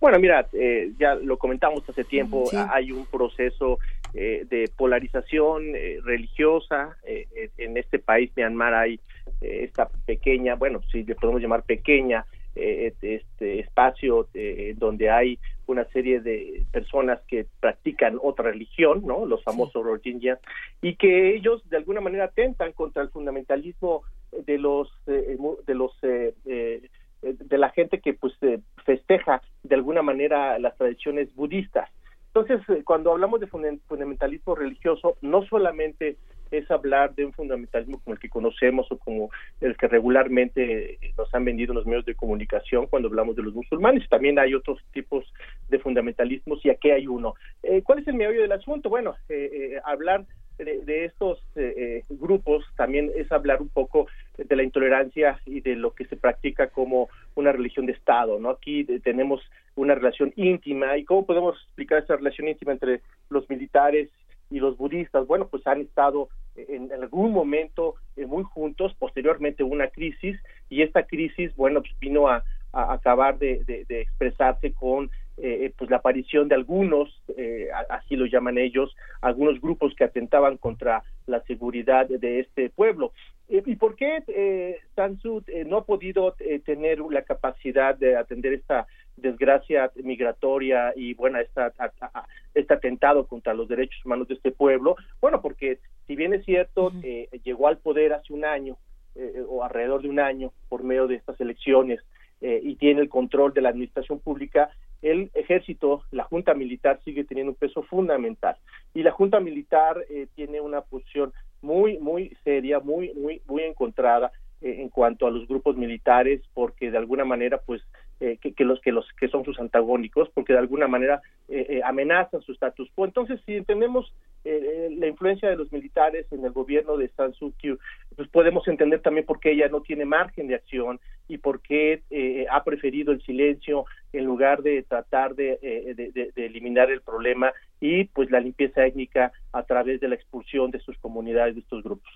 Bueno, 0.00 0.18
mira, 0.18 0.48
eh, 0.52 0.90
ya 0.98 1.14
lo 1.14 1.38
comentamos 1.38 1.88
hace 1.88 2.02
tiempo, 2.02 2.44
Sí. 2.46 2.56
hay 2.58 2.90
un 2.90 3.06
proceso 3.06 3.78
eh, 4.14 4.44
de 4.50 4.68
polarización 4.76 5.76
eh, 5.76 5.98
religiosa 6.02 6.96
eh, 7.06 7.26
eh, 7.36 7.50
en 7.58 7.76
este 7.76 8.00
país, 8.00 8.32
Myanmar, 8.36 8.74
hay 8.74 8.98
esta 9.40 9.88
pequeña, 10.06 10.54
bueno, 10.56 10.80
si 10.90 11.02
le 11.04 11.14
podemos 11.14 11.40
llamar 11.40 11.62
pequeña, 11.62 12.24
eh, 12.54 12.92
este 13.00 13.60
espacio 13.60 14.28
eh, 14.34 14.74
donde 14.76 15.10
hay 15.10 15.38
una 15.66 15.84
serie 15.86 16.20
de 16.20 16.62
personas 16.72 17.20
que 17.26 17.46
practican 17.60 18.18
otra 18.22 18.50
religión, 18.50 19.02
¿no? 19.06 19.24
Los 19.26 19.42
famosos 19.42 19.82
Rohingya, 19.84 20.38
y 20.82 20.96
que 20.96 21.34
ellos 21.34 21.68
de 21.70 21.78
alguna 21.78 22.00
manera 22.00 22.24
atentan 22.24 22.72
contra 22.72 23.02
el 23.02 23.08
fundamentalismo 23.08 24.02
de 24.46 24.58
los 24.58 24.88
eh, 25.06 25.36
de 25.66 25.74
los 25.74 25.92
eh, 26.02 26.34
eh, 26.44 26.82
de 27.22 27.58
la 27.58 27.70
gente 27.70 28.00
que 28.00 28.12
pues 28.12 28.34
eh, 28.42 28.58
festeja 28.84 29.40
de 29.62 29.74
alguna 29.74 30.02
manera 30.02 30.58
las 30.58 30.76
tradiciones 30.76 31.34
budistas. 31.34 31.88
Entonces, 32.34 32.60
eh, 32.68 32.82
cuando 32.84 33.12
hablamos 33.12 33.40
de 33.40 33.46
funda- 33.46 33.78
fundamentalismo 33.86 34.54
religioso, 34.54 35.16
no 35.22 35.44
solamente 35.46 36.16
es 36.50 36.70
hablar 36.70 37.14
de 37.14 37.24
un 37.24 37.32
fundamentalismo 37.32 38.00
como 38.00 38.14
el 38.14 38.20
que 38.20 38.28
conocemos 38.28 38.90
o 38.90 38.98
como 38.98 39.30
el 39.60 39.76
que 39.76 39.88
regularmente 39.88 40.98
nos 41.16 41.32
han 41.34 41.44
vendido 41.44 41.72
en 41.72 41.78
los 41.78 41.86
medios 41.86 42.04
de 42.04 42.14
comunicación 42.14 42.86
cuando 42.86 43.08
hablamos 43.08 43.36
de 43.36 43.42
los 43.42 43.54
musulmanes, 43.54 44.08
también 44.08 44.38
hay 44.38 44.54
otros 44.54 44.78
tipos 44.92 45.24
de 45.68 45.78
fundamentalismos 45.78 46.64
y 46.64 46.70
aquí 46.70 46.90
hay 46.90 47.06
uno. 47.06 47.34
Eh, 47.62 47.82
¿Cuál 47.82 48.00
es 48.00 48.08
el 48.08 48.14
meollo 48.14 48.42
del 48.42 48.52
asunto? 48.52 48.88
Bueno, 48.88 49.14
eh, 49.28 49.50
eh, 49.52 49.80
hablar 49.84 50.24
de, 50.58 50.84
de 50.84 51.06
estos 51.06 51.42
eh, 51.56 52.02
grupos 52.08 52.64
también 52.76 53.10
es 53.16 53.30
hablar 53.32 53.60
un 53.60 53.68
poco 53.68 54.06
de 54.36 54.56
la 54.56 54.62
intolerancia 54.62 55.40
y 55.46 55.60
de 55.60 55.74
lo 55.74 55.94
que 55.94 56.04
se 56.06 56.16
practica 56.16 56.68
como 56.68 57.08
una 57.34 57.50
religión 57.52 57.86
de 57.86 57.92
Estado, 57.92 58.38
¿no? 58.38 58.50
Aquí 58.50 58.84
tenemos 59.02 59.42
una 59.74 59.94
relación 59.94 60.32
íntima 60.36 60.96
y 60.96 61.04
cómo 61.04 61.26
podemos 61.26 61.56
explicar 61.64 62.02
esa 62.02 62.16
relación 62.16 62.46
íntima 62.46 62.72
entre 62.72 63.00
los 63.30 63.48
militares 63.50 64.10
y 64.50 64.60
los 64.60 64.76
budistas, 64.76 65.26
bueno, 65.26 65.48
pues 65.48 65.66
han 65.66 65.80
estado 65.80 66.28
en, 66.56 66.92
algún 66.92 67.32
momento 67.32 67.96
eh, 68.16 68.26
muy 68.26 68.44
juntos, 68.44 68.94
posteriormente 68.98 69.62
una 69.64 69.88
crisis 69.88 70.38
y 70.68 70.82
esta 70.82 71.04
crisis, 71.04 71.54
bueno, 71.56 71.80
pues 71.80 71.98
vino 72.00 72.28
a, 72.28 72.44
acabar 72.72 73.38
de, 73.38 73.62
de- 73.64 74.00
expresarse 74.00 74.72
con 74.72 75.08
eh, 75.36 75.72
pues 75.78 75.90
la 75.90 75.98
aparición 75.98 76.48
de 76.48 76.56
algunos, 76.56 77.08
eh, 77.36 77.68
así 77.88 78.16
lo 78.16 78.26
llaman 78.26 78.58
ellos, 78.58 78.96
algunos 79.20 79.60
grupos 79.60 79.94
que 79.94 80.02
atentaban 80.02 80.56
contra 80.56 81.04
la 81.26 81.40
seguridad 81.42 82.08
de 82.08 82.40
este 82.40 82.70
pueblo. 82.70 83.12
Eh, 83.48 83.62
¿Y 83.64 83.76
por 83.76 83.94
qué 83.94 84.24
eh, 84.26 84.78
Sansud 84.96 85.44
no 85.66 85.78
ha 85.78 85.84
podido 85.84 86.34
tener 86.64 86.98
la 86.98 87.22
capacidad 87.22 87.94
de 87.96 88.16
atender 88.16 88.54
esta 88.54 88.88
desgracia 89.16 89.90
migratoria 90.02 90.92
y 90.96 91.14
bueno 91.14 91.38
esta, 91.38 91.72
a- 91.78 91.92
a- 92.00 92.26
este 92.54 92.74
atentado 92.74 93.26
contra 93.26 93.54
los 93.54 93.68
derechos 93.68 94.04
humanos 94.04 94.28
de 94.28 94.34
este 94.34 94.50
pueblo? 94.50 94.96
Bueno, 95.20 95.40
porque 95.40 95.78
si 96.06 96.16
bien 96.16 96.34
es 96.34 96.44
cierto, 96.44 96.92
eh, 97.02 97.28
llegó 97.44 97.68
al 97.68 97.78
poder 97.78 98.12
hace 98.12 98.32
un 98.32 98.44
año 98.44 98.76
eh, 99.14 99.42
o 99.48 99.62
alrededor 99.64 100.02
de 100.02 100.08
un 100.08 100.18
año 100.20 100.52
por 100.68 100.82
medio 100.82 101.06
de 101.06 101.14
estas 101.16 101.40
elecciones 101.40 102.00
eh, 102.40 102.60
y 102.62 102.74
tiene 102.76 103.00
el 103.00 103.08
control 103.08 103.54
de 103.54 103.60
la 103.62 103.68
administración 103.70 104.18
pública, 104.18 104.70
el 105.02 105.30
ejército, 105.34 106.02
la 106.10 106.24
junta 106.24 106.54
militar 106.54 106.98
sigue 107.04 107.24
teniendo 107.24 107.52
un 107.52 107.56
peso 107.58 107.82
fundamental 107.82 108.56
y 108.94 109.02
la 109.02 109.10
junta 109.12 109.38
militar 109.38 110.04
eh, 110.08 110.26
tiene 110.34 110.60
una 110.60 110.80
posición 110.80 111.32
muy 111.62 111.98
muy 111.98 112.36
seria, 112.42 112.80
muy 112.80 113.12
muy 113.14 113.40
muy 113.46 113.62
encontrada 113.62 114.32
en 114.60 114.88
cuanto 114.88 115.26
a 115.26 115.30
los 115.30 115.46
grupos 115.46 115.76
militares 115.76 116.40
porque 116.54 116.90
de 116.90 116.96
alguna 116.96 117.24
manera 117.26 117.58
pues 117.58 117.82
eh, 118.20 118.38
que, 118.40 118.52
que 118.54 118.64
los 118.64 118.80
que 118.80 118.92
los 118.92 119.06
que 119.18 119.28
son 119.28 119.44
sus 119.44 119.58
antagónicos 119.58 120.28
porque 120.34 120.52
de 120.52 120.58
alguna 120.60 120.86
manera 120.88 121.20
eh, 121.48 121.66
eh, 121.68 121.80
amenazan 121.84 122.40
su 122.42 122.52
status 122.52 122.90
quo 122.94 123.04
entonces 123.04 123.40
si 123.44 123.54
entendemos 123.56 124.12
eh, 124.44 124.60
eh, 124.62 124.96
la 124.98 125.06
influencia 125.08 125.48
de 125.48 125.56
los 125.56 125.72
militares 125.72 126.26
en 126.32 126.44
el 126.44 126.52
gobierno 126.52 126.96
de 126.96 127.08
San 127.08 127.32
Suu 127.34 127.52
Kyi 127.58 127.76
pues 128.16 128.28
podemos 128.28 128.66
entender 128.68 129.00
también 129.00 129.26
por 129.26 129.40
qué 129.40 129.50
ella 129.52 129.68
no 129.68 129.80
tiene 129.82 130.04
margen 130.04 130.46
de 130.48 130.54
acción 130.54 131.00
y 131.28 131.38
por 131.38 131.60
qué 131.60 132.02
eh, 132.10 132.46
ha 132.50 132.62
preferido 132.62 133.12
el 133.12 133.22
silencio 133.22 133.86
en 134.12 134.24
lugar 134.24 134.62
de 134.62 134.82
tratar 134.82 135.34
de, 135.34 135.58
de- 135.96 136.30
de 136.34 136.46
eliminar 136.46 136.90
el 136.90 137.00
problema 137.00 137.52
y 137.80 138.04
pues 138.04 138.30
la 138.30 138.40
limpieza 138.40 138.86
étnica 138.86 139.32
a 139.52 139.62
través 139.64 140.00
de 140.00 140.08
la 140.08 140.14
expulsión 140.14 140.70
de 140.70 140.80
sus 140.80 140.96
comunidades 140.98 141.54
de 141.54 141.60
estos 141.62 141.82
grupos. 141.82 142.12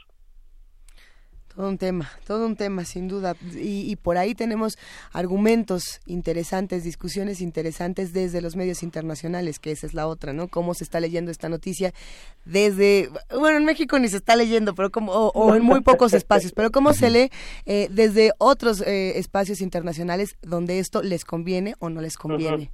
Todo 1.55 1.69
un 1.69 1.79
tema, 1.79 2.09
todo 2.27 2.47
un 2.47 2.55
tema, 2.55 2.85
sin 2.85 3.09
duda. 3.09 3.35
Y, 3.55 3.91
y 3.91 3.97
por 3.97 4.17
ahí 4.17 4.35
tenemos 4.35 4.79
argumentos 5.13 6.01
interesantes, 6.07 6.85
discusiones 6.85 7.41
interesantes 7.41 8.13
desde 8.13 8.41
los 8.41 8.55
medios 8.55 8.83
internacionales, 8.83 9.59
que 9.59 9.73
esa 9.73 9.87
es 9.87 9.95
la 9.95 10.07
otra, 10.07 10.33
¿no? 10.33 10.49
Cómo 10.49 10.75
se 10.75 10.85
está 10.85 11.01
leyendo 11.01 11.31
esta 11.31 11.49
noticia 11.49 11.93
desde, 12.45 13.09
bueno, 13.37 13.59
en 13.59 13.65
México 13.65 13.99
ni 13.99 14.09
se 14.09 14.19
está 14.19 14.37
leyendo, 14.37 14.75
pero 14.75 14.91
como, 14.91 15.13
o, 15.13 15.33
o 15.33 15.55
en 15.57 15.65
muy 15.65 15.81
pocos 15.81 16.13
espacios, 16.15 16.53
pero 16.53 16.71
cómo 16.71 16.93
se 16.93 17.11
lee 17.11 17.31
eh, 17.67 17.89
desde 17.91 18.31
otros 18.39 18.81
eh, 18.81 19.19
espacios 19.19 19.61
internacionales 19.61 20.37
donde 20.43 20.79
esto 20.79 21.03
les 21.03 21.25
conviene 21.25 21.75
o 21.81 21.91
no 21.91 22.01
les 22.01 22.17
conviene. 22.17 22.71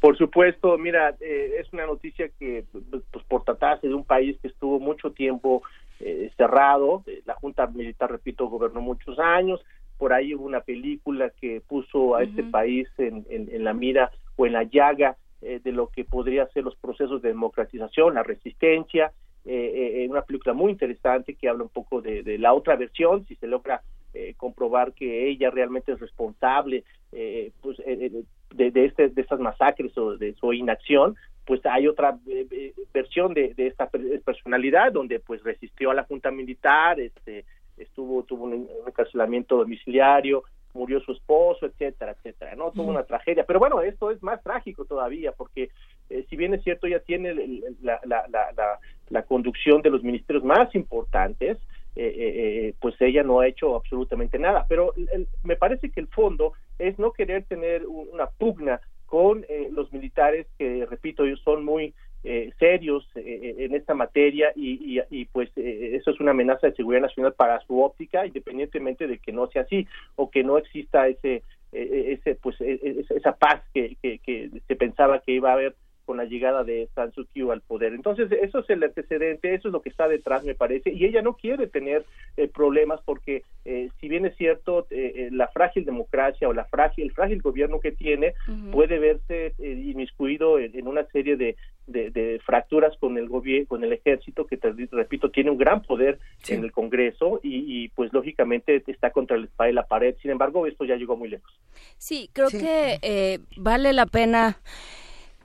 Por 0.00 0.18
supuesto, 0.18 0.76
mira, 0.78 1.14
eh, 1.20 1.60
es 1.60 1.72
una 1.72 1.86
noticia 1.86 2.28
que, 2.38 2.64
pues, 3.10 3.24
por 3.28 3.44
tratarse 3.44 3.86
de 3.86 3.94
un 3.94 4.04
país 4.04 4.36
que 4.42 4.48
estuvo 4.48 4.80
mucho 4.80 5.12
tiempo 5.12 5.62
eh, 6.02 6.30
cerrado, 6.36 7.02
eh, 7.06 7.22
la 7.24 7.34
Junta 7.34 7.66
Militar, 7.66 8.10
repito, 8.10 8.46
gobernó 8.48 8.80
muchos 8.80 9.18
años, 9.18 9.60
por 9.98 10.12
ahí 10.12 10.34
hubo 10.34 10.44
una 10.44 10.60
película 10.60 11.30
que 11.40 11.60
puso 11.60 12.16
a 12.16 12.22
este 12.24 12.42
país 12.50 12.88
en, 12.98 13.24
en- 13.30 13.48
en 13.54 13.64
la 13.64 13.72
mira 13.72 14.10
o 14.36 14.46
en 14.46 14.52
la 14.54 14.64
llaga 14.64 15.16
eh, 15.42 15.60
de 15.62 15.72
lo 15.72 15.88
que 15.88 16.04
podría 16.04 16.46
ser 16.48 16.64
los 16.64 16.76
procesos 16.76 17.22
de 17.22 17.28
democratización, 17.28 18.14
la 18.14 18.22
resistencia, 18.22 19.12
eh, 19.44 20.04
eh, 20.04 20.06
una 20.08 20.22
película 20.22 20.54
muy 20.54 20.70
interesante 20.72 21.34
que 21.34 21.48
habla 21.48 21.64
un 21.64 21.68
poco 21.68 22.00
de, 22.00 22.22
de 22.22 22.38
la 22.38 22.52
otra 22.52 22.76
versión, 22.76 23.24
si 23.26 23.34
se 23.36 23.46
logra 23.46 23.82
eh, 24.14 24.34
comprobar 24.36 24.92
que 24.92 25.28
ella 25.28 25.50
realmente 25.50 25.92
es 25.92 25.98
responsable 26.00 26.84
eh, 27.12 27.50
pues, 27.60 27.78
eh, 27.80 27.84
eh, 28.12 28.22
de, 28.54 28.70
de, 28.70 28.84
este, 28.84 29.08
de 29.08 29.22
estas 29.22 29.40
masacres 29.40 29.96
o 29.98 30.16
de 30.16 30.34
su 30.34 30.52
inacción, 30.52 31.16
pues 31.44 31.60
hay 31.66 31.88
otra 31.88 32.18
eh, 32.28 32.46
eh, 32.50 32.72
versión 32.92 33.34
de, 33.34 33.54
de 33.54 33.66
esta 33.66 33.88
per- 33.88 34.20
personalidad 34.22 34.92
donde 34.92 35.20
pues 35.20 35.42
resistió 35.42 35.90
a 35.90 35.94
la 35.94 36.04
junta 36.04 36.30
militar, 36.30 37.00
este 37.00 37.44
estuvo 37.76 38.22
tuvo 38.24 38.44
un, 38.44 38.68
encarcelamiento 38.86 39.56
domiciliario, 39.56 40.44
murió 40.74 41.00
su 41.00 41.12
esposo, 41.12 41.66
etcétera, 41.66 42.12
etcétera, 42.12 42.54
no 42.54 42.70
tuvo 42.70 42.90
una 42.90 43.02
tragedia, 43.04 43.44
pero 43.44 43.58
bueno, 43.58 43.80
esto 43.82 44.10
es 44.10 44.22
más 44.22 44.42
trágico 44.42 44.84
todavía 44.84 45.32
porque 45.32 45.70
eh, 46.10 46.24
si 46.30 46.36
bien 46.36 46.54
es 46.54 46.62
cierto 46.62 46.86
ella 46.86 47.00
tiene 47.00 47.30
el- 47.30 47.40
el- 47.40 47.76
la, 47.82 48.00
la, 48.04 48.26
la, 48.28 48.52
la, 48.52 48.78
la 49.08 49.22
conducción 49.24 49.82
de 49.82 49.90
los 49.90 50.02
ministerios 50.02 50.44
más 50.44 50.74
importantes, 50.74 51.58
eh, 51.94 52.06
eh, 52.06 52.32
eh, 52.68 52.74
pues 52.80 52.94
ella 53.00 53.22
no 53.22 53.40
ha 53.40 53.46
hecho 53.48 53.76
absolutamente 53.76 54.38
nada. 54.38 54.64
Pero 54.68 54.94
el- 54.96 55.28
me 55.42 55.56
parece 55.56 55.90
que 55.90 56.00
el 56.00 56.06
fondo 56.06 56.54
es 56.78 56.98
no 56.98 57.12
querer 57.12 57.44
tener 57.44 57.86
un- 57.86 58.08
una 58.12 58.26
pugna 58.28 58.80
con 59.12 59.44
eh, 59.46 59.68
los 59.70 59.92
militares 59.92 60.46
que, 60.58 60.86
repito, 60.88 61.24
ellos 61.26 61.42
son 61.44 61.66
muy 61.66 61.92
eh, 62.24 62.50
serios 62.58 63.06
eh, 63.14 63.20
eh, 63.42 63.54
en 63.66 63.74
esta 63.74 63.92
materia 63.92 64.52
y, 64.56 64.96
y- 64.98 65.02
y, 65.10 65.26
pues 65.26 65.50
eh, 65.56 65.90
eso 65.96 66.12
es 66.12 66.18
una 66.20 66.30
amenaza 66.30 66.66
de 66.68 66.74
seguridad 66.76 67.02
nacional 67.02 67.34
para 67.34 67.60
su 67.66 67.82
óptica, 67.82 68.24
independientemente 68.24 69.06
de 69.06 69.18
que 69.18 69.30
no 69.30 69.48
sea 69.48 69.62
así 69.62 69.86
o 70.16 70.30
que 70.30 70.42
no 70.42 70.56
exista 70.56 71.08
ese 71.08 71.42
ese 71.72 72.36
pues 72.36 72.58
eh, 72.62 72.80
esa 73.00 73.14
esa 73.14 73.32
paz 73.36 73.62
que, 73.74 73.96
que, 74.02 74.18
que 74.20 74.48
se 74.66 74.76
pensaba 74.76 75.20
que 75.20 75.32
iba 75.32 75.50
a 75.50 75.54
haber 75.54 75.74
con 76.04 76.16
la 76.16 76.24
llegada 76.24 76.64
de 76.64 76.88
San 76.94 77.12
Suu 77.12 77.26
Kyi 77.26 77.50
al 77.50 77.60
poder. 77.60 77.92
Entonces, 77.92 78.30
eso 78.32 78.60
es 78.60 78.70
el 78.70 78.82
antecedente, 78.82 79.54
eso 79.54 79.68
es 79.68 79.72
lo 79.72 79.82
que 79.82 79.88
está 79.88 80.08
detrás, 80.08 80.44
me 80.44 80.54
parece, 80.54 80.90
y 80.92 81.04
ella 81.04 81.22
no 81.22 81.34
quiere 81.34 81.66
tener 81.66 82.04
eh, 82.36 82.48
problemas 82.48 83.00
porque, 83.04 83.42
eh, 83.64 83.88
si 84.00 84.08
bien 84.08 84.26
es 84.26 84.36
cierto, 84.36 84.86
eh, 84.90 85.12
eh, 85.16 85.28
la 85.32 85.48
frágil 85.48 85.84
democracia 85.84 86.48
o 86.48 86.52
la 86.52 86.64
frágil, 86.64 87.04
el 87.04 87.12
frágil 87.12 87.40
gobierno 87.42 87.80
que 87.80 87.92
tiene 87.92 88.34
puede 88.70 88.98
verse 88.98 89.54
eh, 89.58 89.82
inmiscuido 89.84 90.58
en, 90.58 90.76
en 90.78 90.86
una 90.86 91.04
serie 91.06 91.36
de, 91.36 91.56
de, 91.86 92.10
de 92.10 92.40
fracturas 92.44 92.96
con 92.98 93.18
el 93.18 93.28
gobierno, 93.28 93.68
con 93.68 93.84
el 93.84 93.92
ejército, 93.92 94.46
que, 94.46 94.56
te 94.56 94.72
repito, 94.90 95.30
tiene 95.30 95.50
un 95.50 95.58
gran 95.58 95.82
poder 95.82 96.18
en 96.48 96.64
el 96.64 96.72
Congreso 96.72 97.40
y, 97.42 97.84
y, 97.84 97.88
pues, 97.88 98.12
lógicamente, 98.12 98.82
está 98.86 99.10
contra 99.10 99.36
el 99.36 99.44
espada 99.44 99.70
y 99.70 99.74
la 99.74 99.86
pared. 99.86 100.14
Sin 100.22 100.30
embargo, 100.30 100.66
esto 100.66 100.84
ya 100.84 100.96
llegó 100.96 101.16
muy 101.16 101.28
lejos. 101.28 101.52
Sí, 101.98 102.30
creo 102.32 102.48
que 102.48 102.98
eh, 103.02 103.38
vale 103.56 103.92
la 103.92 104.06
pena, 104.06 104.58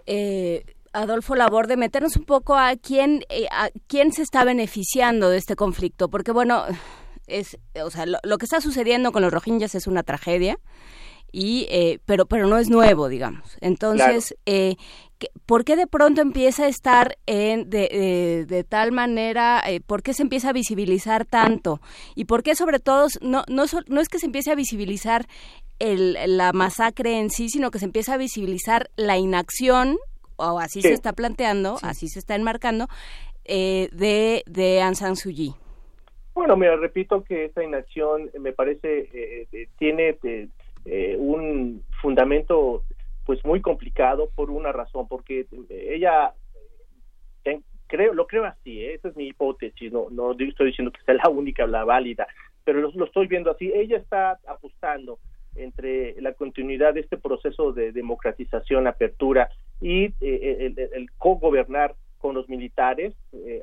eh, 0.07 0.65
Adolfo 0.93 1.35
Laborde, 1.35 1.77
meternos 1.77 2.15
un 2.15 2.25
poco 2.25 2.55
a 2.55 2.75
quién, 2.75 3.23
eh, 3.29 3.47
a 3.51 3.69
quién 3.87 4.11
se 4.11 4.23
está 4.23 4.43
beneficiando 4.43 5.29
de 5.29 5.37
este 5.37 5.55
conflicto, 5.55 6.09
porque 6.09 6.31
bueno, 6.31 6.63
es, 7.27 7.57
o 7.83 7.91
sea, 7.91 8.05
lo, 8.05 8.17
lo 8.23 8.37
que 8.37 8.45
está 8.45 8.61
sucediendo 8.61 9.11
con 9.11 9.21
los 9.21 9.31
rohingyas 9.31 9.75
es 9.75 9.85
una 9.85 10.03
tragedia. 10.03 10.57
Y, 11.31 11.67
eh, 11.69 11.99
pero 12.05 12.25
pero 12.25 12.47
no 12.47 12.57
es 12.57 12.69
nuevo 12.69 13.09
digamos. 13.09 13.57
Entonces 13.61 14.35
eh, 14.45 14.75
¿qué- 15.19 15.27
¿por 15.45 15.65
qué 15.65 15.75
de 15.75 15.85
pronto 15.87 16.21
empieza 16.21 16.63
a 16.65 16.67
estar 16.67 17.17
en 17.25 17.69
de, 17.69 17.89
de- 17.89 18.45
de 18.47 18.63
tal 18.63 18.91
manera 18.91 19.61
eh, 19.67 19.81
por 19.81 20.01
qué 20.03 20.13
se 20.13 20.23
empieza 20.23 20.49
a 20.49 20.53
visibilizar 20.53 21.25
tanto 21.25 21.81
y 22.15 22.25
por 22.25 22.43
qué 22.43 22.55
sobre 22.55 22.79
todo 22.79 23.07
no 23.21 23.43
no 23.49 23.67
so- 23.67 23.81
no 23.87 23.99
es 24.01 24.07
que 24.09 24.19
se 24.19 24.25
empiece 24.27 24.51
a 24.51 24.55
visibilizar 24.55 25.25
el, 25.79 26.17
la 26.37 26.53
masacre 26.53 27.19
en 27.19 27.29
sí 27.29 27.49
sino 27.49 27.71
que 27.71 27.79
se 27.79 27.85
empieza 27.85 28.13
a 28.13 28.17
visibilizar 28.17 28.89
la 28.95 29.17
inacción 29.17 29.97
o 30.37 30.59
así 30.59 30.81
Sí. 30.81 30.87
se 30.87 30.93
está 30.93 31.13
planteando 31.13 31.77
así 31.81 32.07
se 32.07 32.19
está 32.19 32.35
enmarcando 32.35 32.87
eh, 33.45 33.89
de 33.91 34.43
de 34.47 34.81
Aung 34.81 34.95
San 34.95 35.15
Suu 35.15 35.31
Kyi. 35.33 35.53
Bueno, 36.33 36.55
me 36.55 36.73
repito 36.75 37.23
que 37.23 37.45
esta 37.45 37.63
inacción 37.63 38.29
eh, 38.33 38.39
me 38.39 38.53
parece 38.53 39.09
eh, 39.13 39.47
eh, 39.51 39.67
tiene 39.79 40.13
eh, 40.87 41.15
un 41.19 41.83
fundamento 42.01 42.83
pues 43.25 43.43
muy 43.45 43.61
complicado 43.61 44.29
por 44.35 44.49
una 44.49 44.71
razón, 44.71 45.07
porque 45.07 45.41
eh, 45.69 45.89
ella 45.95 46.33
eh, 47.45 47.59
creo 47.87 48.13
lo 48.13 48.25
creo 48.27 48.45
así, 48.45 48.81
¿eh? 48.81 48.93
esa 48.93 49.09
es 49.09 49.15
mi 49.15 49.27
hipótesis, 49.27 49.91
no 49.91 50.07
no 50.09 50.31
estoy 50.31 50.67
diciendo 50.67 50.91
que 50.91 51.01
sea 51.03 51.15
la 51.15 51.29
única, 51.29 51.67
la 51.67 51.83
válida, 51.83 52.27
pero 52.63 52.79
lo, 52.81 53.05
estoy 53.05 53.27
viendo 53.27 53.51
así. 53.51 53.71
Ella 53.73 53.97
está 53.97 54.39
apostando 54.47 55.19
entre 55.55 56.19
la 56.21 56.33
continuidad 56.33 56.93
de 56.93 57.01
este 57.01 57.17
proceso 57.17 57.71
de 57.73 57.91
democratización, 57.91 58.87
apertura 58.87 59.49
y 59.81 60.05
eh, 60.21 60.57
el, 60.61 60.79
el- 60.79 60.89
el 60.93 61.11
co-gobernar 61.17 61.95
con 62.19 62.33
los 62.35 62.47
militares 62.49 63.13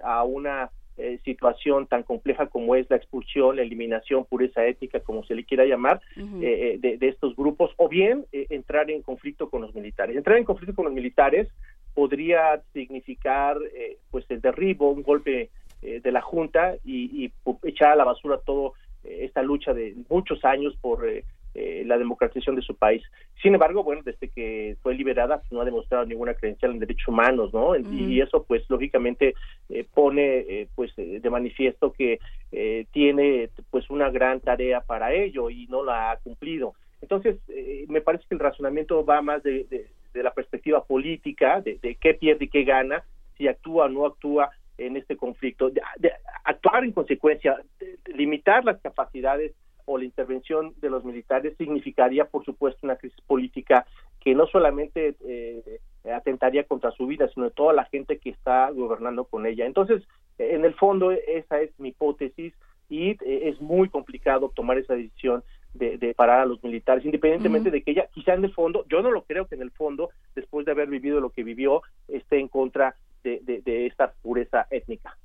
a 0.03 0.23
una 0.25 0.71
eh, 0.97 1.19
situación 1.25 1.87
tan 1.87 2.03
compleja 2.03 2.47
como 2.47 2.77
es 2.77 2.89
la 2.89 2.97
expulsión, 2.97 3.57
la 3.57 3.63
eliminación, 3.63 4.25
pureza 4.25 4.65
ética, 4.67 5.01
como 5.01 5.25
se 5.25 5.35
le 5.35 5.45
quiera 5.45 5.65
llamar, 5.65 6.01
eh, 6.17 6.23
eh, 6.43 6.79
de, 6.79 6.99
de 6.99 7.09
estos 7.09 7.35
grupos, 7.35 7.73
o 7.77 7.89
bien 7.89 8.27
eh, 8.33 8.47
entrar 8.51 8.91
en 8.91 9.03
conflicto 9.03 9.51
con 9.51 9.63
los 9.63 9.75
militares. 9.75 10.17
Entrar 10.17 10.39
en 10.39 10.45
conflicto 10.45 10.75
con 10.75 10.85
los 10.85 10.95
militares 10.95 11.49
podría 11.95 12.63
significar 12.73 13.57
eh, 13.75 13.99
pues 14.11 14.25
el 14.29 14.41
derribo, 14.41 14.91
un 14.91 15.03
golpe 15.03 15.51
eh, 15.83 16.01
de 16.01 16.13
la 16.13 16.21
Junta 16.21 16.75
y, 16.85 17.25
y 17.25 17.33
echar 17.65 17.93
a 17.93 17.97
la 17.97 18.05
basura 18.05 18.39
todo 18.39 18.75
eh, 19.05 19.21
esta 19.23 19.43
lucha 19.43 19.73
de 19.73 19.95
muchos 20.09 20.45
años 20.45 20.77
por 20.81 21.07
eh, 21.55 21.83
la 21.87 21.99
democratización 21.99 22.57
de 22.57 22.63
su 22.63 22.75
país. 22.77 23.03
Sin 23.43 23.55
embargo, 23.55 23.85
bueno, 23.85 24.03
desde 24.05 24.29
que 24.29 24.77
fue 24.83 24.95
liberada 24.95 25.39
pues, 25.39 25.53
no 25.53 25.61
ha 25.61 25.65
demostrado 25.65 26.05
ninguna 26.05 26.35
credencial 26.35 26.73
en 26.73 26.81
derechos 26.81 27.09
humanos, 27.09 27.53
¿no? 27.55 27.77
Y 27.77 28.21
eso, 28.21 28.45
pues, 28.45 28.69
lógicamente 28.69 29.35
eh, 29.69 29.85
pone, 29.95 30.39
eh, 30.41 30.69
pues, 30.75 30.93
eh, 30.97 31.21
de 31.21 31.31
manifiesto 31.31 31.93
que 31.93 32.19
eh, 32.53 32.87
tiene, 32.93 33.51
pues, 33.71 33.89
una 33.91 34.11
gran 34.11 34.41
tarea 34.41 34.81
para 34.81 35.13
ello 35.13 35.51
y 35.51 35.67
no 35.69 35.85
la 35.85 36.11
ha 36.13 36.17
cumplido. 36.19 36.75
Entonces, 37.01 37.37
eh, 37.49 37.85
me 37.89 38.01
parece 38.01 38.25
que 38.29 38.35
el 38.35 38.41
razonamiento 38.41 39.05
va 39.05 39.21
más 39.23 39.43
de, 39.43 39.65
de- 39.65 39.87
de 40.15 40.23
la 40.23 40.33
perspectiva 40.33 40.85
política, 40.85 41.61
de, 41.61 41.79
de 41.83 41.97
qué 41.97 42.15
pierde 42.15 42.45
y 42.45 42.49
qué 42.49 42.63
gana, 42.65 43.03
si 43.37 43.49
actúa 43.49 43.87
o 43.87 43.89
no 43.89 44.07
actúa 44.07 44.51
en 44.79 44.97
este 44.97 45.17
conflicto. 45.17 45.71
De- 45.71 45.83
de 45.99 46.13
actuar 46.45 46.85
en 46.85 46.93
consecuencia, 46.93 47.61
limitar 48.07 48.65
las 48.65 48.81
capacidades 48.81 49.53
o 49.87 49.99
la 49.99 50.05
intervención 50.05 50.75
de 50.81 50.91
los 50.91 51.05
militares 51.05 51.55
significaría, 51.59 52.25
por 52.27 52.45
supuesto, 52.45 52.81
una 52.83 52.97
crisis 52.97 53.21
política 53.27 53.87
que 54.21 54.35
no 54.35 54.47
solamente 54.47 55.15
eh, 55.27 55.81
atentaría 56.13 56.65
contra 56.65 56.91
su 56.93 57.07
vida, 57.07 57.29
sino 57.35 57.47
de 57.47 57.53
toda 57.53 57.73
la 57.75 57.85
gente 57.85 58.19
que 58.19 58.31
está 58.31 58.71
gobernando 58.71 59.25
con 59.25 59.47
ella. 59.47 59.67
Entonces, 59.67 60.03
en 60.39 60.65
el 60.65 60.75
fondo, 60.75 61.11
esa 61.13 61.61
es 61.61 61.71
mi 61.79 61.91
hipótesis 61.91 62.55
y 62.89 63.11
eh, 63.11 63.19
es 63.49 63.61
muy 63.61 63.89
complicado 63.89 64.51
tomar 64.55 64.79
esa 64.79 64.95
decisión 64.95 65.45
de, 65.75 65.99
de 65.99 66.15
parar 66.15 66.41
a 66.41 66.47
los 66.47 66.63
militares, 66.63 67.05
independientemente 67.05 67.71
de 67.71 67.83
que 67.83 67.91
ella, 67.91 68.07
quizá 68.15 68.35
en 68.35 68.45
el 68.45 68.53
fondo, 68.55 68.85
yo 68.89 69.03
no 69.03 69.11
lo 69.11 69.25
creo 69.25 69.47
que 69.47 69.57
en 69.57 69.63
el 69.63 69.73
fondo, 69.73 70.11
después 70.35 70.65
de 70.67 70.73
haber 70.73 70.89
vivido 70.89 71.21
lo 71.21 71.31
que 71.31 71.43
vivió, 71.43 71.83
esté 72.09 72.39
en 72.39 72.49
contra 72.49 72.95
de, 73.25 73.41
de- 73.43 73.61
de 73.63 73.87
esta 73.87 74.13
pureza 74.23 74.67
étnica. 74.71 75.17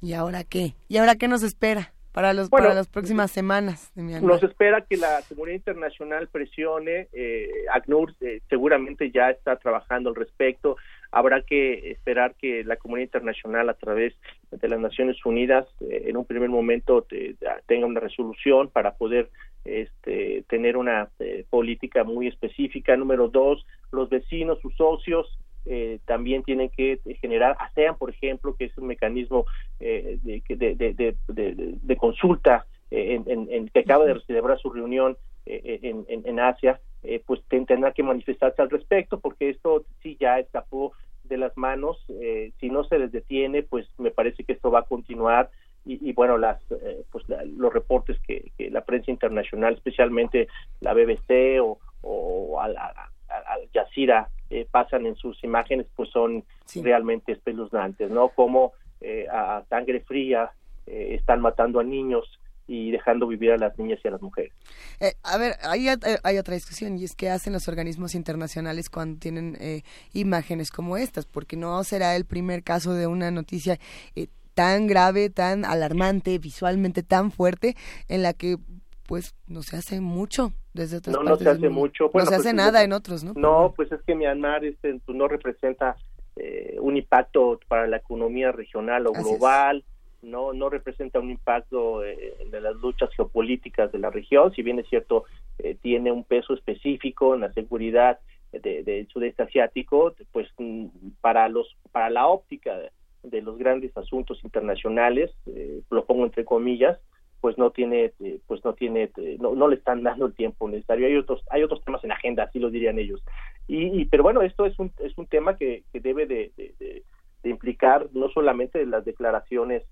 ¿Y 0.00 0.14
ahora 0.14 0.44
qué? 0.44 0.74
¿Y 0.88 0.96
ahora 0.96 1.16
qué 1.16 1.28
nos 1.28 1.42
espera 1.42 1.92
para 2.12 2.32
los 2.32 2.50
Bueno, 2.50 2.64
para 2.66 2.74
las 2.74 2.88
próximas 2.88 3.30
semanas 3.30 3.92
de 3.94 4.02
Myanmar? 4.02 4.30
Nos 4.32 4.42
espera 4.42 4.80
que 4.82 4.96
la 4.96 5.20
comunidad 5.28 5.56
internacional 5.56 6.28
presione, 6.28 7.08
eh, 7.12 7.48
ACNUR 7.72 8.14
eh, 8.20 8.40
seguramente 8.48 9.10
ya 9.10 9.30
está 9.30 9.56
trabajando 9.56 10.10
al 10.10 10.16
respecto, 10.16 10.76
habrá 11.12 11.42
que 11.42 11.90
esperar 11.90 12.34
que 12.34 12.64
la 12.64 12.76
comunidad 12.76 13.06
internacional 13.06 13.68
a 13.68 13.74
través 13.74 14.14
de 14.50 14.68
las 14.68 14.80
Naciones 14.80 15.16
Unidas 15.24 15.66
eh, 15.80 16.04
en 16.06 16.16
un 16.16 16.24
primer 16.24 16.48
momento 16.48 17.02
te- 17.02 17.36
tenga 17.66 17.86
una 17.86 18.00
resolución 18.00 18.68
para 18.68 18.94
poder 18.94 19.30
este, 19.64 20.44
tener 20.48 20.76
una 20.76 21.08
eh, 21.18 21.44
política 21.50 22.02
muy 22.04 22.26
específica. 22.28 22.96
Número 22.96 23.28
dos, 23.28 23.64
los 23.92 24.08
vecinos, 24.08 24.58
sus 24.60 24.74
socios, 24.76 25.26
eh, 25.66 25.98
también 26.06 26.42
tienen 26.42 26.70
que 26.70 27.00
generar 27.20 27.56
ASEAN, 27.60 27.96
por 27.96 28.10
ejemplo, 28.10 28.54
que 28.56 28.64
es 28.66 28.78
un 28.78 28.86
mecanismo 28.86 29.46
eh, 29.78 30.18
de, 30.22 30.42
de, 30.48 31.16
de, 31.28 31.96
consulta 31.96 32.66
eh, 32.90 33.14
en, 33.14 33.30
en- 33.30 33.48
en- 33.52 33.68
que 33.68 33.80
acaba 33.80 34.04
de 34.04 34.18
celebrar 34.22 34.58
su 34.58 34.70
reunión 34.70 35.16
eh, 35.46 35.80
en, 35.82 36.04
en, 36.08 36.40
Asia, 36.40 36.80
eh, 37.02 37.22
pues 37.24 37.40
ten- 37.48 37.66
tendrá 37.66 37.92
que 37.92 38.02
manifestarse 38.02 38.60
al 38.62 38.70
respecto, 38.70 39.20
porque 39.20 39.48
esto 39.50 39.84
sí 40.02 40.16
ya 40.20 40.38
escapó 40.38 40.92
de 41.24 41.36
las 41.38 41.56
manos. 41.56 42.04
eh, 42.08 42.52
si 42.60 42.68
no 42.70 42.84
se 42.84 42.98
les 42.98 43.12
detiene, 43.12 43.62
pues 43.62 43.86
me 43.98 44.10
parece 44.10 44.44
que 44.44 44.52
esto 44.52 44.70
va 44.70 44.80
a 44.80 44.84
continuar. 44.84 45.50
Y, 45.86 46.10
y 46.10 46.12
bueno, 46.12 46.36
las, 46.36 46.60
eh, 46.72 47.04
pues 47.10 47.26
la- 47.28 47.44
los 47.44 47.72
reportes 47.72 48.18
que, 48.26 48.50
que 48.58 48.70
la 48.70 48.84
prensa 48.84 49.10
internacional, 49.10 49.74
especialmente 49.74 50.48
la 50.80 50.92
BBC 50.92 51.60
o, 51.62 51.78
o 52.02 52.60
al- 52.60 52.76
al 52.76 53.68
Jazeera, 53.72 54.28
eh, 54.50 54.66
pasan 54.70 55.06
en 55.06 55.16
sus 55.16 55.42
imágenes, 55.44 55.86
pues 55.96 56.10
son 56.10 56.44
realmente 56.74 57.32
espeluznantes, 57.32 58.10
¿no? 58.10 58.28
Como 58.30 58.72
eh, 59.00 59.26
a 59.32 59.64
sangre 59.68 60.00
fría 60.00 60.50
eh, 60.86 61.14
están 61.18 61.40
matando 61.40 61.80
a 61.80 61.84
niños 61.84 62.24
y 62.70 62.92
dejando 62.92 63.26
vivir 63.26 63.50
a 63.50 63.56
las 63.56 63.76
niñas 63.78 63.98
y 64.04 64.08
a 64.08 64.12
las 64.12 64.22
mujeres. 64.22 64.52
Eh, 65.00 65.14
a 65.24 65.36
ver, 65.38 65.54
hay, 65.62 65.88
eh, 65.88 65.96
hay 66.22 66.38
otra 66.38 66.54
discusión 66.54 66.96
y 66.98 67.04
es 67.04 67.16
que 67.16 67.28
hacen 67.28 67.52
los 67.52 67.66
organismos 67.66 68.14
internacionales 68.14 68.88
cuando 68.88 69.18
tienen 69.18 69.56
eh, 69.60 69.82
imágenes 70.12 70.70
como 70.70 70.96
estas, 70.96 71.26
porque 71.26 71.56
no 71.56 71.82
será 71.82 72.14
el 72.14 72.26
primer 72.26 72.62
caso 72.62 72.94
de 72.94 73.08
una 73.08 73.32
noticia 73.32 73.80
eh, 74.14 74.28
tan 74.54 74.86
grave, 74.86 75.30
tan 75.30 75.64
alarmante, 75.64 76.38
visualmente 76.38 77.02
tan 77.02 77.32
fuerte, 77.32 77.76
en 78.08 78.22
la 78.22 78.34
que 78.34 78.56
pues 79.04 79.34
no 79.48 79.64
se 79.64 79.76
hace 79.76 80.00
mucho 80.00 80.52
desde 80.72 80.98
otras 80.98 81.16
No, 81.16 81.22
no 81.22 81.36
se 81.36 81.48
hace 81.48 81.68
mucho. 81.68 82.04
no 82.04 82.10
Bueno, 82.10 82.26
se 82.30 82.36
pues, 82.36 82.46
hace 82.46 82.54
nada 82.56 82.82
en 82.82 82.92
otros, 82.92 83.24
¿no? 83.24 83.32
No, 83.34 83.72
pues 83.76 83.90
es 83.92 84.00
que 84.02 84.14
Myanmar 84.14 84.64
este, 84.64 85.00
pues, 85.04 85.16
no 85.16 85.28
representa 85.28 85.96
eh, 86.36 86.76
un 86.80 86.96
impacto 86.96 87.58
para 87.68 87.86
la 87.86 87.98
economía 87.98 88.52
regional 88.52 89.06
o 89.06 89.12
Así 89.12 89.20
es. 89.20 89.26
global, 89.26 89.84
no 90.22 90.52
no 90.52 90.68
representa 90.68 91.18
un 91.18 91.30
impacto 91.30 92.04
eh, 92.04 92.34
de 92.50 92.60
las 92.60 92.76
luchas 92.76 93.10
geopolíticas 93.16 93.90
de 93.90 93.98
la 93.98 94.10
región, 94.10 94.52
si 94.52 94.62
bien 94.62 94.78
es 94.78 94.88
cierto, 94.88 95.24
eh, 95.58 95.76
tiene 95.80 96.12
un 96.12 96.24
peso 96.24 96.54
específico 96.54 97.34
en 97.34 97.40
la 97.40 97.52
seguridad 97.52 98.18
de- 98.52 98.82
del 98.82 99.08
sudeste 99.08 99.42
asiático, 99.44 100.14
pues 100.32 100.48
mm, 100.58 100.86
para 101.20 101.48
los 101.48 101.76
para 101.92 102.10
la 102.10 102.26
óptica 102.26 102.76
de, 102.78 102.90
de 103.22 103.42
los 103.42 103.56
grandes 103.58 103.96
asuntos 103.96 104.42
internacionales, 104.44 105.30
eh, 105.46 105.80
lo 105.90 106.04
pongo 106.04 106.24
entre 106.26 106.44
comillas, 106.44 106.98
pues 107.40 107.56
no 107.58 107.70
tiene 107.70 108.12
eh, 108.20 108.38
pues 108.46 108.64
no 108.64 108.74
tiene 108.74 109.10
eh, 109.16 109.36
no, 109.40 109.54
no 109.54 109.68
le 109.68 109.76
están 109.76 110.02
dando 110.02 110.26
el 110.26 110.34
tiempo 110.34 110.68
necesario. 110.68 111.06
Hay 111.06 111.16
otros 111.16 111.42
hay 111.50 111.62
otros 111.62 111.82
temas 111.84 112.02
en 112.04 112.12
agenda 112.12 112.44
así 112.44 112.58
lo 112.58 112.70
dirían 112.70 112.98
ellos. 112.98 113.22
Y, 113.66 114.00
y- 114.00 114.04
pero 114.06 114.22
bueno 114.22 114.42
esto 114.42 114.66
es 114.66 114.78
un 114.78 114.92
es 114.98 115.16
un 115.18 115.26
tema 115.26 115.56
que, 115.56 115.84
que 115.92 116.00
debe 116.00 116.26
de, 116.26 116.52
de- 116.56 116.74
de- 116.78 117.02
de 117.42 117.50
implicar 117.50 118.08
no 118.12 118.28
solamente 118.28 118.84
las 118.84 119.04
declaraciones 119.04 119.82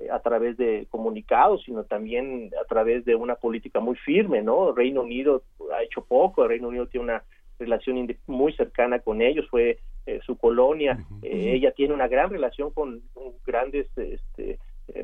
eh, 0.00 0.08
a 0.10 0.20
través 0.20 0.56
de 0.56 0.86
comunicados 0.90 1.62
sino 1.64 1.84
también 1.84 2.50
a 2.60 2.64
través 2.66 3.04
de 3.04 3.14
una 3.14 3.34
política 3.34 3.78
muy 3.80 3.96
firme 3.96 4.40
no 4.42 4.72
Reino 4.72 5.02
Unido 5.02 5.42
ha 5.74 5.82
hecho 5.82 6.02
poco 6.04 6.42
el 6.42 6.48
Reino 6.48 6.68
Unido 6.68 6.86
tiene 6.86 7.04
una 7.04 7.22
relación 7.58 8.08
muy 8.26 8.52
cercana 8.54 9.00
con 9.00 9.20
ellos 9.20 9.46
fue 9.50 9.78
eh, 10.06 10.20
su 10.24 10.36
colonia 10.36 10.98
Eh, 11.22 11.52
ella 11.56 11.72
tiene 11.72 11.92
una 11.94 12.08
gran 12.08 12.30
relación 12.30 12.70
con, 12.70 13.02
grandes 13.46 13.86
este, 13.96 14.58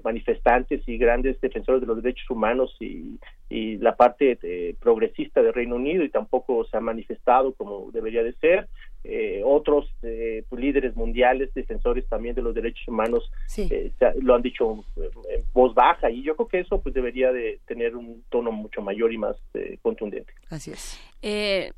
manifestantes 0.04 0.82
y 0.86 0.98
grandes 0.98 1.40
defensores 1.40 1.80
de 1.80 1.86
los 1.86 2.02
derechos 2.02 2.28
humanos 2.30 2.76
y, 2.80 3.18
y 3.48 3.76
la 3.78 3.96
parte 3.96 4.38
eh, 4.42 4.74
progresista 4.80 5.42
del 5.42 5.54
Reino 5.54 5.76
Unido 5.76 6.04
y 6.04 6.10
tampoco 6.10 6.64
se 6.64 6.76
ha 6.76 6.80
manifestado 6.80 7.54
como 7.54 7.90
debería 7.92 8.22
de 8.22 8.32
ser. 8.34 8.68
Eh, 9.02 9.40
otros 9.44 9.90
eh, 10.02 10.44
pues, 10.50 10.60
líderes 10.60 10.94
mundiales, 10.94 11.52
defensores 11.54 12.06
también 12.08 12.34
de 12.34 12.42
los 12.42 12.54
derechos 12.54 12.86
humanos, 12.86 13.32
eh, 13.70 13.90
ha- 14.02 14.12
lo 14.20 14.34
han 14.34 14.42
dicho 14.42 14.84
eh, 14.98 15.08
en 15.36 15.42
voz 15.54 15.74
baja 15.74 16.10
y 16.10 16.22
yo 16.22 16.36
creo 16.36 16.48
que 16.48 16.60
eso 16.60 16.82
pues 16.82 16.94
debería 16.94 17.32
de 17.32 17.60
tener 17.66 17.96
un 17.96 18.22
tono 18.28 18.52
mucho 18.52 18.82
mayor 18.82 19.10
y 19.12 19.16
más 19.16 19.36
eh, 19.54 19.78
contundente. 19.80 20.32
Así 20.50 20.72
es. 20.72 21.00
Eh, 21.22 21.72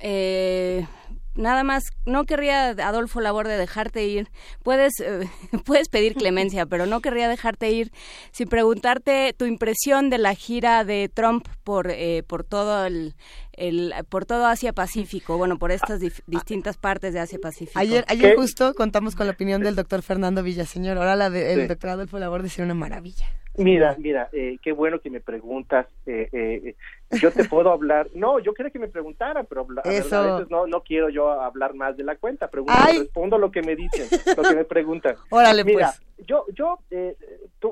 eh, 0.00 0.86
nada 1.34 1.64
más, 1.64 1.84
no 2.06 2.24
querría, 2.24 2.70
Adolfo 2.70 3.20
Laborde, 3.20 3.56
dejarte 3.56 4.04
ir. 4.06 4.28
Puedes, 4.62 4.92
eh, 5.00 5.28
puedes 5.64 5.88
pedir 5.88 6.14
clemencia, 6.14 6.66
pero 6.70 6.86
no 6.86 7.00
querría 7.00 7.28
dejarte 7.28 7.70
ir 7.70 7.92
sin 8.32 8.48
preguntarte 8.48 9.34
tu 9.36 9.44
impresión 9.44 10.10
de 10.10 10.18
la 10.18 10.34
gira 10.34 10.84
de 10.84 11.10
Trump 11.12 11.48
por, 11.64 11.90
eh, 11.90 12.22
por 12.26 12.44
todo 12.44 12.86
el, 12.86 13.14
el- 13.58 13.92
por 14.08 14.24
todo 14.26 14.46
Asia 14.46 14.72
Pacífico, 14.72 15.36
bueno, 15.38 15.58
por 15.58 15.70
estas 15.70 16.00
dif- 16.00 16.22
distintas 16.26 16.76
partes 16.76 17.12
de 17.14 17.20
Asia 17.20 17.38
Pacífico. 17.40 17.78
Ayer, 17.78 18.04
ayer 18.08 18.36
justo 18.36 18.74
contamos 18.74 19.14
con 19.16 19.26
la 19.26 19.32
opinión 19.32 19.62
del 19.62 19.74
doctor 19.76 20.02
Fernando 20.02 20.42
Villaseñor. 20.42 20.98
Ahora 20.98 21.16
la 21.16 21.30
del 21.30 21.62
Sí. 21.62 21.66
doctor 21.66 21.90
Adolfo 21.90 22.18
Laborde 22.18 22.48
una 22.58 22.74
maravilla. 22.74 23.26
Mira, 23.56 23.94
mira, 23.98 24.28
eh, 24.32 24.58
qué 24.62 24.72
bueno 24.72 24.98
que 25.00 25.10
me 25.10 25.20
preguntas. 25.20 25.86
eh, 26.06 26.28
eh, 26.32 26.74
yo 27.20 27.30
te 27.30 27.44
puedo 27.54 27.70
hablar. 27.70 28.08
No, 28.14 28.40
yo 28.40 28.52
quería 28.52 28.70
que 28.70 28.78
me 28.80 28.88
preguntara, 28.88 29.44
pero 29.44 29.66
Eso. 29.84 30.16
a 30.16 30.34
veces 30.36 30.50
no, 30.50 30.66
no 30.66 30.82
quiero 30.82 31.08
yo 31.08 31.30
hablar 31.30 31.74
más 31.74 31.96
de 31.96 32.02
la 32.04 32.16
cuenta. 32.16 32.48
Pregunto, 32.48 32.74
respondo 32.98 33.38
lo 33.38 33.50
que 33.52 33.62
me 33.62 33.76
dicen, 33.76 34.08
lo 34.36 34.42
que 34.42 34.54
me 34.56 34.64
preguntan. 34.64 35.14
Órale, 35.30 35.62
Mira, 35.64 35.92
pues. 35.96 36.13
Yo, 36.26 36.44
yo 36.54 36.78
eh, 36.90 37.16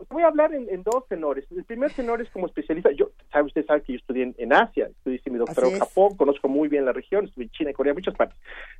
voy 0.08 0.22
a 0.22 0.28
hablar 0.28 0.54
en, 0.54 0.68
en 0.70 0.82
dos 0.82 1.06
tenores. 1.08 1.44
El 1.50 1.64
primer 1.64 1.92
tenor 1.92 2.20
es 2.22 2.30
como 2.30 2.46
especialista. 2.46 2.90
Yo, 2.92 3.10
sabe 3.30 3.46
usted 3.46 3.64
sabe 3.66 3.82
que 3.82 3.92
yo 3.94 3.98
estudié 3.98 4.24
en, 4.24 4.34
en 4.38 4.52
Asia, 4.52 4.86
estudié 4.86 5.20
mi 5.30 5.38
doctorado 5.38 5.72
en. 5.72 5.78
Japón, 5.80 6.16
conozco 6.16 6.48
muy 6.48 6.68
bien 6.68 6.84
la 6.84 6.92
región, 6.92 7.24
estuve 7.26 7.44
en 7.44 7.50
China, 7.50 7.70
en 7.70 7.76
Corea, 7.76 7.94
muchas 7.94 8.14
partes. 8.14 8.36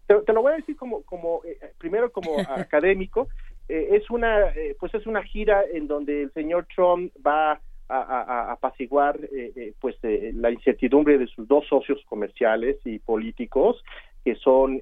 Te, 0.07 0.15
te 0.23 0.33
lo 0.33 0.43
voy 0.43 0.53
a 0.53 0.57
decir 0.57 0.77
como, 0.77 1.03
como 1.03 1.43
eh, 1.45 1.59
primero 1.79 2.11
como 2.13 2.37
académico. 2.49 3.29
Eh, 3.69 3.89
es 3.93 4.11
una, 4.11 4.49
eh, 4.51 4.77
pues 4.79 4.93
es 4.95 5.07
una 5.07 5.23
gira 5.23 5.63
en 5.73 5.87
donde 5.87 6.23
el 6.23 6.33
señor 6.33 6.67
Trump 6.75 7.13
va 7.25 7.53
a, 7.53 7.61
a- 7.89 8.23
a 8.49 8.53
apaciguar 8.53 9.19
pues 9.81 9.97
eh, 10.03 10.33
la 10.35 10.51
incertidumbre 10.51 11.19
de 11.19 11.27
sus 11.27 11.47
dos 11.47 11.67
socios 11.69 12.03
comerciales 12.07 12.77
y 12.85 12.99
políticos 13.01 13.83
que 14.25 14.35
son 14.37 14.81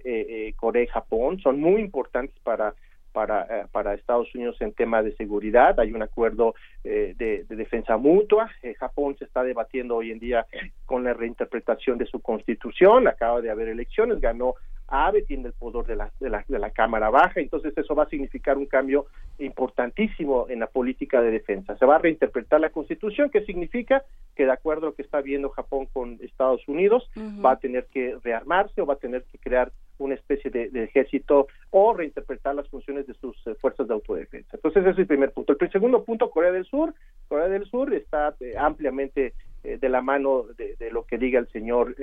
Corea 0.56 0.82
y 0.84 0.86
Japón 0.86 1.40
son 1.40 1.60
muy 1.60 1.80
importantes 1.80 2.38
para 2.44 2.74
para, 3.12 3.42
eh, 3.42 3.66
para 3.70 3.94
Estados 3.94 4.34
Unidos 4.34 4.56
en 4.60 4.72
tema 4.72 5.02
de 5.02 5.14
seguridad. 5.16 5.78
Hay 5.80 5.92
un 5.92 6.02
acuerdo 6.02 6.54
eh, 6.84 7.14
de, 7.16 7.44
de 7.44 7.56
defensa 7.56 7.96
mutua. 7.96 8.50
Eh, 8.62 8.74
Japón 8.74 9.16
se 9.18 9.24
está 9.24 9.42
debatiendo 9.42 9.96
hoy 9.96 10.10
en 10.10 10.18
día 10.18 10.46
con 10.86 11.04
la 11.04 11.14
reinterpretación 11.14 11.98
de 11.98 12.06
su 12.06 12.20
constitución. 12.20 13.08
Acaba 13.08 13.40
de 13.40 13.50
haber 13.50 13.68
elecciones, 13.68 14.20
ganó 14.20 14.54
Abe, 14.90 15.22
tiene 15.22 15.46
el 15.46 15.52
poder 15.54 15.86
de 15.86 15.96
la, 15.96 16.10
de, 16.20 16.28
la, 16.28 16.44
de 16.46 16.58
la 16.58 16.70
Cámara 16.70 17.08
Baja, 17.10 17.40
entonces 17.40 17.72
eso 17.76 17.94
va 17.94 18.02
a 18.02 18.08
significar 18.08 18.58
un 18.58 18.66
cambio 18.66 19.06
importantísimo 19.38 20.46
en 20.48 20.60
la 20.60 20.66
política 20.66 21.22
de 21.22 21.30
defensa. 21.30 21.76
Se 21.78 21.86
va 21.86 21.96
a 21.96 21.98
reinterpretar 21.98 22.60
la 22.60 22.70
constitución, 22.70 23.30
que 23.30 23.44
significa 23.44 24.04
que 24.34 24.44
de 24.44 24.52
acuerdo 24.52 24.86
a 24.86 24.90
lo 24.90 24.94
que 24.94 25.02
está 25.02 25.20
viendo 25.20 25.50
Japón 25.50 25.86
con 25.92 26.18
Estados 26.20 26.66
Unidos, 26.66 27.08
va 27.44 27.52
a 27.52 27.58
tener 27.58 27.86
que 27.86 28.16
rearmarse 28.22 28.80
o 28.80 28.86
va 28.86 28.94
a 28.94 28.98
tener 28.98 29.24
que 29.24 29.38
crear 29.38 29.70
una 29.98 30.14
especie 30.14 30.50
de, 30.50 30.70
de 30.70 30.84
ejército 30.84 31.46
o 31.70 31.94
reinterpretar 31.94 32.54
las 32.54 32.68
funciones 32.68 33.06
de 33.06 33.14
sus 33.14 33.36
eh, 33.46 33.54
fuerzas 33.60 33.86
de 33.86 33.94
autodefensa. 33.94 34.56
Entonces 34.56 34.82
ese 34.82 34.92
es 34.92 34.98
el 34.98 35.06
primer 35.06 35.32
punto. 35.32 35.54
El 35.58 35.70
segundo 35.70 36.04
punto, 36.04 36.30
Corea 36.30 36.52
del 36.52 36.64
Sur. 36.64 36.94
Corea 37.28 37.48
del 37.48 37.66
Sur 37.66 37.92
está 37.92 38.34
eh, 38.40 38.54
ampliamente 38.58 39.34
eh, 39.62 39.78
de 39.78 39.88
la 39.88 40.00
mano 40.00 40.44
de, 40.56 40.74
de 40.76 40.90
lo 40.90 41.04
que 41.04 41.18
diga 41.18 41.38
el 41.38 41.48
señor 41.48 41.94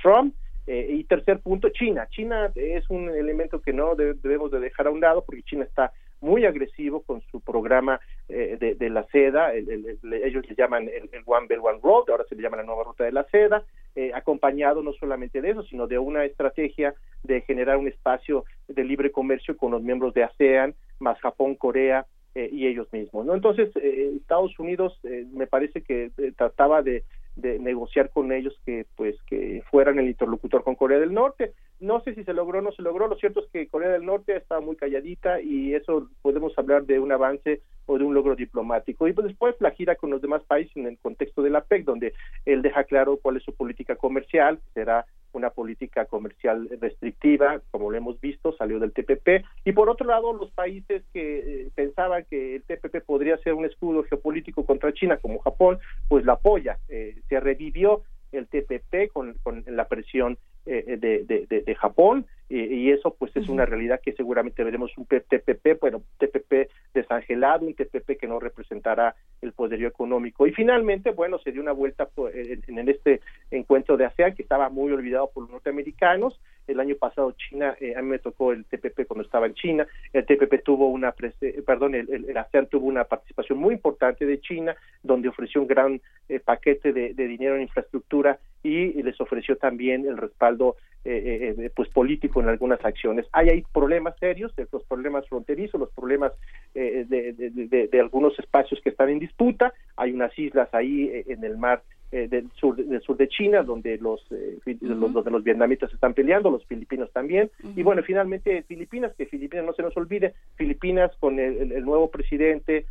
Trump. 0.00 0.34
Eh, 0.66 0.86
y 0.90 1.04
tercer 1.04 1.40
punto, 1.40 1.68
China. 1.68 2.06
China 2.10 2.50
es 2.54 2.88
un 2.88 3.10
elemento 3.10 3.60
que 3.60 3.72
no 3.72 3.94
de- 3.94 4.14
debemos 4.14 4.50
de 4.50 4.60
dejar 4.60 4.86
a 4.86 4.90
un 4.90 5.00
lado 5.00 5.22
porque 5.24 5.42
China 5.42 5.64
está 5.64 5.92
muy 6.20 6.46
agresivo 6.46 7.02
con 7.02 7.20
su 7.30 7.40
programa 7.40 8.00
eh, 8.30 8.56
de, 8.78 8.88
la 8.88 9.04
seda, 9.08 9.52
el- 9.52 9.68
el- 9.70 9.98
el- 10.02 10.14
ellos 10.14 10.48
le 10.48 10.54
llaman 10.54 10.88
el, 10.88 11.10
One 11.26 11.46
Belt 11.46 11.62
One 11.62 11.80
Road, 11.82 12.08
ahora 12.08 12.24
se 12.26 12.34
le 12.34 12.40
llama 12.42 12.56
la 12.56 12.62
nueva 12.62 12.84
ruta 12.84 13.04
de 13.04 13.12
la 13.12 13.24
seda, 13.24 13.62
eh, 13.94 14.10
acompañado 14.14 14.82
no 14.82 14.94
solamente 14.94 15.42
de 15.42 15.50
eso, 15.50 15.62
sino 15.64 15.86
de 15.86 15.98
una 15.98 16.24
estrategia 16.24 16.94
de 17.22 17.42
generar 17.42 17.76
un 17.76 17.88
espacio 17.88 18.46
de 18.68 18.82
libre 18.84 19.12
comercio 19.12 19.54
con 19.58 19.72
los 19.72 19.82
miembros 19.82 20.14
de 20.14 20.24
ASEAN, 20.24 20.74
más 20.98 21.20
Japón, 21.20 21.56
Corea 21.56 22.06
eh, 22.34 22.48
y 22.50 22.66
ellos 22.66 22.90
mismos. 22.90 23.26
¿no? 23.26 23.34
Entonces, 23.34 23.70
eh, 23.76 24.12
Estados 24.16 24.58
Unidos 24.58 24.98
eh, 25.04 25.26
me 25.30 25.46
parece 25.46 25.82
que 25.82 26.10
trataba 26.36 26.80
de, 26.82 27.04
de 27.36 27.58
negociar 27.58 28.10
con 28.10 28.32
ellos 28.32 28.54
que 28.64 28.86
pues 28.96 29.16
que 29.26 29.62
fueran 29.70 29.98
el 29.98 30.08
interlocutor 30.08 30.62
con 30.62 30.76
Corea 30.76 30.98
del 30.98 31.12
Norte. 31.12 31.52
No 31.80 32.00
sé 32.02 32.14
si 32.14 32.24
se 32.24 32.32
logró 32.32 32.60
o 32.60 32.62
no 32.62 32.72
se 32.72 32.82
logró. 32.82 33.08
Lo 33.08 33.16
cierto 33.16 33.40
es 33.40 33.46
que 33.50 33.68
Corea 33.68 33.90
del 33.90 34.06
Norte 34.06 34.36
está 34.36 34.60
muy 34.60 34.76
calladita 34.76 35.40
y 35.40 35.74
eso 35.74 36.08
podemos 36.22 36.56
hablar 36.56 36.84
de 36.84 37.00
un 37.00 37.12
avance 37.12 37.62
o 37.86 37.98
de 37.98 38.04
un 38.04 38.14
logro 38.14 38.36
diplomático. 38.36 39.08
Y 39.08 39.12
pues 39.12 39.26
después 39.26 39.56
la 39.60 39.72
gira 39.72 39.96
con 39.96 40.10
los 40.10 40.22
demás 40.22 40.42
países 40.44 40.76
en 40.76 40.86
el 40.86 40.98
contexto 40.98 41.42
de 41.42 41.50
la 41.50 41.62
PEC, 41.62 41.84
donde 41.84 42.14
él 42.46 42.62
deja 42.62 42.84
claro 42.84 43.18
cuál 43.20 43.36
es 43.36 43.42
su 43.42 43.54
política 43.54 43.96
comercial, 43.96 44.60
será 44.72 45.04
una 45.34 45.50
política 45.50 46.06
comercial 46.06 46.68
restrictiva, 46.80 47.60
como 47.70 47.90
lo 47.90 47.96
hemos 47.96 48.20
visto, 48.20 48.54
salió 48.56 48.78
del 48.78 48.92
TPP. 48.92 49.44
Y 49.64 49.72
por 49.72 49.88
otro 49.88 50.06
lado, 50.06 50.32
los 50.32 50.50
países 50.52 51.02
que 51.12 51.38
eh, 51.38 51.70
pensaban 51.74 52.24
que 52.30 52.56
el 52.56 52.62
TPP 52.62 53.04
podría 53.04 53.36
ser 53.38 53.54
un 53.54 53.64
escudo 53.64 54.04
geopolítico 54.04 54.64
contra 54.64 54.92
China, 54.92 55.18
como 55.18 55.40
Japón, 55.40 55.78
pues 56.08 56.24
la 56.24 56.34
apoya. 56.34 56.78
Eh, 56.88 57.20
se 57.28 57.40
revivió 57.40 58.02
el 58.32 58.48
TPP 58.48 59.12
con, 59.12 59.36
la 59.66 59.86
presión 59.86 60.38
eh, 60.66 60.96
de 60.98 61.74
Japón 61.76 62.26
y, 62.48 62.60
y 62.62 62.90
eso 62.90 63.14
pues 63.18 63.34
es 63.36 63.48
una 63.48 63.64
realidad 63.66 64.00
que 64.02 64.12
seguramente 64.12 64.62
veremos 64.64 64.96
un 64.98 65.06
TPP, 65.06 65.80
bueno, 65.80 66.02
TPP 66.18 66.68
desangelado, 66.92 67.66
un 67.66 67.74
TPP 67.74 68.18
que 68.18 68.26
no 68.26 68.38
representará 68.38 69.14
el 69.42 69.52
poderío 69.52 69.88
económico. 69.88 70.46
Y 70.46 70.52
finalmente, 70.52 71.10
bueno, 71.10 71.38
se 71.38 71.52
dio 71.52 71.62
una 71.62 71.72
vuelta 71.72 72.08
en, 72.34 72.62
en 72.78 72.88
este 72.88 73.20
encuentro 73.50 73.96
de 73.96 74.04
ASEAN 74.06 74.34
que 74.34 74.42
estaba 74.42 74.68
muy 74.68 74.92
olvidado 74.92 75.30
por 75.32 75.44
los 75.44 75.52
norteamericanos. 75.52 76.40
El 76.66 76.80
año 76.80 76.94
pasado 76.96 77.32
China, 77.32 77.76
eh, 77.80 77.94
a 77.96 78.00
mí 78.02 78.08
me 78.08 78.18
tocó 78.18 78.52
el 78.52 78.64
TPP 78.64 79.06
cuando 79.06 79.24
estaba 79.24 79.46
en 79.46 79.54
China, 79.54 79.86
el 80.14 80.24
TPP 80.24 80.62
tuvo 80.64 80.88
una, 80.88 81.14
prese- 81.14 81.62
perdón, 81.64 81.94
el, 81.94 82.08
el- 82.10 82.30
el 82.30 82.36
ASEAN 82.38 82.66
tuvo 82.68 82.86
una 82.86 83.04
participación 83.04 83.58
muy 83.58 83.74
importante 83.74 84.24
de 84.24 84.40
China, 84.40 84.74
donde 85.02 85.28
ofreció 85.28 85.60
un 85.60 85.66
gran 85.66 86.00
eh, 86.28 86.40
paquete 86.40 86.92
de, 86.94 87.12
de 87.14 87.26
dinero 87.26 87.56
en 87.56 87.62
infraestructura 87.62 88.38
y 88.62 89.02
les 89.02 89.20
ofreció 89.20 89.56
también 89.56 90.06
el 90.06 90.16
respaldo 90.16 90.76
eh, 91.04 91.54
eh, 91.58 91.70
pues 91.74 91.88
político 91.90 92.40
en 92.40 92.48
algunas 92.48 92.82
acciones. 92.84 93.26
Hay 93.32 93.48
ahí 93.50 93.62
problemas 93.72 94.14
serios, 94.18 94.52
eh, 94.58 94.66
los 94.72 94.84
problemas 94.84 95.28
fronterizos, 95.28 95.78
los 95.80 95.90
problemas 95.90 96.32
eh, 96.74 97.04
de, 97.08 97.32
de- 97.34 97.50
de- 97.50 97.88
de 97.88 98.00
algunos 98.00 98.38
espacios 98.38 98.80
que 98.80 98.88
están 98.90 99.08
en 99.10 99.18
disputa. 99.18 99.72
hay 99.96 100.12
unas 100.12 100.36
islas 100.38 100.68
ahí 100.72 101.04
eh, 101.12 101.24
en 101.28 101.44
el 101.44 101.56
mar 101.58 101.82
eh, 102.12 102.28
del 102.28 102.48
sur 102.52 102.76
del 102.76 103.00
sur 103.02 103.16
de 103.16 103.28
China 103.28 103.62
donde 103.62 103.98
los, 103.98 104.20
eh, 104.30 104.58
fi- 104.64 104.78
los 104.80 105.12
donde 105.12 105.30
los 105.30 105.42
vietnamitas 105.42 105.92
están 105.92 106.14
peleando 106.14 106.50
los 106.50 106.64
filipinos 106.66 107.10
también 107.12 107.50
y 107.76 107.82
bueno 107.82 108.02
finalmente 108.02 108.62
Filipinas 108.64 109.12
que 109.16 109.26
Filipinas 109.26 109.64
no 109.66 109.72
se 109.72 109.82
nos 109.82 109.96
olvide 109.96 110.34
Filipinas 110.56 111.10
con 111.18 111.38
el, 111.40 111.72
nuevo 111.84 112.10
presidente 112.10 112.86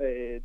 eh, 0.00 0.42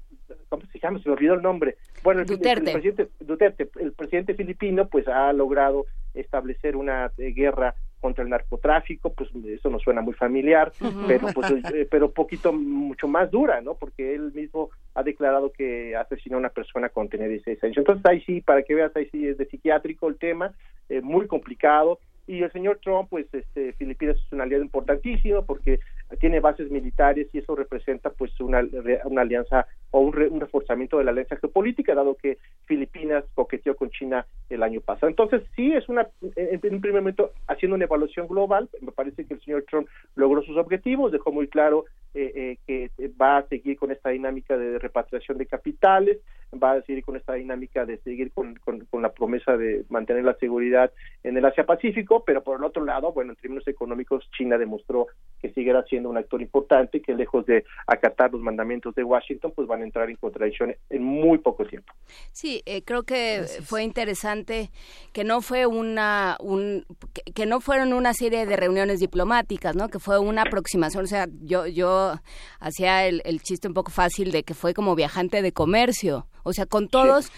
¿cómo 0.50 0.64
se 0.72 0.80
llama? 0.80 1.00
se 1.00 1.10
me 1.10 1.16
olvidó 1.16 1.34
el 1.36 1.42
nombre 1.42 1.76
bueno 2.04 2.22
el, 2.22 2.28
el- 2.28 2.32
el 2.34 2.38
Duterte. 2.40 2.72
presidente 2.72 3.08
Duterte 3.20 3.70
el 3.80 3.94
presidente 3.94 4.34
filipino 4.34 4.88
pues 4.88 5.08
ha 5.08 5.32
logrado 5.34 5.86
establecer 6.14 6.76
una 6.76 7.12
eh, 7.18 7.32
guerra 7.32 7.74
contra 8.00 8.22
el 8.26 8.30
narcotráfico, 8.30 9.14
pues 9.14 9.30
eso 9.46 9.70
nos 9.70 9.82
suena 9.82 10.02
muy 10.02 10.14
familiar, 10.14 10.74
pero 11.08 11.28
pues 11.34 11.50
eh, 11.74 11.88
pero 11.90 12.12
poquito 12.12 12.52
mucho 12.52 13.08
más 13.08 13.32
dura, 13.32 13.62
¿no? 13.62 13.76
Porque 13.76 14.14
él 14.14 14.34
mismo 14.34 14.72
ha 14.94 15.04
declarado 15.04 15.54
que 15.54 15.96
asesinó 15.96 16.36
a 16.36 16.40
una 16.40 16.50
persona 16.50 16.90
cuando 16.90 17.12
tenía 17.12 17.30
16 17.30 17.64
años. 17.64 17.78
Entonces 17.78 18.06
ahí 18.06 18.20
sí, 18.26 18.42
para 18.42 18.62
que 18.64 18.76
veas, 18.76 18.94
ahí 18.98 19.08
sí 19.10 19.26
es 19.26 19.38
de 19.38 19.46
psiquiátrico 19.46 20.10
el 20.10 20.18
tema, 20.18 20.54
eh, 20.90 21.00
muy 21.00 21.28
complicado. 21.28 21.98
Y 22.28 22.44
el 22.44 22.52
señor 22.52 22.80
Trump, 22.84 23.08
pues 23.10 23.26
este, 23.34 23.72
Filipinas 23.74 24.18
es 24.18 24.32
un 24.34 24.42
aliado 24.42 24.64
importantísimo 24.64 25.46
porque 25.46 25.80
tiene 26.20 26.40
bases 26.40 26.70
militares 26.72 27.28
y 27.34 27.40
eso 27.40 27.56
representa 27.56 28.10
pues 28.10 28.32
una, 28.40 28.62
una 29.06 29.22
alianza 29.22 29.68
o 29.92 30.00
un, 30.00 30.14
re- 30.14 30.28
un 30.28 30.40
reforzamiento 30.40 30.98
de 30.98 31.04
la 31.04 31.12
alianza 31.12 31.36
geopolítica, 31.38 31.94
dado 31.96 32.16
que 32.16 32.38
Filipinas 32.66 33.24
coqueteó 33.36 33.76
con 33.76 33.90
China 33.92 34.26
el 34.50 34.64
año 34.64 34.82
pasado. 34.82 35.08
Entonces, 35.10 35.42
sí, 35.56 35.74
es 35.74 35.88
una, 35.90 36.08
en, 36.36 36.60
un 36.74 36.82
primer 36.82 37.02
momento, 37.02 37.32
haciendo 37.48 37.76
una 37.76 37.86
evaluación 37.86 38.28
global, 38.28 38.70
me 38.82 38.92
parece 38.92 39.26
que 39.26 39.34
el 39.36 39.42
señor 39.42 39.66
Trump 39.70 39.88
logró 40.16 40.42
sus 40.44 40.58
objetivos, 40.58 41.12
dejó 41.12 41.32
muy 41.32 41.48
claro 41.48 41.86
eh, 42.14 42.58
eh, 42.68 42.90
que 42.98 43.08
va 43.20 43.38
a 43.38 43.48
seguir 43.48 43.78
con 43.78 43.92
esta 43.92 44.10
dinámica 44.10 44.58
de 44.58 44.78
repatriación 44.80 45.38
de 45.38 45.48
capitales, 45.48 46.20
va 46.62 46.74
a 46.74 46.82
seguir 46.84 47.04
con 47.04 47.16
esta 47.16 47.34
dinámica 47.34 47.86
de 47.86 47.98
seguir 47.98 48.32
con, 48.32 48.56
con- 48.58 48.86
con 48.86 49.02
la 49.02 49.12
promesa 49.12 49.58
de 49.58 49.86
mantener 49.90 50.24
la 50.24 50.36
seguridad 50.36 50.92
en 51.24 51.36
el 51.38 51.46
Asia-Pacífico, 51.46 52.24
pero 52.24 52.44
por 52.44 52.58
el 52.60 52.64
otro 52.64 52.84
lado, 52.86 53.12
bueno, 53.12 53.32
en 53.32 53.38
términos 53.38 53.68
económicos, 53.68 54.30
China 54.38 54.58
demostró 54.60 55.08
que 55.44 55.52
seguirá 55.52 55.84
siendo 55.84 56.10
un 56.10 56.18
actor 56.18 56.42
importante, 56.42 57.02
que 57.02 57.14
lejos 57.14 57.46
de 57.46 57.66
acatar 57.86 58.32
los 58.32 58.42
mandamientos 58.42 58.96
de 58.96 59.04
Washington, 59.04 59.52
pues 59.54 59.68
van 59.68 59.82
a 59.82 59.84
entrar 59.84 60.10
en 60.10 60.16
contradicción 60.16 60.74
en 60.90 61.04
muy 61.04 61.38
poco 61.38 61.66
tiempo. 61.66 61.92
Sí, 62.32 62.62
eh, 62.66 62.82
creo 62.84 63.04
que 63.04 63.44
fue 63.62 63.84
interesante 63.84 64.70
que 65.12 65.26
no 65.26 65.42
fue 65.42 65.66
una 65.66 66.38
un 66.40 66.86
que, 67.12 67.30
que 67.34 67.46
no 67.46 67.60
fueron 67.60 67.92
una 67.92 68.14
serie 68.14 68.46
de 68.46 68.56
reuniones 68.56 69.02
diplomáticas, 69.02 69.76
¿no? 69.76 69.90
Que 69.90 70.00
fue 70.00 70.18
una 70.18 70.44
aproximación, 70.44 71.04
o 71.04 71.08
sea, 71.08 71.28
yo 71.42 71.68
yo 71.68 72.14
hacía 72.62 73.06
el, 73.06 73.22
el 73.26 73.42
chiste 73.42 73.68
un 73.68 73.74
poco 73.74 73.92
fácil 73.92 74.32
de 74.32 74.44
que 74.44 74.54
fue 74.54 74.74
como 74.74 74.96
viajante 74.96 75.42
de 75.42 75.52
comercio, 75.52 76.28
o 76.44 76.54
sea, 76.54 76.66
con 76.66 76.88
todos 76.88 77.34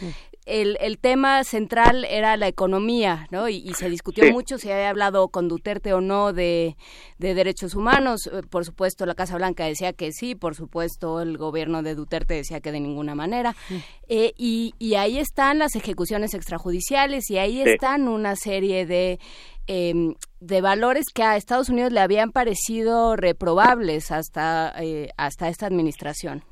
el, 0.46 0.78
el 0.80 0.98
tema 1.00 1.44
central 1.44 2.06
era 2.06 2.38
la 2.38 2.48
economía, 2.48 3.28
¿no? 3.32 3.50
Y, 3.50 3.56
y 3.58 3.74
se 3.74 3.90
discutió 3.90 4.24
Sí. 4.26 4.32
mucho 4.32 4.58
si 4.58 4.70
había 4.72 4.90
hablado 4.90 5.28
con 5.30 5.48
Duterte 5.48 5.94
o 5.94 6.02
no 6.02 6.34
de, 6.34 6.76
de 7.18 7.34
derechos 7.34 7.74
humanos. 7.76 8.28
Eh, 8.28 8.42
Por 8.50 8.64
supuesto, 8.66 9.06
la 9.06 9.16
Casa 9.16 9.36
Blanca 9.38 9.66
decía 9.66 9.94
que 9.94 10.12
sí, 10.12 10.36
por 10.36 10.56
supuesto, 10.56 11.22
el 11.22 11.38
gobierno 11.38 11.82
de 11.82 11.96
Duterte 11.96 12.36
decía 12.36 12.60
que 12.62 12.72
de 12.72 12.80
ninguna 12.80 13.16
manera. 13.16 13.56
Eh, 14.08 14.34
y, 14.38 14.74
y 14.78 14.96
ahí 14.96 15.18
están 15.18 15.58
las 15.60 15.76
ejecuciones 15.76 16.34
extrajudiciales 16.34 17.30
y 17.32 17.38
ahí 17.38 17.64
Sí. 17.64 17.70
están 17.72 18.08
una 18.08 18.36
serie 18.36 18.86
de... 18.86 19.20
em, 19.68 20.14
de 20.42 20.62
valores 20.62 21.06
que 21.12 21.24
a 21.24 21.38
Estados 21.38 21.70
Unidos 21.70 21.92
le 21.92 22.00
habían 22.00 22.32
parecido 22.32 23.16
reprobables 23.16 24.12
hasta, 24.12 24.72
eh, 24.80 25.10
hasta 25.18 25.50
esta 25.50 25.66
administración. 25.66 26.44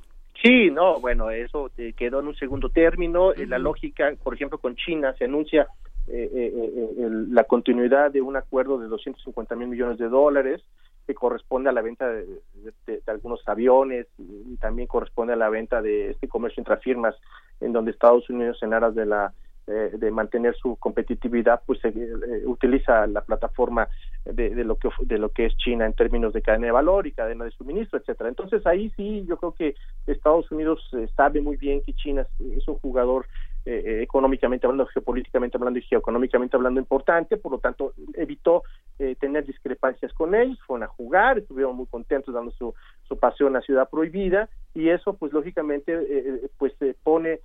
Sí, 0.43 0.69
no, 0.71 0.99
bueno, 0.99 1.31
eso 1.31 1.71
eh, 1.77 1.93
quedó 1.93 2.19
en 2.19 2.27
un 2.27 2.35
segundo 2.35 2.69
término. 2.69 3.31
Eh, 3.33 3.47
La 3.47 3.57
lógica, 3.59 4.13
por 4.21 4.33
ejemplo, 4.33 4.57
con 4.57 4.75
China 4.75 5.13
se 5.17 5.23
anuncia 5.25 5.67
eh, 6.07 6.29
eh, 6.33 6.53
eh, 6.53 6.89
el- 7.05 7.33
la 7.33 7.45
continuidad 7.45 8.11
de 8.11 8.21
un 8.21 8.35
acuerdo 8.35 8.77
de 8.77 8.89
250 8.89 9.55
mil 9.55 9.69
millones 9.69 9.97
de 9.97 10.09
dólares 10.09 10.61
que 11.07 11.13
corresponde 11.15 11.69
a 11.69 11.71
la 11.73 11.81
venta 11.81 12.09
de, 12.09 12.25
de- 12.25 12.73
de 12.85 13.01
algunos 13.07 13.41
aviones 13.47 14.07
y, 14.17 14.53
y 14.53 14.57
también 14.57 14.89
corresponde 14.89 15.31
a 15.31 15.37
la 15.37 15.47
venta 15.49 15.81
de 15.81 16.09
este 16.11 16.27
comercio 16.27 16.59
intrafirmas 16.59 17.15
en 17.61 17.71
donde 17.71 17.91
Estados 17.91 18.29
Unidos 18.29 18.61
en 18.63 18.73
aras 18.73 18.95
de 18.95 19.05
la 19.05 19.33
eh, 19.67 19.91
de 19.97 20.11
mantener 20.11 20.55
su 20.55 20.75
competitividad 20.75 21.61
pues 21.65 21.83
eh, 21.85 21.93
eh, 21.95 22.43
utiliza 22.45 23.07
la 23.07 23.21
plataforma 23.21 23.87
de, 24.25 24.49
de 24.49 24.63
lo 24.63 24.75
que 24.75 24.89
de 25.01 25.17
lo 25.17 25.29
que 25.29 25.45
es 25.45 25.55
China 25.57 25.85
en 25.85 25.93
términos 25.93 26.33
de 26.33 26.41
cadena 26.41 26.67
de 26.67 26.71
valor 26.71 27.07
y 27.07 27.11
cadena 27.11 27.45
de 27.45 27.51
suministro 27.51 27.99
etcétera. 27.99 28.29
Entonces 28.29 28.65
ahí 28.65 28.91
sí 28.95 29.25
yo 29.27 29.37
creo 29.37 29.53
que 29.53 29.75
Estados 30.07 30.51
Unidos 30.51 30.81
eh, 30.93 31.07
sabe 31.15 31.41
muy 31.41 31.57
bien 31.57 31.81
que 31.81 31.93
China 31.93 32.25
es, 32.39 32.67
un 32.67 32.75
jugador 32.75 33.25
eh, 33.65 33.81
eh, 33.85 34.01
económicamente 34.03 34.67
hablando, 34.67 34.85
geopolíticamente 34.87 35.57
hablando 35.57 35.79
y 35.79 35.83
geoeconómicamente 35.83 36.57
hablando 36.57 36.81
importante, 36.81 37.37
por 37.37 37.53
lo 37.53 37.59
tanto 37.59 37.93
evitó 38.15 38.63
eh, 38.99 39.15
tener 39.19 39.45
discrepancias 39.45 40.11
con 40.13 40.35
ellos, 40.35 40.59
fueron 40.67 40.83
a 40.83 40.87
jugar, 40.87 41.37
estuvieron 41.37 41.75
muy 41.75 41.85
contentos 41.85 42.33
dando 42.33 42.51
su, 42.51 42.73
su 43.07 43.17
paseo 43.17 43.47
en 43.47 43.53
la 43.53 43.61
ciudad 43.61 43.89
prohibida 43.89 44.49
y 44.73 44.89
eso 44.89 45.13
pues 45.13 45.31
lógicamente 45.31 45.93
eh, 45.93 46.49
pues 46.57 46.73
pone 47.03 47.39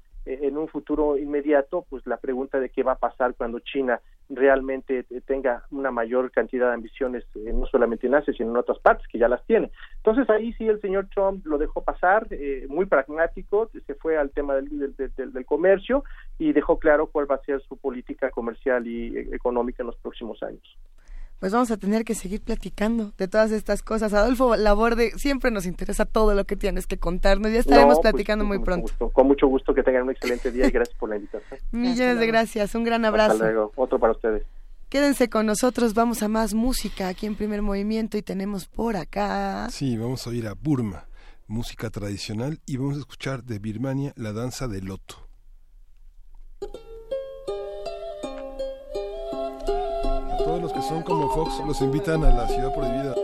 en 0.46 0.56
un 0.59 0.68
futuro 0.68 1.16
inmediato 1.16 1.84
pues 1.88 2.06
la 2.06 2.16
pregunta 2.18 2.60
de 2.60 2.68
qué 2.70 2.82
va 2.82 2.92
a 2.92 2.98
pasar 2.98 3.34
cuando 3.34 3.60
China 3.60 4.00
realmente 4.30 5.06
eh, 5.10 5.20
tenga 5.26 5.64
una 5.70 5.90
mayor 5.90 6.30
cantidad 6.30 6.68
de 6.68 6.74
ambiciones 6.74 7.24
eh, 7.34 7.52
no 7.52 7.66
solamente 7.66 8.06
en 8.06 8.14
Asia 8.14 8.34
sino 8.34 8.50
en 8.50 8.56
otras 8.59 8.78
partes 8.78 9.06
que 9.09 9.18
ya 9.18 9.28
las 9.28 9.44
tiene. 9.46 9.70
Entonces 9.96 10.28
ahí 10.30 10.52
sí 10.55 10.66
el 10.68 10.80
señor 10.80 11.09
Trump 11.14 11.46
lo 11.46 11.56
dejó 11.59 11.82
pasar 11.82 12.26
eh, 12.30 12.66
muy 12.68 12.86
pragmático 12.86 13.70
se 13.86 13.94
fue 13.94 14.16
al 14.18 14.30
tema 14.30 14.55
del, 14.56 14.68
del, 14.96 15.12
del- 15.16 15.32
del 15.32 15.46
comercio 15.46 16.05
y 16.38 16.52
dejó 16.52 16.78
claro 16.78 17.06
cuál 17.06 17.30
va 17.30 17.36
a 17.36 17.42
ser 17.44 17.60
su 17.62 17.76
política 17.76 18.30
comercial 18.30 18.86
y 18.86 19.16
eh, 19.16 19.28
económica 19.32 19.82
en 19.82 19.86
los 19.88 19.96
próximos 19.96 20.42
años 20.42 20.76
Pues 21.40 21.52
vamos 21.52 21.70
a 21.70 21.77
tener 21.77 22.05
que 22.05 22.15
seguir 22.16 22.40
platicando 22.40 23.12
de 23.16 23.28
todas 23.28 23.52
estas 23.52 23.82
cosas. 23.82 24.12
Adolfo 24.12 24.56
Laborde, 24.56 25.12
siempre 25.19 25.52
nos 25.52 25.66
interesa 25.66 26.05
todo 26.05 26.35
lo 26.35 26.44
que 26.44 26.56
tienes 26.56 26.86
que 26.89 26.98
contarnos. 26.98 27.52
Ya 27.52 27.60
estaremos 27.60 27.94
No, 27.97 28.01
pues, 28.02 28.12
platicando 28.12 28.43
con 28.43 28.48
muy 28.48 28.59
mucho 28.59 28.65
pronto. 28.65 28.82
gusto. 28.82 29.10
con 29.10 29.27
mucho 29.28 29.47
gusto 29.47 29.73
que 29.73 29.85
tengan 29.85 30.02
un 30.02 30.10
excelente 30.10 30.51
día 30.51 30.66
y 30.66 30.70
gracias 30.73 30.98
por 30.98 31.10
la 31.10 31.16
invitación 31.16 31.60
Millones 31.73 32.19
de 32.19 32.27
gracias, 32.27 32.74
un 32.74 32.82
gran 32.82 33.05
hasta 33.05 33.09
abrazo. 33.24 33.39
luego 33.44 33.73
otro 33.77 33.98
para 34.01 34.12
ustedes 34.15 34.43
Quédense 34.89 35.28
con 35.28 35.44
nosotros, 35.47 35.93
vamos 35.94 36.23
a 36.23 36.28
más 36.28 36.55
música 36.55 37.09
aquí 37.09 37.27
en 37.27 37.36
Primer 37.36 37.60
Movimiento 37.62 38.16
y 38.16 38.23
tenemos 38.23 38.66
por 38.66 38.97
acá. 38.97 39.69
Sí, 39.70 39.98
vamos 39.98 40.27
a 40.27 40.31
oír 40.31 40.47
a 40.48 40.55
Burma, 40.55 41.09
música 41.47 41.90
tradicional, 41.90 42.59
y 42.65 42.78
vamos 42.78 42.97
a 42.97 43.01
escuchar 43.01 43.44
de 43.44 43.59
Birmania 43.59 44.15
la 44.16 44.32
danza 44.32 44.66
del 44.66 44.86
loto. 44.86 45.27
Todos 50.48 50.62
los 50.62 50.72
que 50.72 50.80
son 50.80 51.02
como 51.02 51.28
Fox 51.28 51.60
los 51.66 51.78
invitan 51.82 52.24
a 52.24 52.30
la 52.30 52.48
ciudad 52.48 52.72
prohibida. 52.72 53.14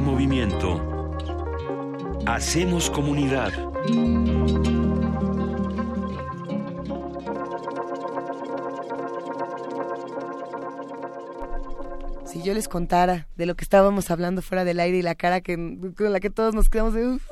Movimiento. 0.00 0.80
Hacemos 2.26 2.88
comunidad. 2.90 3.52
Si 12.24 12.42
yo 12.42 12.54
les 12.54 12.68
contara 12.68 13.28
de 13.36 13.46
lo 13.46 13.54
que 13.54 13.64
estábamos 13.64 14.10
hablando 14.10 14.40
fuera 14.40 14.64
del 14.64 14.80
aire 14.80 14.98
y 14.98 15.02
la 15.02 15.14
cara 15.14 15.40
que, 15.42 15.56
con 15.96 16.12
la 16.12 16.20
que 16.20 16.30
todos 16.30 16.54
nos 16.54 16.70
quedamos 16.70 16.94
de... 16.94 17.06
"Uh, 17.06 17.18
uh, 17.30 17.31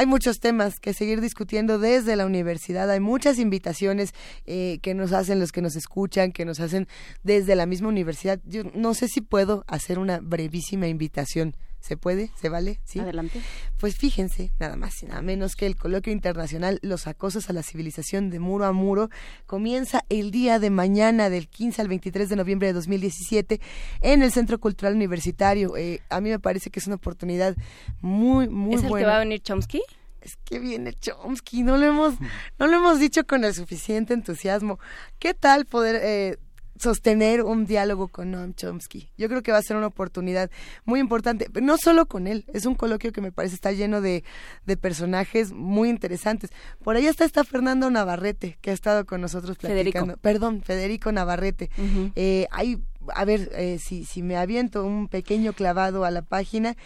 Hay 0.00 0.06
muchos 0.06 0.40
temas 0.40 0.80
que 0.80 0.94
seguir 0.94 1.20
discutiendo 1.20 1.78
desde 1.78 2.16
la 2.16 2.24
universidad. 2.24 2.90
Hay 2.90 3.00
muchas 3.00 3.38
invitaciones 3.38 4.14
eh, 4.46 4.78
que 4.80 4.94
nos 4.94 5.12
hacen 5.12 5.38
los 5.38 5.52
que 5.52 5.60
nos 5.60 5.76
escuchan, 5.76 6.32
que 6.32 6.46
nos 6.46 6.58
hacen 6.60 6.88
desde 7.22 7.54
la 7.54 7.66
misma 7.66 7.88
universidad. 7.88 8.40
Yo 8.46 8.62
no 8.74 8.94
sé 8.94 9.08
si 9.08 9.20
puedo 9.20 9.62
hacer 9.68 9.98
una 9.98 10.20
brevísima 10.20 10.88
invitación. 10.88 11.54
¿Se 11.80 11.98
puede? 11.98 12.30
¿Se 12.40 12.48
vale? 12.48 12.80
¿Sí? 12.82 12.98
Adelante. 12.98 13.42
Pues 13.80 13.96
fíjense, 13.96 14.52
nada 14.58 14.76
más 14.76 15.02
y 15.02 15.06
nada 15.06 15.22
menos 15.22 15.56
que 15.56 15.64
el 15.64 15.74
coloquio 15.74 16.12
internacional 16.12 16.78
Los 16.82 17.06
acosos 17.06 17.48
a 17.48 17.54
la 17.54 17.62
civilización 17.62 18.28
de 18.28 18.38
muro 18.38 18.66
a 18.66 18.72
muro 18.72 19.08
comienza 19.46 20.04
el 20.10 20.30
día 20.30 20.58
de 20.58 20.68
mañana 20.68 21.30
del 21.30 21.48
15 21.48 21.80
al 21.80 21.88
23 21.88 22.28
de 22.28 22.36
noviembre 22.36 22.68
de 22.68 22.74
2017 22.74 23.58
en 24.02 24.22
el 24.22 24.32
Centro 24.32 24.60
Cultural 24.60 24.94
Universitario. 24.94 25.78
Eh, 25.78 26.02
a 26.10 26.20
mí 26.20 26.28
me 26.28 26.38
parece 26.38 26.68
que 26.68 26.78
es 26.78 26.86
una 26.88 26.96
oportunidad 26.96 27.56
muy, 28.02 28.50
muy 28.50 28.74
¿Es 28.74 28.82
el 28.82 28.90
buena. 28.90 29.06
que 29.06 29.10
va 29.10 29.16
a 29.16 29.20
venir 29.20 29.40
Chomsky? 29.40 29.80
Es 30.20 30.36
que 30.44 30.58
viene 30.58 30.92
Chomsky, 30.92 31.62
no 31.62 31.78
lo 31.78 31.86
hemos, 31.86 32.14
no 32.58 32.66
lo 32.66 32.76
hemos 32.76 32.98
dicho 32.98 33.26
con 33.26 33.44
el 33.44 33.54
suficiente 33.54 34.12
entusiasmo. 34.12 34.78
¿Qué 35.18 35.32
tal 35.32 35.64
poder 35.64 35.98
eh, 36.02 36.36
sostener 36.80 37.42
un 37.42 37.66
diálogo 37.66 38.08
con 38.08 38.30
Noam 38.30 38.54
Chomsky? 38.54 39.10
Yo 39.16 39.28
creo 39.28 39.42
que 39.42 39.52
va 39.52 39.58
a 39.58 39.62
ser 39.62 39.76
una 39.76 39.86
oportunidad 39.86 40.50
muy 40.84 41.00
importante, 41.00 41.48
pero 41.52 41.64
no 41.64 41.76
solo 41.76 42.06
con 42.06 42.26
él, 42.26 42.44
es 42.52 42.66
un 42.66 42.74
coloquio 42.74 43.12
que 43.12 43.20
me 43.20 43.32
parece 43.32 43.54
está 43.54 43.72
lleno 43.72 44.00
de, 44.00 44.24
de 44.66 44.76
personajes 44.76 45.52
muy 45.52 45.88
interesantes. 45.88 46.50
Por 46.82 46.96
ahí 46.96 47.06
está 47.06 47.24
está 47.24 47.44
Fernando 47.44 47.90
Navarrete, 47.90 48.58
que 48.60 48.70
ha 48.70 48.74
estado 48.74 49.04
con 49.06 49.20
nosotros 49.20 49.58
Federico. 49.58 49.92
platicando. 49.92 50.16
Perdón, 50.16 50.62
Federico 50.62 51.12
Navarrete. 51.12 51.70
Eh, 52.16 52.46
hay, 52.50 52.78
a 53.14 53.24
ver, 53.24 53.50
eh, 53.54 53.78
si, 53.78 54.04
si 54.04 54.22
me 54.22 54.36
aviento 54.36 54.84
un 54.84 55.08
pequeño 55.08 55.52
clavado 55.52 56.04
a 56.04 56.10
la 56.10 56.22
página, 56.22 56.76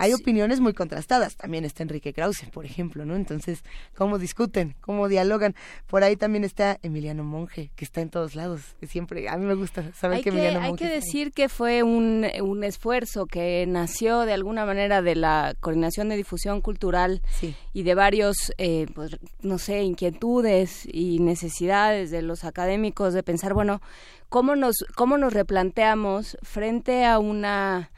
hay 0.00 0.14
opiniones 0.14 0.60
muy 0.60 0.72
contrastadas. 0.72 1.36
También 1.36 1.66
está 1.66 1.82
Enrique 1.82 2.14
Krause, 2.14 2.46
por 2.50 2.64
ejemplo, 2.64 3.04
¿no? 3.04 3.16
Entonces, 3.16 3.62
¿cómo 3.94 4.18
discuten? 4.18 4.74
¿Cómo 4.80 5.08
dialogan? 5.08 5.54
Por 5.86 6.04
ahí 6.04 6.16
también 6.16 6.42
está 6.42 6.78
Emiliano 6.82 7.22
Monge, 7.22 7.70
que 7.76 7.84
está 7.84 8.00
en 8.00 8.08
todos 8.08 8.34
lados. 8.34 8.62
Que 8.80 8.86
siempre, 8.86 9.28
a 9.28 9.36
mí 9.36 9.44
me 9.44 9.54
gusta 9.54 9.92
saber 9.92 10.16
Hay 10.16 10.22
que 10.22 10.30
que, 10.30 10.36
Emiliano 10.36 10.60
hay 10.60 10.70
Monge 10.70 10.78
que 10.78 10.84
está 10.86 10.94
ahí. 10.94 11.00
decir 11.02 11.32
que 11.32 11.50
fue 11.50 11.82
un, 11.82 12.26
un 12.40 12.64
esfuerzo 12.64 13.26
que 13.26 13.66
nació 13.68 14.20
de 14.20 14.32
alguna 14.32 14.64
manera 14.64 15.02
de 15.02 15.16
la 15.16 15.54
coordinación 15.60 16.08
de 16.08 16.16
difusión 16.16 16.62
cultural 16.62 17.20
y 17.74 17.82
de 17.82 17.94
varios, 17.94 18.54
eh, 18.56 18.86
pues, 18.94 19.18
no 19.42 19.58
sé, 19.58 19.82
inquietudes 19.82 20.88
y 20.90 21.18
necesidades 21.18 22.10
de 22.10 22.22
los 22.22 22.44
académicos 22.44 23.12
de 23.12 23.22
pensar, 23.22 23.52
bueno, 23.52 23.82
¿cómo 24.30 24.56
nos, 24.56 24.76
cómo 24.94 25.18
nos 25.18 25.34
replanteamos 25.34 26.38
frente 26.42 27.04
a 27.04 27.18
una... 27.18 27.90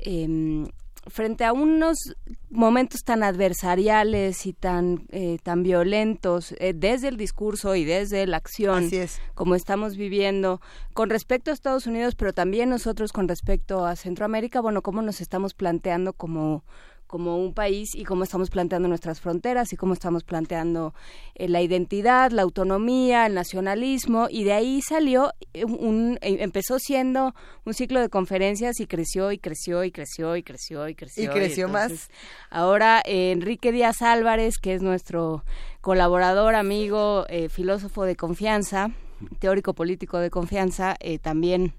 em, 0.00 0.66
frente 1.08 1.44
a 1.44 1.52
unos 1.52 2.16
momentos 2.50 3.02
tan 3.04 3.22
adversariales 3.22 4.46
y 4.46 4.52
tan 4.52 5.06
eh, 5.10 5.38
tan 5.42 5.62
violentos 5.62 6.54
eh, 6.58 6.72
desde 6.74 7.08
el 7.08 7.16
discurso 7.16 7.74
y 7.74 7.84
desde 7.84 8.26
la 8.26 8.38
acción 8.38 8.86
Así 8.86 8.96
es. 8.96 9.20
como 9.34 9.54
estamos 9.54 9.96
viviendo 9.96 10.60
con 10.94 11.10
respecto 11.10 11.50
a 11.50 11.54
Estados 11.54 11.86
Unidos 11.86 12.14
pero 12.14 12.32
también 12.32 12.70
nosotros 12.70 13.12
con 13.12 13.28
respecto 13.28 13.84
a 13.86 13.96
Centroamérica 13.96 14.60
bueno 14.60 14.82
cómo 14.82 15.02
nos 15.02 15.20
estamos 15.20 15.54
planteando 15.54 16.12
como 16.12 16.64
como 17.08 17.38
un 17.38 17.54
país 17.54 17.94
y 17.94 18.04
cómo 18.04 18.22
estamos 18.22 18.50
planteando 18.50 18.86
nuestras 18.86 19.20
fronteras 19.20 19.72
y 19.72 19.76
cómo 19.76 19.94
estamos 19.94 20.22
planteando 20.22 20.94
eh, 21.34 21.48
la 21.48 21.62
identidad, 21.62 22.30
la 22.30 22.42
autonomía, 22.42 23.26
el 23.26 23.34
nacionalismo. 23.34 24.28
Y 24.30 24.44
de 24.44 24.52
ahí 24.52 24.80
salió 24.82 25.32
eh, 25.54 25.64
un, 25.64 26.18
eh, 26.20 26.36
empezó 26.40 26.78
siendo 26.78 27.34
un 27.64 27.74
ciclo 27.74 28.00
de 28.00 28.10
conferencias 28.10 28.78
y 28.78 28.86
creció 28.86 29.32
y 29.32 29.38
creció 29.38 29.82
y 29.84 29.90
creció 29.90 30.36
y 30.36 30.42
creció 30.42 30.88
y 30.88 30.94
creció. 30.94 31.24
Y 31.24 31.28
creció 31.28 31.68
más. 31.68 31.84
entonces, 31.84 32.10
Ahora 32.50 33.02
eh, 33.04 33.32
Enrique 33.32 33.72
Díaz 33.72 34.02
Álvarez, 34.02 34.58
que 34.58 34.74
es 34.74 34.82
nuestro 34.82 35.44
colaborador, 35.80 36.54
amigo, 36.54 37.24
eh, 37.30 37.48
filósofo 37.48 38.04
de 38.04 38.16
confianza, 38.16 38.90
teórico 39.38 39.72
político 39.74 40.18
de 40.18 40.28
confianza, 40.30 40.96
también 41.22 41.72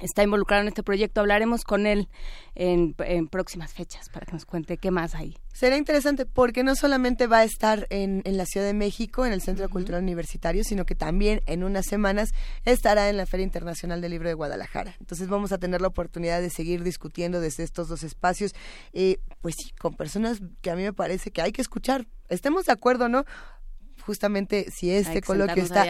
está 0.00 0.22
involucrado 0.22 0.62
en 0.62 0.68
este 0.68 0.82
proyecto. 0.82 1.20
Hablaremos 1.20 1.64
con 1.64 1.86
él 1.86 2.08
en, 2.54 2.94
en 2.98 3.28
próximas 3.28 3.72
fechas 3.72 4.08
para 4.08 4.26
que 4.26 4.32
nos 4.32 4.44
cuente 4.44 4.78
qué 4.78 4.90
más 4.90 5.14
hay. 5.14 5.36
Será 5.52 5.76
interesante 5.76 6.26
porque 6.26 6.62
no 6.62 6.74
solamente 6.74 7.26
va 7.26 7.38
a 7.38 7.44
estar 7.44 7.86
en, 7.90 8.22
en 8.24 8.36
la 8.36 8.46
Ciudad 8.46 8.66
de 8.66 8.74
México, 8.74 9.26
en 9.26 9.32
el 9.32 9.42
Centro 9.42 9.68
Cultural 9.68 10.02
Universitario, 10.02 10.64
sino 10.64 10.84
que 10.86 10.94
también 10.94 11.42
en 11.46 11.64
unas 11.64 11.86
semanas 11.86 12.30
estará 12.64 13.08
en 13.08 13.16
la 13.16 13.26
Feria 13.26 13.44
Internacional 13.44 14.00
del 14.00 14.12
Libro 14.12 14.28
de 14.28 14.34
Guadalajara. 14.34 14.94
Entonces 15.00 15.28
vamos 15.28 15.52
a 15.52 15.58
tener 15.58 15.80
la 15.80 15.88
oportunidad 15.88 16.40
de 16.40 16.50
seguir 16.50 16.82
discutiendo 16.82 17.40
desde 17.40 17.64
estos 17.64 17.88
dos 17.88 18.02
espacios, 18.02 18.54
eh, 18.92 19.18
pues 19.40 19.54
sí, 19.58 19.72
con 19.78 19.94
personas 19.94 20.40
que 20.60 20.70
a 20.70 20.76
mí 20.76 20.82
me 20.82 20.92
parece 20.92 21.30
que 21.30 21.42
hay 21.42 21.52
que 21.52 21.62
escuchar. 21.62 22.06
Estemos 22.28 22.64
de 22.66 22.72
acuerdo, 22.72 23.08
¿no? 23.08 23.24
Justamente 24.04 24.70
si 24.70 24.90
este 24.90 25.20
coloquio 25.22 25.62
está, 25.62 25.86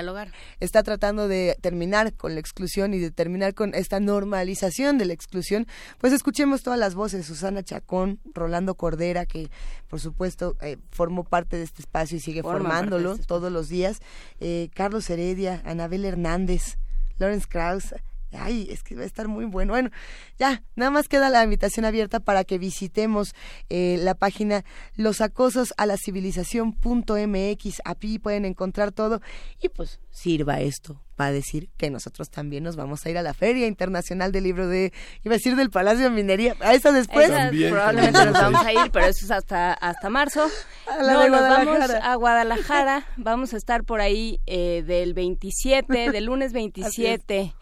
está 0.60 0.82
tratando 0.82 1.28
de 1.28 1.56
terminar 1.60 2.12
con 2.14 2.34
la 2.34 2.40
exclusión 2.40 2.94
y 2.94 2.98
de 2.98 3.10
terminar 3.10 3.54
con 3.54 3.74
esta 3.74 4.00
normalización 4.00 4.98
de 4.98 5.06
la 5.06 5.12
exclusión, 5.12 5.66
pues 5.98 6.12
escuchemos 6.12 6.62
todas 6.62 6.78
las 6.78 6.94
voces, 6.94 7.26
Susana 7.26 7.62
Chacón, 7.62 8.20
Rolando 8.34 8.74
Cordera, 8.74 9.26
que 9.26 9.50
por 9.88 10.00
supuesto 10.00 10.56
eh, 10.60 10.76
formó 10.90 11.24
parte 11.24 11.56
de 11.56 11.64
este 11.64 11.82
espacio 11.82 12.16
y 12.16 12.20
sigue 12.20 12.42
Forma 12.42 12.58
formándolo 12.58 13.12
este 13.12 13.24
todos 13.24 13.52
los 13.52 13.68
días, 13.68 14.00
eh, 14.40 14.70
Carlos 14.74 15.08
Heredia, 15.08 15.62
Anabel 15.64 16.04
Hernández, 16.04 16.78
Lawrence 17.18 17.46
Krauss, 17.48 17.94
Ay, 18.32 18.68
es 18.70 18.82
que 18.82 18.94
va 18.94 19.02
a 19.02 19.06
estar 19.06 19.28
muy 19.28 19.44
bueno. 19.44 19.72
Bueno, 19.72 19.90
ya, 20.38 20.62
nada 20.76 20.90
más 20.90 21.08
queda 21.08 21.30
la 21.30 21.42
invitación 21.42 21.84
abierta 21.84 22.20
para 22.20 22.44
que 22.44 22.58
visitemos 22.58 23.34
eh, 23.68 23.96
la 24.00 24.14
página 24.14 24.64
Los 24.96 25.20
acosos 25.20 25.74
a 25.76 25.86
la 25.86 25.96
civilización.mx. 25.96 27.82
Aquí 27.84 28.18
pueden 28.18 28.44
encontrar 28.44 28.92
todo 28.92 29.20
y 29.60 29.68
pues 29.68 30.00
sirva 30.10 30.60
esto 30.60 31.00
para 31.20 31.32
decir 31.32 31.68
que 31.76 31.90
nosotros 31.90 32.30
también 32.30 32.64
nos 32.64 32.76
vamos 32.76 33.04
a 33.04 33.10
ir 33.10 33.18
a 33.18 33.22
la 33.22 33.34
Feria 33.34 33.66
Internacional 33.66 34.32
del 34.32 34.44
Libro 34.44 34.66
de, 34.68 34.90
iba 35.22 35.34
a 35.34 35.36
decir 35.36 35.54
del 35.54 35.68
Palacio 35.68 36.04
de 36.04 36.10
Minería, 36.10 36.56
a 36.60 36.72
esa 36.72 36.92
después. 36.92 37.28
Esa 37.28 37.50
probablemente 37.68 38.24
nos 38.24 38.32
vamos 38.32 38.64
a 38.64 38.72
ir, 38.72 38.90
pero 38.90 39.04
eso 39.04 39.26
es 39.26 39.30
hasta, 39.30 39.74
hasta 39.74 40.08
marzo. 40.08 40.48
A 40.90 41.02
la 41.02 41.12
no, 41.12 41.20
de 41.20 41.28
nos 41.28 41.40
vamos 41.42 41.66
Guadalajara. 41.66 42.10
a 42.10 42.14
Guadalajara. 42.14 43.06
Vamos 43.18 43.52
a 43.52 43.58
estar 43.58 43.84
por 43.84 44.00
ahí 44.00 44.40
eh, 44.46 44.82
del 44.86 45.12
27, 45.12 46.10
del 46.10 46.24
lunes 46.24 46.52
27 46.54 47.54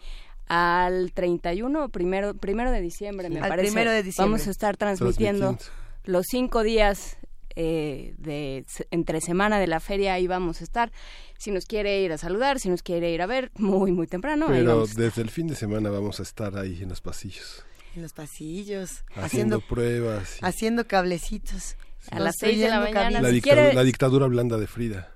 al 0.49 1.11
31 1.13 1.85
o 1.85 1.89
primero, 1.89 2.33
primero 2.33 2.71
de 2.71 2.81
diciembre, 2.81 3.29
me 3.29 3.39
Al 3.39 3.47
parece. 3.49 3.67
primero 3.71 3.91
de 3.91 4.03
diciembre. 4.03 4.31
Vamos 4.33 4.47
a 4.47 4.51
estar 4.51 4.75
transmitiendo 4.77 5.57
los 6.03 6.25
cinco 6.29 6.63
días 6.63 7.17
eh, 7.55 8.13
de 8.17 8.65
entre 8.91 9.21
semana 9.21 9.59
de 9.59 9.67
la 9.67 9.79
feria, 9.79 10.13
ahí 10.13 10.27
vamos 10.27 10.61
a 10.61 10.63
estar. 10.63 10.91
Si 11.37 11.51
nos 11.51 11.65
quiere 11.65 12.01
ir 12.01 12.11
a 12.11 12.17
saludar, 12.17 12.59
si 12.59 12.67
nos 12.69 12.83
quiere 12.83 13.11
ir 13.11 13.21
a 13.21 13.25
ver, 13.27 13.51
muy, 13.55 13.91
muy 13.91 14.07
temprano. 14.07 14.47
ahí 14.47 14.59
Pero 14.59 14.73
vamos 14.75 14.95
desde 14.95 15.21
el 15.21 15.29
fin 15.29 15.47
de 15.47 15.55
semana 15.55 15.89
vamos 15.89 16.19
a 16.19 16.23
estar 16.23 16.57
ahí 16.57 16.79
en 16.81 16.89
los 16.89 16.99
pasillos, 17.01 17.63
En 17.95 18.01
los 18.01 18.13
pasillos, 18.13 19.03
haciendo, 19.15 19.23
haciendo, 19.25 19.61
pruebas. 19.61 20.37
y- 20.41 20.45
haciendo 20.45 20.87
cablecitos. 20.87 21.75
A 22.11 22.19
las 22.19 22.35
seis 22.39 22.59
de 22.59 22.69
la 22.69 22.79
mañana, 22.79 23.21
la, 23.21 23.29
dictadura, 23.29 23.73
la 23.73 23.83
dictadura 23.83 24.25
blanda 24.27 24.57
de 24.57 24.65
Frida. 24.67 25.11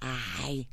Ay, 0.00 0.68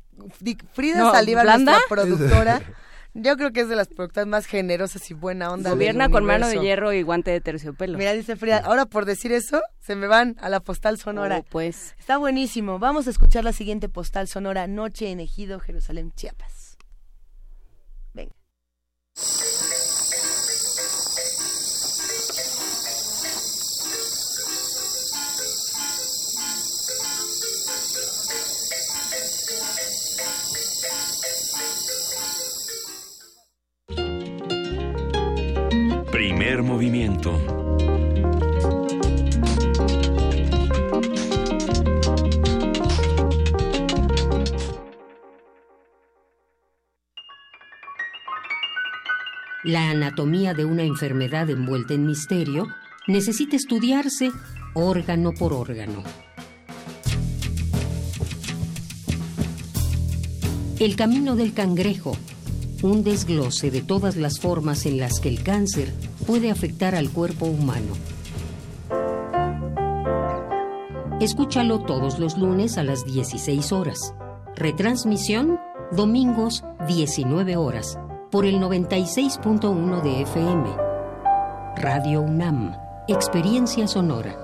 Frida 0.72 0.98
No, 0.98 1.10
Saliva, 1.10 1.42
¿blanda? 1.42 1.72
nuestra 1.72 1.88
productora, 1.88 2.62
yo 3.14 3.36
creo 3.36 3.52
que 3.52 3.60
es 3.60 3.68
de 3.68 3.76
las 3.76 3.88
productoras 3.88 4.26
más 4.26 4.46
generosas 4.46 5.10
y 5.10 5.14
buena 5.14 5.50
onda. 5.50 5.70
Gobierna 5.70 6.08
con 6.08 6.24
mano 6.24 6.48
de 6.48 6.58
hierro 6.58 6.92
y 6.92 7.02
guante 7.02 7.30
de 7.30 7.40
terciopelo. 7.40 7.96
Mira, 7.96 8.12
dice 8.12 8.36
Frida, 8.36 8.58
ahora 8.58 8.86
por 8.86 9.04
decir 9.04 9.32
eso, 9.32 9.62
se 9.80 9.94
me 9.94 10.08
van 10.08 10.36
a 10.40 10.48
la 10.48 10.60
postal 10.60 10.98
sonora. 10.98 11.38
Oh, 11.38 11.46
pues. 11.48 11.94
Está 11.98 12.18
buenísimo. 12.18 12.78
Vamos 12.78 13.06
a 13.06 13.10
escuchar 13.10 13.44
la 13.44 13.52
siguiente 13.52 13.88
postal 13.88 14.28
sonora, 14.28 14.66
Noche 14.66 15.10
en 15.10 15.20
Ejido, 15.20 15.60
Jerusalén, 15.60 16.12
Chiapas. 16.14 16.76
Venga. 18.12 18.34
Movimiento. 36.64 37.38
la 49.64 49.90
anatomía 49.90 50.52
de 50.52 50.66
una 50.66 50.84
enfermedad 50.84 51.48
envuelta 51.48 51.94
en 51.94 52.06
misterio, 52.06 52.68
necesita 53.06 53.56
estudiarse 53.56 54.30
órgano 54.74 55.32
por 55.32 55.54
órgano. 55.54 56.04
El 60.78 60.96
camino 60.96 61.34
del 61.34 61.54
cangrejo, 61.54 62.16
un 62.82 63.02
desglose 63.04 63.70
de 63.70 63.80
todas 63.80 64.16
las 64.16 64.38
formas 64.38 64.84
en 64.84 64.98
las 64.98 65.18
que 65.18 65.30
el 65.30 65.42
cáncer 65.42 65.94
puede 66.26 66.50
afectar 66.50 66.94
al 66.94 67.10
cuerpo 67.10 67.46
humano. 67.46 67.94
Escúchalo 71.20 71.80
todos 71.80 72.18
los 72.18 72.36
lunes 72.36 72.76
a 72.76 72.82
las 72.82 73.04
16 73.04 73.72
horas. 73.72 74.14
Retransmisión 74.56 75.58
domingos 75.92 76.64
19 76.86 77.56
horas 77.56 77.98
por 78.30 78.46
el 78.46 78.60
96.1 78.60 80.02
de 80.02 80.22
FM. 80.22 80.76
Radio 81.76 82.20
UNAM, 82.20 82.76
Experiencia 83.08 83.86
Sonora. 83.86 84.43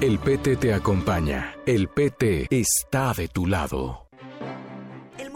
El 0.00 0.18
PT 0.18 0.56
te 0.56 0.72
acompaña. 0.72 1.56
El 1.66 1.88
PT 1.88 2.46
está 2.48 3.12
de 3.12 3.28
tu 3.28 3.46
lado. 3.46 4.09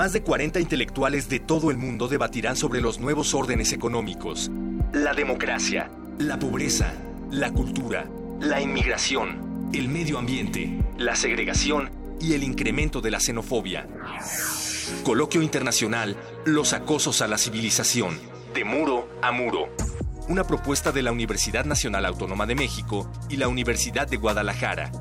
Más 0.00 0.14
de 0.14 0.22
40 0.22 0.60
intelectuales 0.60 1.28
de 1.28 1.40
todo 1.40 1.70
el 1.70 1.76
mundo 1.76 2.08
debatirán 2.08 2.56
sobre 2.56 2.80
los 2.80 3.00
nuevos 3.00 3.34
órdenes 3.34 3.74
económicos, 3.74 4.50
la 4.94 5.12
democracia, 5.12 5.90
la 6.18 6.38
pobreza, 6.38 6.94
la 7.30 7.52
cultura, 7.52 8.06
la 8.40 8.62
inmigración, 8.62 9.68
el 9.74 9.90
medio 9.90 10.18
ambiente, 10.18 10.80
la 10.96 11.14
segregación 11.16 11.90
y 12.18 12.32
el 12.32 12.44
incremento 12.44 13.02
de 13.02 13.10
la 13.10 13.20
xenofobia. 13.20 13.86
Coloquio 15.04 15.42
Internacional, 15.42 16.16
Los 16.46 16.72
acosos 16.72 17.20
a 17.20 17.28
la 17.28 17.36
civilización, 17.36 18.18
de 18.54 18.64
muro 18.64 19.06
a 19.20 19.32
muro. 19.32 19.68
Una 20.28 20.44
propuesta 20.44 20.92
de 20.92 21.02
la 21.02 21.12
Universidad 21.12 21.66
Nacional 21.66 22.06
Autónoma 22.06 22.46
de 22.46 22.54
México 22.54 23.12
y 23.28 23.36
la 23.36 23.48
Universidad 23.48 24.08
de 24.08 24.16
Guadalajara. 24.16 24.92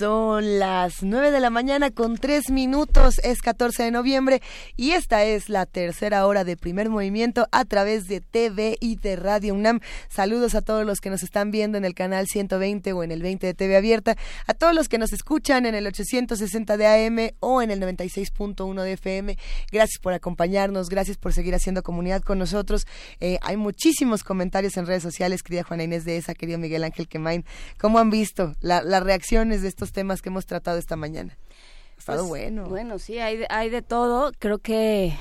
Son 0.00 0.58
las 0.58 1.02
9 1.02 1.30
de 1.30 1.40
la 1.40 1.50
mañana 1.50 1.90
con 1.90 2.16
3 2.16 2.48
minutos, 2.48 3.18
es 3.22 3.42
14 3.42 3.82
de 3.82 3.90
noviembre 3.90 4.40
y 4.74 4.92
esta 4.92 5.24
es 5.24 5.50
la 5.50 5.66
tercera 5.66 6.26
hora 6.26 6.42
de 6.42 6.56
primer 6.56 6.88
movimiento 6.88 7.46
a 7.52 7.66
través 7.66 8.08
de 8.08 8.22
TV 8.22 8.78
y 8.80 8.96
de 8.96 9.16
Radio 9.16 9.52
UNAM. 9.52 9.80
Saludos 10.08 10.54
a 10.54 10.62
todos 10.62 10.86
los 10.86 11.00
que 11.02 11.10
nos 11.10 11.22
están 11.22 11.50
viendo 11.50 11.76
en 11.76 11.84
el 11.84 11.92
canal 11.94 12.28
120 12.28 12.94
o 12.94 13.02
en 13.04 13.10
el 13.10 13.20
20 13.20 13.46
de 13.46 13.52
TV 13.52 13.76
Abierta, 13.76 14.16
a 14.46 14.54
todos 14.54 14.74
los 14.74 14.88
que 14.88 14.96
nos 14.96 15.12
escuchan 15.12 15.66
en 15.66 15.74
el 15.74 15.86
860 15.86 16.78
de 16.78 16.86
AM 16.86 17.34
o 17.40 17.60
en 17.60 17.70
el 17.70 17.78
96.1 17.78 18.82
de 18.82 18.92
FM. 18.92 19.36
Gracias 19.70 20.00
por 20.00 20.14
acompañarnos, 20.14 20.88
gracias 20.88 21.18
por 21.18 21.34
seguir 21.34 21.54
haciendo 21.54 21.82
comunidad 21.82 22.22
con 22.22 22.38
nosotros. 22.38 22.86
Eh, 23.20 23.38
hay 23.42 23.58
muchísimos 23.58 24.24
comentarios 24.24 24.78
en 24.78 24.86
redes 24.86 25.02
sociales, 25.02 25.42
querida 25.42 25.62
Juana 25.62 25.82
Inés 25.82 26.06
de 26.06 26.16
esa, 26.16 26.32
querido 26.32 26.58
Miguel 26.58 26.84
Ángel 26.84 27.06
Quemain. 27.06 27.44
¿Cómo 27.78 27.98
han 27.98 28.08
visto 28.08 28.54
la- 28.62 28.82
las 28.82 29.02
reacciones 29.02 29.60
de 29.60 29.68
estos 29.68 29.89
temas 29.92 30.22
que 30.22 30.28
hemos 30.28 30.46
tratado 30.46 30.78
esta 30.78 30.96
mañana? 30.96 31.36
Ha 31.96 31.98
estado 31.98 32.18
Pues, 32.20 32.28
bueno. 32.28 32.64
Bueno, 32.68 32.98
sí, 32.98 33.18
hay, 33.18 33.38
de- 33.38 33.46
hay 33.50 33.68
de 33.70 33.82
todo. 33.82 34.32
Creo 34.38 34.58
que 34.58 35.14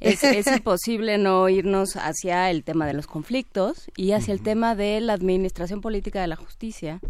es, 0.00 0.22
es 0.24 0.46
imposible 0.56 1.18
no 1.18 1.48
irnos 1.48 1.96
hacia 1.96 2.50
el 2.50 2.64
tema 2.64 2.86
de 2.86 2.94
los 2.94 3.06
conflictos 3.06 3.90
y 3.96 4.12
hacia 4.12 4.32
el 4.32 4.42
tema 4.42 4.74
de 4.74 5.00
la 5.00 5.12
administración 5.14 5.80
política 5.80 6.20
de 6.20 6.26
la 6.28 6.36
justicia, 6.36 7.00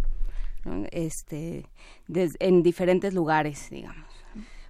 ¿no? 0.65 0.87
este, 0.91 1.67
des- 2.09 2.37
en 2.41 2.63
diferentes 2.63 3.15
lugares, 3.15 3.69
digamos. 3.71 4.09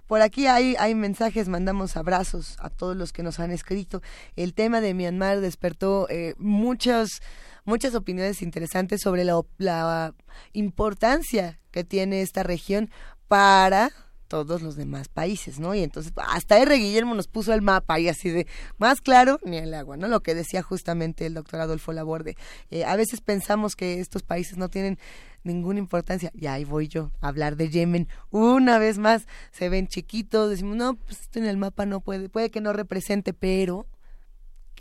Por 0.07 0.21
aquí 0.21 0.45
hay, 0.45 0.75
hay 0.77 0.93
mensajes, 0.93 1.47
mandamos 1.47 1.95
abrazos 1.95 2.57
a 2.59 2.69
todos 2.69 2.97
los 2.97 3.13
que 3.13 3.23
nos 3.23 3.39
han 3.39 3.49
escrito. 3.51 4.01
El 4.35 4.53
tema 4.53 4.81
de 4.81 4.93
Myanmar 4.93 5.39
despertó 5.39 6.05
eh, 6.09 6.33
muchas, 6.37 7.21
muchas 7.65 7.95
opiniones 7.95 8.41
interesantes 8.41 9.01
sobre 9.01 9.23
la, 9.23 9.41
la 9.57 10.13
importancia 10.53 11.59
que 11.71 11.83
tiene 11.83 12.21
esta 12.21 12.43
región 12.43 12.89
para 13.27 13.91
todos 14.31 14.61
los 14.61 14.77
demás 14.77 15.09
países, 15.09 15.59
¿no? 15.59 15.75
Y 15.75 15.83
entonces 15.83 16.13
hasta 16.15 16.57
R. 16.57 16.73
Guillermo 16.77 17.15
nos 17.15 17.27
puso 17.27 17.53
el 17.53 17.61
mapa 17.61 17.99
y 17.99 18.07
así 18.07 18.29
de 18.29 18.47
más 18.77 19.01
claro 19.01 19.39
ni 19.43 19.57
el 19.57 19.73
agua, 19.73 19.97
¿no? 19.97 20.07
Lo 20.07 20.21
que 20.21 20.33
decía 20.33 20.63
justamente 20.63 21.25
el 21.25 21.33
doctor 21.33 21.59
Adolfo 21.59 21.91
Laborde. 21.91 22.37
Eh, 22.69 22.85
a 22.85 22.95
veces 22.95 23.19
pensamos 23.19 23.75
que 23.75 23.99
estos 23.99 24.23
países 24.23 24.57
no 24.57 24.69
tienen 24.69 24.97
ninguna 25.43 25.79
importancia. 25.79 26.31
Y 26.33 26.47
ahí 26.47 26.63
voy 26.63 26.87
yo 26.87 27.11
a 27.19 27.27
hablar 27.27 27.57
de 27.57 27.69
Yemen. 27.69 28.07
Una 28.29 28.79
vez 28.79 28.99
más, 28.99 29.27
se 29.51 29.67
ven 29.67 29.87
chiquitos, 29.87 30.49
decimos, 30.49 30.77
no, 30.77 30.95
pues 30.95 31.19
esto 31.19 31.39
en 31.39 31.45
el 31.45 31.57
mapa 31.57 31.85
no 31.85 31.99
puede, 31.99 32.29
puede 32.29 32.51
que 32.51 32.61
no 32.61 32.71
represente, 32.71 33.33
pero 33.33 33.85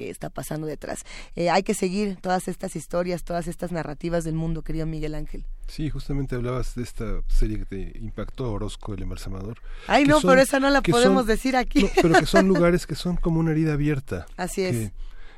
¿qué 0.01 0.09
está 0.09 0.31
pasando 0.31 0.67
detrás? 0.67 1.05
Eh, 1.37 1.51
hay 1.51 1.63
que 1.63 1.75
seguir 1.75 2.17
todas 2.23 2.49
estas 2.49 2.75
historias, 2.75 3.23
todas 3.23 3.47
estas 3.49 3.71
narrativas 3.71 4.25
del 4.25 4.35
mundo, 4.35 4.63
querido 4.63 4.87
Miguel 4.87 5.15
Ángel. 5.15 5.45
Sí, 5.69 5.91
justamente 5.91 6.37
hablabas 6.37 6.75
de 6.75 6.83
esta 6.85 7.21
serie 7.29 7.59
que 7.59 7.65
te 7.67 7.99
impactó, 7.99 8.51
Orozco, 8.51 8.95
el 8.95 9.03
embalsamador. 9.03 9.59
Ay, 9.89 10.05
no, 10.05 10.19
son- 10.23 10.31
pero 10.31 10.41
esa 10.41 10.59
no 10.59 10.71
la 10.71 10.81
podemos 10.81 11.21
son- 11.25 11.27
decir 11.27 11.55
aquí. 11.55 11.83
no, 11.83 11.89
pero 12.01 12.15
que 12.19 12.25
son 12.25 12.49
lugares 12.49 12.87
que 12.87 12.95
son 12.95 13.17
como 13.17 13.41
una 13.41 13.51
herida 13.51 13.75
abierta. 13.75 14.25
Así 14.39 14.63
es. 14.63 14.73
que, 14.73 14.93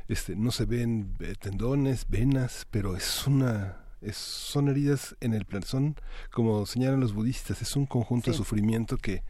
este, 0.09 0.37
no 0.37 0.53
se 0.53 0.65
ven 0.65 1.17
eh, 1.19 1.35
tendones, 1.41 2.07
venas, 2.09 2.67
pero 2.71 2.97
es 2.97 3.27
una 3.27 3.79
Es- 4.01 4.17
son 4.17 4.69
heridas 4.69 5.17
en 5.21 5.35
el 5.35 5.45
plan, 5.45 5.63
son, 5.65 5.97
como 6.33 6.67
señalan 6.67 7.01
los 7.01 7.13
budistas, 7.15 7.63
es 7.63 7.75
un 7.77 7.87
conjunto 7.87 8.31
de 8.31 8.37
sufrimiento 8.37 8.97
que 8.97 9.23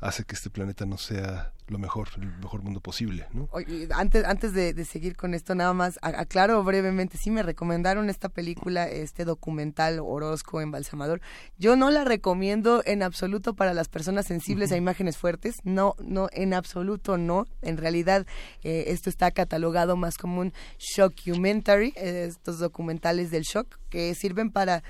hace 0.00 0.24
que 0.24 0.34
este 0.34 0.50
planeta 0.50 0.86
no 0.86 0.96
sea 0.98 1.52
lo 1.66 1.78
mejor, 1.78 2.08
el 2.16 2.28
mejor 2.38 2.62
mundo 2.62 2.80
posible, 2.80 3.26
¿no? 3.32 3.48
Oye, 3.52 3.88
antes, 3.92 4.24
antes 4.24 4.54
de, 4.54 4.72
de 4.72 4.84
seguir 4.84 5.16
con 5.16 5.34
esto, 5.34 5.54
nada 5.54 5.74
más 5.74 5.98
aclaro 6.02 6.62
brevemente, 6.64 7.18
sí 7.18 7.30
me 7.30 7.42
recomendaron 7.42 8.08
esta 8.08 8.28
película, 8.28 8.88
este 8.88 9.24
documental 9.24 9.98
Orozco 10.00 10.60
Embalsamador. 10.60 11.20
Yo 11.58 11.76
no 11.76 11.90
la 11.90 12.04
recomiendo 12.04 12.82
en 12.86 13.02
absoluto 13.02 13.54
para 13.54 13.74
las 13.74 13.88
personas 13.88 14.26
sensibles 14.26 14.72
a 14.72 14.76
imágenes 14.76 15.18
fuertes, 15.18 15.56
no, 15.64 15.94
no, 15.98 16.28
en 16.32 16.54
absoluto 16.54 17.18
no. 17.18 17.44
En 17.60 17.76
realidad, 17.76 18.26
eh, 18.62 18.84
esto 18.88 19.10
está 19.10 19.30
catalogado 19.30 19.96
más 19.96 20.16
como 20.16 20.40
un 20.40 20.52
shockumentary, 20.78 21.92
eh, 21.96 22.26
estos 22.28 22.58
documentales 22.58 23.30
del 23.30 23.42
shock 23.42 23.78
que 23.90 24.14
sirven 24.14 24.50
para 24.50 24.82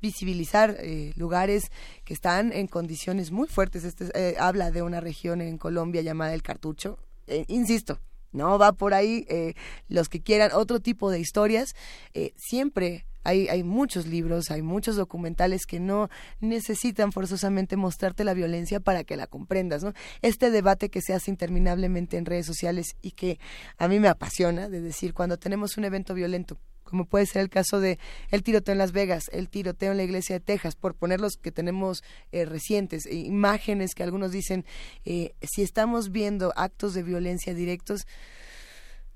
visibilizar 0.00 0.76
eh, 0.78 1.12
lugares 1.16 1.70
que 2.04 2.14
están 2.14 2.52
en 2.52 2.66
condiciones 2.66 3.30
muy 3.30 3.48
fuertes. 3.48 3.84
Este 3.84 4.06
eh, 4.14 4.36
habla 4.38 4.70
de 4.70 4.82
una 4.82 5.00
región 5.00 5.40
en 5.40 5.58
Colombia 5.58 6.02
llamada 6.02 6.34
el 6.34 6.42
Cartucho. 6.42 6.98
Eh, 7.26 7.44
insisto, 7.48 8.00
no 8.32 8.58
va 8.58 8.72
por 8.72 8.94
ahí. 8.94 9.26
eh, 9.28 9.54
los 9.88 10.08
que 10.08 10.20
quieran 10.20 10.52
otro 10.52 10.80
tipo 10.80 11.10
de 11.10 11.20
historias, 11.20 11.74
siempre 12.36 13.06
hay, 13.26 13.48
hay 13.48 13.64
muchos 13.64 14.06
libros, 14.06 14.50
hay 14.50 14.62
muchos 14.62 14.94
documentales 14.94 15.66
que 15.66 15.80
no 15.80 16.08
necesitan 16.40 17.10
forzosamente 17.10 17.76
mostrarte 17.76 18.22
la 18.22 18.34
violencia 18.34 18.78
para 18.78 19.02
que 19.02 19.16
la 19.16 19.26
comprendas. 19.26 19.82
¿no? 19.82 19.92
Este 20.22 20.50
debate 20.50 20.90
que 20.90 21.02
se 21.02 21.12
hace 21.12 21.30
interminablemente 21.30 22.16
en 22.18 22.24
redes 22.24 22.46
sociales 22.46 22.96
y 23.02 23.12
que 23.12 23.40
a 23.78 23.88
mí 23.88 23.98
me 23.98 24.08
apasiona, 24.08 24.68
de 24.68 24.80
decir, 24.80 25.12
cuando 25.12 25.38
tenemos 25.38 25.76
un 25.76 25.84
evento 25.84 26.14
violento, 26.14 26.56
como 26.86 27.04
puede 27.04 27.26
ser 27.26 27.42
el 27.42 27.50
caso 27.50 27.80
de 27.80 27.98
el 28.30 28.42
tiroteo 28.42 28.72
en 28.72 28.78
Las 28.78 28.92
Vegas, 28.92 29.24
el 29.32 29.48
tiroteo 29.48 29.90
en 29.90 29.98
la 29.98 30.04
iglesia 30.04 30.36
de 30.36 30.40
Texas, 30.40 30.76
por 30.76 30.94
poner 30.94 31.20
los 31.20 31.36
que 31.36 31.52
tenemos 31.52 32.02
eh, 32.32 32.44
recientes, 32.44 33.04
e 33.06 33.16
imágenes 33.16 33.94
que 33.94 34.02
algunos 34.02 34.30
dicen, 34.30 34.64
eh, 35.04 35.34
si 35.42 35.62
estamos 35.62 36.10
viendo 36.10 36.52
actos 36.56 36.94
de 36.94 37.02
violencia 37.02 37.52
directos, 37.52 38.06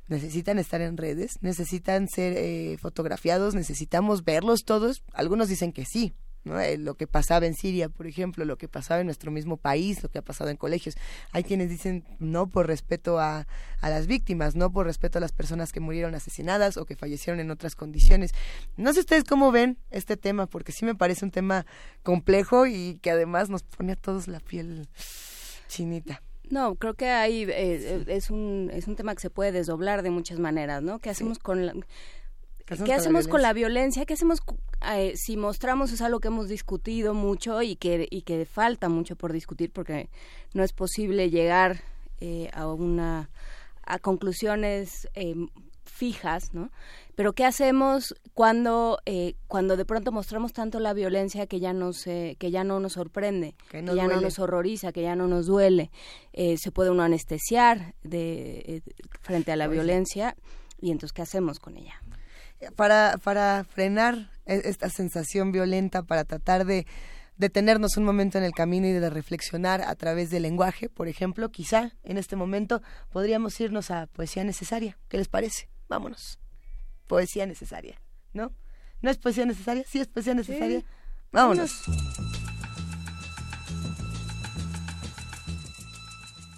necesitan 0.09 0.59
estar 0.59 0.80
en 0.80 0.97
redes, 0.97 1.34
necesitan 1.40 2.09
ser 2.09 2.34
eh, 2.36 2.76
fotografiados, 2.78 3.55
necesitamos 3.55 4.24
verlos 4.24 4.64
todos. 4.64 5.02
Algunos 5.12 5.48
dicen 5.48 5.72
que 5.72 5.84
sí, 5.86 6.12
¿no? 6.44 6.60
Eh, 6.60 6.78
lo 6.78 6.94
que 6.94 7.06
pasaba 7.06 7.46
en 7.46 7.54
Siria, 7.54 7.88
por 7.88 8.06
ejemplo, 8.06 8.44
lo 8.44 8.56
que 8.56 8.68
pasaba 8.68 9.00
en 9.00 9.06
nuestro 9.06 9.30
mismo 9.30 9.56
país, 9.56 10.02
lo 10.02 10.08
que 10.08 10.18
ha 10.18 10.22
pasado 10.22 10.50
en 10.50 10.56
colegios. 10.56 10.96
Hay 11.32 11.44
quienes 11.44 11.70
dicen 11.70 12.04
no 12.18 12.46
por 12.48 12.66
respeto 12.66 13.18
a, 13.18 13.46
a 13.80 13.90
las 13.90 14.06
víctimas, 14.06 14.54
no 14.54 14.72
por 14.72 14.86
respeto 14.86 15.18
a 15.18 15.20
las 15.20 15.32
personas 15.32 15.72
que 15.72 15.80
murieron 15.80 16.14
asesinadas 16.14 16.76
o 16.76 16.84
que 16.84 16.96
fallecieron 16.96 17.40
en 17.40 17.50
otras 17.50 17.76
condiciones. 17.76 18.32
No 18.76 18.92
sé 18.92 19.00
ustedes 19.00 19.24
cómo 19.24 19.52
ven 19.52 19.78
este 19.90 20.16
tema, 20.16 20.46
porque 20.46 20.72
sí 20.72 20.84
me 20.84 20.94
parece 20.94 21.24
un 21.24 21.30
tema 21.30 21.66
complejo 22.02 22.66
y 22.66 22.98
que 23.02 23.10
además 23.10 23.50
nos 23.50 23.62
pone 23.62 23.92
a 23.92 23.96
todos 23.96 24.28
la 24.28 24.40
piel 24.40 24.88
chinita. 25.68 26.22
No, 26.50 26.74
creo 26.74 26.94
que 26.94 27.08
hay 27.08 27.44
eh, 27.44 27.48
eh, 27.52 28.04
es 28.08 28.28
un 28.30 28.70
es 28.72 28.88
un 28.88 28.96
tema 28.96 29.14
que 29.14 29.20
se 29.20 29.30
puede 29.30 29.52
desdoblar 29.52 30.02
de 30.02 30.10
muchas 30.10 30.40
maneras, 30.40 30.82
¿no? 30.82 30.98
¿Qué 30.98 31.08
hacemos 31.08 31.38
con 31.38 31.64
la 31.64 31.74
¿Qué 32.84 32.92
hacemos 32.92 33.28
con 33.28 33.42
la 33.42 33.52
violencia? 33.52 34.06
¿Qué 34.06 34.14
hacemos 34.14 34.40
eh, 34.92 35.12
si 35.16 35.36
mostramos 35.36 35.92
es 35.92 36.01
algo 36.01 36.20
que 36.20 36.28
hemos 36.28 36.48
discutido 36.48 37.14
mucho 37.14 37.62
y 37.62 37.76
que 37.76 38.06
y 38.10 38.22
que 38.22 38.44
falta 38.47 38.88
mucho 38.88 39.16
por 39.16 39.32
discutir 39.32 39.70
porque 39.72 40.09
no 40.55 40.62
es 40.62 40.72
posible 40.72 41.30
llegar 41.30 41.82
eh, 42.20 42.48
a 42.52 42.66
una 42.66 43.30
a 43.84 43.98
conclusiones 43.98 45.09
eh, 45.14 45.34
fijas, 45.90 46.55
¿no? 46.55 46.70
Pero 47.14 47.34
qué 47.34 47.44
hacemos 47.44 48.14
cuando 48.32 48.98
eh, 49.05 49.34
cuando 49.48 49.76
de 49.76 49.84
pronto 49.84 50.12
mostramos 50.12 50.55
tanto 50.55 50.80
la 50.80 50.94
violencia 50.94 51.47
que 51.47 51.60
ya 51.60 51.74
no 51.74 51.92
se 51.92 52.36
que 52.38 52.51
ya 52.51 52.64
no 52.64 52.80
nos 52.80 52.94
sorprende, 52.94 53.55
que, 53.68 53.82
nos 53.82 53.94
ya 53.94 54.06
no 54.06 54.20
nos 54.20 54.38
horroriza, 54.38 54.92
que 54.92 55.02
ya 55.02 55.16
no 55.16 55.26
nos 55.28 55.47
duele, 55.47 55.90
Eh, 56.32 56.56
se 56.56 56.70
puede 56.70 56.90
uno 56.90 57.02
anestesiar 57.02 57.94
de 58.02 58.62
eh, 58.66 58.82
frente 59.20 59.52
a 59.52 59.56
la 59.56 59.66
Pues 59.66 59.76
violencia 59.76 60.36
y 60.80 60.90
entonces 60.90 61.12
qué 61.12 61.22
hacemos 61.22 61.59
con 61.59 61.76
ella. 61.76 62.01
Para, 62.76 63.18
para 63.22 63.64
frenar 63.64 64.30
e- 64.46 64.62
esta 64.64 64.88
sensación 64.90 65.52
violenta, 65.52 66.02
para 66.02 66.24
tratar 66.24 66.64
de 66.64 66.86
detenernos 67.36 67.96
un 67.96 68.04
momento 68.04 68.36
en 68.36 68.44
el 68.44 68.52
camino 68.52 68.86
y 68.86 68.92
de 68.92 69.08
reflexionar 69.08 69.80
a 69.80 69.94
través 69.94 70.28
del 70.30 70.42
lenguaje, 70.42 70.90
por 70.90 71.08
ejemplo, 71.08 71.50
quizá 71.50 71.92
en 72.04 72.18
este 72.18 72.36
momento 72.36 72.82
podríamos 73.08 73.58
irnos 73.60 73.90
a 73.90 74.06
poesía 74.08 74.44
necesaria. 74.44 74.98
¿Qué 75.08 75.16
les 75.16 75.28
parece? 75.28 75.70
Vámonos. 75.88 76.38
Poesía 77.06 77.46
necesaria, 77.46 78.00
¿no? 78.34 78.52
¿No 79.00 79.10
es 79.10 79.16
poesía 79.16 79.46
necesaria? 79.46 79.84
Sí, 79.88 80.00
es 80.00 80.08
poesía 80.08 80.34
necesaria. 80.34 80.84
Vámonos. 81.32 81.82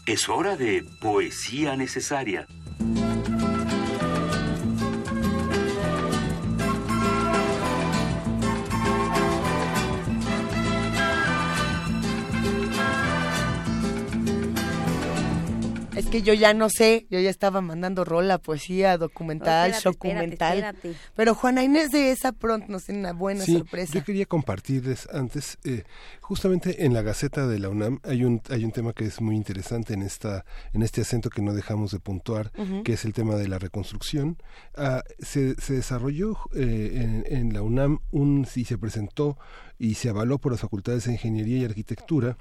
Es 0.05 0.29
hora 0.29 0.57
de 0.57 0.85
poesía 1.01 1.77
necesaria. 1.77 2.49
Es 15.97 16.07
que 16.07 16.23
yo 16.23 16.33
ya 16.33 16.55
no 16.55 16.71
sé, 16.71 17.07
yo 17.11 17.21
ya 17.21 17.29
estaba 17.31 17.61
mandando 17.61 18.05
rola, 18.05 18.39
poesía, 18.39 18.97
documental, 18.97 19.75
documental. 19.85 20.75
Pero 21.15 21.35
Juana 21.35 21.63
Inés 21.63 21.91
de 21.91 22.11
esa 22.11 22.33
pronto 22.33 22.67
nos 22.69 22.85
tiene 22.85 23.01
una 23.01 23.13
buena 23.13 23.45
Sí, 23.45 23.53
sorpresa. 23.59 23.93
yo 23.95 24.05
quería 24.05 24.25
compartirles 24.27 25.07
antes, 25.13 25.59
eh, 25.65 25.85
justamente 26.21 26.85
en 26.87 26.95
la 26.95 27.03
Gaceta 27.03 27.47
de 27.47 27.59
la 27.59 27.69
UNAM 27.69 28.01
hay 28.05 28.25
un 28.25 28.41
hay 28.49 28.65
un 28.65 28.73
tema 28.73 28.93
que 28.95 29.05
es 29.05 29.21
muy 29.21 29.37
interesante 29.37 29.93
en 29.95 30.03
esta 30.03 30.45
en 30.73 30.83
este 30.83 31.03
acento 31.03 31.29
que 31.29 31.43
no 31.43 31.53
dejamos 31.53 31.93
de 31.93 32.01
puntuar, 32.01 32.53
que 32.85 32.95
es 32.95 33.05
el 33.05 33.13
tema 33.13 33.35
de 33.37 33.49
la 33.49 33.59
reconstrucción. 33.59 34.39
Ah, 34.75 35.03
se, 35.19 35.55
se 35.61 35.75
desarrolló 35.75 36.39
eh, 36.55 37.23
en, 37.29 37.37
en 37.37 37.53
la 37.53 37.63
UNAM 37.63 38.01
un 38.11 38.47
y 38.55 38.65
se 38.65 38.79
presentó 38.79 39.37
y 39.79 39.95
se 39.95 40.09
avaló 40.09 40.39
por 40.39 40.53
las 40.53 40.61
facultades 40.63 41.05
de 41.05 41.13
Ingeniería 41.13 41.59
y 41.59 41.65
Arquitectura 41.65 42.37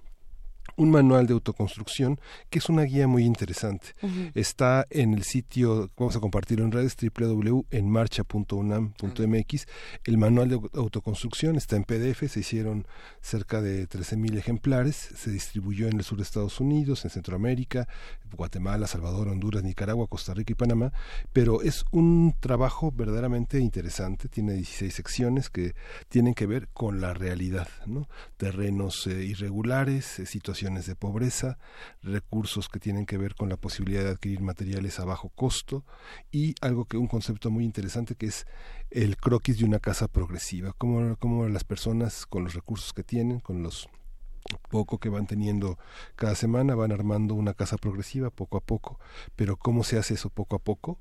un 0.75 0.91
manual 0.91 1.25
de 1.27 1.33
autoconstrucción 1.33 2.19
que 2.49 2.59
es 2.59 2.69
una 2.69 2.83
guía 2.83 3.07
muy 3.07 3.23
interesante. 3.23 3.95
Está 4.33 4.85
en 4.89 5.13
el 5.13 5.23
sitio, 5.23 5.91
vamos 5.97 6.15
a 6.15 6.19
compartirlo 6.19 6.65
en 6.65 6.71
redes, 6.71 6.95
www.enmarcha.unam.mx. 6.95 9.65
El 10.05 10.17
manual 10.17 10.49
de 10.49 10.59
autoconstrucción 10.73 11.55
está 11.55 11.75
en 11.75 11.83
PDF, 11.83 12.27
se 12.29 12.39
hicieron 12.39 12.87
cerca 13.21 13.61
de 13.61 13.87
13.000 13.87 14.37
ejemplares, 14.37 14.95
se 14.95 15.29
distribuyó 15.31 15.87
en 15.87 15.97
el 15.97 16.03
sur 16.03 16.17
de 16.17 16.23
Estados 16.23 16.59
Unidos, 16.59 17.05
en 17.05 17.11
Centroamérica, 17.11 17.87
Guatemala, 18.35 18.87
Salvador, 18.87 19.27
Honduras, 19.27 19.63
Nicaragua, 19.63 20.07
Costa 20.07 20.33
Rica 20.33 20.53
y 20.53 20.55
Panamá, 20.55 20.93
pero 21.33 21.61
es 21.61 21.85
un 21.91 22.33
trabajo 22.39 22.91
verdaderamente 22.91 23.59
interesante, 23.59 24.29
tiene 24.29 24.53
16 24.53 24.93
secciones 24.93 25.49
que 25.49 25.75
tienen 26.09 26.33
que 26.33 26.45
ver 26.45 26.67
con 26.69 27.01
la 27.01 27.13
realidad, 27.13 27.67
¿no? 27.85 28.07
Terrenos 28.37 29.07
eh, 29.07 29.23
irregulares, 29.23 30.19
eh, 30.19 30.25
situaciones 30.25 30.60
de 30.61 30.95
pobreza, 30.95 31.57
recursos 32.03 32.69
que 32.69 32.79
tienen 32.79 33.05
que 33.05 33.17
ver 33.17 33.33
con 33.33 33.49
la 33.49 33.57
posibilidad 33.57 34.03
de 34.03 34.11
adquirir 34.11 34.41
materiales 34.41 34.99
a 34.99 35.05
bajo 35.05 35.29
costo 35.29 35.83
y 36.31 36.53
algo 36.61 36.85
que 36.85 36.97
un 36.97 37.07
concepto 37.07 37.49
muy 37.49 37.65
interesante 37.65 38.15
que 38.15 38.27
es 38.27 38.45
el 38.91 39.17
croquis 39.17 39.57
de 39.57 39.65
una 39.65 39.79
casa 39.79 40.07
progresiva, 40.07 40.73
como, 40.73 41.15
como 41.17 41.47
las 41.47 41.63
personas 41.63 42.27
con 42.27 42.43
los 42.43 42.53
recursos 42.53 42.93
que 42.93 43.03
tienen, 43.03 43.39
con 43.39 43.63
los 43.63 43.89
poco 44.69 44.99
que 44.99 45.09
van 45.09 45.25
teniendo 45.25 45.79
cada 46.15 46.35
semana, 46.35 46.75
van 46.75 46.91
armando 46.91 47.33
una 47.33 47.53
casa 47.53 47.77
progresiva 47.77 48.29
poco 48.29 48.57
a 48.57 48.61
poco, 48.61 48.99
pero 49.35 49.57
cómo 49.57 49.83
se 49.83 49.97
hace 49.97 50.13
eso 50.13 50.29
poco 50.29 50.55
a 50.55 50.59
poco 50.59 50.99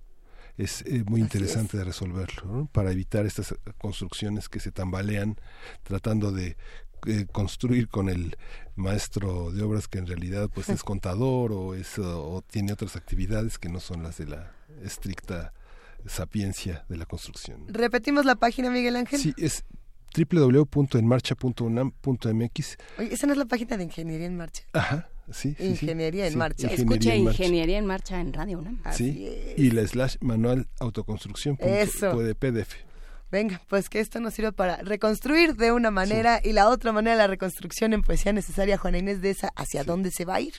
es 0.56 0.82
eh, 0.82 1.04
muy 1.06 1.20
interesante 1.20 1.76
de 1.76 1.84
resolverlo, 1.84 2.44
¿no? 2.44 2.66
para 2.66 2.92
evitar 2.92 3.24
estas 3.24 3.54
construcciones 3.78 4.48
que 4.48 4.60
se 4.60 4.72
tambalean 4.72 5.36
tratando 5.82 6.32
de 6.32 6.56
eh, 7.06 7.26
construir 7.30 7.88
con 7.88 8.08
el 8.08 8.36
maestro 8.76 9.50
de 9.52 9.62
obras 9.62 9.88
que 9.88 9.98
en 9.98 10.06
realidad 10.06 10.48
pues 10.52 10.68
es 10.68 10.82
contador 10.84 11.52
o 11.52 11.74
es 11.74 11.98
o, 11.98 12.42
tiene 12.50 12.72
otras 12.72 12.96
actividades 12.96 13.58
que 13.58 13.68
no 13.68 13.80
son 13.80 14.02
las 14.02 14.18
de 14.18 14.26
la 14.26 14.52
estricta 14.82 15.52
sapiencia 16.06 16.84
de 16.88 16.96
la 16.96 17.06
construcción. 17.06 17.64
Repetimos 17.68 18.24
la 18.24 18.34
página, 18.36 18.70
Miguel 18.70 18.96
Ángel. 18.96 19.20
Sí, 19.20 19.34
es 19.36 19.64
www.enmarcha.unam.mx. 20.16 22.76
Oye, 22.98 23.14
esa 23.14 23.26
no 23.26 23.32
es 23.32 23.38
la 23.38 23.44
página 23.46 23.76
de 23.76 23.84
Ingeniería 23.84 24.26
en 24.26 24.36
Marcha. 24.36 24.64
Ajá, 24.72 25.08
sí. 25.30 25.50
sí, 25.50 25.54
sí. 25.58 25.66
Ingeniería 25.66 26.26
en 26.26 26.32
Sí, 26.32 26.38
Marcha. 26.38 26.66
Ingeniería 26.72 26.94
Escuche 26.94 27.14
en 27.14 27.24
Marcha. 27.24 27.42
Ingeniería 27.42 27.78
en 27.78 27.86
Marcha 27.86 28.20
en 28.20 28.32
Radio 28.32 28.58
UNAM. 28.58 28.80
Sí, 28.92 29.28
y 29.56 29.70
la 29.70 29.86
slash 29.86 30.16
manual 30.20 30.68
autoconstrucción 30.78 31.56
punto- 31.56 31.72
Eso. 31.74 32.12
puede 32.12 32.34
PDF. 32.34 32.74
Venga, 33.30 33.60
pues 33.68 33.88
que 33.88 34.00
esto 34.00 34.18
nos 34.20 34.34
sirva 34.34 34.50
para 34.50 34.76
reconstruir 34.78 35.54
de 35.54 35.70
una 35.72 35.90
manera 35.92 36.40
y 36.42 36.52
la 36.52 36.68
otra 36.68 36.90
manera 36.92 37.14
la 37.16 37.26
reconstrucción 37.28 37.92
en 37.92 38.02
poesía 38.02 38.32
necesaria, 38.32 38.76
Juana 38.76 38.98
Inés 38.98 39.20
de 39.22 39.30
esa, 39.30 39.50
¿hacia 39.54 39.84
dónde 39.84 40.10
se 40.10 40.24
va 40.24 40.36
a 40.36 40.40
ir? 40.40 40.54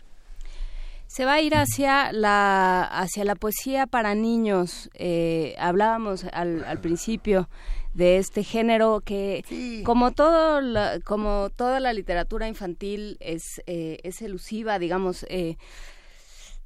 Se 1.07 1.26
va 1.26 1.34
a 1.34 1.41
ir 1.41 1.53
hacia 1.56 2.14
la, 2.14 2.84
hacia 2.84 3.26
la 3.26 3.35
poesía 3.35 3.85
para 3.88 4.15
niños. 4.15 4.89
Eh, 4.93 5.56
hablábamos 5.60 6.23
al, 6.31 6.64
al 6.64 6.80
principio 6.80 7.49
de 7.93 8.18
este 8.18 8.45
género 8.45 9.02
que 9.03 9.43
como 9.84 10.11
todo 10.11 10.61
la- 10.61 11.02
como 11.03 11.49
toda 11.53 11.81
la 11.81 11.91
literatura 11.91 12.48
infantil 12.48 13.18
es 13.19 13.61
eh, 13.68 13.98
es 14.03 14.22
elusiva 14.22 14.80
digamos 14.80 15.26
eh, 15.27 15.57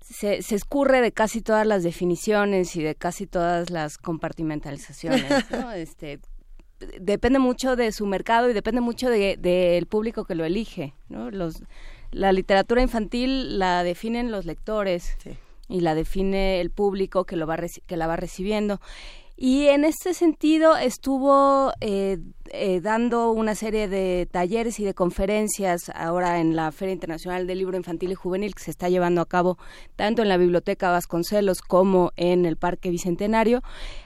se, 0.08 0.42
se 0.44 0.56
escurre 0.56 1.02
de 1.02 1.12
casi 1.12 1.42
todas 1.42 1.66
las 1.66 1.82
definiciones 1.84 2.76
y 2.76 2.84
de 2.84 2.94
casi 2.96 3.26
todas 3.26 3.70
las 3.72 3.98
compartimentalizaciones 3.98 5.24
¿no? 5.52 5.72
este 5.72 6.20
depende 7.00 7.40
mucho 7.40 7.76
de 7.76 7.92
su 7.92 8.06
mercado 8.06 8.50
y 8.50 8.54
depende 8.54 8.82
mucho 8.82 9.10
de- 9.10 9.38
del 9.38 9.88
público 9.88 10.26
que 10.26 10.36
lo 10.36 10.46
elige 10.46 10.94
¿no? 11.10 11.32
los 11.32 11.64
la 12.12 12.32
literatura 12.32 12.82
infantil 12.82 13.58
la 13.60 13.84
definen 13.84 14.32
los 14.32 14.46
lectores 14.46 15.18
y 15.68 15.80
la 15.82 15.96
define 15.96 16.62
el 16.62 16.70
público 16.70 17.26
que 17.26 17.36
lo 17.36 17.48
va 17.48 17.58
que 17.88 17.98
la 17.98 18.06
va 18.08 18.16
recibiendo 18.16 18.80
y 19.38 19.68
en 19.68 19.84
este 19.84 20.14
sentido 20.14 20.78
estuvo 20.78 21.74
eh, 21.82 22.20
eh, 22.52 22.80
dando 22.80 23.32
una 23.32 23.54
serie 23.54 23.90
de 23.90 24.30
talleres 24.32 24.80
y 24.80 24.86
de 24.86 24.94
conferencias 24.94 25.92
ahora 25.94 26.40
en 26.40 26.56
la 26.56 26.72
Feria 26.72 26.94
Internacional 26.94 27.46
del 27.46 27.58
Libro 27.58 27.76
Infantil 27.76 28.12
y 28.12 28.16
Juvenil 28.16 28.56
que 28.56 28.64
se 28.64 28.72
está 28.72 28.88
llevando 28.88 29.20
a 29.20 29.26
cabo 29.26 29.58
tanto 29.98 30.22
en 30.22 30.30
la 30.30 30.38
Biblioteca 30.38 30.90
Vasconcelos 30.90 31.62
como 31.62 32.12
en 32.16 32.46
el 32.46 32.56
Parque 32.56 32.90
Bicentenario. 32.90 33.62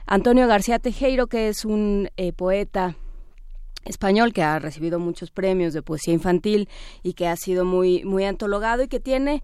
Antonio 0.08 0.48
García 0.48 0.80
Tejero, 0.80 1.28
que 1.28 1.50
es 1.50 1.64
un 1.64 2.10
eh, 2.18 2.34
poeta 2.34 2.96
español 3.86 4.34
que 4.34 4.42
ha 4.42 4.58
recibido 4.58 5.00
muchos 5.00 5.30
premios 5.30 5.74
de 5.74 5.84
poesía 5.84 6.14
infantil 6.14 6.70
y 7.04 7.14
que 7.14 7.28
ha 7.28 7.36
sido 7.36 7.66
muy 7.66 8.04
muy 8.04 8.26
antologado 8.26 8.84
y 8.84 8.88
que 8.88 9.00
tiene 9.00 9.44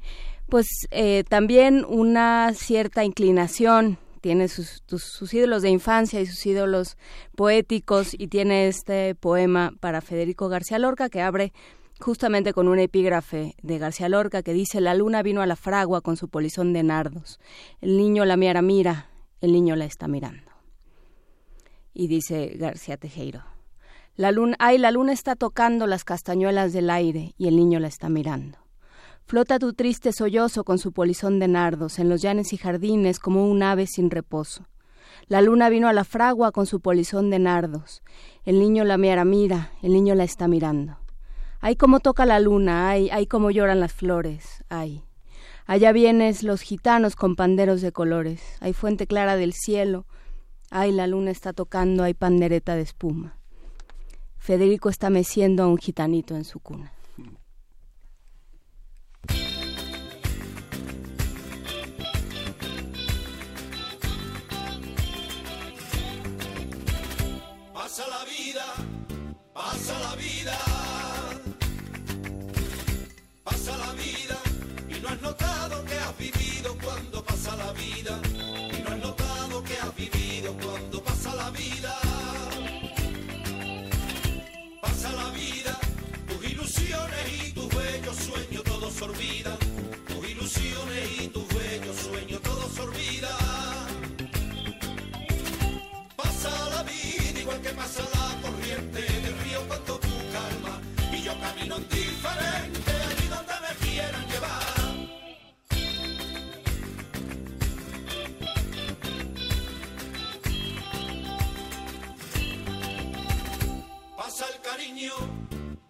pues 0.49 0.67
eh, 0.91 1.23
también 1.27 1.85
una 1.87 2.53
cierta 2.53 3.03
inclinación 3.03 3.97
tiene 4.25 4.47
sus, 4.47 4.81
ídolos 5.35 5.61
de 5.61 5.69
infancia 5.69 6.19
y 6.19 6.25
sus 6.25 6.43
ídolos 6.47 6.97
poéticos 7.35 8.15
y 8.17 8.27
tiene 8.27 8.67
este 8.67 9.13
poema 9.13 9.71
para 9.79 10.01
Federico 10.01 10.49
García 10.49 10.79
Lorca 10.79 11.09
que 11.09 11.21
abre 11.21 11.53
justamente 11.99 12.51
con 12.51 12.67
un 12.67 12.79
epígrafe 12.79 13.53
de 13.61 13.77
García 13.77 14.09
Lorca 14.09 14.41
que 14.41 14.53
dice 14.53 14.81
la 14.81 14.95
luna 14.95 15.21
vino 15.21 15.43
a 15.43 15.45
la 15.45 15.55
fragua 15.55 16.01
con 16.01 16.17
su 16.17 16.27
polizón 16.27 16.73
de 16.73 16.81
nardos 16.81 17.39
el 17.81 17.97
niño 17.97 18.25
la 18.25 18.35
mira 18.35 18.63
mira 18.63 19.11
el 19.41 19.51
niño 19.51 19.75
la 19.75 19.85
está 19.85 20.07
mirando 20.07 20.51
y 21.93 22.07
dice 22.07 22.53
García 22.55 22.97
Tejero 22.97 23.43
la 24.15 24.31
luna, 24.31 24.55
ay, 24.57 24.79
la 24.79 24.89
luna 24.89 25.13
está 25.13 25.35
tocando 25.35 25.85
las 25.85 26.03
castañuelas 26.03 26.73
del 26.73 26.89
aire 26.89 27.35
y 27.37 27.47
el 27.47 27.57
niño 27.57 27.79
la 27.79 27.89
está 27.89 28.09
mirando. 28.09 28.64
Flota 29.27 29.57
tu 29.57 29.73
triste 29.73 30.11
sollozo 30.11 30.63
con 30.63 30.77
su 30.77 30.91
polizón 30.91 31.39
de 31.39 31.47
nardos 31.47 31.97
en 31.97 32.09
los 32.09 32.21
llanes 32.21 32.53
y 32.53 32.57
jardines 32.57 33.17
como 33.17 33.49
un 33.49 33.63
ave 33.63 33.87
sin 33.87 34.11
reposo. 34.11 34.67
La 35.27 35.41
luna 35.41 35.69
vino 35.69 35.87
a 35.87 35.93
la 35.93 36.03
fragua 36.03 36.51
con 36.51 36.67
su 36.67 36.79
polizón 36.79 37.31
de 37.31 37.39
nardos. 37.39 38.03
El 38.43 38.59
niño 38.59 38.83
la 38.83 38.99
mira, 38.99 39.25
mira, 39.25 39.71
el 39.81 39.93
niño 39.93 40.13
la 40.13 40.25
está 40.25 40.47
mirando. 40.47 40.99
Ay, 41.59 41.75
cómo 41.75 42.01
toca 42.01 42.27
la 42.27 42.39
luna, 42.39 42.87
ay, 42.87 43.09
ay, 43.11 43.25
cómo 43.25 43.49
lloran 43.49 43.79
las 43.79 43.93
flores, 43.93 44.63
ay. 44.69 45.03
Allá 45.65 45.91
vienes 45.91 46.43
los 46.43 46.61
gitanos 46.61 47.15
con 47.15 47.35
panderos 47.35 47.81
de 47.81 47.91
colores, 47.91 48.43
hay 48.59 48.73
fuente 48.73 49.07
clara 49.07 49.37
del 49.37 49.53
cielo, 49.53 50.05
ay, 50.69 50.91
la 50.91 51.07
luna 51.07 51.31
está 51.31 51.51
tocando, 51.51 52.03
hay 52.03 52.13
pandereta 52.13 52.75
de 52.75 52.83
espuma. 52.83 53.39
Federico 54.37 54.89
está 54.89 55.09
meciendo 55.09 55.63
a 55.63 55.67
un 55.67 55.79
gitanito 55.79 56.35
en 56.35 56.43
su 56.43 56.59
cuna. 56.59 56.94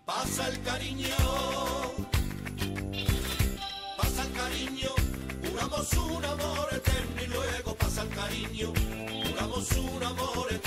Pasa 0.05 0.47
el 0.47 0.61
cariño, 0.61 1.07
pasa 3.97 4.23
el 4.23 4.31
cariño, 4.33 4.89
juramos 5.43 5.93
un 5.93 6.25
amor 6.25 6.67
eterno 6.71 7.21
y 7.23 7.27
luego 7.27 7.75
pasa 7.75 8.01
el 8.03 8.09
cariño, 8.09 8.73
juramos 9.27 9.71
un 9.71 10.03
amor 10.03 10.47
eterno 10.49 10.64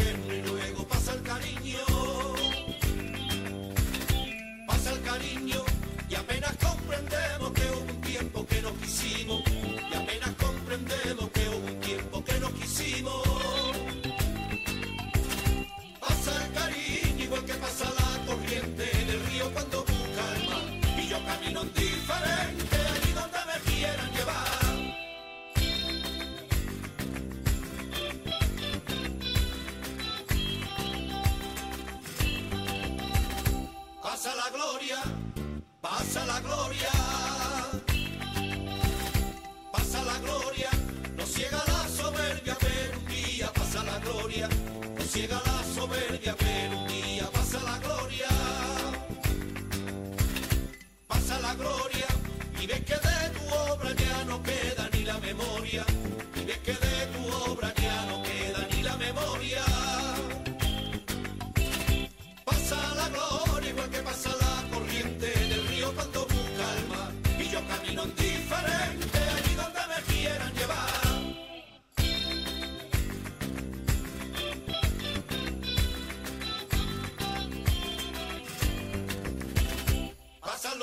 pasa 36.09 36.25
la 36.25 36.41
gloria, 36.41 37.88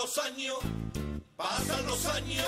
los 0.06 0.18
años, 0.19 0.57
pasan 1.36 1.84
los 1.88 2.06
años, 2.06 2.45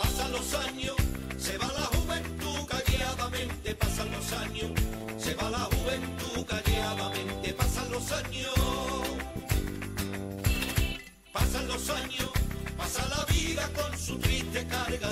pasan 0.00 0.32
los 0.32 0.54
años, 0.54 0.96
se 1.36 1.58
va 1.58 1.66
la 1.66 1.86
juventud 1.94 2.66
calladamente, 2.66 3.74
pasan 3.74 4.10
los 4.12 4.32
años, 4.32 4.70
se 5.18 5.34
va 5.34 5.50
la 5.50 5.58
juventud 5.58 6.46
calladamente, 6.46 7.52
pasan 7.52 7.90
los 7.90 8.12
años, 8.12 8.54
pasan 11.34 11.68
los 11.68 11.90
años, 11.90 12.30
pasa 12.78 13.06
la 13.10 13.24
vida 13.26 13.68
con 13.74 13.98
su 13.98 14.18
triste 14.20 14.66
carga 14.68 15.11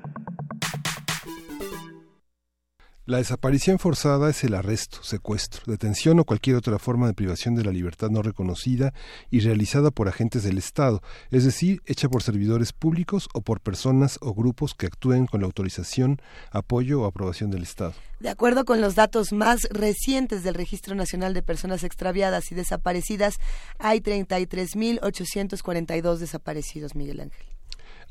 La 3.11 3.17
desaparición 3.17 3.77
forzada 3.77 4.29
es 4.29 4.41
el 4.45 4.53
arresto, 4.53 5.03
secuestro, 5.03 5.63
detención 5.65 6.17
o 6.19 6.23
cualquier 6.23 6.55
otra 6.55 6.79
forma 6.79 7.07
de 7.07 7.13
privación 7.13 7.55
de 7.55 7.65
la 7.65 7.73
libertad 7.73 8.09
no 8.09 8.21
reconocida 8.21 8.93
y 9.29 9.41
realizada 9.41 9.91
por 9.91 10.07
agentes 10.07 10.43
del 10.43 10.57
Estado, 10.57 11.01
es 11.29 11.43
decir, 11.43 11.81
hecha 11.85 12.07
por 12.07 12.23
servidores 12.23 12.71
públicos 12.71 13.27
o 13.33 13.41
por 13.41 13.59
personas 13.59 14.17
o 14.21 14.33
grupos 14.33 14.75
que 14.75 14.85
actúen 14.85 15.25
con 15.25 15.41
la 15.41 15.47
autorización, 15.47 16.21
apoyo 16.51 17.01
o 17.01 17.05
aprobación 17.05 17.51
del 17.51 17.63
Estado. 17.63 17.95
De 18.21 18.29
acuerdo 18.29 18.63
con 18.63 18.79
los 18.79 18.95
datos 18.95 19.33
más 19.33 19.67
recientes 19.71 20.45
del 20.45 20.53
Registro 20.53 20.95
Nacional 20.95 21.33
de 21.33 21.43
Personas 21.43 21.83
Extraviadas 21.83 22.49
y 22.53 22.55
Desaparecidas, 22.55 23.39
hay 23.77 23.99
33.842 23.99 26.15
desaparecidos, 26.15 26.95
Miguel 26.95 27.19
Ángel. 27.19 27.50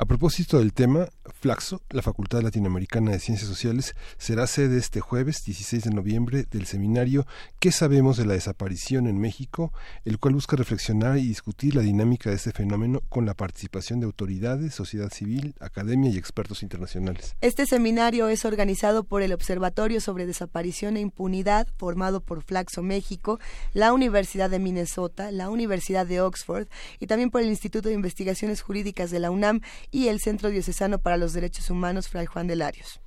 A 0.00 0.06
propósito 0.06 0.58
del 0.58 0.72
tema, 0.72 1.10
Flaxo, 1.40 1.82
la 1.90 2.00
Facultad 2.00 2.40
Latinoamericana 2.40 3.10
de 3.10 3.18
Ciencias 3.18 3.50
Sociales, 3.50 3.94
será 4.16 4.46
sede 4.46 4.78
este 4.78 5.00
jueves 5.00 5.44
16 5.44 5.84
de 5.84 5.90
noviembre 5.90 6.46
del 6.50 6.64
seminario 6.64 7.26
¿Qué 7.58 7.70
sabemos 7.70 8.16
de 8.16 8.24
la 8.24 8.32
desaparición 8.32 9.06
en 9.06 9.18
México?, 9.18 9.74
el 10.06 10.18
cual 10.18 10.32
busca 10.32 10.56
reflexionar 10.56 11.18
y 11.18 11.28
discutir 11.28 11.74
la 11.74 11.82
dinámica 11.82 12.30
de 12.30 12.36
este 12.36 12.52
fenómeno 12.52 13.02
con 13.10 13.26
la 13.26 13.34
participación 13.34 14.00
de 14.00 14.06
autoridades, 14.06 14.74
sociedad 14.74 15.12
civil, 15.12 15.54
academia 15.60 16.10
y 16.10 16.16
expertos 16.16 16.62
internacionales. 16.62 17.36
Este 17.42 17.66
seminario 17.66 18.28
es 18.28 18.46
organizado 18.46 19.04
por 19.04 19.20
el 19.20 19.34
Observatorio 19.34 20.00
sobre 20.00 20.24
Desaparición 20.24 20.96
e 20.96 21.00
Impunidad, 21.00 21.68
formado 21.76 22.22
por 22.22 22.42
Flaxo 22.42 22.82
México, 22.82 23.38
la 23.74 23.92
Universidad 23.92 24.48
de 24.48 24.60
Minnesota, 24.60 25.30
la 25.30 25.50
Universidad 25.50 26.06
de 26.06 26.22
Oxford 26.22 26.68
y 27.00 27.06
también 27.06 27.28
por 27.28 27.42
el 27.42 27.48
Instituto 27.48 27.90
de 27.90 27.94
Investigaciones 27.94 28.62
Jurídicas 28.62 29.10
de 29.10 29.20
la 29.20 29.30
UNAM 29.30 29.60
y 29.90 30.08
el 30.08 30.20
Centro 30.20 30.50
Diocesano 30.50 30.98
para 30.98 31.16
los 31.16 31.32
Derechos 31.32 31.70
Humanos 31.70 32.08
Fray 32.08 32.26
Juan 32.26 32.46
de 32.46 32.56
Larios. 32.56 33.00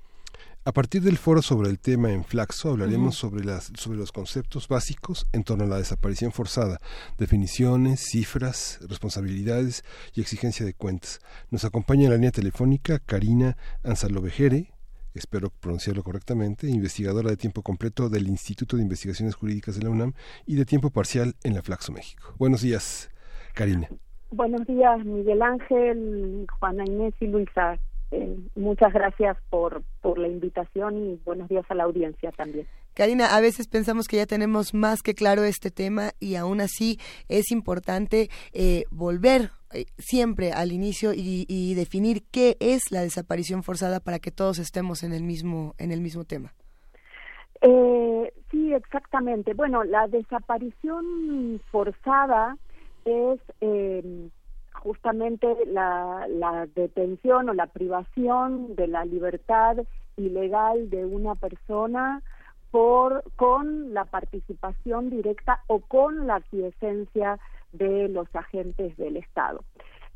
A 0.65 0.72
partir 0.72 1.01
del 1.01 1.18
foro 1.18 1.41
sobre 1.41 1.69
el 1.69 1.77
tema 1.77 2.14
en 2.14 2.23
Flaxo 2.23 2.69
hablaremos 2.69 3.18
sobre, 3.18 3.43
las, 3.43 3.69
sobre 3.76 3.97
los 3.97 4.14
conceptos 4.14 4.69
básicos 4.69 5.27
en 5.34 5.43
torno 5.43 5.65
a 5.65 5.68
la 5.68 5.77
desaparición 5.77 6.31
forzada, 6.31 6.80
definiciones, 7.18 7.99
cifras, 7.99 8.80
responsabilidades 8.88 9.84
y 10.14 10.22
exigencia 10.22 10.65
de 10.65 10.73
cuentas. 10.73 11.19
Nos 11.51 11.65
acompaña 11.65 12.05
en 12.05 12.11
la 12.11 12.15
línea 12.15 12.31
telefónica 12.31 12.99
Karina 12.99 13.57
Anzalovejere, 13.84 14.72
espero 15.14 15.49
pronunciarlo 15.49 16.01
correctamente, 16.01 16.69
investigadora 16.69 17.30
de 17.30 17.35
tiempo 17.35 17.61
completo 17.61 18.07
del 18.07 18.30
Instituto 18.30 18.77
de 18.77 18.84
Investigaciones 18.84 19.35
Jurídicas 19.35 19.76
de 19.76 19.84
la 19.84 19.89
UNAM 19.89 20.14
y 20.45 20.55
de 20.55 20.64
tiempo 20.64 20.91
parcial 20.91 21.35
en 21.43 21.55
la 21.55 21.61
Flaxo 21.61 21.91
México. 21.91 22.35
Buenos 22.38 22.61
días, 22.61 23.10
Karina. 23.53 23.89
Buenos 24.34 24.65
días, 24.65 25.05
Miguel 25.05 25.43
Ángel, 25.43 26.47
Juana 26.60 26.84
Inés 26.85 27.14
y 27.19 27.27
Luisa. 27.27 27.77
Eh, 28.10 28.35
muchas 28.55 28.91
gracias 28.91 29.38
por, 29.51 29.84
por 30.01 30.18
la 30.18 30.27
invitación 30.27 30.97
y 30.97 31.22
buenos 31.23 31.47
días 31.49 31.65
a 31.69 31.76
la 31.76 31.84
audiencia 31.84 32.31
también. 32.31 32.65
Karina, 32.95 33.35
a 33.35 33.41
veces 33.41 33.68
pensamos 33.68 34.07
que 34.07 34.18
ya 34.18 34.26
tenemos 34.26 34.73
más 34.73 35.03
que 35.03 35.14
claro 35.14 35.43
este 35.43 35.69
tema 35.69 36.14
y 36.19 36.35
aún 36.35 36.61
así 36.61 36.97
es 37.30 37.51
importante 37.51 38.30
eh, 38.53 38.85
volver 38.89 39.51
eh, 39.72 39.85
siempre 39.99 40.51
al 40.51 40.72
inicio 40.72 41.14
y, 41.14 41.45
y 41.47 41.76
definir 41.76 42.23
qué 42.31 42.57
es 42.60 42.91
la 42.91 43.01
desaparición 43.01 43.61
forzada 43.61 43.99
para 43.99 44.18
que 44.18 44.31
todos 44.31 44.57
estemos 44.57 45.03
en 45.03 45.14
el 45.14 45.22
mismo 45.22 45.76
en 45.77 45.91
el 45.91 46.01
mismo 46.01 46.23
tema. 46.23 46.53
Eh, 47.61 48.34
sí, 48.49 48.73
exactamente. 48.73 49.53
Bueno, 49.53 49.84
la 49.84 50.07
desaparición 50.07 51.61
forzada 51.72 52.57
es 53.05 53.39
eh, 53.61 54.30
justamente 54.73 55.47
la, 55.67 56.27
la 56.30 56.67
detención 56.75 57.49
o 57.49 57.53
la 57.53 57.67
privación 57.67 58.75
de 58.75 58.88
la 58.88 59.05
libertad 59.05 59.77
ilegal 60.17 60.89
de 60.89 61.05
una 61.05 61.35
persona 61.35 62.21
por 62.71 63.23
con 63.35 63.93
la 63.93 64.05
participación 64.05 65.09
directa 65.09 65.61
o 65.67 65.80
con 65.80 66.25
la 66.27 66.35
aquiescencia 66.35 67.39
de 67.71 68.07
los 68.09 68.27
agentes 68.35 68.97
del 68.97 69.17
Estado. 69.17 69.63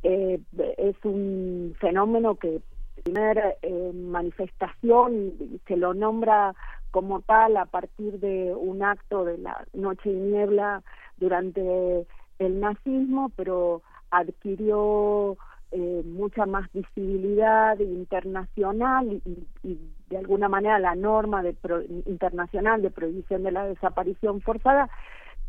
Eh, 0.04 0.40
es 0.78 0.96
un 1.04 1.76
fenómeno 1.80 2.36
que 2.36 2.62
primera 3.04 3.54
eh, 3.62 3.92
manifestación 3.94 5.34
se 5.68 5.78
lo 5.78 5.94
nombra 5.94 6.56
como 6.92 7.22
tal 7.22 7.58
a 7.58 7.66
partir 7.66 8.20
de 8.20 8.54
un 8.56 8.84
acto 8.84 9.24
de 9.24 9.38
la 9.38 9.66
noche 9.74 10.10
y 10.10 10.16
niebla 10.16 10.84
durante 11.18 12.08
el 12.40 12.60
nazismo, 12.60 13.32
pero 13.36 13.82
adquirió 14.12 15.38
eh, 15.72 16.02
mucha 16.06 16.46
más 16.46 16.72
visibilidad 16.72 17.78
internacional 17.80 19.22
y, 19.26 19.48
y 19.64 19.80
de 20.10 20.18
alguna 20.18 20.48
manera 20.48 20.80
la 20.80 20.96
norma 20.96 21.44
de 21.44 21.54
pro- 21.54 21.84
internacional 22.06 22.82
de 22.82 22.92
prohibición 22.92 23.44
de 23.44 23.52
la 23.52 23.66
desaparición 23.66 24.42
forzada 24.42 24.90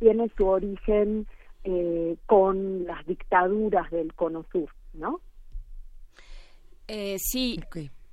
tiene 0.01 0.31
su 0.37 0.47
origen 0.47 1.27
eh, 1.65 2.17
con 2.27 2.85
las 2.85 3.05
dictaduras 3.07 3.91
del 3.91 4.15
Cono 4.15 4.45
Sur, 4.51 4.71
¿no? 4.95 5.21
Eh, 6.89 7.17
sí, 7.19 7.61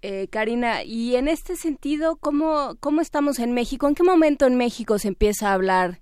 eh, 0.02 0.28
Karina, 0.28 0.84
y 0.84 1.16
en 1.16 1.28
este 1.28 1.56
sentido, 1.56 2.18
¿cómo, 2.18 2.76
¿cómo 2.80 3.02
estamos 3.02 3.40
en 3.40 3.54
México? 3.54 3.88
¿En 3.88 3.96
qué 3.96 4.04
momento 4.04 4.46
en 4.46 4.58
México 4.58 5.00
se 5.00 5.08
empieza 5.08 5.50
a 5.50 5.54
hablar 5.54 6.00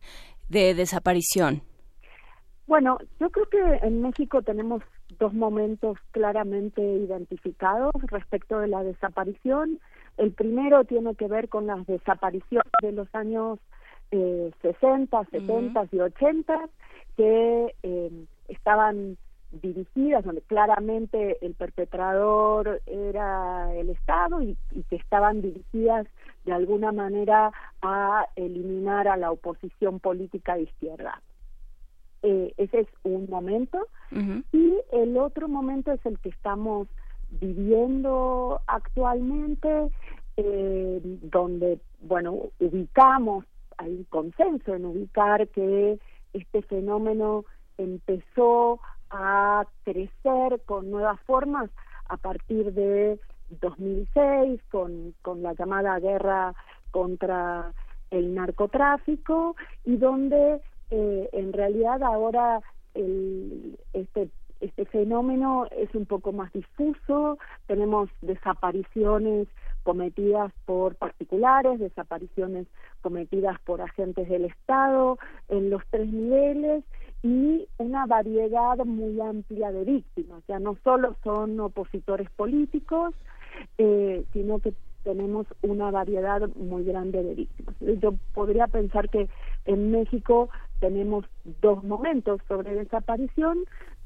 de 0.50 0.74
desaparición? 0.74 1.64
Bueno, 2.66 2.98
yo 3.20 3.30
creo 3.30 3.46
que 3.48 3.86
en 3.86 4.02
México 4.02 4.42
tenemos 4.42 4.82
dos 5.20 5.34
momentos 5.34 5.98
claramente 6.12 6.82
identificados 6.82 7.92
respecto 8.08 8.60
de 8.60 8.68
la 8.68 8.84
desaparición. 8.84 9.80
El 10.18 10.32
primero 10.32 10.86
tiene 10.86 11.16
que 11.16 11.28
ver 11.28 11.50
con 11.50 11.68
las 11.68 11.86
desapariciones 11.86 12.72
de 12.82 12.94
los 12.94 13.14
años 13.14 13.60
eh, 14.12 14.52
60, 14.62 15.26
70 15.26 15.88
y 15.92 16.00
80 16.00 16.70
que 17.18 17.76
eh, 17.84 18.26
estaban 18.48 19.18
dirigidas, 19.52 20.24
donde 20.24 20.42
claramente 20.42 21.38
el 21.46 21.54
perpetrador 21.56 22.82
era 22.86 23.76
el 23.76 23.90
Estado 23.90 24.42
y, 24.42 24.58
y 24.72 24.84
que 24.84 24.96
estaban 24.96 25.42
dirigidas 25.42 26.08
de 26.46 26.54
alguna 26.54 26.92
manera 26.92 27.52
a 27.82 28.26
eliminar 28.36 29.08
a 29.08 29.18
la 29.18 29.32
oposición 29.32 30.00
política 30.00 30.56
de 30.56 30.64
izquierda. 30.64 31.22
Eh, 32.24 32.54
ese 32.58 32.80
es 32.82 32.88
un 33.04 33.30
momento. 33.30 33.88
Y 34.52 34.76
el 34.92 35.18
otro 35.18 35.48
momento 35.48 35.92
es 35.92 36.06
el 36.06 36.20
que 36.20 36.30
estamos 36.30 36.88
viviendo 37.42 38.62
actualmente, 38.68 39.90
eh, 40.38 41.02
donde, 41.04 41.80
bueno, 42.02 42.50
ubicamos, 42.60 43.44
hay 43.78 44.06
consenso 44.10 44.76
en 44.76 44.86
ubicar 44.86 45.48
que 45.50 46.00
este 46.34 46.62
fenómeno 46.62 47.44
empezó 47.78 48.80
a 49.10 49.66
crecer 49.84 50.62
con 50.66 50.92
nuevas 50.92 51.20
formas 51.22 51.72
a 52.08 52.18
partir 52.18 52.72
de 52.74 53.20
2006 53.62 54.62
con, 54.70 55.14
con 55.22 55.42
la 55.42 55.54
llamada 55.54 56.00
guerra 56.00 56.54
contra 56.92 57.74
el 58.12 58.36
narcotráfico 58.36 59.56
y 59.86 59.98
donde 59.98 60.62
eh, 60.96 61.30
en 61.34 61.54
realidad 61.54 62.04
ahora 62.04 62.62
el, 62.94 63.80
este 63.94 64.30
este 64.60 64.86
fenómeno 64.86 65.68
es 65.72 65.94
un 65.94 66.06
poco 66.06 66.32
más 66.32 66.54
difuso, 66.54 67.38
tenemos 67.68 68.10
desapariciones 68.22 69.50
cometidas 69.84 70.54
por 70.66 70.96
particulares, 70.96 71.80
desapariciones 71.80 72.68
cometidas 73.02 73.60
por 73.66 73.82
agentes 73.82 74.30
del 74.30 74.46
Estado 74.46 75.18
en 75.50 75.70
los 75.70 75.82
tres 75.90 76.08
niveles 76.08 76.86
y 77.24 77.68
una 77.78 78.06
variedad 78.06 78.78
muy 78.86 79.20
amplia 79.20 79.72
de 79.74 79.84
víctimas. 79.84 80.42
Ya 80.48 80.60
no 80.60 80.78
solo 80.84 81.18
son 81.24 81.60
opositores 81.60 82.30
políticos, 82.30 83.14
eh, 83.78 84.24
sino 84.32 84.60
que 84.60 84.74
tenemos 85.04 85.46
una 85.62 85.92
variedad 85.92 86.48
muy 86.56 86.84
grande 86.84 87.22
de 87.24 87.36
víctimas. 87.36 87.76
Yo 88.02 88.14
podría 88.34 88.68
pensar 88.68 89.10
que 89.10 89.30
en 89.66 89.92
México 89.92 90.50
tenemos 90.80 91.26
dos 91.62 91.84
momentos 91.84 92.42
sobre 92.48 92.74
desaparición, 92.76 93.60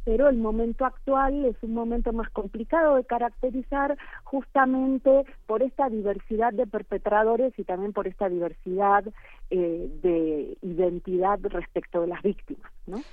pero 0.04 0.30
el 0.30 0.38
momento 0.38 0.86
actual 0.86 1.46
es 1.46 1.56
un 1.62 1.74
momento 1.74 2.14
más 2.14 2.30
complicado 2.32 2.96
de 2.96 3.04
caracterizar 3.04 3.98
justamente 4.24 5.26
por 5.48 5.62
esta 5.64 5.90
diversidad 5.90 6.54
de 6.54 6.66
perpetradores 6.66 7.54
y 7.58 7.64
también 7.64 7.94
por 7.94 8.08
esta 8.08 8.30
diversidad 8.30 9.04
eh, 9.50 9.90
de 10.02 10.58
identidad 10.62 11.40
respecto 11.44 12.02
de 12.02 12.08
las 12.08 12.22
víctimas, 12.24 12.72
¿no? 12.86 13.04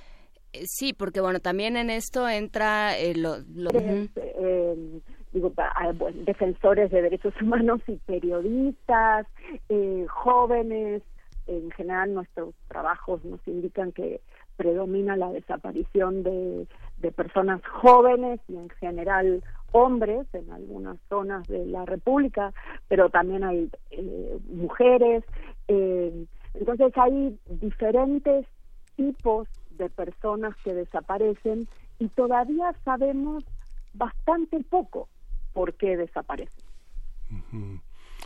Eh, 0.53 0.63
Sí, 0.67 0.93
porque 0.93 1.19
bueno, 1.19 1.39
también 1.39 1.75
en 1.75 1.89
esto 1.89 2.29
entra 2.29 2.97
eh, 2.97 3.13
lo, 3.15 3.39
lo- 3.53 3.71
Eh, 3.71 4.07
eh, 4.15 5.01
digo, 5.35 5.51
ah, 5.57 5.91
defensores 6.25 6.89
de 6.89 7.01
derechos 7.01 7.33
humanos 7.41 7.81
y 7.87 7.97
periodistas, 7.97 9.27
eh, 9.69 10.05
jóvenes. 10.09 11.03
En 11.47 11.69
general, 11.71 12.15
nuestros 12.15 12.55
trabajos 12.67 13.23
nos 13.23 13.39
indican 13.47 13.91
que 13.91 14.21
predomina 14.57 15.15
la 15.15 15.31
desaparición 15.31 16.23
de, 16.23 16.65
de 16.97 17.11
personas 17.11 17.61
jóvenes 17.67 18.39
y 18.47 18.55
en 18.55 18.69
general 18.69 19.43
hombres 19.71 20.25
en 20.33 20.49
algunas 20.51 20.97
zonas 21.09 21.45
de 21.47 21.65
la 21.67 21.85
República, 21.85 22.51
pero 22.87 23.09
también 23.09 23.43
hay 23.43 23.69
eh, 23.91 24.39
mujeres. 24.49 25.23
eh, 25.67 26.25
entonces 26.53 26.93
hay 26.95 27.37
diferentes 27.47 28.47
tipos 28.95 29.49
de 29.71 29.89
personas 29.89 30.55
que 30.63 30.73
desaparecen 30.73 31.67
y 31.99 32.07
todavía 32.07 32.73
sabemos 32.85 33.43
bastante 33.93 34.63
poco 34.63 35.09
por 35.55 35.73
qué 35.75 35.95
desaparecen. 35.95 36.65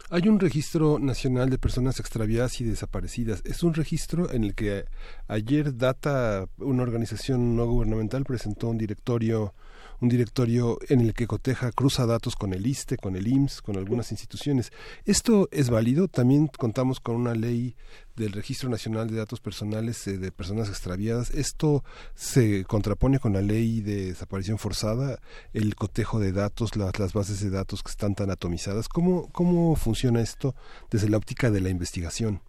Hay 0.10 0.28
un 0.28 0.40
registro 0.40 0.98
nacional 0.98 1.52
de 1.52 1.60
personas 1.60 2.00
extraviadas 2.00 2.60
y 2.60 2.64
desaparecidas. 2.64 3.44
Es 3.46 3.62
un 3.62 3.76
registro 3.76 4.32
en 4.32 4.44
el 4.44 4.56
que 4.56 4.86
ayer 5.28 5.78
Data, 5.78 6.48
una 6.58 6.82
organización 6.82 7.56
no 7.56 7.68
gubernamental, 7.68 8.26
presentó 8.26 8.70
un 8.70 8.80
directorio, 8.80 9.54
un 10.02 10.10
directorio 10.10 10.78
en 10.88 11.02
el 11.02 11.14
que 11.14 11.28
coteja, 11.28 11.72
cruza 11.72 12.06
datos 12.06 12.36
con 12.36 12.54
el 12.54 12.66
ISTE, 12.66 12.98
con 12.98 13.16
el 13.16 13.28
IMSS, 13.28 13.62
con 13.62 13.78
algunas 13.78 14.12
instituciones. 14.12 14.72
¿Esto 15.06 15.50
es 15.52 15.70
válido? 15.70 16.08
También 16.08 16.48
contamos 16.48 17.00
con 17.00 17.16
una 17.16 17.36
ley 17.36 17.76
del 18.16 18.34
Registro 18.34 18.70
Nacional 18.70 19.10
de 19.10 19.18
Datos 19.18 19.40
Personales 19.40 20.06
eh, 20.08 20.18
de 20.18 20.32
Personas 20.32 20.70
Extraviadas. 20.70 21.32
¿Esto 21.32 21.84
se 22.16 22.66
contrapone 22.66 23.20
con 23.20 23.34
la 23.34 23.42
ley 23.42 23.82
de 23.82 24.08
desaparición 24.08 24.58
forzada, 24.58 25.20
el 25.54 25.76
cotejo 25.76 26.20
de 26.20 26.32
datos, 26.32 26.76
las, 26.76 27.14
bases 27.14 27.42
de 27.42 27.50
datos 27.50 27.82
que 27.82 27.92
están 27.92 28.16
tan 28.16 28.30
atomizadas? 28.30 28.90
¿Cómo, 28.90 29.30
¿Cómo 29.32 29.76
funciona 29.76 30.22
esto 30.22 30.56
desde 30.92 31.10
la 31.10 31.18
óptica 31.18 31.50
de 31.50 31.62
la 31.62 31.70
investigación? 31.70 32.42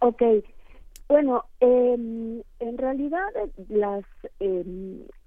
Ok, 0.00 0.22
bueno, 1.08 1.44
eh, 1.60 1.94
en 1.94 2.78
realidad 2.78 3.26
las 3.68 4.04
eh, 4.40 4.64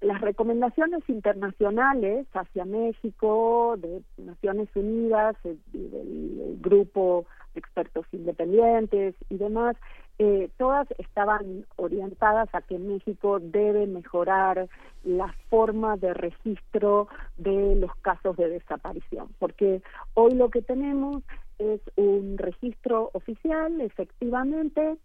las 0.00 0.20
recomendaciones 0.20 1.02
internacionales 1.08 2.26
hacia 2.32 2.64
México 2.64 3.76
de 3.78 4.02
Naciones 4.18 4.68
Unidas 4.74 5.36
eh, 5.44 5.56
del 5.72 6.58
grupo 6.60 7.26
de 7.54 7.60
expertos 7.60 8.06
independientes 8.12 9.14
y 9.30 9.36
demás, 9.36 9.76
eh, 10.18 10.48
todas 10.56 10.88
estaban 10.98 11.66
orientadas 11.76 12.48
a 12.54 12.62
que 12.62 12.78
México 12.78 13.38
debe 13.38 13.86
mejorar 13.86 14.68
la 15.04 15.34
forma 15.50 15.96
de 15.96 16.14
registro 16.14 17.08
de 17.36 17.76
los 17.76 17.94
casos 17.96 18.36
de 18.36 18.48
desaparición, 18.48 19.28
porque 19.38 19.82
hoy 20.14 20.34
lo 20.34 20.48
que 20.50 20.62
tenemos 20.62 21.22
es 21.58 21.80
un 21.96 22.38
registro 22.38 23.10
oficial, 23.12 23.80
efectivamente, 23.80 24.96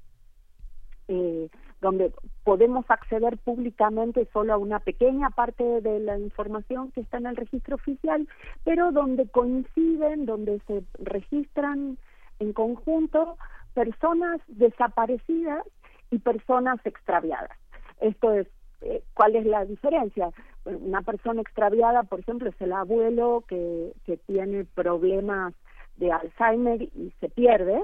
eh, 1.07 1.49
donde 1.81 2.13
podemos 2.43 2.85
acceder 2.89 3.37
públicamente 3.37 4.27
solo 4.31 4.53
a 4.53 4.57
una 4.57 4.79
pequeña 4.79 5.29
parte 5.31 5.81
de 5.81 5.99
la 5.99 6.17
información 6.17 6.91
que 6.91 7.01
está 7.01 7.17
en 7.17 7.25
el 7.25 7.35
registro 7.35 7.75
oficial, 7.75 8.27
pero 8.63 8.91
donde 8.91 9.27
coinciden, 9.27 10.25
donde 10.25 10.59
se 10.67 10.83
registran 10.99 11.97
en 12.39 12.53
conjunto 12.53 13.37
personas 13.73 14.41
desaparecidas 14.47 15.65
y 16.11 16.19
personas 16.19 16.79
extraviadas. 16.85 17.57
Esto 17.99 18.33
es, 18.33 18.47
eh, 18.81 19.03
¿cuál 19.13 19.35
es 19.35 19.45
la 19.45 19.65
diferencia? 19.65 20.29
Una 20.65 21.01
persona 21.01 21.41
extraviada, 21.41 22.03
por 22.03 22.19
ejemplo, 22.19 22.49
es 22.49 22.61
el 22.61 22.73
abuelo 22.73 23.43
que, 23.47 23.93
que 24.05 24.17
tiene 24.17 24.65
problemas 24.65 25.53
de 25.97 26.11
Alzheimer 26.11 26.81
y 26.81 27.13
se 27.19 27.29
pierde, 27.29 27.83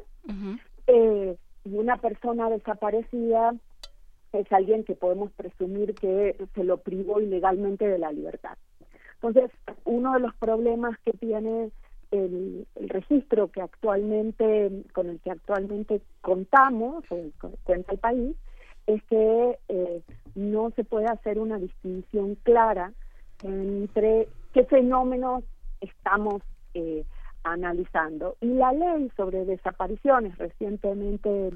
eh, 0.88 1.38
y 1.68 1.78
una 1.78 1.98
persona 1.98 2.50
desaparecida 2.50 3.54
es 4.34 4.52
alguien 4.52 4.84
que 4.84 4.96
podemos 4.96 5.32
presumir 5.34 5.96
que 5.96 6.36
se 6.54 6.64
lo 6.64 6.78
privó 6.78 7.20
ilegalmente 7.20 7.88
de 7.88 7.98
la 7.98 8.12
libertad. 8.12 8.58
Entonces, 9.16 9.52
uno 9.84 10.14
de 10.14 10.20
los 10.20 10.34
problemas 10.36 10.98
que 11.00 11.12
tiene 11.14 11.72
el, 12.12 12.68
registro 12.76 13.50
que 13.52 13.62
actualmente 13.62 14.84
con 14.94 15.10
el 15.10 15.20
que 15.20 15.32
actualmente 15.32 16.02
contamos 16.22 17.04
o 17.10 17.18
cuenta 17.64 17.92
el 17.92 18.00
país 18.00 18.36
es 18.86 19.04
que 19.04 19.60
eh, 19.68 20.02
no 20.36 20.72
se 20.72 20.84
puede 20.84 21.08
hacer 21.08 21.40
una 21.40 21.58
distinción 21.58 22.36
clara 22.44 22.94
entre 23.44 24.28
qué 24.54 24.64
fenómenos 24.66 25.44
estamos 25.82 26.42
eh, 26.74 27.04
analizando. 27.52 28.38
Y 28.42 28.48
la 28.48 28.72
ley 28.72 29.12
sobre 29.16 29.46
desapariciones 29.46 30.38
recientemente 30.38 31.52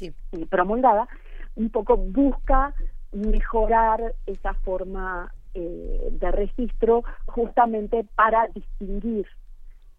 eh, 0.00 0.46
promulgada 0.48 1.08
un 1.54 1.70
poco 1.70 1.96
busca 1.96 2.74
mejorar 3.12 4.14
esa 4.26 4.54
forma 4.54 5.32
eh, 5.54 6.08
de 6.12 6.30
registro 6.30 7.04
justamente 7.26 8.06
para 8.16 8.48
distinguir 8.48 9.26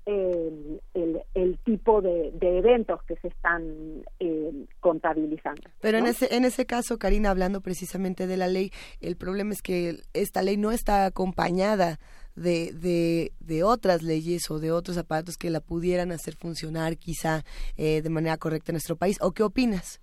eh, 0.06 0.80
el, 0.96 1.22
el 1.34 1.58
tipo 1.60 2.02
de, 2.02 2.32
de 2.34 2.58
eventos 2.58 3.02
que 3.04 3.16
se 3.18 3.30
están 3.30 4.04
eh, 4.20 4.52
contabilizando. 4.82 5.62
Pero 5.80 5.98
en 6.00 6.08
ese 6.08 6.36
en 6.36 6.44
ese 6.44 6.66
caso, 6.66 6.98
Karina, 6.98 7.30
hablando 7.30 7.62
precisamente 7.62 8.28
de 8.28 8.36
la 8.36 8.48
ley, 8.48 8.72
el 9.00 9.16
problema 9.16 9.54
es 9.54 9.62
que 9.62 10.02
esta 10.14 10.42
ley 10.42 10.58
no 10.58 10.72
está 10.72 11.06
acompañada 11.06 12.00
de, 12.36 12.72
de, 12.74 13.32
de 13.40 13.64
otras 13.64 14.04
leyes 14.04 14.50
o 14.50 14.60
de 14.60 14.72
otros 14.72 14.98
aparatos 14.98 15.38
que 15.38 15.50
la 15.50 15.60
pudieran 15.60 16.12
hacer 16.12 16.36
funcionar 16.36 16.98
quizá 16.98 17.44
eh, 17.78 18.02
de 18.02 18.10
manera 18.10 18.38
correcta 18.38 18.72
en 18.72 18.76
nuestro 18.76 18.96
país. 18.96 19.18
¿O 19.22 19.32
qué 19.32 19.44
opinas? 19.44 20.02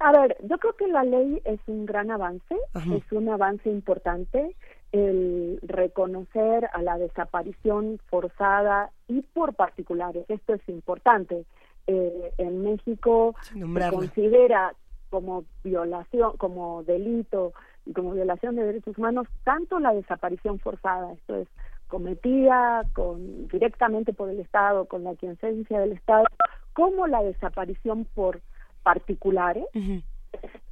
A 0.00 0.12
ver, 0.12 0.36
yo 0.44 0.58
creo 0.58 0.76
que 0.76 0.86
la 0.86 1.02
ley 1.02 1.42
es 1.44 1.60
un 1.66 1.84
gran 1.84 2.10
avance, 2.12 2.54
es 2.74 3.12
un 3.12 3.28
avance 3.28 3.68
importante 3.68 4.54
el 4.92 5.58
reconocer 5.62 6.68
a 6.72 6.82
la 6.82 6.96
desaparición 6.98 7.98
forzada 8.08 8.90
y 9.08 9.22
por 9.22 9.54
particulares. 9.54 10.24
Esto 10.28 10.54
es 10.54 10.68
importante. 10.68 11.44
Eh, 11.88 12.32
en 12.38 12.62
México 12.62 13.34
se 13.42 13.60
considera 13.90 14.74
como 15.10 15.44
violación, 15.64 16.36
como 16.36 16.84
delito 16.84 17.52
y 17.88 17.92
como 17.92 18.12
violación 18.12 18.54
de 18.54 18.64
derechos 18.64 18.96
humanos 18.98 19.26
tanto 19.44 19.80
la 19.80 19.94
desaparición 19.94 20.58
forzada, 20.58 21.12
esto 21.14 21.36
es 21.36 21.48
cometida 21.88 22.84
con 22.92 23.48
directamente 23.48 24.12
por 24.12 24.28
el 24.28 24.40
Estado, 24.40 24.84
con 24.84 25.04
la 25.04 25.14
quiesencia 25.16 25.80
del 25.80 25.92
Estado, 25.92 26.26
como 26.74 27.06
la 27.06 27.22
desaparición 27.22 28.04
por 28.14 28.40
particulares. 28.82 29.64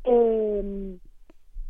Eh, 0.04 0.98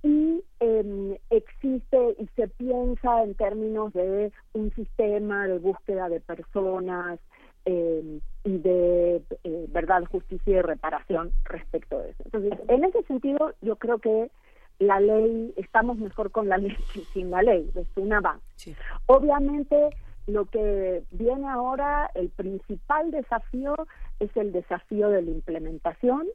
y 0.03 0.43
eh, 0.61 1.21
existe 1.31 2.17
y 2.19 2.29
se 2.37 2.49
piensa 2.49 3.25
en 3.25 3.35
términos 3.35 3.93
de 3.93 4.33
un 4.53 4.73
sistema 4.75 5.47
de 5.47 5.59
búsqueda 5.59 6.09
de 6.09 6.21
personas 6.21 7.19
eh, 7.65 8.21
y 8.45 8.59
de 8.59 9.23
eh, 9.43 9.67
verdad, 9.71 10.05
justicia 10.05 10.59
y 10.59 10.63
reparación 10.63 11.33
respecto 11.45 11.99
de 11.99 12.11
eso. 12.11 12.23
Entonces, 12.25 12.53
en 12.69 12.85
ese 12.85 13.03
sentido, 13.05 13.53
yo 13.63 13.75
creo 13.77 13.99
que 13.99 14.31
la 14.79 15.01
ley, 15.01 15.53
estamos 15.57 15.99
mejor 15.99 16.31
con 16.31 16.49
la 16.49 16.59
ley 16.59 16.77
que 16.93 17.01
sin 17.13 17.31
la 17.31 17.43
ley, 17.43 17.71
es 17.75 17.87
un 17.97 18.13
avance. 18.13 18.77
Obviamente, 19.07 19.91
lo 20.27 20.47
que 20.47 21.05
viene 21.11 21.49
ahora, 21.49 22.11
el 22.15 22.31
principal 22.31 23.11
desafío 23.11 23.75
es 24.19 24.35
el 24.37 24.53
desafío 24.53 25.09
de 25.11 25.23
la 25.23 25.31
implementación 25.31 26.27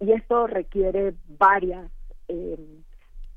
y 0.00 0.12
esto 0.12 0.46
requiere 0.46 1.14
varias 1.38 1.90
eh, 2.28 2.56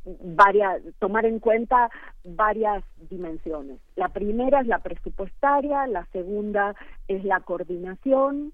varias 0.06 0.82
tomar 1.00 1.26
en 1.26 1.40
cuenta 1.40 1.90
varias 2.24 2.84
dimensiones. 3.10 3.80
La 3.96 4.10
primera 4.10 4.62
es 4.62 4.68
la 4.68 4.80
presupuestaria, 4.80 5.86
la 5.88 6.06
segunda 6.08 6.76
es 7.08 7.24
la 7.24 7.40
coordinación 7.42 8.54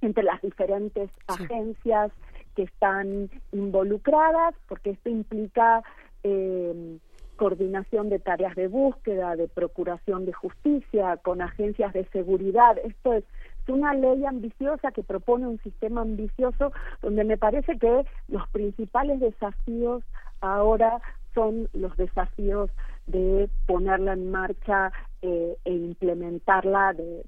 entre 0.00 0.24
las 0.24 0.42
diferentes 0.42 1.08
agencias 1.28 2.10
que 2.54 2.64
están 2.64 3.30
involucradas, 3.52 4.54
porque 4.68 4.90
esto 4.90 5.08
implica 5.08 5.82
eh, 6.22 6.98
coordinación 7.36 8.08
de 8.08 8.18
tareas 8.18 8.54
de 8.54 8.68
búsqueda, 8.68 9.36
de 9.36 9.48
procuración 9.48 10.26
de 10.26 10.32
justicia, 10.32 11.16
con 11.16 11.42
agencias 11.42 11.92
de 11.92 12.04
seguridad. 12.06 12.78
Esto 12.84 13.14
es, 13.14 13.24
es 13.62 13.68
una 13.68 13.94
ley 13.94 14.24
ambiciosa 14.24 14.92
que 14.92 15.02
propone 15.02 15.46
un 15.46 15.58
sistema 15.60 16.02
ambicioso 16.02 16.72
donde 17.00 17.24
me 17.24 17.36
parece 17.36 17.78
que 17.78 18.04
los 18.28 18.48
principales 18.50 19.20
desafíos 19.20 20.02
ahora 20.40 21.00
son 21.34 21.68
los 21.72 21.96
desafíos 21.96 22.70
de 23.06 23.48
ponerla 23.66 24.12
en 24.12 24.30
marcha 24.30 24.92
eh, 25.22 25.56
e 25.64 25.72
implementarla 25.72 26.94
de, 26.94 27.22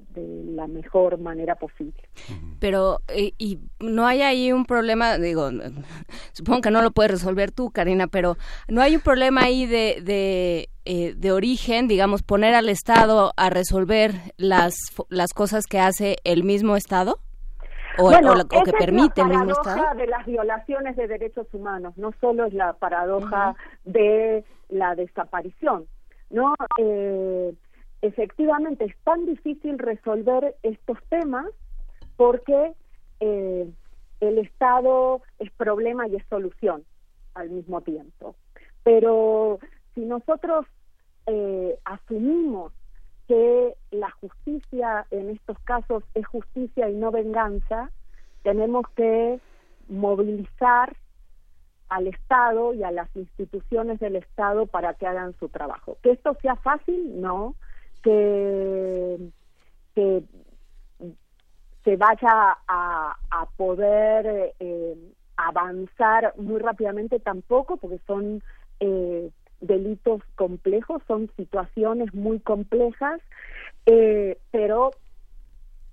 la 0.55 0.66
mejor 0.66 1.18
manera 1.18 1.57
posible. 1.57 2.08
Pero, 2.60 3.00
eh, 3.08 3.33
y 3.39 3.58
no 3.81 4.07
hay 4.07 4.23
ahí 4.23 4.52
un 4.52 4.66
problema, 4.66 5.18
digo, 5.18 5.50
supongo 6.33 6.60
que 6.60 6.70
no 6.70 6.83
lo 6.83 6.92
puedes 6.92 7.12
resolver 7.12 7.50
tú, 7.52 7.70
Karina, 7.70 8.07
pero 8.07 8.36
no 8.68 8.83
hay 8.83 8.97
un 8.97 9.00
problema 9.00 9.42
ahí 9.42 9.66
de, 9.66 10.00
de, 10.02 10.70
eh, 10.84 11.15
de 11.16 11.33
origen, 11.33 11.89
digamos, 11.89 12.23
poner 12.23 12.55
al 12.55 12.68
Estado 12.68 13.33
a 13.36 13.50
resolver 13.50 14.15
las, 14.36 14.74
las 15.08 15.33
cosas 15.33 15.66
que 15.66 15.78
hace 15.78 16.16
el 16.24 16.44
mismo 16.44 16.76
Estado? 16.76 17.18
O, 17.98 18.05
Bueno, 18.10 18.32
o 18.32 18.34
la- 18.34 18.42
o 18.42 18.48
que 18.48 18.56
esa 18.58 18.70
es 18.70 18.73
la 18.81 18.84
el 18.86 18.92
mismo 18.92 19.10
paradoja 19.14 19.70
Estado. 19.76 19.94
de 19.98 20.06
las 20.06 20.26
violaciones 20.26 20.97
de 20.97 21.06
derechos 21.08 21.47
humanos, 21.52 21.97
no 21.97 22.12
solo 22.20 22.44
es 22.47 22.55
la 22.55 22.73
paradoja 22.74 23.55
de 23.84 24.44
la 24.68 24.94
desaparición, 24.94 25.86
¿no? 26.31 26.55
Eh, 26.78 27.55
efectivamente 28.02 28.84
es 28.84 28.97
tan 29.05 29.24
difícil 29.26 29.78
resolver 29.78 30.56
estos 30.62 30.98
temas 31.08 31.47
porque 32.16 32.73
eh, 33.20 33.70
el 34.20 34.39
Estado 34.39 35.23
es 35.39 35.50
problema 35.52 36.08
y 36.08 36.16
es 36.16 36.24
solución 36.28 36.84
al 37.34 37.50
mismo 37.50 37.81
tiempo. 37.82 38.34
Pero 38.82 39.58
si 39.94 40.00
nosotros 40.05 40.66
eh, 41.26 41.78
asumimos 41.84 42.73
que 43.27 43.75
la 43.91 44.11
justicia 44.11 45.07
en 45.11 45.31
estos 45.31 45.59
casos 45.61 46.03
es 46.15 46.27
justicia 46.27 46.89
y 46.89 46.94
no 46.94 47.11
venganza, 47.11 47.91
tenemos 48.43 48.86
que 48.97 49.41
movilizar 49.89 50.97
al 51.89 52.07
Estado 52.07 52.75
y 52.75 52.83
a 52.83 52.91
las 52.91 53.15
instituciones 53.15 54.01
del 54.01 54.17
Estado 54.17 54.67
para 54.67 54.94
que 54.94 55.07
hagan 55.07 55.35
su 55.39 55.49
trabajo. 55.49 55.97
Que 56.03 56.12
esto 56.12 56.36
sea 56.43 56.57
fácil, 56.57 57.20
no. 57.20 57.55
Que, 58.03 59.19
que 59.94 60.23
se 61.85 61.97
vaya 61.97 62.59
a, 62.67 63.17
a 63.31 63.47
poder 63.57 64.55
eh, 64.59 64.97
avanzar 65.36 66.35
muy 66.36 66.59
rápidamente 66.59 67.20
tampoco, 67.20 67.77
porque 67.77 68.01
son 68.07 68.43
eh, 68.81 69.31
delitos 69.67 70.23
complejos, 70.34 71.02
son 71.07 71.31
situaciones 71.36 72.12
muy 72.15 72.41
complejas, 72.41 73.20
eh, 73.86 74.39
pero 74.51 74.91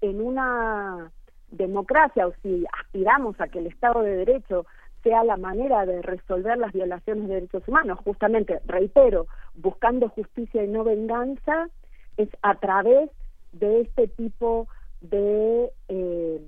en 0.01 0.21
una 0.21 1.11
democracia, 1.51 2.27
o 2.27 2.33
si 2.41 2.65
aspiramos 2.79 3.39
a 3.39 3.47
que 3.47 3.59
el 3.59 3.67
Estado 3.67 4.01
de 4.01 4.15
Derecho 4.15 4.65
sea 5.03 5.23
la 5.23 5.37
manera 5.37 5.85
de 5.85 6.01
resolver 6.01 6.57
las 6.57 6.73
violaciones 6.73 7.27
de 7.27 7.35
derechos 7.35 7.67
humanos, 7.67 7.99
justamente, 8.03 8.59
reitero, 8.65 9.27
buscando 9.55 10.09
justicia 10.09 10.63
y 10.63 10.67
no 10.67 10.83
venganza, 10.83 11.69
es 12.17 12.29
a 12.41 12.55
través 12.55 13.09
de 13.51 13.81
este 13.81 14.07
tipo 14.07 14.67
de, 15.01 15.71
eh, 15.87 16.41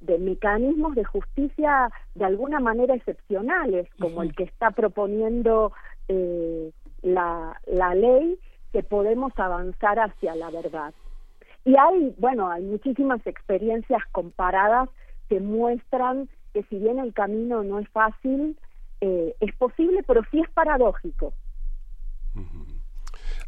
de 0.00 0.18
mecanismos 0.18 0.94
de 0.94 1.04
justicia 1.04 1.90
de 2.14 2.24
alguna 2.24 2.60
manera 2.60 2.94
excepcionales, 2.94 3.88
como 3.98 4.22
el 4.22 4.34
que 4.34 4.44
está 4.44 4.70
proponiendo 4.70 5.72
eh, 6.08 6.70
la, 7.02 7.60
la 7.66 7.94
ley, 7.94 8.38
que 8.72 8.82
podemos 8.82 9.32
avanzar 9.36 9.98
hacia 10.00 10.34
la 10.34 10.50
verdad. 10.50 10.92
Y 11.64 11.76
hay, 11.76 12.14
bueno, 12.18 12.50
hay 12.50 12.62
muchísimas 12.64 13.24
experiencias 13.26 14.02
comparadas 14.12 14.88
que 15.28 15.40
muestran 15.40 16.28
que 16.52 16.62
si 16.64 16.78
bien 16.78 16.98
el 16.98 17.12
camino 17.14 17.62
no 17.62 17.78
es 17.78 17.88
fácil, 17.90 18.58
eh, 19.00 19.34
es 19.40 19.54
posible, 19.56 20.02
pero 20.06 20.22
sí 20.30 20.40
es 20.40 20.50
paradójico. 20.50 21.32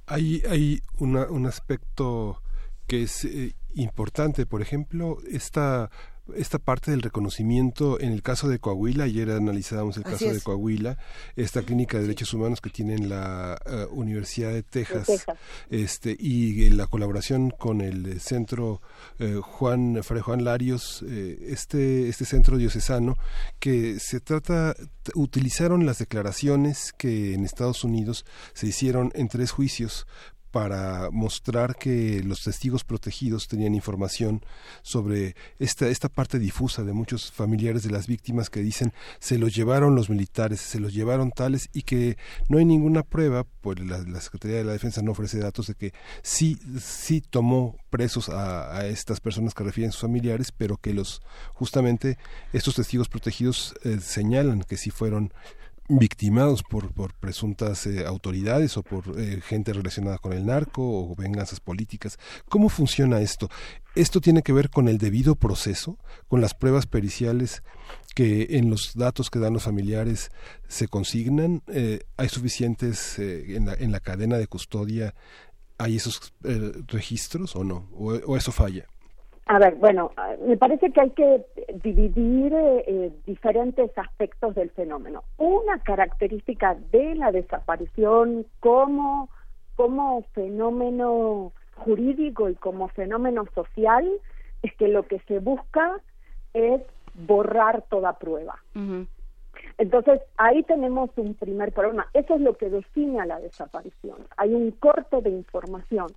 Hay, 0.07 0.43
hay 0.49 0.81
una- 1.01 1.29
un 1.31 1.47
aspecto 1.47 2.41
que 2.87 3.03
es 3.03 3.25
eh, 3.25 3.55
importante, 3.75 4.47
por 4.47 4.63
ejemplo, 4.63 5.19
esta 5.29 5.91
esta 6.35 6.59
parte 6.59 6.91
del 6.91 7.03
reconocimiento 7.03 8.01
en 8.01 8.13
el 8.13 8.23
caso 8.23 8.49
de 8.49 8.59
Coahuila, 8.59 9.05
ayer 9.05 9.31
analizábamos 9.31 9.97
el 9.97 10.05
Así 10.05 10.25
caso 10.25 10.35
de. 10.35 10.41
Coahuila, 10.41 10.99
esta 11.37 11.63
clínica 11.63 11.97
de 11.97 12.05
derechos 12.05 12.33
humanos 12.35 12.61
que 12.61 12.71
tiene 12.71 12.99
la 12.99 13.59
eh, 13.67 13.87
Universidad 13.91 14.53
de 14.53 14.63
Texas, 14.63 15.07
Texas. 15.07 15.37
este 15.71 16.17
y 16.19 16.71
la 16.71 16.87
colaboración 16.87 17.51
con 17.51 17.81
el 17.81 18.07
eh, 18.07 18.21
centro 18.21 18.81
eh, 19.19 19.41
Juan 19.43 20.01
Fray 20.03 20.21
Juan 20.21 20.45
Larios, 20.45 21.05
eh, 21.09 21.39
este 21.49 22.09
este 22.09 22.25
centro 22.25 22.57
diocesano 22.57 23.17
que 23.59 23.99
se 24.01 24.21
trata 24.21 24.75
utilizaron 25.15 25.87
las 25.87 25.99
declaraciones 25.99 26.93
que 26.97 27.35
en 27.35 27.45
Estados 27.45 27.85
Unidos 27.85 28.25
se 28.55 28.67
hicieron 28.67 29.13
en 29.15 29.29
tres 29.29 29.51
juicios 29.51 30.07
para 30.57 31.11
mostrar 31.11 31.77
que 31.77 32.23
los 32.25 32.43
testigos 32.43 32.83
protegidos 32.83 33.47
tenían 33.47 33.75
información 33.75 34.43
sobre 34.81 35.37
esta, 35.59 35.87
esta 35.89 36.09
parte 36.09 36.39
difusa 36.39 36.83
de 36.83 36.95
muchos 36.95 37.31
familiares 37.31 37.83
de 37.83 37.91
las 37.91 38.07
víctimas 38.07 38.49
que 38.49 38.61
dicen 38.61 38.95
se 39.19 39.37
los 39.37 39.55
llevaron 39.55 39.95
los 39.95 40.09
militares, 40.09 40.63
se 40.63 40.81
los 40.81 40.95
llevaron 40.95 41.31
tales 41.31 41.69
y 41.75 41.83
que 41.83 42.17
no 42.49 42.57
hay 42.57 42.65
ninguna 42.65 43.03
prueba, 43.03 43.45
pues 43.61 43.81
la, 43.81 44.19
Secretaría 44.23 44.57
de 44.57 44.65
la 44.65 44.73
Defensa 44.73 45.03
no 45.03 45.11
ofrece 45.11 45.39
datos 45.41 45.67
de 45.67 45.75
que 45.75 45.93
sí, 46.23 46.59
sí 46.81 47.21
tomó 47.21 47.77
presos 47.91 48.31
a, 48.31 48.79
a 48.79 48.87
estas 48.87 49.21
personas 49.21 49.53
que 49.53 49.63
refieren 49.63 49.93
sus 49.93 50.01
familiares, 50.01 50.53
pero 50.57 50.79
que 50.79 50.95
los 50.95 51.21
justamente 51.53 52.17
estos 52.55 52.77
testigos 52.77 53.11
protegidos 53.11 53.75
eh, 53.85 53.99
señalan 54.01 54.63
que 54.63 54.79
sí 54.79 54.89
fueron 54.89 55.35
victimados 55.89 56.63
por, 56.63 56.93
por 56.93 57.15
presuntas 57.15 57.87
eh, 57.87 58.07
autoridades 58.07 58.77
o 58.77 58.83
por 58.83 59.19
eh, 59.19 59.41
gente 59.41 59.73
relacionada 59.73 60.19
con 60.19 60.33
el 60.33 60.47
narco 60.47 60.83
o 60.83 61.15
venganzas 61.15 61.61
políticas. 61.61 62.19
¿Cómo 62.49 62.69
funciona 62.69 63.21
esto? 63.21 63.49
¿Esto 63.95 64.21
tiene 64.21 64.43
que 64.43 64.53
ver 64.53 64.71
con 64.71 64.89
el 64.89 64.99
debido 64.99 65.37
proceso, 65.37 65.99
con 66.29 66.41
las 66.41 66.55
pruebas 66.55 66.87
periciales 66.87 67.63
que 68.15 68.59
en 68.59 68.71
los 68.71 68.95
datos 68.95 69.31
que 69.31 69.39
dan 69.39 69.53
los 69.53 69.65
familiares 69.65 70.31
se 70.69 70.89
consignan? 70.89 71.63
Eh, 71.69 72.01
¿Hay 72.17 72.29
suficientes 72.29 73.19
eh, 73.19 73.57
en, 73.57 73.67
la, 73.67 73.75
en 73.75 73.93
la 73.93 74.01
cadena 74.01 74.39
de 74.39 74.47
custodia? 74.47 75.15
¿Hay 75.79 75.97
esos 75.97 76.33
registros 76.87 77.55
o 77.55 77.63
no? 77.63 77.89
¿O, 77.93 78.15
o 78.15 78.37
eso 78.37 78.51
falla? 78.51 78.87
A 79.49 79.61
ver, 79.61 79.77
bueno, 79.77 80.11
me 80.45 80.57
parece 80.57 80.91
que 80.91 81.01
hay 81.01 81.11
que 81.11 81.47
dividir 81.75 82.53
eh, 82.53 82.85
eh, 82.87 83.13
diferentes 83.27 83.97
aspectos 83.97 84.57
del 84.57 84.71
fenómeno. 84.71 85.23
Una 85.39 85.79
característica 85.79 86.77
de 86.91 87.15
la 87.15 87.31
desaparición 87.31 88.45
como, 88.59 89.29
como 89.77 90.23
fenómeno 90.35 91.53
jurídico 91.77 92.49
y 92.49 92.57
como 92.57 92.89
fenómeno 92.89 93.47
social 93.55 94.11
es 94.63 94.75
que 94.75 94.89
lo 94.89 95.05
que 95.05 95.21
se 95.29 95.39
busca 95.39 96.01
es 96.53 96.83
borrar 97.15 97.83
toda 97.83 98.19
prueba. 98.19 98.61
Entonces, 99.79 100.23
ahí 100.39 100.65
tenemos 100.65 101.11
un 101.17 101.35
primer 101.35 101.73
problema. 101.73 102.09
Eso 102.15 102.35
es 102.35 102.41
lo 102.41 102.57
que 102.57 102.69
define 102.69 103.21
a 103.21 103.27
la 103.27 103.39
desaparición. 103.39 104.27
Hay 104.37 104.55
un 104.55 104.73
corte 104.73 105.21
de 105.21 105.31
información. 105.31 106.09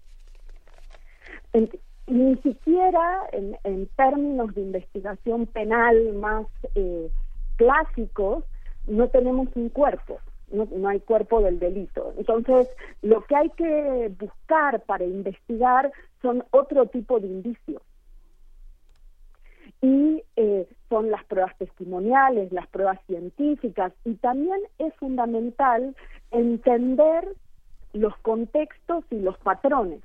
Ni 2.10 2.36
siquiera 2.38 3.30
en, 3.32 3.56
en 3.64 3.86
términos 3.96 4.56
de 4.56 4.62
investigación 4.62 5.46
penal 5.46 6.14
más 6.14 6.48
eh, 6.74 7.08
clásicos, 7.56 8.44
no 8.88 9.10
tenemos 9.10 9.48
un 9.54 9.70
cuerpo, 9.70 10.18
no, 10.52 10.68
no 10.76 10.90
hay 10.90 11.02
cuerpo 11.02 11.40
del 11.40 11.60
delito. 11.60 12.12
Entonces, 12.18 12.68
lo 13.04 13.24
que 13.26 13.36
hay 13.36 13.50
que 13.52 14.12
buscar 14.20 14.82
para 14.88 15.06
investigar 15.06 15.92
son 16.24 16.44
otro 16.50 16.88
tipo 16.88 17.20
de 17.20 17.28
indicios. 17.28 17.84
Y 19.82 20.24
eh, 20.36 20.68
son 20.90 21.12
las 21.12 21.24
pruebas 21.26 21.56
testimoniales, 21.60 22.52
las 22.52 22.68
pruebas 22.70 23.00
científicas, 23.06 23.94
y 24.04 24.16
también 24.16 24.60
es 24.80 24.96
fundamental 24.96 25.96
entender 26.32 27.36
los 27.94 28.18
contextos 28.18 29.06
y 29.12 29.20
los 29.20 29.38
patrones. 29.38 30.02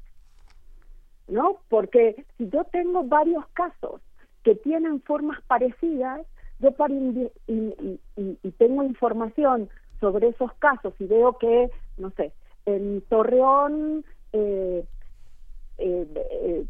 ¿No? 1.28 1.58
Porque 1.68 2.24
si 2.36 2.48
yo 2.48 2.64
tengo 2.64 3.04
varios 3.04 3.46
casos 3.48 4.00
que 4.42 4.54
tienen 4.54 5.00
formas 5.02 5.40
parecidas, 5.46 6.20
yo 6.58 6.72
para 6.72 6.94
y- 6.94 7.30
y- 7.46 8.00
y 8.42 8.50
tengo 8.52 8.82
información 8.84 9.68
sobre 10.00 10.28
esos 10.28 10.52
casos 10.54 10.94
y 10.98 11.06
veo 11.06 11.38
que, 11.38 11.70
no 11.96 12.10
sé, 12.10 12.32
en 12.66 13.02
Torreón 13.08 14.04
eh, 14.32 14.84
eh, 15.78 16.06
eh, 16.42 16.64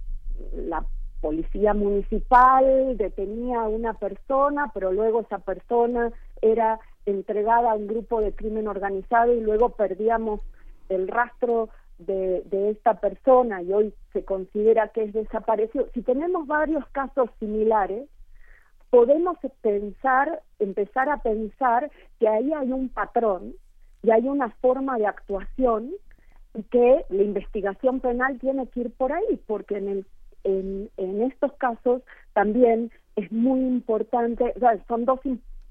la 0.56 0.84
policía 1.20 1.72
municipal 1.74 2.96
detenía 2.96 3.62
a 3.62 3.68
una 3.68 3.94
persona, 3.94 4.70
pero 4.74 4.92
luego 4.92 5.22
esa 5.22 5.38
persona 5.38 6.12
era 6.42 6.78
entregada 7.06 7.72
a 7.72 7.74
un 7.74 7.86
grupo 7.86 8.20
de 8.20 8.32
crimen 8.34 8.68
organizado 8.68 9.32
y 9.32 9.40
luego 9.40 9.70
perdíamos 9.70 10.40
el 10.88 11.08
rastro 11.08 11.70
de, 11.98 12.42
de 12.46 12.70
esta 12.70 13.00
persona 13.00 13.62
y 13.62 13.72
hoy 13.72 13.94
se 14.12 14.24
considera 14.24 14.88
que 14.88 15.04
es 15.04 15.12
desaparecido. 15.12 15.88
Si 15.94 16.02
tenemos 16.02 16.46
varios 16.46 16.86
casos 16.88 17.30
similares, 17.38 18.08
podemos 18.90 19.36
pensar, 19.60 20.42
empezar 20.58 21.08
a 21.08 21.18
pensar 21.18 21.90
que 22.20 22.28
ahí 22.28 22.52
hay 22.52 22.70
un 22.72 22.88
patrón 22.88 23.54
y 24.02 24.10
hay 24.10 24.28
una 24.28 24.50
forma 24.60 24.98
de 24.98 25.06
actuación 25.06 25.90
y 26.54 26.62
que 26.64 27.04
la 27.08 27.22
investigación 27.22 28.00
penal 28.00 28.38
tiene 28.38 28.68
que 28.68 28.82
ir 28.82 28.92
por 28.92 29.12
ahí, 29.12 29.40
porque 29.46 29.78
en, 29.78 29.88
el, 29.88 30.06
en, 30.44 30.90
en 30.96 31.22
estos 31.22 31.52
casos 31.54 32.02
también 32.32 32.92
es 33.16 33.32
muy 33.32 33.60
importante, 33.60 34.52
o 34.56 34.58
sea, 34.60 34.78
son 34.86 35.04
dos 35.04 35.20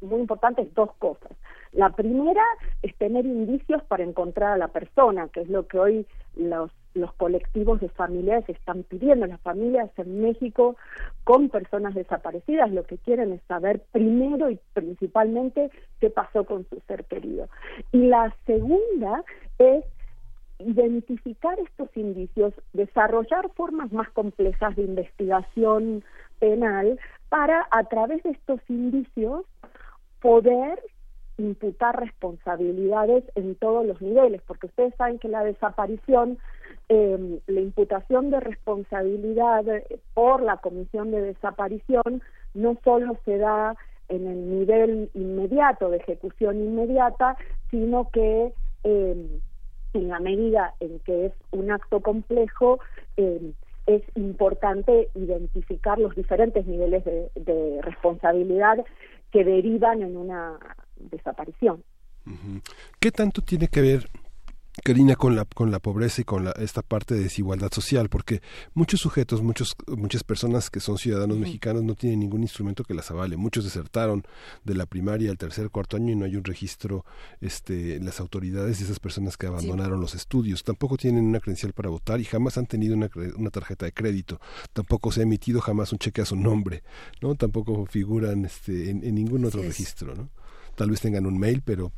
muy 0.04 0.20
importantes 0.22 0.74
dos 0.74 0.92
cosas. 1.00 1.32
La 1.72 1.90
primera 1.90 2.44
es 2.84 2.96
tener 2.98 3.26
indicios 3.26 3.82
para 3.84 4.04
encontrar 4.04 4.54
a 4.54 4.58
la 4.58 4.68
persona, 4.68 5.28
que 5.30 5.42
es 5.42 5.50
lo 5.50 5.68
que 5.68 5.80
hoy 5.80 6.08
los, 6.36 6.72
los 6.94 7.12
colectivos 7.14 7.82
de 7.82 7.90
familiares 7.90 8.48
están 8.48 8.84
pidiendo. 8.84 9.26
Las 9.26 9.42
familias 9.42 9.90
en 9.98 10.22
México 10.22 10.76
con 11.24 11.50
personas 11.50 11.96
desaparecidas 11.96 12.72
lo 12.72 12.84
que 12.84 12.98
quieren 13.00 13.34
es 13.34 13.42
saber 13.48 13.82
primero 13.92 14.52
y 14.52 14.60
principalmente 14.74 15.72
qué 16.00 16.12
pasó 16.12 16.46
con 16.46 16.68
su 16.70 16.80
ser 16.88 17.06
querido. 17.06 17.48
Y 17.92 18.06
la 18.08 18.36
segunda 18.46 19.24
es 19.58 19.84
identificar 20.60 21.60
estos 21.60 21.90
indicios, 21.96 22.54
desarrollar 22.74 23.50
formas 23.56 23.92
más 23.92 24.10
complejas 24.12 24.76
de 24.76 24.84
investigación 24.84 26.04
penal 26.40 27.00
para, 27.30 27.68
a 27.72 27.84
través 27.86 28.22
de 28.24 28.32
estos 28.32 28.60
indicios, 28.70 29.46
poder 30.24 30.80
imputar 31.38 32.00
responsabilidades 32.00 33.26
en 33.36 33.56
todos 33.56 33.86
los 33.86 34.02
niveles, 34.02 34.42
porque 34.48 34.68
ustedes 34.68 34.96
saben 34.96 35.20
que 35.20 35.28
la 35.28 35.44
desaparición, 35.44 36.38
eh, 36.88 37.40
la 37.48 37.60
imputación 37.60 38.30
de 38.30 38.40
responsabilidad 38.40 39.68
eh, 39.68 40.00
por 40.14 40.42
la 40.42 40.58
comisión 40.58 41.12
de 41.12 41.22
desaparición 41.22 42.22
no 42.54 42.78
solo 42.86 43.18
se 43.26 43.38
da 43.38 43.76
en 44.08 44.28
el 44.28 44.60
nivel 44.60 45.10
inmediato 45.14 45.90
de 45.90 45.98
ejecución 45.98 46.64
inmediata, 46.64 47.36
sino 47.70 48.10
que 48.12 48.54
eh, 48.86 49.40
en 49.94 50.08
la 50.08 50.20
medida 50.20 50.74
en 50.80 51.00
que 51.00 51.26
es 51.26 51.34
un 51.52 51.70
acto 51.70 52.00
complejo, 52.00 52.80
eh, 53.18 53.52
es 53.88 54.04
importante 54.16 55.10
identificar 55.16 56.00
los 56.00 56.16
diferentes 56.16 56.66
niveles 56.66 57.04
de 57.04 57.80
responsabilidad 57.82 58.78
que 59.34 59.44
derivan 59.44 60.04
en 60.04 60.16
una 60.16 60.60
desaparición. 60.96 61.84
¿Qué 63.00 63.12
tanto 63.12 63.42
tiene 63.42 63.68
que 63.68 63.82
ver, 63.82 64.08
Karina, 64.82 65.16
con 65.16 65.36
la, 65.36 65.46
con 65.46 65.70
la 65.70 65.80
pobreza 65.80 66.22
y 66.22 66.24
con 66.24 66.46
la, 66.46 66.52
esta 66.54 66.82
parte 66.82 67.14
de 67.14 67.24
desigualdad 67.24 67.72
social? 67.72 68.10
Porque 68.10 68.42
muchos 68.74 69.02
sujetos, 69.02 69.44
muchos, 69.44 69.76
muchas 69.88 70.24
personas 70.24 70.72
que 70.72 70.80
son 70.80 70.98
ciudadanos 70.98 71.38
mexicanos 71.38 71.84
no 71.84 71.94
tienen 71.96 72.22
ningún 72.22 72.42
instrumento 72.42 72.84
que 72.84 72.96
las 72.96 73.12
avale. 73.12 73.38
Muchos 73.38 73.66
desertaron 73.66 74.24
de 74.64 74.74
la 74.74 74.88
primaria 74.88 75.30
al 75.30 75.38
tercer, 75.38 75.70
cuarto 75.70 75.98
año 75.98 76.12
y 76.12 76.16
no 76.16 76.26
hay 76.26 76.36
un 76.36 76.44
registro 76.44 77.06
este, 77.40 77.96
en 77.96 78.06
las 78.06 78.20
autoridades 78.20 78.80
de 78.80 78.86
esas 78.86 79.00
personas 79.00 79.38
que 79.38 79.46
abandonaron 79.46 80.02
los 80.02 80.16
estudios. 80.16 80.64
Tampoco 80.64 80.98
tienen 80.98 81.24
una 81.26 81.40
credencial 81.40 81.74
para 81.74 81.90
votar 81.90 82.20
y 82.20 82.26
jamás 82.26 82.58
han 82.58 82.66
tenido 82.66 82.96
una, 82.96 83.10
una 83.38 83.52
tarjeta 83.52 83.86
de 83.86 83.92
crédito. 83.92 84.42
Tampoco 84.74 85.12
se 85.12 85.20
ha 85.20 85.24
emitido 85.24 85.62
jamás 85.62 85.92
un 85.92 86.00
cheque 86.00 86.22
a 86.22 86.26
su 86.26 86.36
nombre. 86.36 86.84
¿no? 87.22 87.36
Tampoco 87.36 87.86
figuran 87.86 88.46
este, 88.46 88.90
en, 88.90 89.04
en 89.04 89.16
ningún 89.16 89.46
otro 89.46 89.62
registro. 89.62 90.16
¿no? 90.16 90.30
Tal 90.76 90.90
vez 90.90 91.02
tengan 91.02 91.28
un 91.28 91.38
mail, 91.38 91.62
pero 91.64 91.92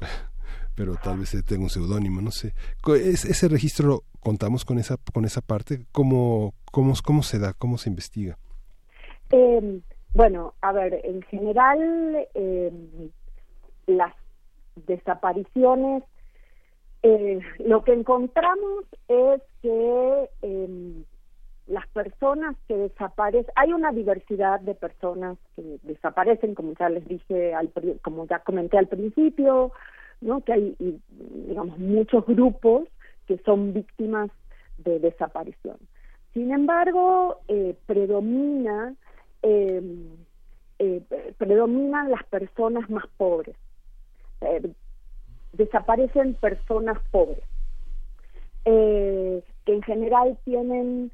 pero 0.76 0.96
tal 1.04 1.20
vez 1.20 1.32
tenga 1.46 1.64
un 1.64 1.70
seudónimo, 1.70 2.22
no 2.22 2.32
sé. 2.32 2.54
Es- 3.02 3.26
ese 3.26 3.48
registro 3.48 4.04
contamos 4.20 4.66
con 4.66 4.78
esa 4.80 4.98
con 5.14 5.26
esa 5.26 5.42
parte, 5.42 5.86
cómo 5.92 6.54
cómo 6.72 6.94
cómo 7.04 7.24
se 7.24 7.40
da, 7.40 7.54
cómo 7.54 7.78
se 7.78 7.90
investiga. 7.90 8.38
Eh, 9.32 9.82
bueno, 10.14 10.54
a 10.62 10.72
ver, 10.72 11.02
en 11.04 11.22
general 11.24 12.28
eh, 12.34 12.72
las 13.88 14.14
desapariciones, 14.88 16.04
eh, 17.04 17.40
lo 17.60 17.84
que 17.84 17.94
encontramos 17.94 18.86
es 19.08 19.42
que 19.62 20.30
eh, 20.42 21.04
las 21.68 21.88
personas 21.90 22.56
que 22.68 22.76
desaparecen, 22.76 23.52
hay 23.56 23.74
una 23.74 23.92
diversidad 23.92 24.60
de 24.60 24.76
personas 24.76 25.38
que 25.56 25.80
desaparecen, 25.84 26.54
como 26.56 26.74
ya 26.80 26.90
les 26.90 27.08
dije, 27.08 27.54
al, 27.54 27.72
como 28.02 28.28
ya 28.28 28.40
comenté 28.40 28.78
al 28.78 28.88
principio, 28.88 29.72
¿no? 30.26 30.42
que 30.42 30.54
hay, 30.54 30.76
digamos, 31.48 31.78
muchos 31.78 32.26
grupos 32.26 32.88
que 33.28 33.38
son 33.46 33.74
víctimas 33.74 34.30
de 34.80 35.00
desaparición. 35.00 35.78
Sin 36.34 36.52
embargo, 36.52 37.40
eh, 37.48 37.76
predomina, 37.86 38.94
eh, 39.44 39.82
eh, 40.80 41.02
predominan 41.38 42.12
las 42.12 42.24
personas 42.26 42.90
más 42.90 43.06
pobres. 43.18 43.56
Eh, 44.42 44.72
desaparecen 45.54 46.34
personas 46.34 46.98
pobres, 47.12 47.44
que 48.66 49.44
en 49.74 49.82
general 49.84 50.38
tienen 50.44 51.12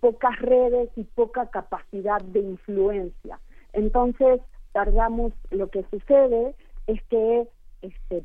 pocas 0.00 0.38
redes 0.40 0.90
y 0.94 1.04
poca 1.04 1.46
capacidad 1.46 2.20
de 2.20 2.40
influencia. 2.40 3.40
Entonces, 3.72 4.40
tardamos, 4.72 5.32
lo 5.50 5.68
que 5.68 5.84
sucede 5.90 6.54
es 6.86 7.02
que 7.04 7.48
este, 7.82 8.22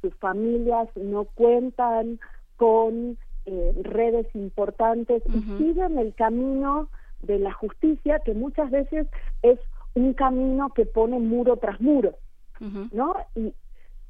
sus 0.00 0.14
familias 0.16 0.88
no 0.96 1.24
cuentan 1.24 2.18
con 2.56 3.18
eh, 3.46 3.72
redes 3.82 4.26
importantes 4.34 5.22
y 5.26 5.30
siguen 5.58 5.98
el 5.98 6.14
camino 6.14 6.88
de 7.22 7.38
la 7.38 7.52
justicia, 7.52 8.20
que 8.24 8.34
muchas 8.34 8.70
veces 8.70 9.06
es 9.42 9.58
un 9.94 10.12
camino 10.14 10.70
que 10.70 10.84
pone 10.86 11.18
muro 11.18 11.56
tras 11.56 11.80
muro, 11.80 12.16
¿no? 12.92 13.14
Y, 13.34 13.54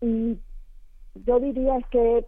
y 0.00 0.38
yo 1.26 1.40
diría 1.40 1.78
es 1.78 1.86
que 1.88 2.26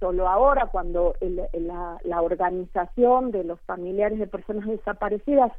solo 0.00 0.28
ahora 0.28 0.66
cuando 0.66 1.14
el- 1.20 1.48
la, 1.52 1.98
la 2.04 2.22
organización 2.22 3.30
de 3.30 3.44
los 3.44 3.60
familiares 3.62 4.18
de 4.18 4.26
personas 4.26 4.66
desaparecidas 4.68 5.50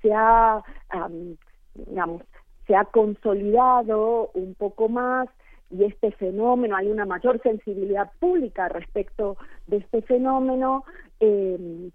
se 0.00 0.12
ha 0.14 0.62
am, 0.90 1.36
digamos 1.74 2.22
se 2.66 2.76
ha 2.76 2.84
consolidado 2.84 4.30
un 4.34 4.54
poco 4.54 4.88
más 4.88 5.28
y 5.72 5.84
este 5.84 6.12
fenómeno 6.12 6.76
hay 6.76 6.88
una 6.90 7.06
mayor 7.06 7.40
sensibilidad 7.42 8.10
pública 8.20 8.68
respecto 8.68 9.36
de 9.66 9.78
este 9.78 10.02
fenómeno 10.02 10.84
eh, 11.20 11.90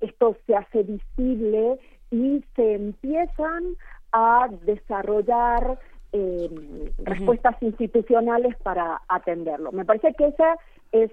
esto 0.00 0.36
se 0.46 0.54
hace 0.54 0.82
visible 0.82 1.78
y 2.10 2.44
se 2.54 2.74
empiezan 2.74 3.64
a 4.12 4.48
desarrollar 4.64 5.78
eh, 6.12 6.92
respuestas 6.98 7.56
institucionales 7.62 8.56
para 8.62 9.02
atenderlo. 9.08 9.72
Me 9.72 9.84
parece 9.84 10.14
que 10.14 10.28
ese 10.28 10.44
es, 10.92 11.10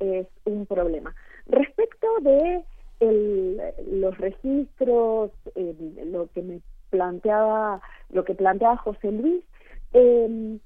es 0.00 0.26
un 0.44 0.66
problema. 0.66 1.14
Respecto 1.46 2.06
de 2.22 2.64
el- 3.00 3.60
los 4.00 4.16
registros, 4.18 5.30
eh, 5.54 5.74
lo 6.06 6.28
que 6.28 6.42
me 6.42 6.60
planteaba, 6.90 7.80
lo 8.10 8.24
que 8.24 8.34
planteaba 8.34 8.76
José 8.78 9.12
Luis, 9.12 9.44
eh, 9.92 10.58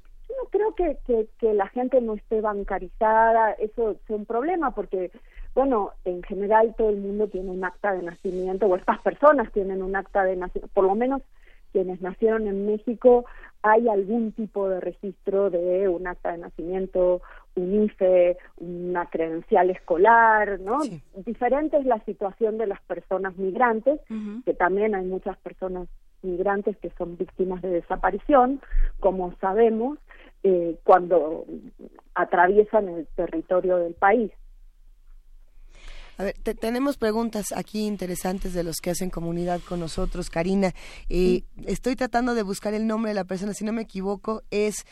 no 0.42 0.48
creo 0.50 0.74
que, 0.74 0.98
que, 1.06 1.28
que 1.38 1.54
la 1.54 1.68
gente 1.68 2.00
no 2.00 2.14
esté 2.14 2.40
bancarizada, 2.40 3.52
eso 3.52 3.92
es 3.92 4.10
un 4.10 4.26
problema 4.26 4.72
porque, 4.72 5.10
bueno, 5.54 5.92
en 6.04 6.22
general 6.22 6.74
todo 6.76 6.90
el 6.90 6.96
mundo 6.96 7.28
tiene 7.28 7.50
un 7.50 7.64
acta 7.64 7.92
de 7.92 8.02
nacimiento, 8.02 8.66
o 8.66 8.76
estas 8.76 9.00
personas 9.00 9.52
tienen 9.52 9.82
un 9.82 9.96
acta 9.96 10.24
de 10.24 10.36
nacimiento, 10.36 10.72
por 10.74 10.84
lo 10.84 10.94
menos 10.94 11.22
quienes 11.72 12.00
nacieron 12.00 12.46
en 12.46 12.66
México, 12.66 13.24
hay 13.62 13.88
algún 13.88 14.30
tipo 14.30 14.68
de 14.68 14.78
registro 14.78 15.50
de 15.50 15.88
un 15.88 16.06
acta 16.06 16.30
de 16.30 16.38
nacimiento, 16.38 17.20
un 17.56 17.84
IFE, 17.84 18.36
una 18.58 19.06
credencial 19.06 19.70
escolar, 19.70 20.60
¿no? 20.60 20.78
Diferente 21.16 21.78
es 21.78 21.84
la 21.84 21.98
situación 22.04 22.58
de 22.58 22.68
las 22.68 22.80
personas 22.82 23.36
migrantes, 23.36 24.00
que 24.44 24.54
también 24.54 24.94
hay 24.94 25.04
muchas 25.04 25.36
personas 25.38 25.88
migrantes 26.24 26.76
que 26.78 26.90
son 26.98 27.16
víctimas 27.16 27.62
de 27.62 27.68
desaparición, 27.70 28.60
como 29.00 29.34
sabemos, 29.40 29.98
eh, 30.42 30.76
cuando 30.84 31.46
atraviesan 32.14 32.88
el 32.88 33.06
territorio 33.16 33.76
del 33.78 33.94
país. 33.94 34.32
A 36.16 36.22
ver, 36.22 36.34
te- 36.44 36.54
tenemos 36.54 36.96
preguntas 36.96 37.46
aquí 37.56 37.86
interesantes 37.86 38.54
de 38.54 38.62
los 38.62 38.76
que 38.80 38.90
hacen 38.90 39.10
comunidad 39.10 39.60
con 39.68 39.80
nosotros, 39.80 40.30
Karina. 40.30 40.72
Eh, 41.08 41.42
Estoy 41.66 41.96
tratando 41.96 42.34
de 42.34 42.42
buscar 42.44 42.72
el 42.72 42.86
nombre 42.86 43.10
de 43.10 43.14
la 43.16 43.24
persona, 43.24 43.52
si 43.52 43.64
no 43.64 43.72
me 43.72 43.82
equivoco, 43.82 44.42
es 44.52 44.84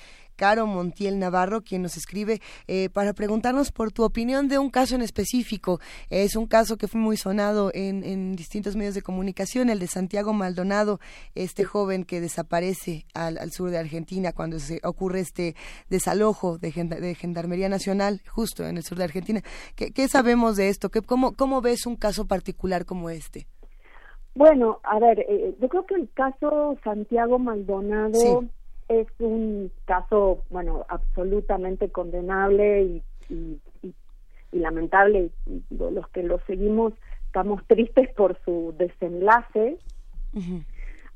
Caro 0.43 0.67
Montiel 0.67 1.21
Navarro, 1.21 1.63
quien 1.63 1.83
nos 1.83 1.97
escribe 1.97 2.41
eh, 2.67 2.89
para 2.93 3.13
preguntarnos 3.13 3.71
por 3.71 3.93
tu 3.93 4.03
opinión 4.03 4.49
de 4.49 4.59
un 4.59 4.71
caso 4.71 4.97
en 4.97 5.03
específico. 5.03 5.79
Es 6.11 6.35
un 6.35 6.49
caso 6.49 6.77
que 6.77 6.89
fue 6.89 7.01
muy 7.01 7.17
sonado 7.17 7.71
en, 7.75 8.03
en 8.03 8.35
distintos 8.35 8.75
medios 8.75 8.97
de 8.97 9.03
comunicación, 9.03 9.71
el 9.71 9.79
de 9.79 9.87
Santiago 9.87 10.33
Maldonado, 10.33 10.99
este 11.37 11.63
joven 11.63 12.03
que 12.05 12.21
desaparece 12.21 13.07
al, 13.15 13.39
al 13.39 13.53
sur 13.53 13.71
de 13.71 13.79
Argentina 13.79 14.33
cuando 14.33 14.59
se 14.59 14.81
ocurre 14.83 15.21
este 15.21 15.55
desalojo 15.89 16.59
de, 16.59 16.73
genda- 16.73 16.99
de 16.99 17.15
Gendarmería 17.15 17.69
Nacional, 17.69 18.21
justo 18.29 18.67
en 18.67 18.77
el 18.79 18.83
sur 18.83 18.99
de 18.99 19.05
Argentina. 19.05 19.43
¿Qué, 19.77 19.93
qué 19.93 20.09
sabemos 20.09 20.57
de 20.57 20.71
esto? 20.71 20.89
¿Qué, 20.91 21.03
cómo, 21.03 21.37
¿Cómo 21.37 21.61
ves 21.61 21.87
un 21.87 21.95
caso 21.95 22.27
particular 22.27 22.85
como 22.85 23.11
este? 23.11 23.47
Bueno, 24.35 24.81
a 24.83 24.99
ver, 24.99 25.21
eh, 25.21 25.55
yo 25.61 25.69
creo 25.69 25.87
que 25.87 25.95
el 25.95 26.11
caso 26.15 26.77
Santiago 26.83 27.39
Maldonado 27.39 28.19
Sí. 28.19 28.49
Es 29.01 29.09
un 29.19 29.71
caso, 29.85 30.43
bueno, 30.51 30.85
absolutamente 30.89 31.91
condenable 31.91 32.83
y, 32.83 33.03
y- 33.29 33.61
y 33.83 33.95
y 34.55 34.59
lamentable, 34.59 35.31
y 35.47 35.63
los 35.71 36.07
que 36.11 36.23
lo 36.23 36.39
seguimos 36.47 36.93
estamos 37.25 37.67
tristes 37.67 38.11
por 38.13 38.39
su 38.45 38.75
desenlace. 38.77 39.79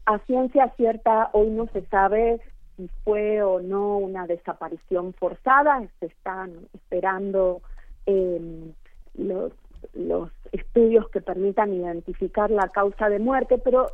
A 0.06 0.18
ciencia 0.20 0.72
cierta, 0.78 1.28
hoy 1.34 1.50
no 1.50 1.66
se 1.74 1.82
sabe 1.86 2.40
si 2.76 2.88
fue 3.04 3.42
o 3.42 3.60
no 3.60 3.98
una 3.98 4.26
desaparición 4.26 5.12
forzada, 5.12 5.86
se 6.00 6.06
están 6.06 6.66
esperando 6.72 7.60
eh, 8.06 8.72
los, 9.14 9.52
los 9.92 10.30
estudios 10.52 11.06
que 11.10 11.20
permitan 11.20 11.74
identificar 11.74 12.50
la 12.50 12.68
causa 12.68 13.10
de 13.10 13.18
muerte, 13.18 13.58
pero 13.58 13.88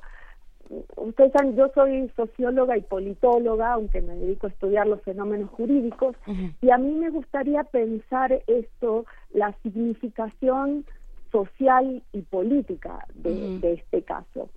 ustedes 0.97 1.33
saben, 1.33 1.57
yo 1.57 1.71
soy 1.75 2.11
socióloga 2.17 2.77
y 2.77 2.83
politóloga, 2.83 3.75
aunque 3.75 4.01
me 4.01 4.15
dedico 4.17 4.47
a 4.47 4.51
estudiar 4.51 4.87
los 4.87 5.03
fenómenos 5.03 5.51
jurídicos, 5.51 6.17
y 6.61 6.71
a 6.71 6.79
mí 6.79 6.93
me 6.95 7.11
gustaría 7.11 7.65
pensar 7.65 8.43
esto, 8.47 9.05
la 9.33 9.55
significación 9.63 10.85
social 11.31 12.03
y 12.13 12.23
política 12.23 13.07
de, 13.15 13.59
de 13.59 13.73
este 13.75 14.03
caso. 14.03 14.51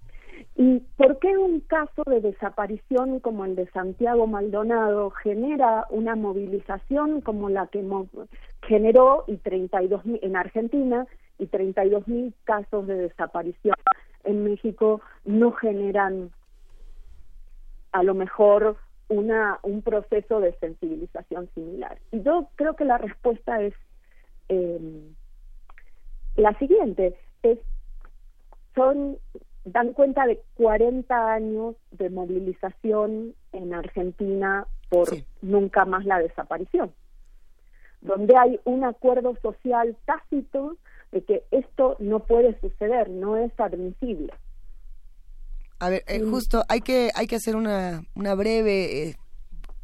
¿Y 0.58 0.80
por 0.98 1.19
qué 1.19 1.38
un 1.38 1.61
caso 1.61 2.03
de 2.08 2.19
desaparición 2.22 3.19
como 3.22 3.45
el 3.45 3.56
de 3.56 3.68
Santiago 3.72 4.27
Maldonado 4.27 5.10
genera 5.10 5.85
una 5.90 6.16
movilización 6.16 7.22
como 7.22 7.50
la 7.50 7.68
que 7.68 7.84
generó 8.64 9.24
y 9.27 9.38
32 9.38 10.06
mil- 10.06 10.19
en 10.22 10.35
Argentina 10.35 11.08
y 11.40 11.48
32 11.48 12.08
mil 12.08 12.34
casos 12.44 12.88
de 12.88 12.95
desaparición 12.95 13.76
en 14.26 14.44
México 14.44 15.02
no 15.24 15.52
generan 15.52 16.32
a 17.92 18.04
lo 18.04 18.14
mejor 18.14 18.78
una 19.08 19.60
un 19.64 19.82
proceso 19.82 20.40
de 20.40 20.54
sensibilización 20.60 21.50
similar? 21.54 21.98
Y 22.12 22.22
yo 22.22 22.50
creo 22.56 22.76
que 22.76 22.86
la 22.86 22.98
respuesta 22.98 23.62
es 23.62 23.74
eh, 24.50 25.12
la 26.36 26.58
siguiente, 26.60 27.16
es 27.44 27.60
son 28.76 29.18
dan 29.64 29.94
cuenta 29.94 30.28
de 30.28 30.42
40 30.56 31.34
años 31.34 31.76
de 31.92 32.10
movilización 32.10 33.34
en 33.52 33.74
Argentina 33.74 34.68
por 34.90 35.10
nunca 35.42 35.86
más 35.86 36.06
la 36.06 36.20
desaparición, 36.20 36.94
donde 38.02 38.38
hay 38.38 38.60
un 38.64 38.84
acuerdo 38.84 39.36
social 39.42 39.98
tácito 40.06 40.78
de 41.16 41.24
que 41.24 41.45
esto 41.50 41.95
no 42.00 42.19
puede 42.19 42.60
suceder, 42.60 43.10
no 43.10 43.38
es 43.38 43.52
admisible. 43.58 44.34
A 45.80 45.90
ver, 45.90 46.03
eh, 46.08 46.19
justo 46.19 46.64
hay 46.68 46.82
que 46.82 47.10
hay 47.16 47.26
que 47.26 47.38
hacer 47.38 47.56
una, 47.56 48.03
una 48.16 48.35
breve 48.35 49.03
eh, 49.03 49.16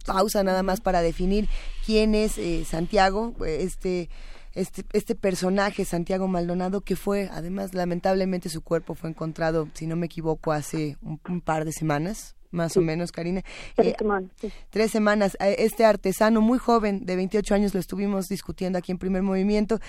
pausa 0.05 0.43
nada 0.43 0.61
más 0.61 0.81
para 0.81 1.01
definir 1.01 1.47
quién 1.85 2.15
es 2.15 2.37
eh, 2.37 2.65
Santiago, 2.65 3.33
eh, 3.45 3.59
este 3.61 4.09
este 4.53 4.83
este 4.91 5.15
personaje 5.15 5.85
Santiago 5.85 6.27
Maldonado 6.27 6.81
que 6.81 6.97
fue 6.97 7.29
además 7.31 7.73
lamentablemente 7.73 8.49
su 8.49 8.61
cuerpo 8.61 8.95
fue 8.95 9.09
encontrado 9.09 9.69
si 9.73 9.87
no 9.87 9.95
me 9.95 10.07
equivoco 10.07 10.51
hace 10.51 10.97
un, 11.01 11.21
un 11.29 11.39
par 11.39 11.63
de 11.63 11.71
semanas 11.71 12.35
más 12.51 12.77
o 12.77 12.81
menos 12.81 13.11
Karina 13.11 13.41
Tres 13.75 13.93
Eh, 13.93 13.95
semanas, 13.97 14.31
sí. 14.39 14.51
tres 14.69 14.91
semanas. 14.91 15.37
Eh, 15.39 15.55
Este 15.59 15.85
artesano 15.85 16.41
muy 16.41 16.57
joven, 16.59 17.05
de 17.05 17.15
28 17.15 17.55
años, 17.55 17.73
lo 17.73 17.79
estuvimos 17.79 18.27
discutiendo 18.27 18.77
aquí 18.77 18.91
en 18.91 18.97
Primer 18.97 19.23
Movimiento, 19.23 19.79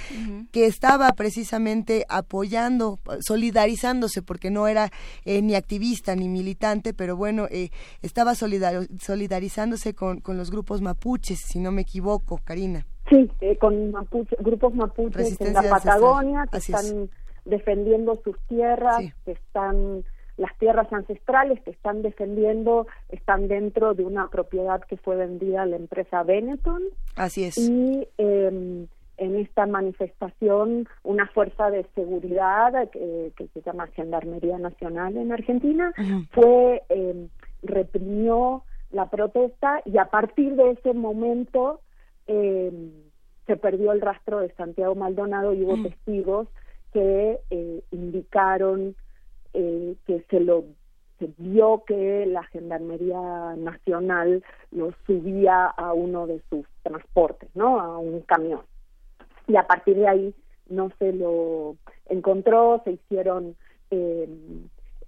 que 0.52 0.66
estaba 0.66 1.10
precisamente 1.12 2.04
apoyando, 2.08 2.98
solidarizándose, 3.20 4.22
porque 4.22 4.50
no 4.50 4.68
era 4.68 4.90
eh, 5.24 5.42
ni 5.42 5.54
activista 5.54 6.14
ni 6.14 6.28
militante, 6.28 6.94
pero 6.94 7.16
bueno, 7.16 7.46
eh, 7.50 7.70
estaba 8.02 8.32
solidar- 8.34 8.86
solidarizándose 9.00 9.94
con, 9.94 10.20
con 10.20 10.36
los 10.36 10.50
grupos 10.50 10.80
mapuches, 10.80 11.40
si 11.40 11.58
no 11.58 11.72
me 11.72 11.82
equivoco, 11.82 12.38
Karina. 12.44 12.86
Sí, 13.10 13.28
eh, 13.40 13.58
con 13.58 13.92
mapuche- 13.92 14.36
grupos 14.38 14.74
mapuches 14.74 15.40
en 15.40 15.52
la. 15.54 15.62
Patagonia 15.62 16.44
que 16.50 16.58
Así 16.58 16.72
es. 16.72 16.80
están 16.84 17.10
defendiendo 17.44 18.20
sus 18.24 18.36
tierras, 18.48 19.00
que 19.24 19.32
están 19.32 20.04
las 20.42 20.56
tierras 20.58 20.92
ancestrales 20.92 21.60
que 21.62 21.70
están 21.70 22.02
defendiendo, 22.02 22.86
están 23.08 23.48
dentro 23.48 23.94
de 23.94 24.04
una 24.04 24.28
propiedad 24.28 24.82
que 24.82 24.96
fue 24.96 25.16
vendida 25.16 25.62
a 25.62 25.66
la 25.66 25.76
empresa 25.76 26.22
Benetton. 26.22 26.82
Así 27.16 27.44
es. 27.44 27.56
y 27.56 28.06
eh, 28.18 28.86
en 29.18 29.36
esta 29.36 29.66
manifestación 29.66 30.88
una 31.04 31.28
fuerza 31.28 31.70
de 31.70 31.86
seguridad 31.94 32.90
que, 32.90 33.32
que 33.36 33.46
se 33.48 33.62
llama 33.62 33.86
Gendarmería 33.88 34.58
Nacional 34.58 35.16
en 35.16 35.32
Argentina 35.32 35.92
fue 36.32 36.82
eh, 36.88 37.28
reprimió 37.62 38.64
la 38.90 39.08
protesta 39.10 39.80
y 39.84 39.98
a 39.98 40.06
partir 40.06 40.56
de 40.56 40.72
ese 40.72 40.92
momento 40.92 41.80
eh, 42.26 42.72
se 43.46 43.56
perdió 43.56 43.92
el 43.92 44.00
rastro 44.00 44.40
de 44.40 44.52
Santiago 44.54 44.94
Maldonado 44.94 45.54
y 45.54 45.62
hubo 45.62 45.80
testigos 45.82 46.48
que 46.92 47.38
eh, 47.50 47.82
indicaron 47.90 48.94
eh, 49.54 49.96
que 50.06 50.24
se 50.30 50.40
lo 50.40 50.64
vio 51.38 51.84
que 51.86 52.26
la 52.26 52.42
Gendarmería 52.44 53.54
Nacional 53.56 54.42
lo 54.72 54.92
subía 55.06 55.66
a 55.66 55.92
uno 55.92 56.26
de 56.26 56.42
sus 56.50 56.66
transportes, 56.82 57.48
¿no? 57.54 57.80
A 57.80 57.98
un 57.98 58.22
camión. 58.22 58.62
Y 59.46 59.56
a 59.56 59.66
partir 59.66 59.96
de 59.96 60.08
ahí 60.08 60.34
no 60.68 60.90
se 60.98 61.12
lo 61.12 61.76
encontró, 62.08 62.80
se 62.84 62.92
hicieron 62.92 63.54
eh, 63.90 64.28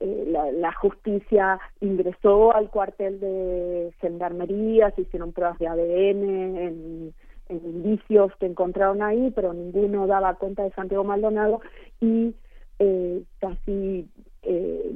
eh, 0.00 0.24
la, 0.28 0.50
la 0.52 0.72
justicia 0.72 1.58
ingresó 1.80 2.54
al 2.54 2.68
cuartel 2.70 3.20
de 3.20 3.94
gendarmería, 4.00 4.90
se 4.90 5.02
hicieron 5.02 5.32
pruebas 5.32 5.58
de 5.58 5.68
ADN 5.68 6.58
en, 6.58 7.14
en 7.48 7.56
indicios 7.64 8.32
que 8.38 8.46
encontraron 8.46 9.02
ahí, 9.02 9.32
pero 9.34 9.52
ninguno 9.52 10.06
daba 10.06 10.34
cuenta 10.34 10.62
de 10.62 10.72
Santiago 10.72 11.04
Maldonado 11.04 11.60
y 12.00 12.34
eh, 12.80 13.22
casi 13.38 14.08
eh, 14.46 14.92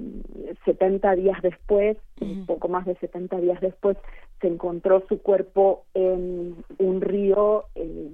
70 0.65 1.15
días 1.17 1.41
después, 1.43 1.97
un 2.21 2.47
poco 2.47 2.69
más 2.69 2.87
de 2.87 2.97
70 2.97 3.41
días 3.41 3.61
después, 3.61 3.97
se 4.41 4.49
encontró 4.49 5.05
su 5.09 5.21
cuerpo 5.21 5.85
en 5.95 6.57
un 6.79 7.01
río 7.01 7.65
eh, 7.75 8.11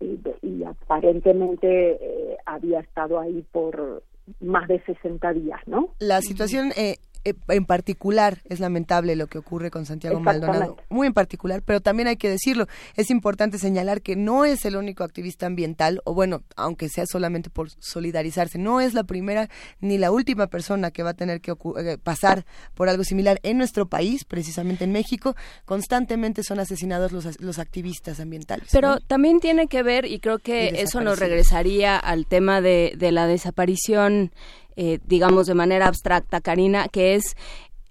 y, 0.00 0.20
y 0.42 0.64
aparentemente 0.64 1.98
eh, 2.00 2.36
había 2.46 2.80
estado 2.80 3.20
ahí 3.20 3.44
por 3.52 4.02
más 4.40 4.68
de 4.68 4.80
60 4.84 5.32
días, 5.34 5.60
¿no? 5.66 5.90
La 5.98 6.20
situación 6.22 6.72
eh, 6.76 6.96
en 7.24 7.64
particular 7.64 8.42
es 8.48 8.60
lamentable 8.60 9.16
lo 9.16 9.26
que 9.26 9.38
ocurre 9.38 9.70
con 9.70 9.86
Santiago. 9.86 10.20
Maldonado, 10.20 10.76
muy 10.88 11.06
en 11.06 11.14
particular, 11.14 11.62
pero 11.62 11.80
también 11.80 12.08
hay 12.08 12.16
que 12.16 12.28
decirlo, 12.28 12.66
es 12.96 13.10
importante 13.10 13.58
señalar 13.58 14.02
que 14.02 14.16
no 14.16 14.44
es 14.44 14.64
el 14.64 14.76
único 14.76 15.04
activista 15.04 15.46
ambiental, 15.46 16.00
o 16.04 16.14
bueno, 16.14 16.42
aunque 16.56 16.88
sea 16.88 17.04
solamente 17.06 17.50
por 17.50 17.70
solidarizarse, 17.78 18.58
no 18.58 18.80
es 18.80 18.94
la 18.94 19.04
primera 19.04 19.48
ni 19.80 19.98
la 19.98 20.10
última 20.10 20.46
persona 20.48 20.90
que 20.90 21.02
va 21.02 21.10
a 21.10 21.14
tener 21.14 21.40
que 21.40 21.52
ocu- 21.52 21.78
eh, 21.80 21.98
pasar 21.98 22.44
por 22.74 22.88
algo 22.88 23.04
similar 23.04 23.40
en 23.42 23.58
nuestro 23.58 23.86
país, 23.86 24.24
precisamente 24.24 24.84
en 24.84 24.92
México, 24.92 25.34
constantemente 25.64 26.42
son 26.42 26.60
asesinados 26.60 27.12
los, 27.12 27.40
los 27.40 27.58
activistas 27.58 28.20
ambientales. 28.20 28.68
Pero 28.72 28.94
¿no? 28.94 29.00
también 29.00 29.40
tiene 29.40 29.66
que 29.66 29.82
ver, 29.82 30.04
y 30.04 30.20
creo 30.20 30.38
que 30.38 30.70
Y 30.74 30.78
eso 30.80 31.00
nos 31.00 31.18
regresaría 31.18 31.96
al 31.96 32.26
tema 32.26 32.60
de, 32.60 32.94
de 32.96 33.12
la 33.12 33.26
desaparición, 33.26 34.32
eh, 34.76 34.98
digamos, 35.06 35.46
de 35.46 35.54
manera 35.54 35.86
abstracta, 35.86 36.40
Karina, 36.40 36.88
que 36.88 37.14
es 37.14 37.36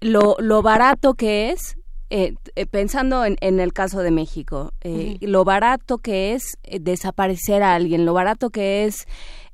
lo, 0.00 0.36
lo 0.38 0.62
barato 0.62 1.14
que 1.14 1.50
es, 1.50 1.76
eh, 2.10 2.34
eh, 2.54 2.66
pensando 2.66 3.24
en, 3.24 3.36
en 3.40 3.58
el 3.58 3.72
caso 3.72 4.00
de 4.00 4.10
México, 4.10 4.72
eh, 4.82 5.16
lo 5.20 5.44
barato 5.44 5.98
que 5.98 6.34
es 6.34 6.58
eh, 6.62 6.78
desaparecer 6.80 7.62
a 7.62 7.74
alguien, 7.74 8.04
lo 8.04 8.12
barato 8.12 8.50
que 8.50 8.84
es 8.84 9.06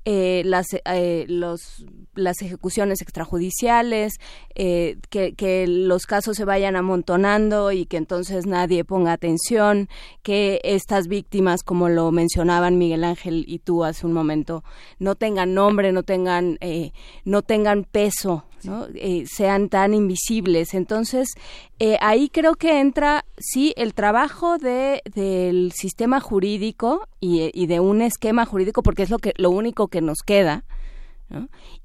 eh, 0.05 0.43
las, 0.45 0.67
eh, 0.85 1.27
los, 1.29 1.85
las 2.15 2.43
ejecuciones 2.43 3.03
extrajudiciales, 3.03 4.15
eh, 4.55 4.99
que, 5.11 5.35
que 5.35 5.67
los 5.67 6.07
casos 6.07 6.37
se 6.37 6.45
vayan 6.45 6.77
amontonando 6.77 7.73
y 7.73 7.87
que 7.87 7.97
entonces 7.97 8.47
nadie 8.47 8.85
ponga 8.85 9.12
atención, 9.12 9.89
que 10.23 10.61
estas 10.65 11.07
víctimas, 11.09 11.62
como 11.62 11.89
lo 11.89 12.11
mencionaban 12.12 12.79
Miguel 12.79 13.05
Ángel 13.05 13.45
y 13.47 13.59
tú 13.59 13.85
hace 13.85 14.07
un 14.07 14.12
momento, 14.12 14.65
no 14.99 15.15
tengan 15.15 15.55
nombre, 15.55 15.93
no 15.93 16.03
tengan, 16.03 16.59
eh, 16.61 16.93
no 17.25 17.43
tengan 17.43 17.85
peso, 17.85 18.45
¿no? 18.64 18.86
Eh, 18.94 19.24
sean 19.26 19.68
tan 19.68 19.94
invisibles. 19.94 20.74
Entonces, 20.74 21.34
eh, 21.78 21.97
ahí 22.00 22.28
creo 22.28 22.55
que 22.55 22.80
entra, 22.80 23.24
sí, 23.39 23.72
el 23.76 23.94
trabajo 23.94 24.58
de, 24.58 25.02
del 25.14 25.72
sistema 25.72 26.20
jurídico 26.20 27.06
y, 27.20 27.66
de 27.66 27.80
un 27.80 28.02
esquema 28.02 28.44
jurídico, 28.47 28.82
porque 28.82 29.02
es 29.02 29.10
lo, 29.10 29.18
que, 29.18 29.32
lo 29.36 29.50
único 29.50 29.89
que 29.89 30.00
nos 30.00 30.22
queda, 30.22 30.64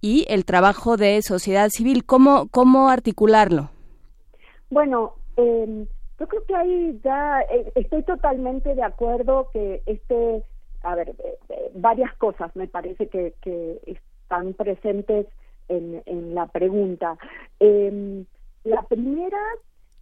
y 0.02 0.26
el 0.28 0.44
trabajo 0.44 0.98
de 0.98 1.22
sociedad 1.22 1.70
civil. 1.70 2.04
¿Cómo, 2.04 2.48
cómo 2.50 2.90
articularlo? 2.90 3.70
Bueno, 4.72 5.14
eh, 5.38 5.86
yo 6.20 6.28
creo 6.28 6.46
que 6.46 6.56
ahí 6.56 7.00
ya 7.04 7.42
eh, 7.52 7.72
estoy 7.76 8.02
totalmente 8.04 8.74
de 8.74 8.84
acuerdo 8.84 9.50
que 9.54 9.84
este, 9.86 10.44
a 10.82 10.96
ver, 10.96 11.14
varias 11.76 12.14
cosas 12.16 12.56
me 12.56 12.68
parece 12.68 13.08
que, 13.08 13.34
que 13.42 13.80
están 14.26 14.54
presentes 14.54 15.28
en, 15.68 16.02
en 16.06 16.36
la 16.36 16.48
pregunta. 16.48 17.18
Eh, 17.60 18.24
la 18.64 18.82
primera 18.84 19.40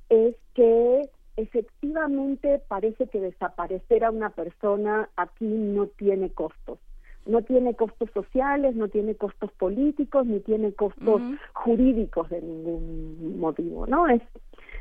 es 0.09 0.35
que 0.53 1.01
efectivamente 1.37 2.61
parece 2.67 3.07
que 3.07 3.19
desaparecer 3.19 4.03
a 4.03 4.11
una 4.11 4.29
persona 4.29 5.09
aquí 5.15 5.45
no 5.45 5.87
tiene 5.87 6.29
costos. 6.29 6.79
No 7.25 7.41
tiene 7.41 7.73
costos 7.73 8.09
sociales, 8.13 8.75
no 8.75 8.89
tiene 8.89 9.15
costos 9.15 9.49
políticos, 9.53 10.25
ni 10.25 10.41
tiene 10.41 10.73
costos 10.73 11.21
jurídicos 11.53 12.29
de 12.29 12.41
ningún 12.41 13.39
motivo, 13.39 13.87
¿no? 13.87 14.07
Es 14.07 14.21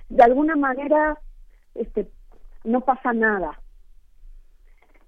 de 0.09 0.23
alguna 0.25 0.57
manera 0.57 1.19
este 1.75 2.09
no 2.65 2.81
pasa 2.81 3.13
nada. 3.13 3.62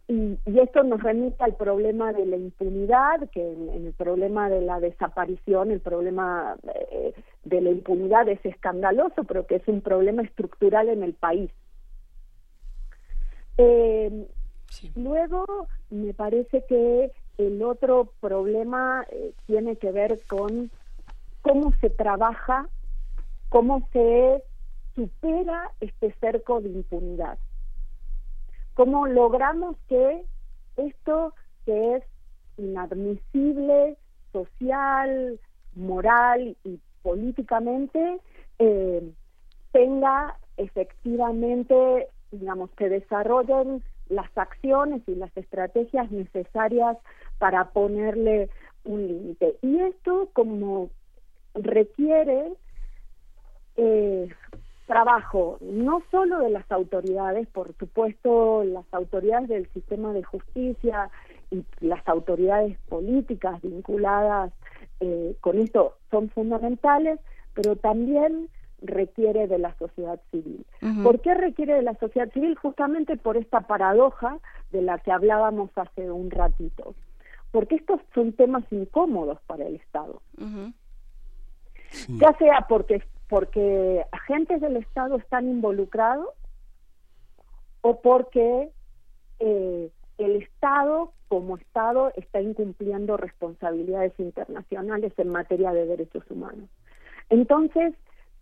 Y, 0.06 0.38
y 0.44 0.58
esto 0.60 0.82
nos 0.82 1.02
remite 1.02 1.42
al 1.42 1.54
problema 1.54 2.12
de 2.12 2.26
la 2.26 2.36
impunidad, 2.36 3.28
que 3.30 3.40
en, 3.40 3.70
en 3.70 3.86
el 3.86 3.92
problema 3.94 4.50
de 4.50 4.60
la 4.60 4.78
desaparición, 4.78 5.70
el 5.70 5.80
problema 5.80 6.56
eh, 6.90 7.14
de 7.44 7.60
la 7.60 7.70
impunidad 7.70 8.28
es 8.28 8.44
escandaloso, 8.44 9.24
pero 9.24 9.46
que 9.46 9.56
es 9.56 9.68
un 9.68 9.80
problema 9.80 10.22
estructural 10.22 10.88
en 10.90 11.02
el 11.02 11.14
país. 11.14 11.50
Eh, 13.56 14.26
Luego, 14.96 15.44
me 15.90 16.14
parece 16.14 16.64
que 16.68 17.12
el 17.38 17.62
otro 17.62 18.12
problema 18.20 19.06
eh, 19.10 19.32
tiene 19.46 19.76
que 19.76 19.92
ver 19.92 20.20
con 20.26 20.70
cómo 21.42 21.72
se 21.80 21.90
trabaja, 21.90 22.68
cómo 23.48 23.88
se 23.92 24.42
supera 24.94 25.70
este 25.80 26.12
cerco 26.20 26.60
de 26.60 26.70
impunidad. 26.70 27.38
Cómo 28.74 29.06
logramos 29.06 29.76
que 29.88 30.24
esto 30.76 31.32
que 31.64 31.96
es 31.96 32.04
inadmisible 32.56 33.96
social, 34.32 35.38
moral 35.74 36.56
y 36.64 36.80
políticamente 37.02 38.18
eh, 38.58 39.12
tenga 39.72 40.36
efectivamente, 40.56 42.08
digamos, 42.30 42.70
se 42.78 42.88
desarrollen 42.88 43.82
las 44.08 44.30
acciones 44.36 45.02
y 45.06 45.14
las 45.14 45.34
estrategias 45.36 46.10
necesarias 46.10 46.96
para 47.38 47.70
ponerle 47.70 48.50
un 48.84 49.06
límite. 49.06 49.56
Y 49.62 49.80
esto 49.80 50.28
como 50.32 50.90
requiere 51.54 52.52
eh, 53.76 54.28
trabajo 54.86 55.58
no 55.60 56.02
solo 56.10 56.38
de 56.38 56.50
las 56.50 56.70
autoridades, 56.70 57.48
por 57.48 57.74
supuesto 57.78 58.64
las 58.64 58.84
autoridades 58.92 59.48
del 59.48 59.68
sistema 59.72 60.12
de 60.12 60.22
justicia 60.22 61.10
y 61.50 61.64
las 61.80 62.06
autoridades 62.08 62.78
políticas 62.88 63.60
vinculadas 63.62 64.52
eh, 65.00 65.36
con 65.40 65.58
esto 65.58 65.96
son 66.10 66.30
fundamentales, 66.30 67.18
pero 67.54 67.76
también 67.76 68.48
requiere 68.82 69.46
de 69.46 69.58
la 69.58 69.74
sociedad 69.78 70.20
civil. 70.30 70.64
Ujú. 70.82 71.02
¿Por 71.02 71.20
qué 71.20 71.34
requiere 71.34 71.74
de 71.74 71.82
la 71.82 71.94
sociedad 71.94 72.30
civil? 72.32 72.54
Justamente 72.56 73.16
por 73.16 73.36
esta 73.36 73.62
paradoja 73.62 74.38
de 74.70 74.82
la 74.82 74.98
que 74.98 75.12
hablábamos 75.12 75.70
hace 75.76 76.10
un 76.10 76.30
ratito. 76.30 76.94
Porque 77.50 77.76
estos 77.76 78.00
son 78.14 78.32
temas 78.32 78.64
incómodos 78.70 79.38
para 79.46 79.66
el 79.66 79.76
Estado. 79.76 80.20
Ya 82.08 82.32
sea 82.38 82.66
porque, 82.68 83.02
porque 83.34 84.06
agentes 84.12 84.60
del 84.60 84.76
Estado 84.76 85.16
están 85.16 85.48
involucrados 85.48 86.28
o 87.80 88.00
porque 88.00 88.70
eh, 89.40 89.90
el 90.18 90.36
Estado 90.36 91.12
como 91.26 91.56
Estado 91.56 92.12
está 92.14 92.40
incumpliendo 92.40 93.16
responsabilidades 93.16 94.12
internacionales 94.20 95.12
en 95.16 95.30
materia 95.30 95.72
de 95.72 95.84
derechos 95.84 96.22
humanos. 96.30 96.70
Entonces, 97.28 97.94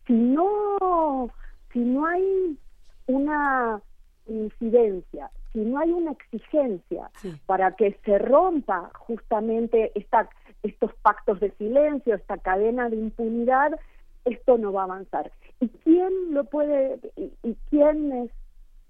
si 0.06 0.12
no, 0.12 1.30
si 1.72 1.78
no 1.78 2.04
hay 2.04 2.58
una 3.06 3.80
incidencia, 4.26 5.30
si 5.54 5.60
no 5.60 5.78
hay 5.78 5.90
una 5.90 6.12
exigencia 6.12 7.10
para 7.46 7.76
que 7.76 7.98
se 8.04 8.18
rompa 8.18 8.90
justamente 8.98 9.90
esta, 9.94 10.28
estos 10.62 10.92
pactos 10.96 11.40
de 11.40 11.50
silencio, 11.52 12.14
esta 12.14 12.36
cadena 12.36 12.90
de 12.90 12.96
impunidad, 12.96 13.72
esto 14.25 14.59
no 14.59 14.73
va 14.73 14.83
a 14.83 14.84
avanzar. 14.84 15.33
¿Y 15.60 15.68
quién 15.68 16.12
lo 16.33 16.44
puede, 16.44 16.99
y, 17.17 17.33
y 17.42 17.57
quién 17.70 18.12
es, 18.12 18.31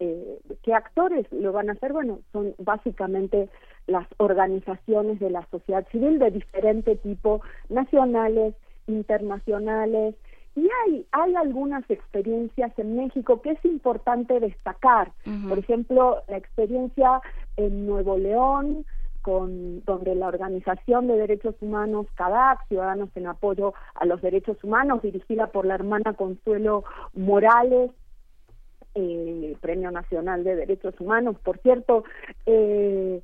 eh, 0.00 0.38
qué 0.62 0.74
actores 0.74 1.30
lo 1.32 1.52
van 1.52 1.70
a 1.70 1.72
hacer? 1.72 1.92
Bueno, 1.92 2.20
son 2.32 2.54
básicamente 2.58 3.48
las 3.86 4.06
organizaciones 4.18 5.20
de 5.20 5.30
la 5.30 5.46
sociedad 5.50 5.86
civil 5.90 6.18
de 6.18 6.30
diferente 6.30 6.96
tipo, 6.96 7.42
nacionales, 7.68 8.54
internacionales, 8.86 10.14
y 10.54 10.68
hay, 10.84 11.06
hay 11.12 11.34
algunas 11.34 11.88
experiencias 11.88 12.78
en 12.78 12.96
México 12.96 13.40
que 13.40 13.52
es 13.52 13.64
importante 13.64 14.38
destacar. 14.38 15.10
Por 15.48 15.58
ejemplo, 15.58 16.22
la 16.28 16.36
experiencia 16.36 17.22
en 17.56 17.86
Nuevo 17.86 18.18
León, 18.18 18.84
con, 19.22 19.84
donde 19.84 20.14
la 20.14 20.26
Organización 20.26 21.06
de 21.06 21.16
Derechos 21.16 21.54
Humanos 21.60 22.06
CADAC, 22.14 22.66
Ciudadanos 22.68 23.08
en 23.14 23.28
Apoyo 23.28 23.72
a 23.94 24.04
los 24.04 24.20
Derechos 24.20 24.62
Humanos, 24.62 25.02
dirigida 25.02 25.46
por 25.46 25.64
la 25.64 25.74
hermana 25.74 26.14
Consuelo 26.14 26.84
Morales, 27.14 27.92
eh, 28.94 29.56
Premio 29.60 29.90
Nacional 29.90 30.44
de 30.44 30.56
Derechos 30.56 30.94
Humanos, 31.00 31.36
por 31.42 31.58
cierto, 31.58 32.04
eh, 32.44 33.22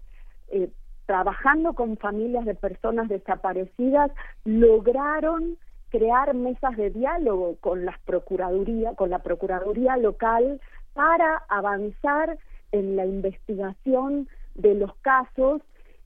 eh, 0.48 0.70
trabajando 1.06 1.74
con 1.74 1.96
familias 1.96 2.44
de 2.44 2.54
personas 2.54 3.08
desaparecidas, 3.08 4.10
lograron 4.44 5.58
crear 5.90 6.34
mesas 6.34 6.76
de 6.76 6.90
diálogo 6.90 7.56
con 7.60 7.84
las 7.84 7.98
procuraduría, 8.00 8.94
con 8.94 9.10
la 9.10 9.18
procuraduría 9.20 9.96
local 9.96 10.60
para 10.94 11.42
avanzar 11.48 12.38
en 12.72 12.96
la 12.96 13.06
investigación 13.06 14.28
de 14.54 14.74
los 14.74 14.94
casos 14.96 15.62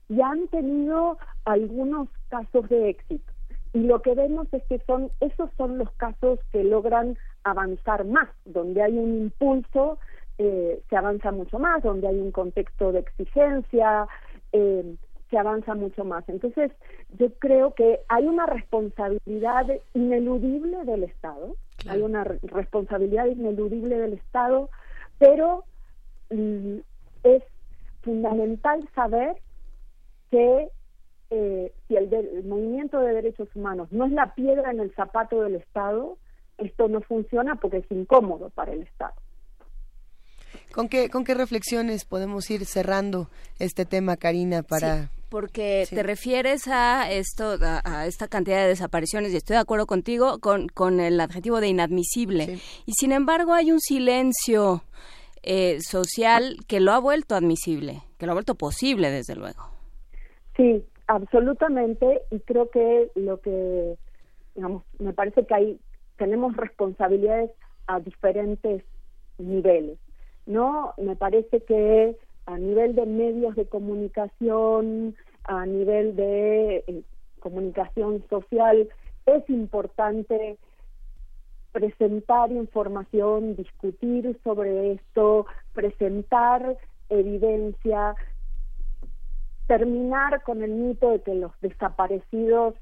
y 0.09 0.21
han 0.21 0.47
tenido 0.47 1.17
algunos 1.45 2.09
casos 2.29 2.67
de 2.69 2.89
éxito. 2.89 3.31
Y 3.73 3.79
lo 3.83 4.01
que 4.01 4.13
vemos 4.13 4.47
es 4.51 4.63
que 4.65 4.79
son 4.85 5.09
esos 5.19 5.49
son 5.57 5.77
los 5.77 5.89
casos 5.93 6.39
que 6.51 6.63
logran 6.63 7.17
avanzar 7.43 8.05
más, 8.05 8.29
donde 8.45 8.81
hay 8.83 8.97
un 8.97 9.17
impulso 9.17 9.97
eh, 10.39 10.81
se 10.89 10.95
avanza 10.97 11.31
mucho 11.31 11.59
más, 11.59 11.83
donde 11.83 12.07
hay 12.07 12.17
un 12.19 12.31
contexto 12.31 12.91
de 12.91 12.99
exigencia, 12.99 14.07
eh, 14.51 14.95
se 15.29 15.37
avanza 15.37 15.75
mucho 15.75 16.05
más. 16.05 16.27
Entonces, 16.27 16.71
yo 17.19 17.31
creo 17.35 17.73
que 17.75 17.99
hay 18.09 18.25
una 18.25 18.45
responsabilidad 18.47 19.65
ineludible 19.93 20.85
del 20.85 21.03
Estado, 21.03 21.55
hay 21.87 22.01
una 22.01 22.23
re- 22.23 22.39
responsabilidad 22.43 23.27
ineludible 23.27 23.97
del 23.97 24.13
Estado, 24.13 24.69
pero 25.19 25.65
mm, 26.31 26.77
es 27.23 27.43
fundamental 28.01 28.87
saber 28.95 29.37
que 30.33 30.67
eh, 31.29 31.71
si 31.87 31.95
el, 31.95 32.09
de- 32.09 32.19
el 32.39 32.43
movimiento 32.45 32.99
de 32.99 33.13
derechos 33.13 33.47
humanos 33.55 33.87
no 33.91 34.05
es 34.05 34.11
la 34.11 34.33
piedra 34.33 34.71
en 34.71 34.79
el 34.79 34.91
zapato 34.95 35.41
del 35.41 35.55
Estado, 35.55 36.17
esto 36.57 36.87
no 36.87 37.01
funciona 37.01 37.55
porque 37.55 37.77
es 37.77 37.91
incómodo 37.91 38.49
para 38.49 38.73
el 38.73 38.81
Estado. 38.81 39.13
¿Con 40.73 40.89
qué, 40.89 41.09
¿Con 41.11 41.23
qué 41.23 41.35
reflexiones 41.35 42.03
podemos 42.05 42.49
ir 42.49 42.65
cerrando 42.65 43.29
este 43.59 43.85
tema, 43.85 44.17
Karina, 44.17 44.63
para... 44.63 45.03
Sí, 45.03 45.09
porque 45.29 45.85
Sí. 45.87 45.95
te 45.95 46.03
refieres 46.03 46.67
a 46.67 47.11
esto, 47.11 47.57
a, 47.61 47.81
a 47.83 48.05
esta 48.07 48.27
cantidad 48.27 48.57
de 48.61 48.67
desapariciones, 48.69 49.33
y 49.33 49.37
estoy 49.37 49.55
de 49.55 49.61
acuerdo 49.61 49.85
contigo 49.87 50.39
con, 50.39 50.67
con 50.69 50.99
el 50.99 51.19
adjetivo 51.19 51.59
de 51.59 51.67
inadmisible. 51.69 52.59
Y 52.85 52.93
sin 52.93 53.11
embargo 53.11 53.53
hay 53.53 53.71
un 53.71 53.79
silencio 53.79 54.83
eh, 55.43 55.79
social 55.81 56.57
que 56.67 56.79
lo 56.79 56.91
ha 56.91 56.99
vuelto 56.99 57.35
admisible, 57.35 58.01
que 58.17 58.25
lo 58.27 58.31
ha 58.31 58.35
vuelto 58.35 58.55
posible, 58.55 59.09
desde 59.11 59.35
luego. 59.35 59.72
Sí, 60.55 60.85
absolutamente, 61.07 62.21
y 62.29 62.39
creo 62.41 62.69
que 62.69 63.11
lo 63.15 63.39
que, 63.41 63.97
digamos, 64.55 64.83
me 64.99 65.13
parece 65.13 65.45
que 65.45 65.53
hay, 65.53 65.79
tenemos 66.17 66.55
responsabilidades 66.55 67.51
a 67.87 67.99
diferentes 67.99 68.83
niveles, 69.37 69.97
¿no? 70.45 70.93
Me 70.97 71.15
parece 71.15 71.61
que 71.61 72.15
a 72.45 72.57
nivel 72.57 72.95
de 72.95 73.05
medios 73.05 73.55
de 73.55 73.65
comunicación, 73.65 75.15
a 75.45 75.65
nivel 75.65 76.15
de 76.15 76.83
eh, 76.87 77.01
comunicación 77.39 78.23
social, 78.29 78.89
es 79.25 79.49
importante 79.49 80.57
presentar 81.71 82.51
información, 82.51 83.55
discutir 83.55 84.39
sobre 84.43 84.93
esto, 84.93 85.47
presentar 85.73 86.77
evidencia, 87.09 88.15
terminar 89.67 90.43
con 90.43 90.61
el 90.63 90.71
mito 90.71 91.11
de 91.11 91.21
que 91.21 91.35
los 91.35 91.51
desaparecidos 91.61 92.75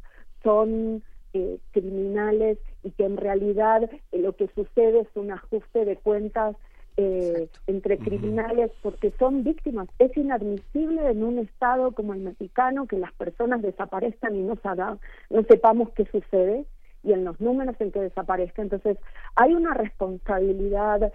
son 0.44 1.04
eh, 1.34 1.60
criminales 1.72 2.58
y 2.84 2.92
que 2.92 3.06
en 3.06 3.18
realidad 3.18 3.84
eh, 3.84 4.20
lo 4.20 4.36
que 4.36 4.48
sucede 4.56 5.02
es 5.02 5.08
un 5.16 5.32
ajuste 5.32 5.86
de 5.86 5.96
cuentas 5.98 6.56
eh, 6.98 7.48
entre 7.68 7.98
criminales 7.98 8.72
porque 8.82 9.14
son 9.18 9.44
víctimas. 9.44 9.88
Es 9.98 10.16
inadmisible 10.18 11.10
en 11.10 11.24
un 11.24 11.40
estado 11.40 11.92
como 11.94 12.14
el 12.14 12.20
mexicano 12.20 12.86
que 12.88 12.98
las 12.98 13.14
personas 13.14 13.62
desaparezcan 13.62 14.36
y 14.36 14.42
no, 14.42 14.56
saga- 14.58 14.98
no 15.30 15.44
sepamos 15.44 15.90
qué 15.92 16.06
sucede 16.06 16.66
y 17.04 17.14
en 17.14 17.24
los 17.24 17.40
números 17.40 17.76
en 17.80 17.92
que 17.92 18.02
desaparezca. 18.02 18.62
Entonces, 18.62 18.98
hay 19.36 19.54
una 19.54 19.74
responsabilidad 19.74 21.14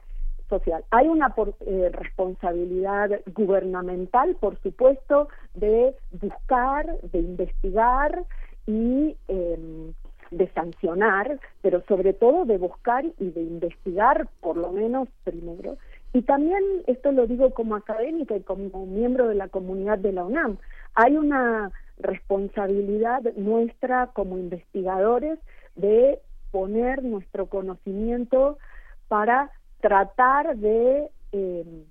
social. 0.49 0.84
Hay 0.91 1.08
una 1.08 1.34
eh, 1.60 1.91
responsabilidad 1.92 3.10
gubernamental, 3.34 4.36
por 4.36 4.60
supuesto, 4.62 5.28
de 5.55 5.94
buscar, 6.12 6.86
de 7.12 7.18
investigar 7.18 8.25
y 8.66 9.16
eh, 9.28 9.92
de 10.31 10.49
sancionar, 10.52 11.39
pero 11.62 11.83
sobre 11.86 12.12
todo 12.12 12.44
de 12.44 12.58
buscar 12.58 13.05
y 13.18 13.31
de 13.31 13.42
investigar, 13.42 14.28
por 14.41 14.57
lo 14.57 14.73
menos 14.73 15.08
primero. 15.25 15.76
Y 16.12 16.23
también, 16.23 16.62
esto 16.86 17.12
lo 17.12 17.26
digo 17.26 17.50
como 17.50 17.76
académica 17.76 18.36
y 18.36 18.42
como 18.42 18.86
miembro 18.86 19.28
de 19.28 19.34
la 19.34 19.49
comunidad 19.49 19.99
de 19.99 20.12
la 20.12 20.25
UNAM, 20.25 20.58
hay 20.94 21.16
una 21.16 21.70
responsabilidad 21.99 23.23
nuestra 23.36 24.08
como 24.08 24.39
investigadores 24.39 25.39
de 25.75 26.20
poner 26.50 27.02
nuestro 27.02 27.47
conocimiento 27.47 28.58
para 29.08 29.50
tratar 29.80 30.56
de 30.56 31.08
eh, 31.32 31.84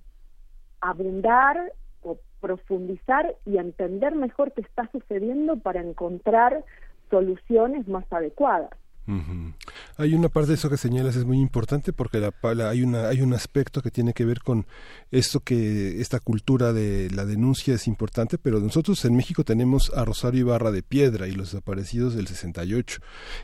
abundar 0.80 1.72
o 2.02 2.18
profundizar 2.40 3.34
y 3.44 3.58
entender 3.58 4.14
mejor 4.14 4.52
qué 4.52 4.62
está 4.62 4.88
sucediendo 4.92 5.58
para 5.58 5.80
encontrar 5.80 6.64
soluciones 7.10 7.86
más 7.88 8.04
adecuadas. 8.10 8.70
Hay 9.98 10.14
una 10.14 10.28
parte 10.28 10.48
de 10.48 10.54
eso 10.54 10.68
que 10.68 10.76
señalas 10.76 11.16
es 11.16 11.24
muy 11.24 11.38
importante 11.40 11.92
porque 11.92 12.18
la, 12.20 12.32
la- 12.54 12.68
hay 12.68 12.82
una 12.82 13.08
hay 13.08 13.22
un 13.22 13.32
aspecto 13.32 13.80
que 13.80 13.90
tiene 13.90 14.12
que 14.12 14.24
ver 14.26 14.40
con 14.40 14.66
esto 15.10 15.40
que 15.40 16.00
esta 16.02 16.20
cultura 16.20 16.72
de 16.74 17.08
la 17.10 17.24
denuncia 17.24 17.74
es 17.74 17.86
importante, 17.86 18.36
pero 18.36 18.60
nosotros 18.60 19.02
en 19.06 19.16
México 19.16 19.42
tenemos 19.44 19.90
a 19.94 20.04
Rosario 20.04 20.40
Ibarra 20.40 20.70
de 20.70 20.82
Piedra 20.82 21.28
y 21.28 21.32
los 21.32 21.52
desaparecidos 21.52 22.14
del 22.14 22.26
68 22.26 22.98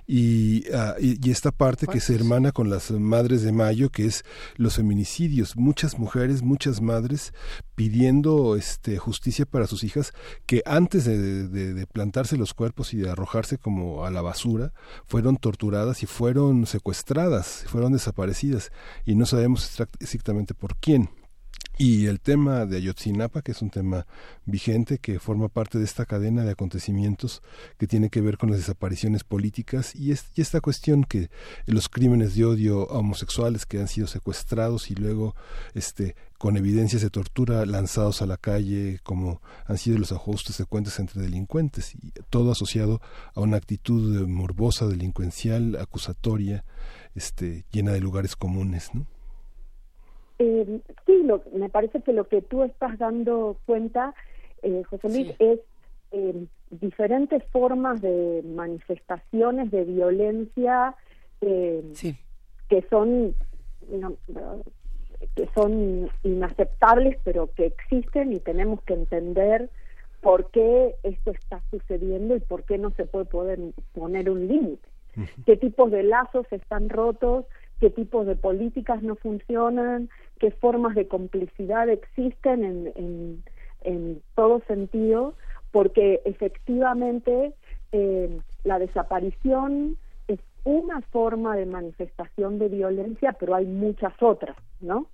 y, 0.06 0.64
ah, 0.74 0.96
y, 1.00 1.26
y 1.26 1.30
esta 1.30 1.52
parte 1.52 1.86
que 1.86 2.00
se 2.00 2.14
hermana 2.14 2.52
con 2.52 2.68
las 2.68 2.90
madres 2.90 3.42
de 3.42 3.52
mayo 3.52 3.88
que 3.88 4.04
es 4.04 4.22
los 4.56 4.76
feminicidios, 4.76 5.56
muchas 5.56 5.98
mujeres, 5.98 6.42
muchas 6.42 6.80
madres 6.82 7.32
pidiendo 7.74 8.56
este 8.56 8.98
justicia 8.98 9.46
para 9.46 9.66
sus 9.66 9.84
hijas 9.84 10.12
que 10.44 10.62
antes 10.66 11.04
de, 11.06 11.48
de- 11.48 11.72
de 11.72 11.86
plantarse 11.86 12.36
los 12.36 12.52
cuerpos 12.52 12.92
y 12.92 12.98
de 12.98 13.08
arrojarse 13.10 13.56
como 13.58 14.04
a 14.04 14.10
la 14.10 14.20
basura 14.20 14.72
fueron 15.06 15.36
torturadas 15.38 16.02
y 16.02 16.06
fueron 16.06 16.41
secuestradas, 16.66 17.64
fueron 17.66 17.92
desaparecidas 17.92 18.70
y 19.06 19.14
no 19.14 19.26
sabemos 19.26 19.64
exact- 19.68 19.96
exactamente 20.00 20.54
por 20.54 20.76
quién. 20.76 21.08
Y 21.84 22.06
el 22.06 22.20
tema 22.20 22.64
de 22.64 22.76
Ayotzinapa, 22.76 23.42
que 23.42 23.50
es 23.50 23.60
un 23.60 23.70
tema 23.70 24.06
vigente, 24.46 24.98
que 24.98 25.18
forma 25.18 25.48
parte 25.48 25.78
de 25.80 25.84
esta 25.84 26.06
cadena 26.06 26.44
de 26.44 26.52
acontecimientos 26.52 27.42
que 27.76 27.88
tiene 27.88 28.08
que 28.08 28.20
ver 28.20 28.38
con 28.38 28.50
las 28.50 28.60
desapariciones 28.60 29.24
políticas 29.24 29.96
y, 29.96 30.12
es- 30.12 30.26
y 30.36 30.42
esta 30.42 30.60
cuestión 30.60 31.02
que 31.02 31.28
los 31.66 31.88
crímenes 31.88 32.36
de 32.36 32.44
odio 32.44 32.88
a 32.92 32.98
homosexuales 33.00 33.66
que 33.66 33.80
han 33.80 33.88
sido 33.88 34.06
secuestrados 34.06 34.92
y 34.92 34.94
luego 34.94 35.34
este 35.74 36.14
con 36.38 36.56
evidencias 36.56 37.02
de 37.02 37.10
tortura 37.10 37.66
lanzados 37.66 38.22
a 38.22 38.26
la 38.26 38.36
calle 38.36 39.00
como 39.02 39.42
han 39.66 39.76
sido 39.78 39.98
los 39.98 40.12
ajustes 40.12 40.58
de 40.58 40.66
cuentas 40.66 41.00
entre 41.00 41.20
delincuentes 41.20 41.96
y 41.96 42.12
todo 42.30 42.52
asociado 42.52 43.00
a 43.34 43.40
una 43.40 43.56
actitud 43.56 44.28
morbosa, 44.28 44.86
delincuencial, 44.86 45.74
acusatoria, 45.80 46.64
este 47.16 47.64
llena 47.72 47.90
de 47.90 48.00
lugares 48.00 48.36
comunes, 48.36 48.90
¿no? 48.94 49.06
Eh, 50.44 50.80
sí, 51.06 51.22
lo- 51.24 51.42
me 51.52 51.68
parece 51.68 52.00
que 52.02 52.12
lo 52.12 52.26
que 52.26 52.42
tú 52.42 52.64
estás 52.64 52.98
dando 52.98 53.56
cuenta, 53.64 54.12
eh, 54.62 54.82
José 54.90 55.08
Luis, 55.08 55.28
es 55.38 55.60
eh, 56.10 56.46
diferentes 56.70 57.42
formas 57.52 58.02
de 58.02 58.42
manifestaciones 58.44 59.70
de 59.70 59.84
violencia 59.84 60.94
eh, 61.40 61.82
que 62.68 62.82
son 62.90 63.34
no, 63.88 64.16
que 65.36 65.48
son 65.54 66.10
inaceptables, 66.24 67.18
pero 67.24 67.50
que 67.54 67.66
existen 67.66 68.32
y 68.32 68.40
tenemos 68.40 68.82
que 68.82 68.94
entender 68.94 69.70
por 70.20 70.50
qué 70.50 70.96
esto 71.02 71.30
está 71.30 71.62
sucediendo 71.70 72.34
y 72.36 72.40
por 72.40 72.64
qué 72.64 72.78
no 72.78 72.90
se 72.90 73.06
puede 73.06 73.24
poder 73.26 73.58
poner 73.92 74.28
un 74.28 74.46
límite. 74.48 74.88
Qué 75.46 75.56
tipos 75.56 75.90
de 75.90 76.02
lazos 76.04 76.46
están 76.50 76.88
rotos, 76.88 77.44
qué 77.82 77.90
tipos 77.90 78.28
de 78.28 78.36
políticas 78.36 79.02
no 79.02 79.16
funcionan, 79.16 80.08
qué 80.38 80.52
formas 80.52 80.94
de 80.94 81.08
complicidad 81.08 81.88
existen 81.88 82.62
en, 82.62 82.92
en, 82.94 83.42
en 83.80 84.22
todo 84.36 84.62
sentido, 84.68 85.34
porque 85.72 86.22
efectivamente 86.24 87.54
eh, 87.90 88.38
la 88.62 88.78
desaparición 88.78 89.96
es 90.28 90.38
una 90.62 91.00
forma 91.10 91.56
de 91.56 91.66
manifestación 91.66 92.60
de 92.60 92.68
violencia, 92.68 93.32
pero 93.32 93.56
hay 93.56 93.66
muchas 93.66 94.14
otras, 94.20 94.56
¿no? 94.80 95.08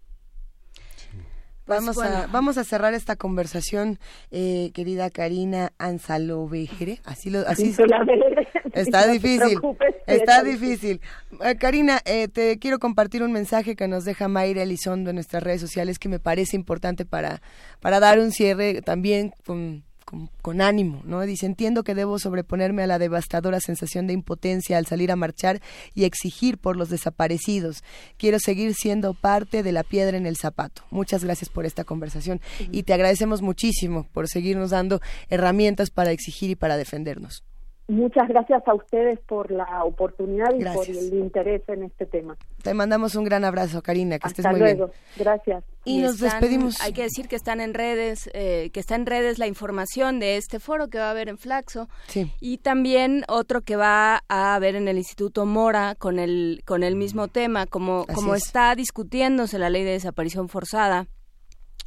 Vamos, 1.69 1.97
Pues 1.97 2.09
a, 2.09 2.11
bueno. 2.11 2.33
vamos 2.33 2.59
a 2.59 2.65
cerrar 2.65 2.95
esta 2.95 3.17
conversación, 3.17 3.99
eh, 4.31 4.71
querida 4.75 5.11
Karina 5.11 5.73
Anzalovejere. 5.79 7.01
Así 7.05 7.31
lo, 7.31 7.41
así 7.47 7.75
está 8.75 9.07
No 9.07 9.13
difícil, 9.13 9.59
está 10.07 10.43
difícil. 10.43 11.01
Eh, 11.43 11.57
Karina, 11.57 12.01
eh, 12.05 12.29
te 12.29 12.59
quiero 12.59 12.79
compartir 12.79 13.23
un 13.23 13.33
mensaje 13.33 13.77
que 13.77 13.89
nos 13.89 14.05
deja 14.05 14.29
Mayra 14.29 14.63
Elizondo 14.63 15.11
en 15.11 15.17
nuestras 15.17 15.43
redes 15.43 15.61
sociales 15.61 15.99
que 15.99 16.09
me 16.09 16.19
parece 16.19 16.57
importante 16.57 17.05
para, 17.05 17.43
para 17.81 18.01
dar 18.01 18.19
un 18.19 18.33
cierre 18.33 18.83
también 18.83 19.33
con, 19.47 19.85
con, 20.09 20.31
con 20.41 20.62
ánimo, 20.62 21.03
¿no? 21.05 21.20
Dice, 21.20 21.45
entiendo 21.45 21.85
que 21.85 21.95
debo 21.95 22.19
sobreponerme 22.19 22.83
a 22.83 22.87
la 22.87 22.99
devastadora 22.99 23.61
sensación 23.61 24.07
de 24.07 24.15
impotencia 24.15 24.78
al 24.78 24.87
salir 24.87 25.12
a 25.12 25.17
marchar 25.17 25.61
y 25.95 26.05
exigir 26.05 26.57
por 26.57 26.77
los 26.77 26.89
desaparecidos. 26.89 27.85
Quiero 28.17 28.39
seguir 28.39 28.75
siendo 28.75 29.12
parte 29.12 29.62
de 29.62 29.73
la 29.73 29.83
piedra 29.83 30.17
en 30.17 30.25
el 30.25 30.39
zapato. 30.39 30.83
Muchas 30.91 31.25
gracias 31.25 31.51
por 31.51 31.67
esta 31.67 31.85
conversación 31.85 32.41
y 32.73 32.85
te 32.85 32.95
agradecemos 32.95 33.43
muchísimo 33.43 34.09
por 34.15 34.28
seguirnos 34.28 34.70
dando 34.70 35.03
herramientas 35.28 35.91
para 35.91 36.11
exigir 36.11 36.49
y 36.49 36.57
para 36.57 36.78
defendernos. 36.78 37.45
Muchas 37.91 38.28
gracias 38.28 38.62
a 38.68 38.75
ustedes 38.75 39.18
por 39.20 39.50
la 39.50 39.83
oportunidad 39.83 40.52
y 40.55 40.58
Gracias. 40.58 40.86
por 40.86 40.94
el 40.97 41.15
interés 41.15 41.62
en 41.68 41.84
este 41.84 42.05
tema. 42.05 42.36
Te 42.62 42.75
mandamos 42.75 43.15
un 43.15 43.25
gran 43.25 43.44
abrazo, 43.47 43.81
Karina, 43.83 44.18
que 44.18 44.28
estés 44.28 44.44
Hasta 44.44 44.50
muy 44.50 44.60
luego. 44.60 44.86
bien. 44.89 44.99
Gracias. 45.17 45.65
Y 45.86 46.02
nos 46.02 46.17
están- 46.20 46.28
despedimos. 46.41 46.81
Hay 46.83 46.92
que 46.92 47.05
decir 47.05 47.28
que 47.28 47.36
están 47.36 47.62
en 47.62 47.73
redes, 47.73 48.28
eh, 48.34 48.68
que 48.75 48.81
está 48.81 48.94
en 48.94 49.07
redes 49.07 49.39
la 49.39 49.47
información 49.47 50.20
de 50.20 50.36
este 50.36 50.60
foro 50.60 50.89
que 50.89 50.99
va 50.99 51.07
a 51.07 51.10
haber 51.12 51.31
en 51.31 51.39
Flaxo. 51.39 51.89
Sí. 52.08 52.31
Y 52.41 52.58
también 52.58 53.25
otro 53.26 53.62
que 53.62 53.76
va 53.76 54.23
a 54.28 54.55
haber 54.55 54.76
en 54.76 54.86
el 54.86 54.99
Instituto 54.99 55.47
Mora 55.47 55.94
con 55.94 56.18
el, 56.18 56.60
con 56.67 56.83
el 56.83 56.94
mismo 56.94 57.28
tema, 57.28 57.65
como, 57.65 58.05
Así 58.07 58.15
como 58.15 58.34
es. 58.34 58.44
está 58.44 58.75
discutiéndose 58.75 59.58
la 59.58 59.70
ley 59.70 59.84
de 59.84 59.92
desaparición 59.92 60.50
forzada. 60.50 61.07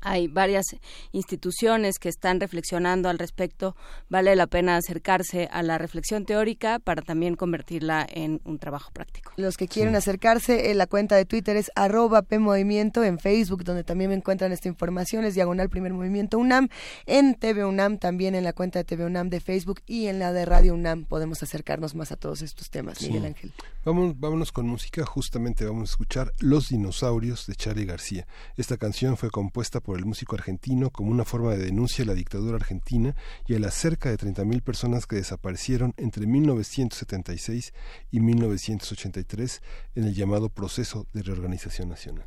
Hay 0.01 0.27
varias 0.27 0.65
instituciones 1.11 1.99
que 1.99 2.09
están 2.09 2.39
reflexionando 2.39 3.09
al 3.09 3.19
respecto. 3.19 3.75
Vale 4.09 4.35
la 4.35 4.47
pena 4.47 4.77
acercarse 4.77 5.47
a 5.51 5.63
la 5.63 5.77
reflexión 5.77 6.25
teórica 6.25 6.79
para 6.79 7.01
también 7.01 7.35
convertirla 7.35 8.05
en 8.09 8.41
un 8.45 8.59
trabajo 8.59 8.91
práctico. 8.91 9.31
Los 9.37 9.57
que 9.57 9.67
quieren 9.67 9.95
acercarse, 9.95 10.71
eh, 10.71 10.75
la 10.75 10.87
cuenta 10.87 11.15
de 11.15 11.25
Twitter 11.25 11.55
es 11.57 11.71
arroba 11.75 12.21
PMovimiento, 12.21 13.03
en 13.03 13.19
Facebook, 13.19 13.63
donde 13.63 13.83
también 13.83 14.09
me 14.09 14.15
encuentran 14.15 14.51
esta 14.51 14.67
información, 14.67 15.25
es 15.25 15.35
Diagonal 15.35 15.69
Primer 15.69 15.93
Movimiento 15.93 16.37
UNAM, 16.39 16.69
en 17.05 17.35
TV 17.35 17.65
UNAM, 17.65 17.97
también 17.97 18.35
en 18.35 18.43
la 18.43 18.53
cuenta 18.53 18.79
de 18.79 18.85
TV 18.85 19.05
UNAM 19.05 19.29
de 19.29 19.39
Facebook 19.39 19.81
y 19.85 20.07
en 20.07 20.19
la 20.19 20.33
de 20.33 20.45
Radio 20.45 20.73
UNAM 20.73 21.05
podemos 21.05 21.43
acercarnos 21.43 21.95
más 21.95 22.11
a 22.11 22.15
todos 22.15 22.41
estos 22.41 22.69
temas, 22.69 22.97
Sí. 22.97 23.07
Miguel 23.07 23.25
Ángel. 23.25 23.53
Vamos, 23.83 24.19
vámonos 24.19 24.51
con 24.51 24.67
música, 24.67 25.05
justamente 25.05 25.65
vamos 25.65 25.89
a 25.89 25.91
escuchar 25.91 26.33
Los 26.39 26.69
dinosaurios 26.69 27.47
de 27.47 27.55
Charlie 27.55 27.85
García. 27.85 28.27
Esta 28.57 28.77
canción 28.77 29.17
fue 29.17 29.29
compuesta 29.29 29.79
por 29.79 29.90
el 29.95 30.05
músico 30.05 30.35
argentino 30.35 30.89
como 30.89 31.11
una 31.11 31.25
forma 31.25 31.51
de 31.51 31.65
denuncia 31.65 32.03
a 32.03 32.07
la 32.07 32.13
dictadura 32.13 32.57
argentina 32.57 33.15
y 33.47 33.55
a 33.55 33.59
las 33.59 33.73
cerca 33.73 34.09
de 34.09 34.17
30.000 34.17 34.61
personas 34.61 35.07
que 35.07 35.15
desaparecieron 35.15 35.93
entre 35.97 36.27
1976 36.27 37.73
y 38.11 38.19
1983 38.19 39.61
en 39.95 40.03
el 40.03 40.13
llamado 40.13 40.49
proceso 40.49 41.07
de 41.13 41.23
reorganización 41.23 41.89
nacional. 41.89 42.25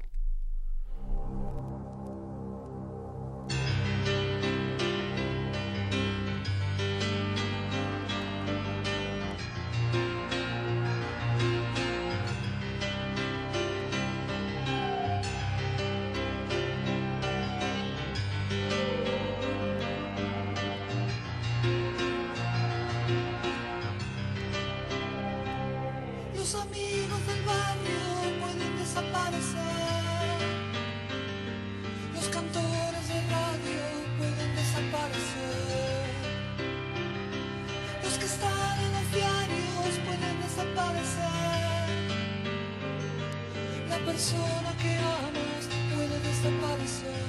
persona 44.15 44.71
que 44.81 44.93
amas 44.97 45.65
puede 45.93 46.17
desaparecer. 46.29 47.25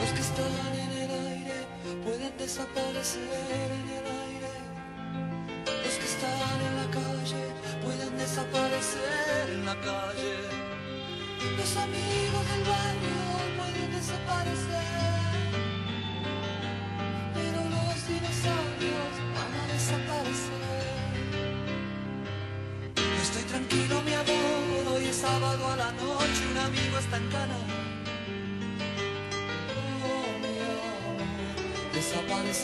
Los 0.00 0.10
que 0.16 0.22
están 0.28 0.72
en 0.84 0.92
el 1.04 1.10
aire 1.32 1.58
pueden 2.02 2.34
desaparecer 2.38 3.68
en 3.80 3.86
el 3.98 4.06
aire. 4.26 4.54
Los 5.84 5.94
que 6.00 6.08
están 6.14 6.58
en 6.68 6.74
la 6.80 6.88
calle 6.98 7.44
pueden 7.84 8.12
desaparecer 8.16 9.44
en 9.52 9.66
la 9.66 9.76
calle. 9.88 10.36
Los 11.58 11.76
amigos 11.76 12.17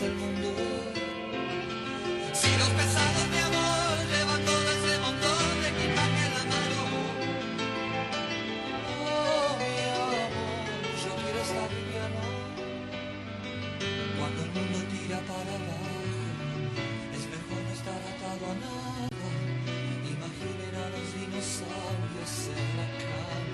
el 0.02 0.14
mundo. 0.14 0.50
Si 2.32 2.50
los 2.58 2.68
pesados, 2.70 3.26
mi 3.31 3.39
amor, 3.39 3.94
llevan 4.10 4.44
todo 4.44 4.66
ese 4.76 4.98
montón 4.98 5.60
de 5.62 5.68
equipaje 5.68 6.23
en 6.26 6.32
la 6.34 6.44
mano. 6.52 6.81
Oh, 8.90 9.56
mi 9.60 9.74
amor, 9.94 10.31
yo 11.02 11.10
quiero 11.23 11.40
estar 11.47 11.68
liviano. 11.78 12.23
Cuando 14.18 14.39
el 14.42 14.50
mundo 14.56 14.78
tira 14.90 15.18
para 15.31 15.52
abajo, 15.62 15.94
es 17.14 17.24
mejor 17.34 17.60
no 17.62 17.73
estar 17.78 18.00
atado 18.12 18.44
a 18.50 18.55
nada. 18.64 19.08
Imaginen 20.14 20.74
a 20.74 20.86
los 20.94 21.06
dinosaurios 21.14 22.34
en 22.50 22.68
la 22.78 22.89
cama. 22.98 23.47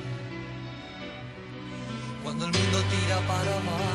Cuando 2.22 2.42
el 2.46 2.52
mundo 2.52 2.78
tira 2.92 3.18
para 3.28 3.52
abajo, 3.60 3.89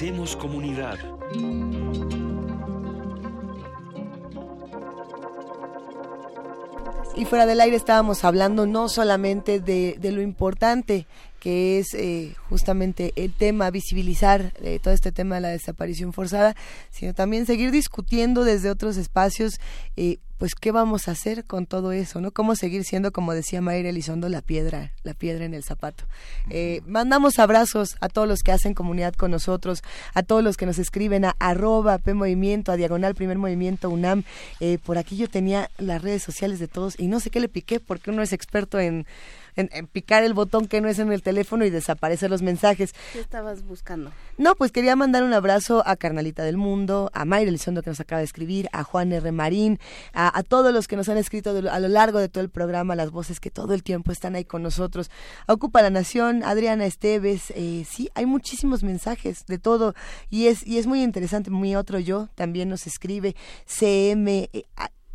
Hacemos 0.00 0.34
comunidad. 0.34 0.98
Y 7.14 7.26
fuera 7.26 7.44
del 7.44 7.60
aire 7.60 7.76
estábamos 7.76 8.24
hablando 8.24 8.64
no 8.64 8.88
solamente 8.88 9.60
de, 9.60 9.96
de 10.00 10.12
lo 10.12 10.22
importante 10.22 11.06
que 11.40 11.78
es 11.78 11.94
eh, 11.94 12.36
justamente 12.48 13.12
el 13.16 13.32
tema, 13.32 13.70
visibilizar 13.70 14.52
eh, 14.62 14.78
todo 14.80 14.92
este 14.94 15.10
tema 15.10 15.36
de 15.36 15.40
la 15.40 15.48
desaparición 15.48 16.12
forzada, 16.12 16.54
sino 16.90 17.14
también 17.14 17.46
seguir 17.46 17.70
discutiendo 17.72 18.44
desde 18.44 18.70
otros 18.70 18.98
espacios, 18.98 19.58
eh, 19.96 20.18
pues 20.36 20.54
qué 20.54 20.72
vamos 20.72 21.08
a 21.08 21.10
hacer 21.10 21.44
con 21.44 21.66
todo 21.66 21.92
eso, 21.92 22.20
¿no? 22.20 22.30
Cómo 22.30 22.56
seguir 22.56 22.84
siendo, 22.84 23.12
como 23.12 23.34
decía 23.34 23.60
Mayra 23.60 23.90
Elizondo, 23.90 24.28
la 24.28 24.40
piedra, 24.40 24.92
la 25.02 25.12
piedra 25.12 25.44
en 25.44 25.52
el 25.52 25.64
zapato. 25.64 26.04
Eh, 26.48 26.80
mandamos 26.86 27.38
abrazos 27.38 27.96
a 28.00 28.08
todos 28.08 28.26
los 28.26 28.40
que 28.40 28.52
hacen 28.52 28.72
comunidad 28.72 29.14
con 29.14 29.30
nosotros, 29.30 29.82
a 30.14 30.22
todos 30.22 30.42
los 30.42 30.56
que 30.56 30.64
nos 30.64 30.78
escriben 30.78 31.26
a 31.26 31.36
arroba 31.38 31.98
P 31.98 32.14
Movimiento, 32.14 32.72
a 32.72 32.76
Diagonal 32.76 33.14
Primer 33.14 33.36
Movimiento 33.36 33.90
UNAM. 33.90 34.24
Por 34.84 34.96
aquí 34.96 35.16
yo 35.16 35.28
tenía 35.28 35.70
las 35.76 36.00
redes 36.00 36.22
sociales 36.22 36.58
de 36.58 36.68
todos 36.68 36.98
y 36.98 37.06
no 37.06 37.20
sé 37.20 37.28
qué 37.30 37.40
le 37.40 37.48
piqué 37.48 37.78
porque 37.78 38.10
uno 38.10 38.22
es 38.22 38.32
experto 38.32 38.78
en, 38.78 39.06
en, 39.56 39.70
en 39.72 39.86
picar 39.86 40.22
el 40.22 40.34
botón 40.34 40.66
que 40.66 40.80
no 40.80 40.88
es 40.88 40.98
en 40.98 41.12
el 41.12 41.22
teléfono 41.22 41.64
y 41.64 41.70
desaparecer 41.70 42.30
los 42.30 42.42
mensajes. 42.42 42.94
¿Qué 43.12 43.20
estabas 43.20 43.64
buscando? 43.64 44.12
No, 44.38 44.54
pues 44.54 44.72
quería 44.72 44.96
mandar 44.96 45.22
un 45.22 45.32
abrazo 45.32 45.82
a 45.86 45.96
Carnalita 45.96 46.42
del 46.42 46.56
Mundo, 46.56 47.10
a 47.14 47.24
Mayra 47.24 47.48
Elizondo 47.48 47.82
que 47.82 47.90
nos 47.90 48.00
acaba 48.00 48.18
de 48.18 48.24
escribir, 48.24 48.68
a 48.72 48.82
Juan 48.84 49.12
R. 49.12 49.32
Marín, 49.32 49.78
a, 50.12 50.36
a 50.36 50.42
todos 50.42 50.72
los 50.72 50.88
que 50.88 50.96
nos 50.96 51.08
han 51.08 51.16
escrito 51.16 51.54
de 51.54 51.68
a 51.68 51.78
lo 51.78 51.88
largo 51.88 52.18
de 52.18 52.28
todo 52.28 52.42
el 52.42 52.50
programa, 52.50 52.94
las 52.96 53.10
voces 53.10 53.40
que 53.40 53.50
todo 53.50 53.74
el 53.74 53.82
tiempo 53.82 54.12
están 54.12 54.34
ahí 54.34 54.44
con 54.44 54.62
nosotros. 54.62 55.10
A 55.46 55.52
Ocupa 55.52 55.82
la 55.82 55.90
Nación, 55.90 56.42
Adriana 56.42 56.86
Esteves, 56.86 57.52
eh, 57.54 57.84
sí, 57.88 58.10
hay 58.14 58.26
muchísimos 58.26 58.82
mensajes 58.82 59.44
de 59.46 59.58
todo 59.58 59.94
y 60.30 60.46
es, 60.46 60.66
y 60.66 60.78
es 60.78 60.86
muy 60.86 61.02
interesante. 61.02 61.50
Mi 61.50 61.76
otro 61.76 61.98
yo 61.98 62.28
también 62.34 62.68
nos 62.68 62.86
escribe, 62.86 63.36
CM, 63.66 64.48
eh, 64.52 64.64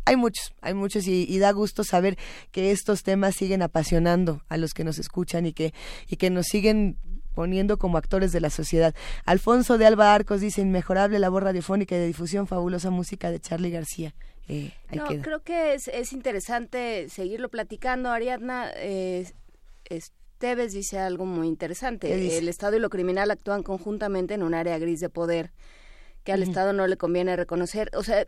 hay 0.06 0.16
muchos, 0.16 0.54
hay 0.62 0.72
muchos 0.72 1.06
y, 1.06 1.26
y 1.28 1.38
da 1.38 1.50
gusto 1.52 1.84
saber 1.84 2.16
que 2.52 2.70
estos 2.70 3.02
temas 3.02 3.34
siguen 3.36 3.60
apasionando 3.60 4.40
a 4.48 4.56
los 4.56 4.72
que 4.72 4.84
nos 4.84 4.98
escuchan 4.98 5.44
y 5.44 5.52
que, 5.52 5.74
y 6.08 6.16
que 6.16 6.30
nos 6.30 6.46
siguen 6.46 6.96
poniendo 7.34 7.76
como 7.76 7.98
actores 7.98 8.32
de 8.32 8.40
la 8.40 8.48
sociedad. 8.48 8.94
Alfonso 9.26 9.76
de 9.76 9.84
Alba 9.84 10.14
Arcos 10.14 10.40
dice, 10.40 10.62
inmejorable 10.62 11.18
labor 11.18 11.44
radiofónica 11.44 11.94
y 11.94 11.98
de 11.98 12.06
difusión, 12.06 12.46
fabulosa 12.46 12.88
música 12.88 13.30
de 13.30 13.40
Charlie 13.40 13.70
García. 13.70 14.14
Eh, 14.48 14.72
ahí 14.88 14.98
No, 14.98 15.06
queda. 15.08 15.22
creo 15.22 15.42
que 15.42 15.74
es, 15.74 15.88
es 15.88 16.14
interesante 16.14 17.08
seguirlo 17.10 17.50
platicando. 17.50 18.10
Ariadna 18.10 18.70
eh, 18.76 19.30
Esteves 19.84 20.72
dice 20.72 20.98
algo 20.98 21.26
muy 21.26 21.48
interesante. 21.48 22.38
El 22.38 22.48
Estado 22.48 22.76
y 22.76 22.80
lo 22.80 22.90
criminal 22.90 23.30
actúan 23.30 23.62
conjuntamente 23.62 24.34
en 24.34 24.42
un 24.42 24.54
área 24.54 24.78
gris 24.78 25.00
de 25.00 25.08
poder 25.08 25.50
que 26.24 26.32
al. 26.32 26.42
Estado 26.42 26.72
no 26.72 26.86
le 26.86 26.96
conviene 26.96 27.36
reconocer. 27.36 27.90
O 27.94 28.02
sea, 28.02 28.24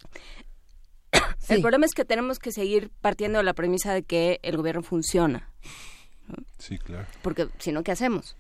el 1.49 1.61
problema 1.63 1.87
es 1.87 1.93
que 1.95 2.05
tenemos 2.05 2.39
que 2.39 2.53
seguir 2.53 2.91
partiendo 3.01 3.39
de 3.39 3.45
la 3.45 3.55
premisa 3.55 3.93
de 3.95 4.03
que 4.03 4.39
el 4.43 4.57
gobierno 4.57 4.83
funciona. 4.83 5.49
Sí, 6.59 6.79
claro. 6.79 7.07
Porque 7.23 7.49
si 7.59 7.73
no, 7.73 7.83
¿qué 7.83 7.93
hacemos? 7.93 8.37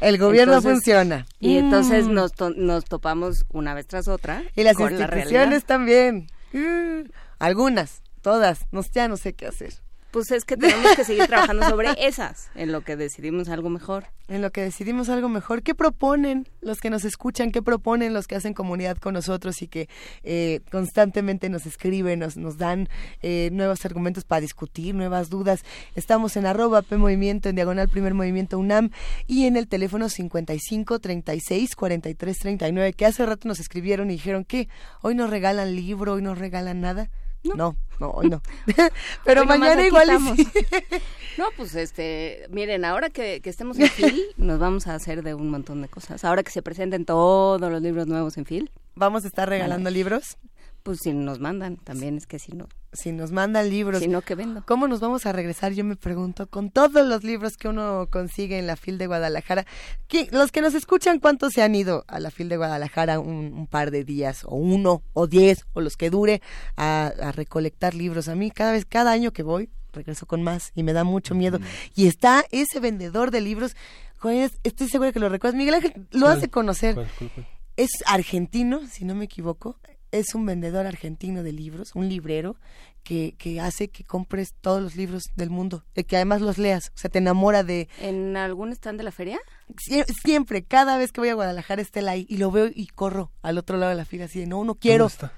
El 0.00 0.18
gobierno 0.18 0.54
Entonces- 0.54 0.72
funciona. 0.72 1.26
Y 1.38 1.58
entonces 1.58 2.06
Mm. 2.06 2.12
nos, 2.14 2.32
to- 2.32 2.50
nos 2.50 2.84
topamos 2.86 3.44
una 3.50 3.74
vez 3.74 3.86
tras 3.86 4.08
otra. 4.08 4.42
Y 4.56 4.62
las 4.62 4.78
la 4.78 4.90
instituciones 4.90 5.64
también. 5.64 6.26
Mm, 6.52 7.10
algunas, 7.38 8.02
todas. 8.22 8.66
No, 8.72 8.82
ya 8.92 9.08
no 9.08 9.16
sé 9.16 9.34
qué 9.34 9.46
hacer. 9.46 9.74
Pues 10.12 10.30
es 10.30 10.44
que 10.44 10.58
tenemos 10.58 10.94
que 10.94 11.04
seguir 11.04 11.26
trabajando 11.26 11.66
sobre 11.70 11.88
esas, 11.98 12.50
en 12.54 12.70
lo 12.70 12.82
que 12.82 12.96
decidimos 12.96 13.48
algo 13.48 13.70
mejor. 13.70 14.04
En 14.28 14.42
lo 14.42 14.50
que 14.50 14.60
decidimos 14.60 15.08
algo 15.08 15.30
mejor. 15.30 15.62
¿Qué 15.62 15.74
proponen 15.74 16.46
los 16.60 16.80
que 16.80 16.90
nos 16.90 17.06
escuchan? 17.06 17.50
¿Qué 17.50 17.62
proponen 17.62 18.12
los 18.12 18.26
que 18.26 18.36
hacen 18.36 18.52
comunidad 18.52 18.98
con 18.98 19.14
nosotros 19.14 19.62
y 19.62 19.68
que 19.68 19.88
eh, 20.22 20.60
constantemente 20.70 21.48
nos 21.48 21.64
escriben, 21.64 22.18
nos, 22.18 22.36
nos 22.36 22.58
dan 22.58 22.90
eh, 23.22 23.48
nuevos 23.52 23.86
argumentos 23.86 24.24
para 24.24 24.42
discutir, 24.42 24.94
nuevas 24.94 25.30
dudas? 25.30 25.64
Estamos 25.94 26.36
en 26.36 26.44
arroba 26.44 26.82
P 26.82 26.98
Movimiento, 26.98 27.48
en 27.48 27.54
diagonal 27.54 27.88
Primer 27.88 28.12
Movimiento 28.12 28.58
UNAM 28.58 28.90
y 29.26 29.46
en 29.46 29.56
el 29.56 29.66
teléfono 29.66 30.10
55 30.10 30.98
36 30.98 31.74
43 31.74 32.38
39, 32.38 32.92
que 32.92 33.06
hace 33.06 33.24
rato 33.24 33.48
nos 33.48 33.60
escribieron 33.60 34.10
y 34.10 34.14
dijeron 34.14 34.44
que 34.44 34.68
hoy 35.00 35.14
nos 35.14 35.30
regalan 35.30 35.74
libro, 35.74 36.12
hoy 36.12 36.22
nos 36.22 36.38
regalan 36.38 36.82
nada. 36.82 37.08
No, 37.44 37.76
no, 37.98 38.10
hoy 38.10 38.28
no. 38.28 38.40
Pero 39.24 39.42
Hoy 39.42 39.46
mañana 39.46 39.86
igual 39.86 40.08
sí. 40.36 40.48
No, 41.38 41.46
pues 41.56 41.74
este, 41.74 42.46
miren, 42.50 42.84
ahora 42.84 43.08
que, 43.08 43.40
que 43.40 43.48
estemos 43.48 43.78
en 43.78 43.88
FIL, 43.88 44.22
nos 44.36 44.58
vamos 44.58 44.86
a 44.86 44.94
hacer 44.94 45.22
de 45.22 45.34
un 45.34 45.50
montón 45.50 45.80
de 45.80 45.88
cosas. 45.88 46.24
Ahora 46.24 46.42
que 46.42 46.50
se 46.50 46.62
presenten 46.62 47.06
todos 47.06 47.60
los 47.60 47.80
libros 47.80 48.06
nuevos 48.06 48.36
en 48.36 48.44
FIL. 48.44 48.70
Vamos 48.94 49.24
a 49.24 49.28
estar 49.28 49.48
regalando 49.48 49.90
libros. 49.90 50.36
Pues 50.82 50.98
si 51.00 51.12
nos 51.12 51.40
mandan, 51.40 51.76
también 51.76 52.18
es 52.18 52.26
que 52.26 52.38
si 52.38 52.52
no. 52.52 52.68
Si 52.92 53.10
nos 53.10 53.32
mandan 53.32 53.70
libros. 53.70 54.00
Si 54.00 54.08
no, 54.08 54.20
que 54.20 54.34
vendo. 54.34 54.62
¿Cómo 54.66 54.86
nos 54.86 55.00
vamos 55.00 55.24
a 55.24 55.32
regresar? 55.32 55.72
Yo 55.72 55.82
me 55.82 55.96
pregunto, 55.96 56.46
con 56.46 56.70
todos 56.70 57.06
los 57.06 57.24
libros 57.24 57.56
que 57.56 57.68
uno 57.68 58.06
consigue 58.10 58.58
en 58.58 58.66
la 58.66 58.76
FIL 58.76 58.98
de 58.98 59.06
Guadalajara. 59.06 59.64
¿qué- 60.08 60.28
los 60.30 60.52
que 60.52 60.60
nos 60.60 60.74
escuchan, 60.74 61.18
¿cuántos 61.18 61.52
se 61.54 61.62
han 61.62 61.74
ido 61.74 62.04
a 62.06 62.20
la 62.20 62.30
FIL 62.30 62.50
de 62.50 62.58
Guadalajara 62.58 63.18
un, 63.18 63.54
un 63.54 63.66
par 63.66 63.90
de 63.92 64.04
días, 64.04 64.42
o 64.44 64.56
uno, 64.56 65.02
o 65.14 65.26
diez, 65.26 65.64
o 65.72 65.80
los 65.80 65.96
que 65.96 66.10
dure, 66.10 66.42
a, 66.76 67.06
a 67.20 67.32
recolectar 67.32 67.94
libros? 67.94 68.28
A 68.28 68.34
mí, 68.34 68.50
cada 68.50 68.72
vez, 68.72 68.84
cada 68.84 69.10
año 69.12 69.32
que 69.32 69.42
voy, 69.42 69.70
regreso 69.94 70.26
con 70.26 70.42
más 70.42 70.70
y 70.74 70.82
me 70.82 70.92
da 70.92 71.04
mucho 71.04 71.34
miedo. 71.34 71.60
Y 71.94 72.08
está 72.08 72.44
ese 72.50 72.78
vendedor 72.78 73.30
de 73.30 73.40
libros, 73.40 73.74
Juan, 74.18 74.50
estoy 74.64 74.88
segura 74.88 75.12
que 75.12 75.18
lo 75.20 75.28
recuerdas. 75.30 75.56
Miguel 75.56 75.74
Ángel 75.74 76.06
lo 76.10 76.26
¿Cuál? 76.26 76.36
hace 76.38 76.48
conocer. 76.50 76.94
¿Cuál, 76.94 77.08
cuál, 77.18 77.30
cuál? 77.34 77.46
Es 77.76 77.90
argentino, 78.04 78.80
si 78.86 79.04
no 79.06 79.14
me 79.14 79.24
equivoco. 79.24 79.78
Es 80.12 80.34
un 80.34 80.46
vendedor 80.46 80.86
argentino 80.86 81.42
de 81.42 81.52
libros, 81.52 81.90
un 81.94 82.08
librero 82.08 82.54
que, 83.02 83.34
que 83.38 83.60
hace 83.60 83.88
que 83.88 84.04
compres 84.04 84.54
todos 84.60 84.80
los 84.82 84.94
libros 84.94 85.24
del 85.36 85.50
mundo, 85.50 85.84
eh, 85.94 86.04
que 86.04 86.16
además 86.16 86.40
los 86.42 86.58
leas. 86.58 86.88
O 86.94 86.98
sea, 86.98 87.10
te 87.10 87.18
enamora 87.18 87.64
de... 87.64 87.88
¿En 88.00 88.36
algún 88.36 88.70
stand 88.72 88.98
de 88.98 89.04
la 89.04 89.10
feria? 89.10 89.40
Sie- 89.76 90.04
Siempre, 90.22 90.62
cada 90.62 90.98
vez 90.98 91.10
que 91.12 91.20
voy 91.20 91.30
a 91.30 91.34
Guadalajara 91.34 91.82
está 91.82 92.00
él 92.00 92.08
ahí 92.08 92.26
y 92.28 92.36
lo 92.36 92.50
veo 92.50 92.68
y 92.72 92.86
corro 92.88 93.32
al 93.42 93.58
otro 93.58 93.76
lado 93.78 93.90
de 93.90 93.96
la 93.96 94.04
fila 94.04 94.26
así 94.26 94.38
de, 94.38 94.46
no, 94.46 94.62
no 94.64 94.74
quiero. 94.76 95.04
¿Dónde 95.04 95.14
está? 95.14 95.32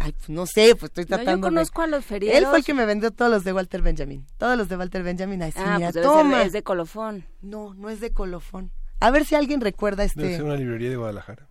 Ay, 0.00 0.12
pues 0.12 0.28
no 0.28 0.46
sé, 0.46 0.76
pues 0.76 0.90
estoy 0.90 1.04
No, 1.04 1.08
yo 1.08 1.16
tratando 1.16 1.46
de- 1.48 1.54
conozco 1.54 1.82
a 1.82 1.86
los 1.88 2.04
ferieros. 2.04 2.38
Él 2.38 2.46
fue 2.46 2.58
el 2.58 2.64
que 2.64 2.74
me 2.74 2.84
vendió 2.86 3.10
todos 3.10 3.30
los 3.32 3.42
de 3.42 3.52
Walter 3.52 3.82
Benjamin. 3.82 4.26
Todos 4.36 4.56
los 4.56 4.68
de 4.68 4.76
Walter 4.76 5.02
Benjamin. 5.02 5.42
Ay, 5.42 5.50
sí, 5.52 5.58
ah, 5.60 5.74
mira, 5.78 5.90
pues 5.90 6.04
debe 6.04 6.36
de- 6.36 6.42
es 6.44 6.52
de 6.52 6.62
colofón. 6.62 7.24
No, 7.40 7.74
no 7.74 7.88
es 7.88 8.00
de 8.00 8.12
colofón. 8.12 8.70
A 9.00 9.10
ver 9.10 9.24
si 9.24 9.34
alguien 9.34 9.60
recuerda 9.60 10.04
Debe 10.06 10.26
este... 10.26 10.36
ser 10.36 10.44
una 10.44 10.54
librería 10.56 10.90
de 10.90 10.96
Guadalajara. 10.96 11.48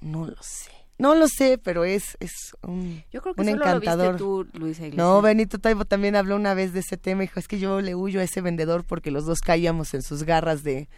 No 0.00 0.26
lo 0.26 0.36
sé. 0.42 0.70
No 0.98 1.14
lo 1.14 1.28
sé, 1.28 1.58
pero 1.58 1.84
es, 1.84 2.16
es 2.20 2.32
un, 2.62 3.02
Yo 3.12 3.22
creo 3.22 3.34
que 3.34 3.42
un 3.42 3.46
solo 3.48 3.64
encantador. 3.64 4.06
lo 4.06 4.12
viste 4.12 4.18
tú, 4.52 4.58
Luisa 4.58 4.82
Iglesias. 4.86 4.96
No, 4.96 5.22
Benito 5.22 5.58
Taibo 5.58 5.84
también 5.84 6.16
habló 6.16 6.34
una 6.36 6.54
vez 6.54 6.72
de 6.72 6.80
ese 6.80 6.96
tema. 6.96 7.22
Dijo, 7.22 7.38
es 7.38 7.46
que 7.48 7.58
yo 7.58 7.80
le 7.80 7.94
huyo 7.94 8.20
a 8.20 8.24
ese 8.24 8.40
vendedor 8.40 8.84
porque 8.84 9.10
los 9.10 9.24
dos 9.24 9.38
caíamos 9.40 9.94
en 9.94 10.02
sus 10.02 10.24
garras 10.24 10.62
de, 10.64 10.88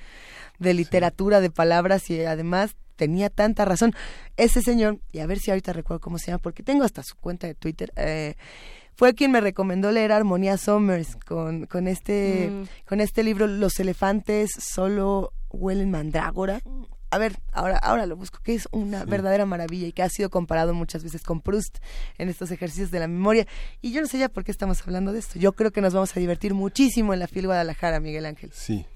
de 0.59 0.75
literatura, 0.75 1.41
de 1.41 1.51
palabras 1.51 2.09
y 2.11 2.21
además 2.25 2.77
tenía 2.97 3.29
tanta 3.31 3.65
razón. 3.65 3.95
Ese 4.37 4.63
señor, 4.63 4.99
y 5.13 5.21
a 5.21 5.27
ver 5.27 5.39
si 5.39 5.51
ahorita 5.51 5.73
recuerdo 5.73 6.01
cómo 6.01 6.19
se 6.19 6.29
llama, 6.29 6.39
porque 6.43 6.63
tengo 6.63 6.85
hasta 6.85 7.03
su 7.03 7.17
cuenta 7.17 7.47
de 7.47 7.55
Twitter, 7.55 7.93
eh, 7.97 8.35
fue 8.97 9.15
quien 9.15 9.31
me 9.31 9.41
recomendó 9.41 9.91
leer 9.93 10.13
Armonía 10.13 10.59
Summers 10.59 11.17
con, 11.27 11.65
con, 11.67 11.89
este, 11.89 12.51
Mm. 12.51 12.65
con 12.87 13.01
este 13.01 13.23
libro 13.23 13.47
Los 13.47 13.81
elefantes 13.81 14.51
solo 14.59 15.33
huelen 15.51 15.91
mandrágora. 15.91 16.61
A 17.11 17.19
ver, 17.19 17.39
ahora, 17.53 17.77
ahora 17.79 18.07
lo 18.07 18.17
busco, 18.17 18.39
que 18.43 18.55
es 18.55 18.69
una 18.71 19.05
verdadera 19.05 19.45
maravilla 19.47 19.89
y 19.89 19.93
que 19.93 20.03
ha 20.03 20.09
sido 20.09 20.31
comparado 20.31 20.75
muchas 20.75 21.03
veces 21.03 21.23
con 21.23 21.41
Proust 21.41 21.79
en 22.19 22.29
estos 22.29 22.51
ejercicios 22.53 22.91
de 22.91 23.01
la 23.01 23.09
memoria. 23.09 23.47
Y 23.83 23.93
yo 23.93 24.01
no 24.01 24.07
sé 24.07 24.19
ya 24.19 24.29
por 24.29 24.45
qué 24.45 24.53
estamos 24.53 24.81
hablando 24.83 25.13
de 25.13 25.19
esto. 25.19 25.39
Yo 25.39 25.53
creo 25.53 25.73
que 25.73 25.81
nos 25.81 25.93
vamos 25.93 26.17
a 26.17 26.21
divertir 26.21 26.55
muchísimo 26.55 27.13
en 27.13 27.19
la 27.21 27.27
FIL 27.27 27.47
Guadalajara, 27.47 27.99
Miguel 28.01 28.27
Ángel. 28.27 28.51
Sí. 28.55 28.87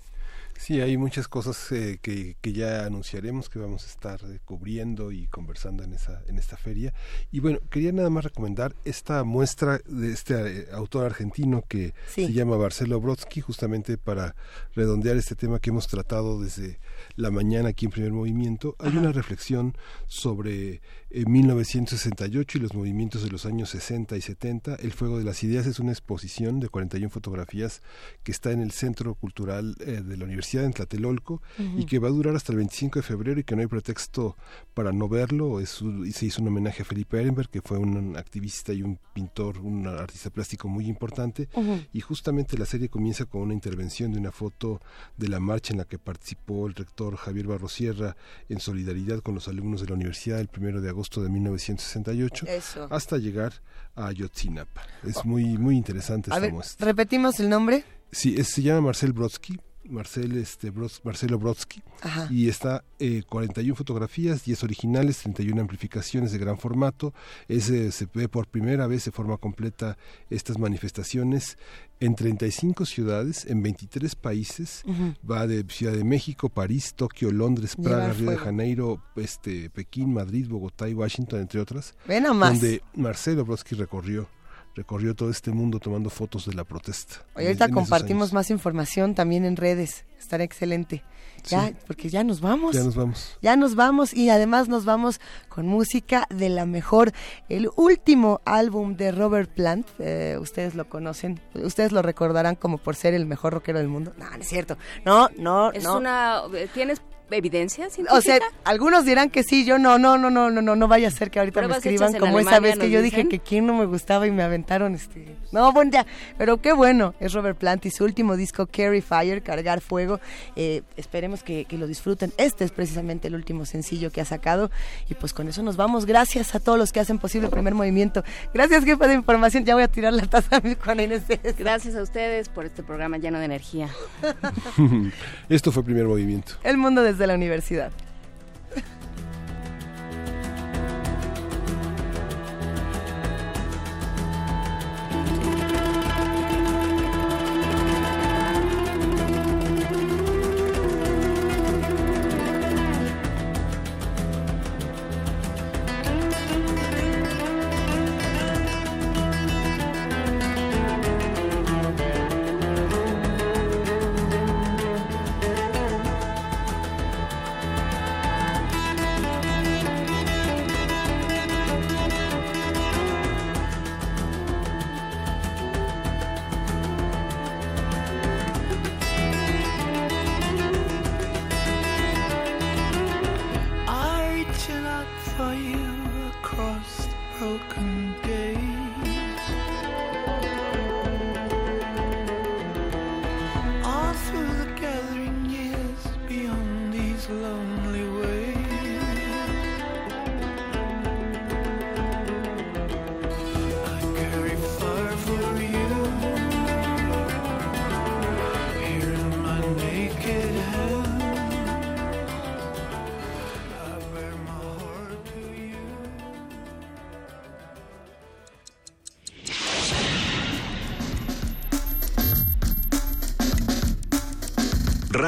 Sí, 0.56 0.80
hay 0.80 0.96
muchas 0.96 1.26
cosas 1.26 1.72
eh, 1.72 1.98
que, 2.00 2.36
que 2.40 2.52
ya 2.52 2.86
anunciaremos 2.86 3.48
que 3.48 3.58
vamos 3.58 3.84
a 3.84 3.88
estar 3.88 4.20
eh, 4.22 4.38
cubriendo 4.44 5.10
y 5.10 5.26
conversando 5.26 5.82
en 5.82 5.92
esa 5.92 6.22
en 6.28 6.38
esta 6.38 6.56
feria. 6.56 6.94
Y 7.32 7.40
bueno, 7.40 7.58
quería 7.70 7.90
nada 7.90 8.08
más 8.08 8.22
recomendar 8.22 8.76
esta 8.84 9.24
muestra 9.24 9.80
de 9.84 10.12
este 10.12 10.34
eh, 10.60 10.66
autor 10.72 11.06
argentino 11.06 11.64
que 11.68 11.92
Sí. 12.06 12.26
se 12.26 12.32
llama 12.32 12.56
Marcelo 12.56 13.00
Brodsky, 13.00 13.40
justamente 13.40 13.98
para 13.98 14.36
redondear 14.76 15.16
este 15.16 15.34
tema 15.34 15.58
que 15.58 15.70
hemos 15.70 15.88
tratado 15.88 16.40
desde 16.40 16.78
la 17.16 17.30
mañana 17.30 17.70
aquí 17.70 17.86
en 17.86 17.92
Primer 17.92 18.12
Movimiento. 18.12 18.76
Hay 18.78 18.96
una 18.96 19.12
reflexión 19.12 19.76
sobre 20.06 20.82
eh, 21.14 21.24
1968 21.26 22.58
y 22.58 22.60
los 22.60 22.74
movimientos 22.74 23.22
de 23.22 23.30
los 23.30 23.46
años 23.46 23.70
60 23.70 24.16
y 24.16 24.20
70. 24.20 24.74
El 24.74 24.92
Fuego 24.92 25.16
de 25.16 25.22
las 25.22 25.44
Ideas 25.44 25.64
es 25.66 25.78
una 25.78 25.92
exposición 25.92 26.58
de 26.58 26.68
41 26.68 27.08
fotografías 27.08 27.82
que 28.24 28.32
está 28.32 28.50
en 28.50 28.60
el 28.60 28.72
Centro 28.72 29.14
Cultural 29.14 29.76
eh, 29.78 30.02
de 30.04 30.16
la 30.16 30.24
Universidad 30.24 30.64
en 30.64 30.72
Tlatelolco 30.72 31.40
Ujú. 31.56 31.78
y 31.78 31.86
que 31.86 32.00
va 32.00 32.08
a 32.08 32.10
durar 32.10 32.34
hasta 32.34 32.50
el 32.50 32.58
25 32.58 32.98
de 32.98 33.02
febrero 33.04 33.38
y 33.38 33.44
que 33.44 33.54
no 33.54 33.62
hay 33.62 33.68
pretexto 33.68 34.36
para 34.74 34.90
no 34.90 35.08
verlo. 35.08 35.60
Es 35.60 35.84
se 36.12 36.26
hizo 36.26 36.42
un 36.42 36.48
homenaje 36.48 36.82
a 36.82 36.84
Felipe 36.84 37.20
Ehrenberg, 37.20 37.48
que 37.48 37.62
fue 37.62 37.78
un 37.78 38.16
activista 38.16 38.72
y 38.72 38.82
un 38.82 38.98
pintor, 39.12 39.58
un 39.58 39.86
artista 39.86 40.30
plástico 40.30 40.66
muy 40.66 40.88
importante. 40.88 41.48
Ujú. 41.54 41.80
Y 41.92 42.00
justamente 42.00 42.58
la 42.58 42.66
serie 42.66 42.88
comienza 42.88 43.24
con 43.24 43.42
una 43.42 43.54
intervención 43.54 44.12
de 44.12 44.18
una 44.18 44.32
foto 44.32 44.80
de 45.16 45.28
la 45.28 45.38
marcha 45.38 45.72
en 45.72 45.78
la 45.78 45.84
que 45.84 45.98
participó 46.00 46.66
el 46.66 46.74
rector 46.74 47.14
Javier 47.16 47.46
Barrosierra 47.46 48.16
en 48.48 48.58
solidaridad 48.58 49.20
con 49.20 49.36
los 49.36 49.46
alumnos 49.46 49.80
de 49.80 49.86
la 49.86 49.94
universidad 49.94 50.40
el 50.40 50.48
primero 50.48 50.80
de 50.80 50.88
agosto 50.88 51.03
de 51.22 51.28
1968 51.28 52.46
Eso. 52.48 52.88
hasta 52.90 53.16
llegar 53.18 53.52
a 53.94 54.06
Ayotzinapa. 54.08 54.82
Es 55.06 55.24
muy 55.24 55.56
muy 55.58 55.76
interesante 55.76 56.30
A 56.30 56.34
esta 56.34 56.40
ver, 56.40 56.52
muestra. 56.52 56.84
repetimos 56.86 57.38
el 57.40 57.48
nombre. 57.48 57.84
Sí, 58.10 58.34
es- 58.38 58.48
se 58.48 58.62
llama 58.62 58.80
Marcel 58.82 59.12
Brodsky. 59.12 59.60
Marcel 59.88 60.36
este 60.36 60.72
Marcelo 61.02 61.38
Brodsky 61.38 61.82
Ajá. 62.00 62.28
y 62.30 62.48
está 62.48 62.84
eh, 62.98 63.22
41 63.28 63.74
fotografías 63.74 64.44
10 64.44 64.64
originales 64.64 65.18
31 65.18 65.60
amplificaciones 65.60 66.32
de 66.32 66.38
gran 66.38 66.58
formato 66.58 67.12
es, 67.48 67.70
eh, 67.70 67.92
se 67.92 68.08
ve 68.12 68.28
por 68.28 68.46
primera 68.46 68.86
vez 68.86 69.04
de 69.04 69.12
forma 69.12 69.36
completa 69.36 69.96
estas 70.30 70.58
manifestaciones 70.58 71.58
en 72.00 72.14
35 72.14 72.86
ciudades 72.86 73.44
en 73.46 73.62
23 73.62 74.14
países 74.16 74.82
va 75.28 75.46
de 75.46 75.64
Ciudad 75.68 75.92
de 75.92 76.04
México 76.04 76.48
París 76.48 76.94
Tokio 76.94 77.30
Londres 77.30 77.76
Praga 77.76 78.12
Río 78.12 78.30
de. 78.30 78.36
Janeiro 78.36 79.02
este 79.16 79.70
Pekín 79.70 80.12
Madrid 80.12 80.48
Bogotá 80.48 80.88
y 80.88 80.94
Washington 80.94 81.40
entre 81.40 81.60
otras 81.60 81.94
Ve 82.06 82.20
nomás. 82.20 82.60
donde 82.60 82.82
Marcelo 82.94 83.44
Brodsky 83.44 83.74
recorrió 83.74 84.28
recorrió 84.74 85.14
todo 85.14 85.30
este 85.30 85.50
mundo 85.50 85.78
tomando 85.78 86.10
fotos 86.10 86.46
de 86.46 86.54
la 86.54 86.64
protesta 86.64 87.16
en- 87.36 87.46
ahorita 87.46 87.68
compartimos 87.70 88.24
años. 88.28 88.32
más 88.32 88.50
información 88.50 89.14
también 89.14 89.44
en 89.44 89.56
redes. 89.56 90.04
Estará 90.18 90.42
excelente. 90.44 91.02
Ya, 91.46 91.66
Sí. 91.68 91.76
porque 91.86 92.08
ya 92.08 92.24
nos 92.24 92.40
vamos. 92.40 92.74
Ya 92.74 92.82
nos 92.82 92.94
vamos. 92.96 93.36
Ya 93.42 93.56
nos 93.56 93.74
vamos 93.74 94.14
y 94.14 94.30
además 94.30 94.68
nos 94.68 94.86
vamos 94.86 95.20
con 95.50 95.66
música 95.66 96.26
de 96.30 96.48
la 96.48 96.64
mejor. 96.64 97.12
El 97.50 97.68
último 97.76 98.40
álbum 98.46 98.96
de 98.96 99.12
Robert 99.12 99.50
Plant, 99.50 99.86
eh, 99.98 100.38
ustedes 100.40 100.74
lo 100.74 100.88
conocen, 100.88 101.40
ustedes 101.54 101.92
lo 101.92 102.00
recordarán 102.00 102.54
como 102.56 102.78
por 102.78 102.96
ser 102.96 103.12
el 103.12 103.26
mejor 103.26 103.52
rockero 103.52 103.78
del 103.78 103.88
mundo. 103.88 104.14
No, 104.16 104.30
no 104.30 104.36
es 104.36 104.48
cierto. 104.48 104.78
No, 105.04 105.28
no, 105.36 105.70
Es 105.72 105.84
no. 105.84 105.98
una... 105.98 106.42
¿Tienes 106.72 107.02
evidencia 107.36 107.90
científica? 107.90 108.18
O 108.18 108.20
sea, 108.20 108.38
algunos 108.64 109.04
dirán 109.04 109.30
que 109.30 109.42
sí, 109.42 109.64
yo 109.64 109.78
no, 109.78 109.98
no, 109.98 110.18
no, 110.18 110.30
no, 110.30 110.50
no, 110.50 110.62
no, 110.62 110.76
no 110.76 110.88
vaya 110.88 111.08
a 111.08 111.10
ser 111.10 111.30
que 111.30 111.38
ahorita 111.38 111.66
me 111.66 111.76
escriban 111.76 112.12
como 112.14 112.38
esa 112.38 112.50
Alemania, 112.50 112.76
vez 112.76 112.78
que 112.78 112.90
yo 112.90 113.02
dije 113.02 113.16
dicen. 113.16 113.28
que 113.28 113.40
quién 113.40 113.66
no 113.66 113.74
me 113.74 113.86
gustaba 113.86 114.26
y 114.26 114.30
me 114.30 114.42
aventaron 114.42 114.94
este. 114.94 115.36
No, 115.52 115.72
bueno, 115.72 115.90
ya, 115.92 116.06
pero 116.36 116.60
qué 116.60 116.72
bueno, 116.72 117.14
es 117.20 117.32
Robert 117.32 117.58
Plant 117.58 117.86
y 117.86 117.90
su 117.90 118.04
último 118.04 118.36
disco 118.36 118.66
Carry 118.66 119.00
Fire, 119.00 119.42
Cargar 119.42 119.80
Fuego. 119.80 120.20
Eh, 120.56 120.82
esperemos 120.96 121.42
que, 121.42 121.64
que 121.64 121.78
lo 121.78 121.86
disfruten. 121.86 122.32
Este 122.36 122.64
es 122.64 122.72
precisamente 122.72 123.28
el 123.28 123.34
último 123.34 123.64
sencillo 123.66 124.10
que 124.10 124.20
ha 124.20 124.24
sacado 124.24 124.70
y 125.08 125.14
pues 125.14 125.32
con 125.32 125.48
eso 125.48 125.62
nos 125.62 125.76
vamos. 125.76 126.06
Gracias 126.06 126.54
a 126.54 126.60
todos 126.60 126.78
los 126.78 126.92
que 126.92 127.00
hacen 127.00 127.18
posible 127.18 127.46
el 127.46 127.52
primer 127.52 127.74
movimiento. 127.74 128.24
Gracias, 128.52 128.84
jefa 128.84 129.06
de 129.06 129.14
información. 129.14 129.64
Ya 129.64 129.74
voy 129.74 129.84
a 129.84 129.88
tirar 129.88 130.12
la 130.12 130.26
taza 130.26 130.56
a 130.56 130.60
mi 130.60 130.74
Juana 130.74 131.02
Inés. 131.02 131.22
Gracias 131.58 131.94
a 131.94 132.02
ustedes 132.02 132.48
por 132.48 132.64
este 132.64 132.82
programa 132.82 133.18
lleno 133.18 133.38
de 133.38 133.44
energía. 133.44 133.88
Esto 135.48 135.72
fue 135.72 135.84
primer 135.84 136.06
movimiento. 136.06 136.54
El 136.62 136.76
mundo 136.76 137.02
desde 137.02 137.23
la 137.26 137.34
universidad. 137.34 137.90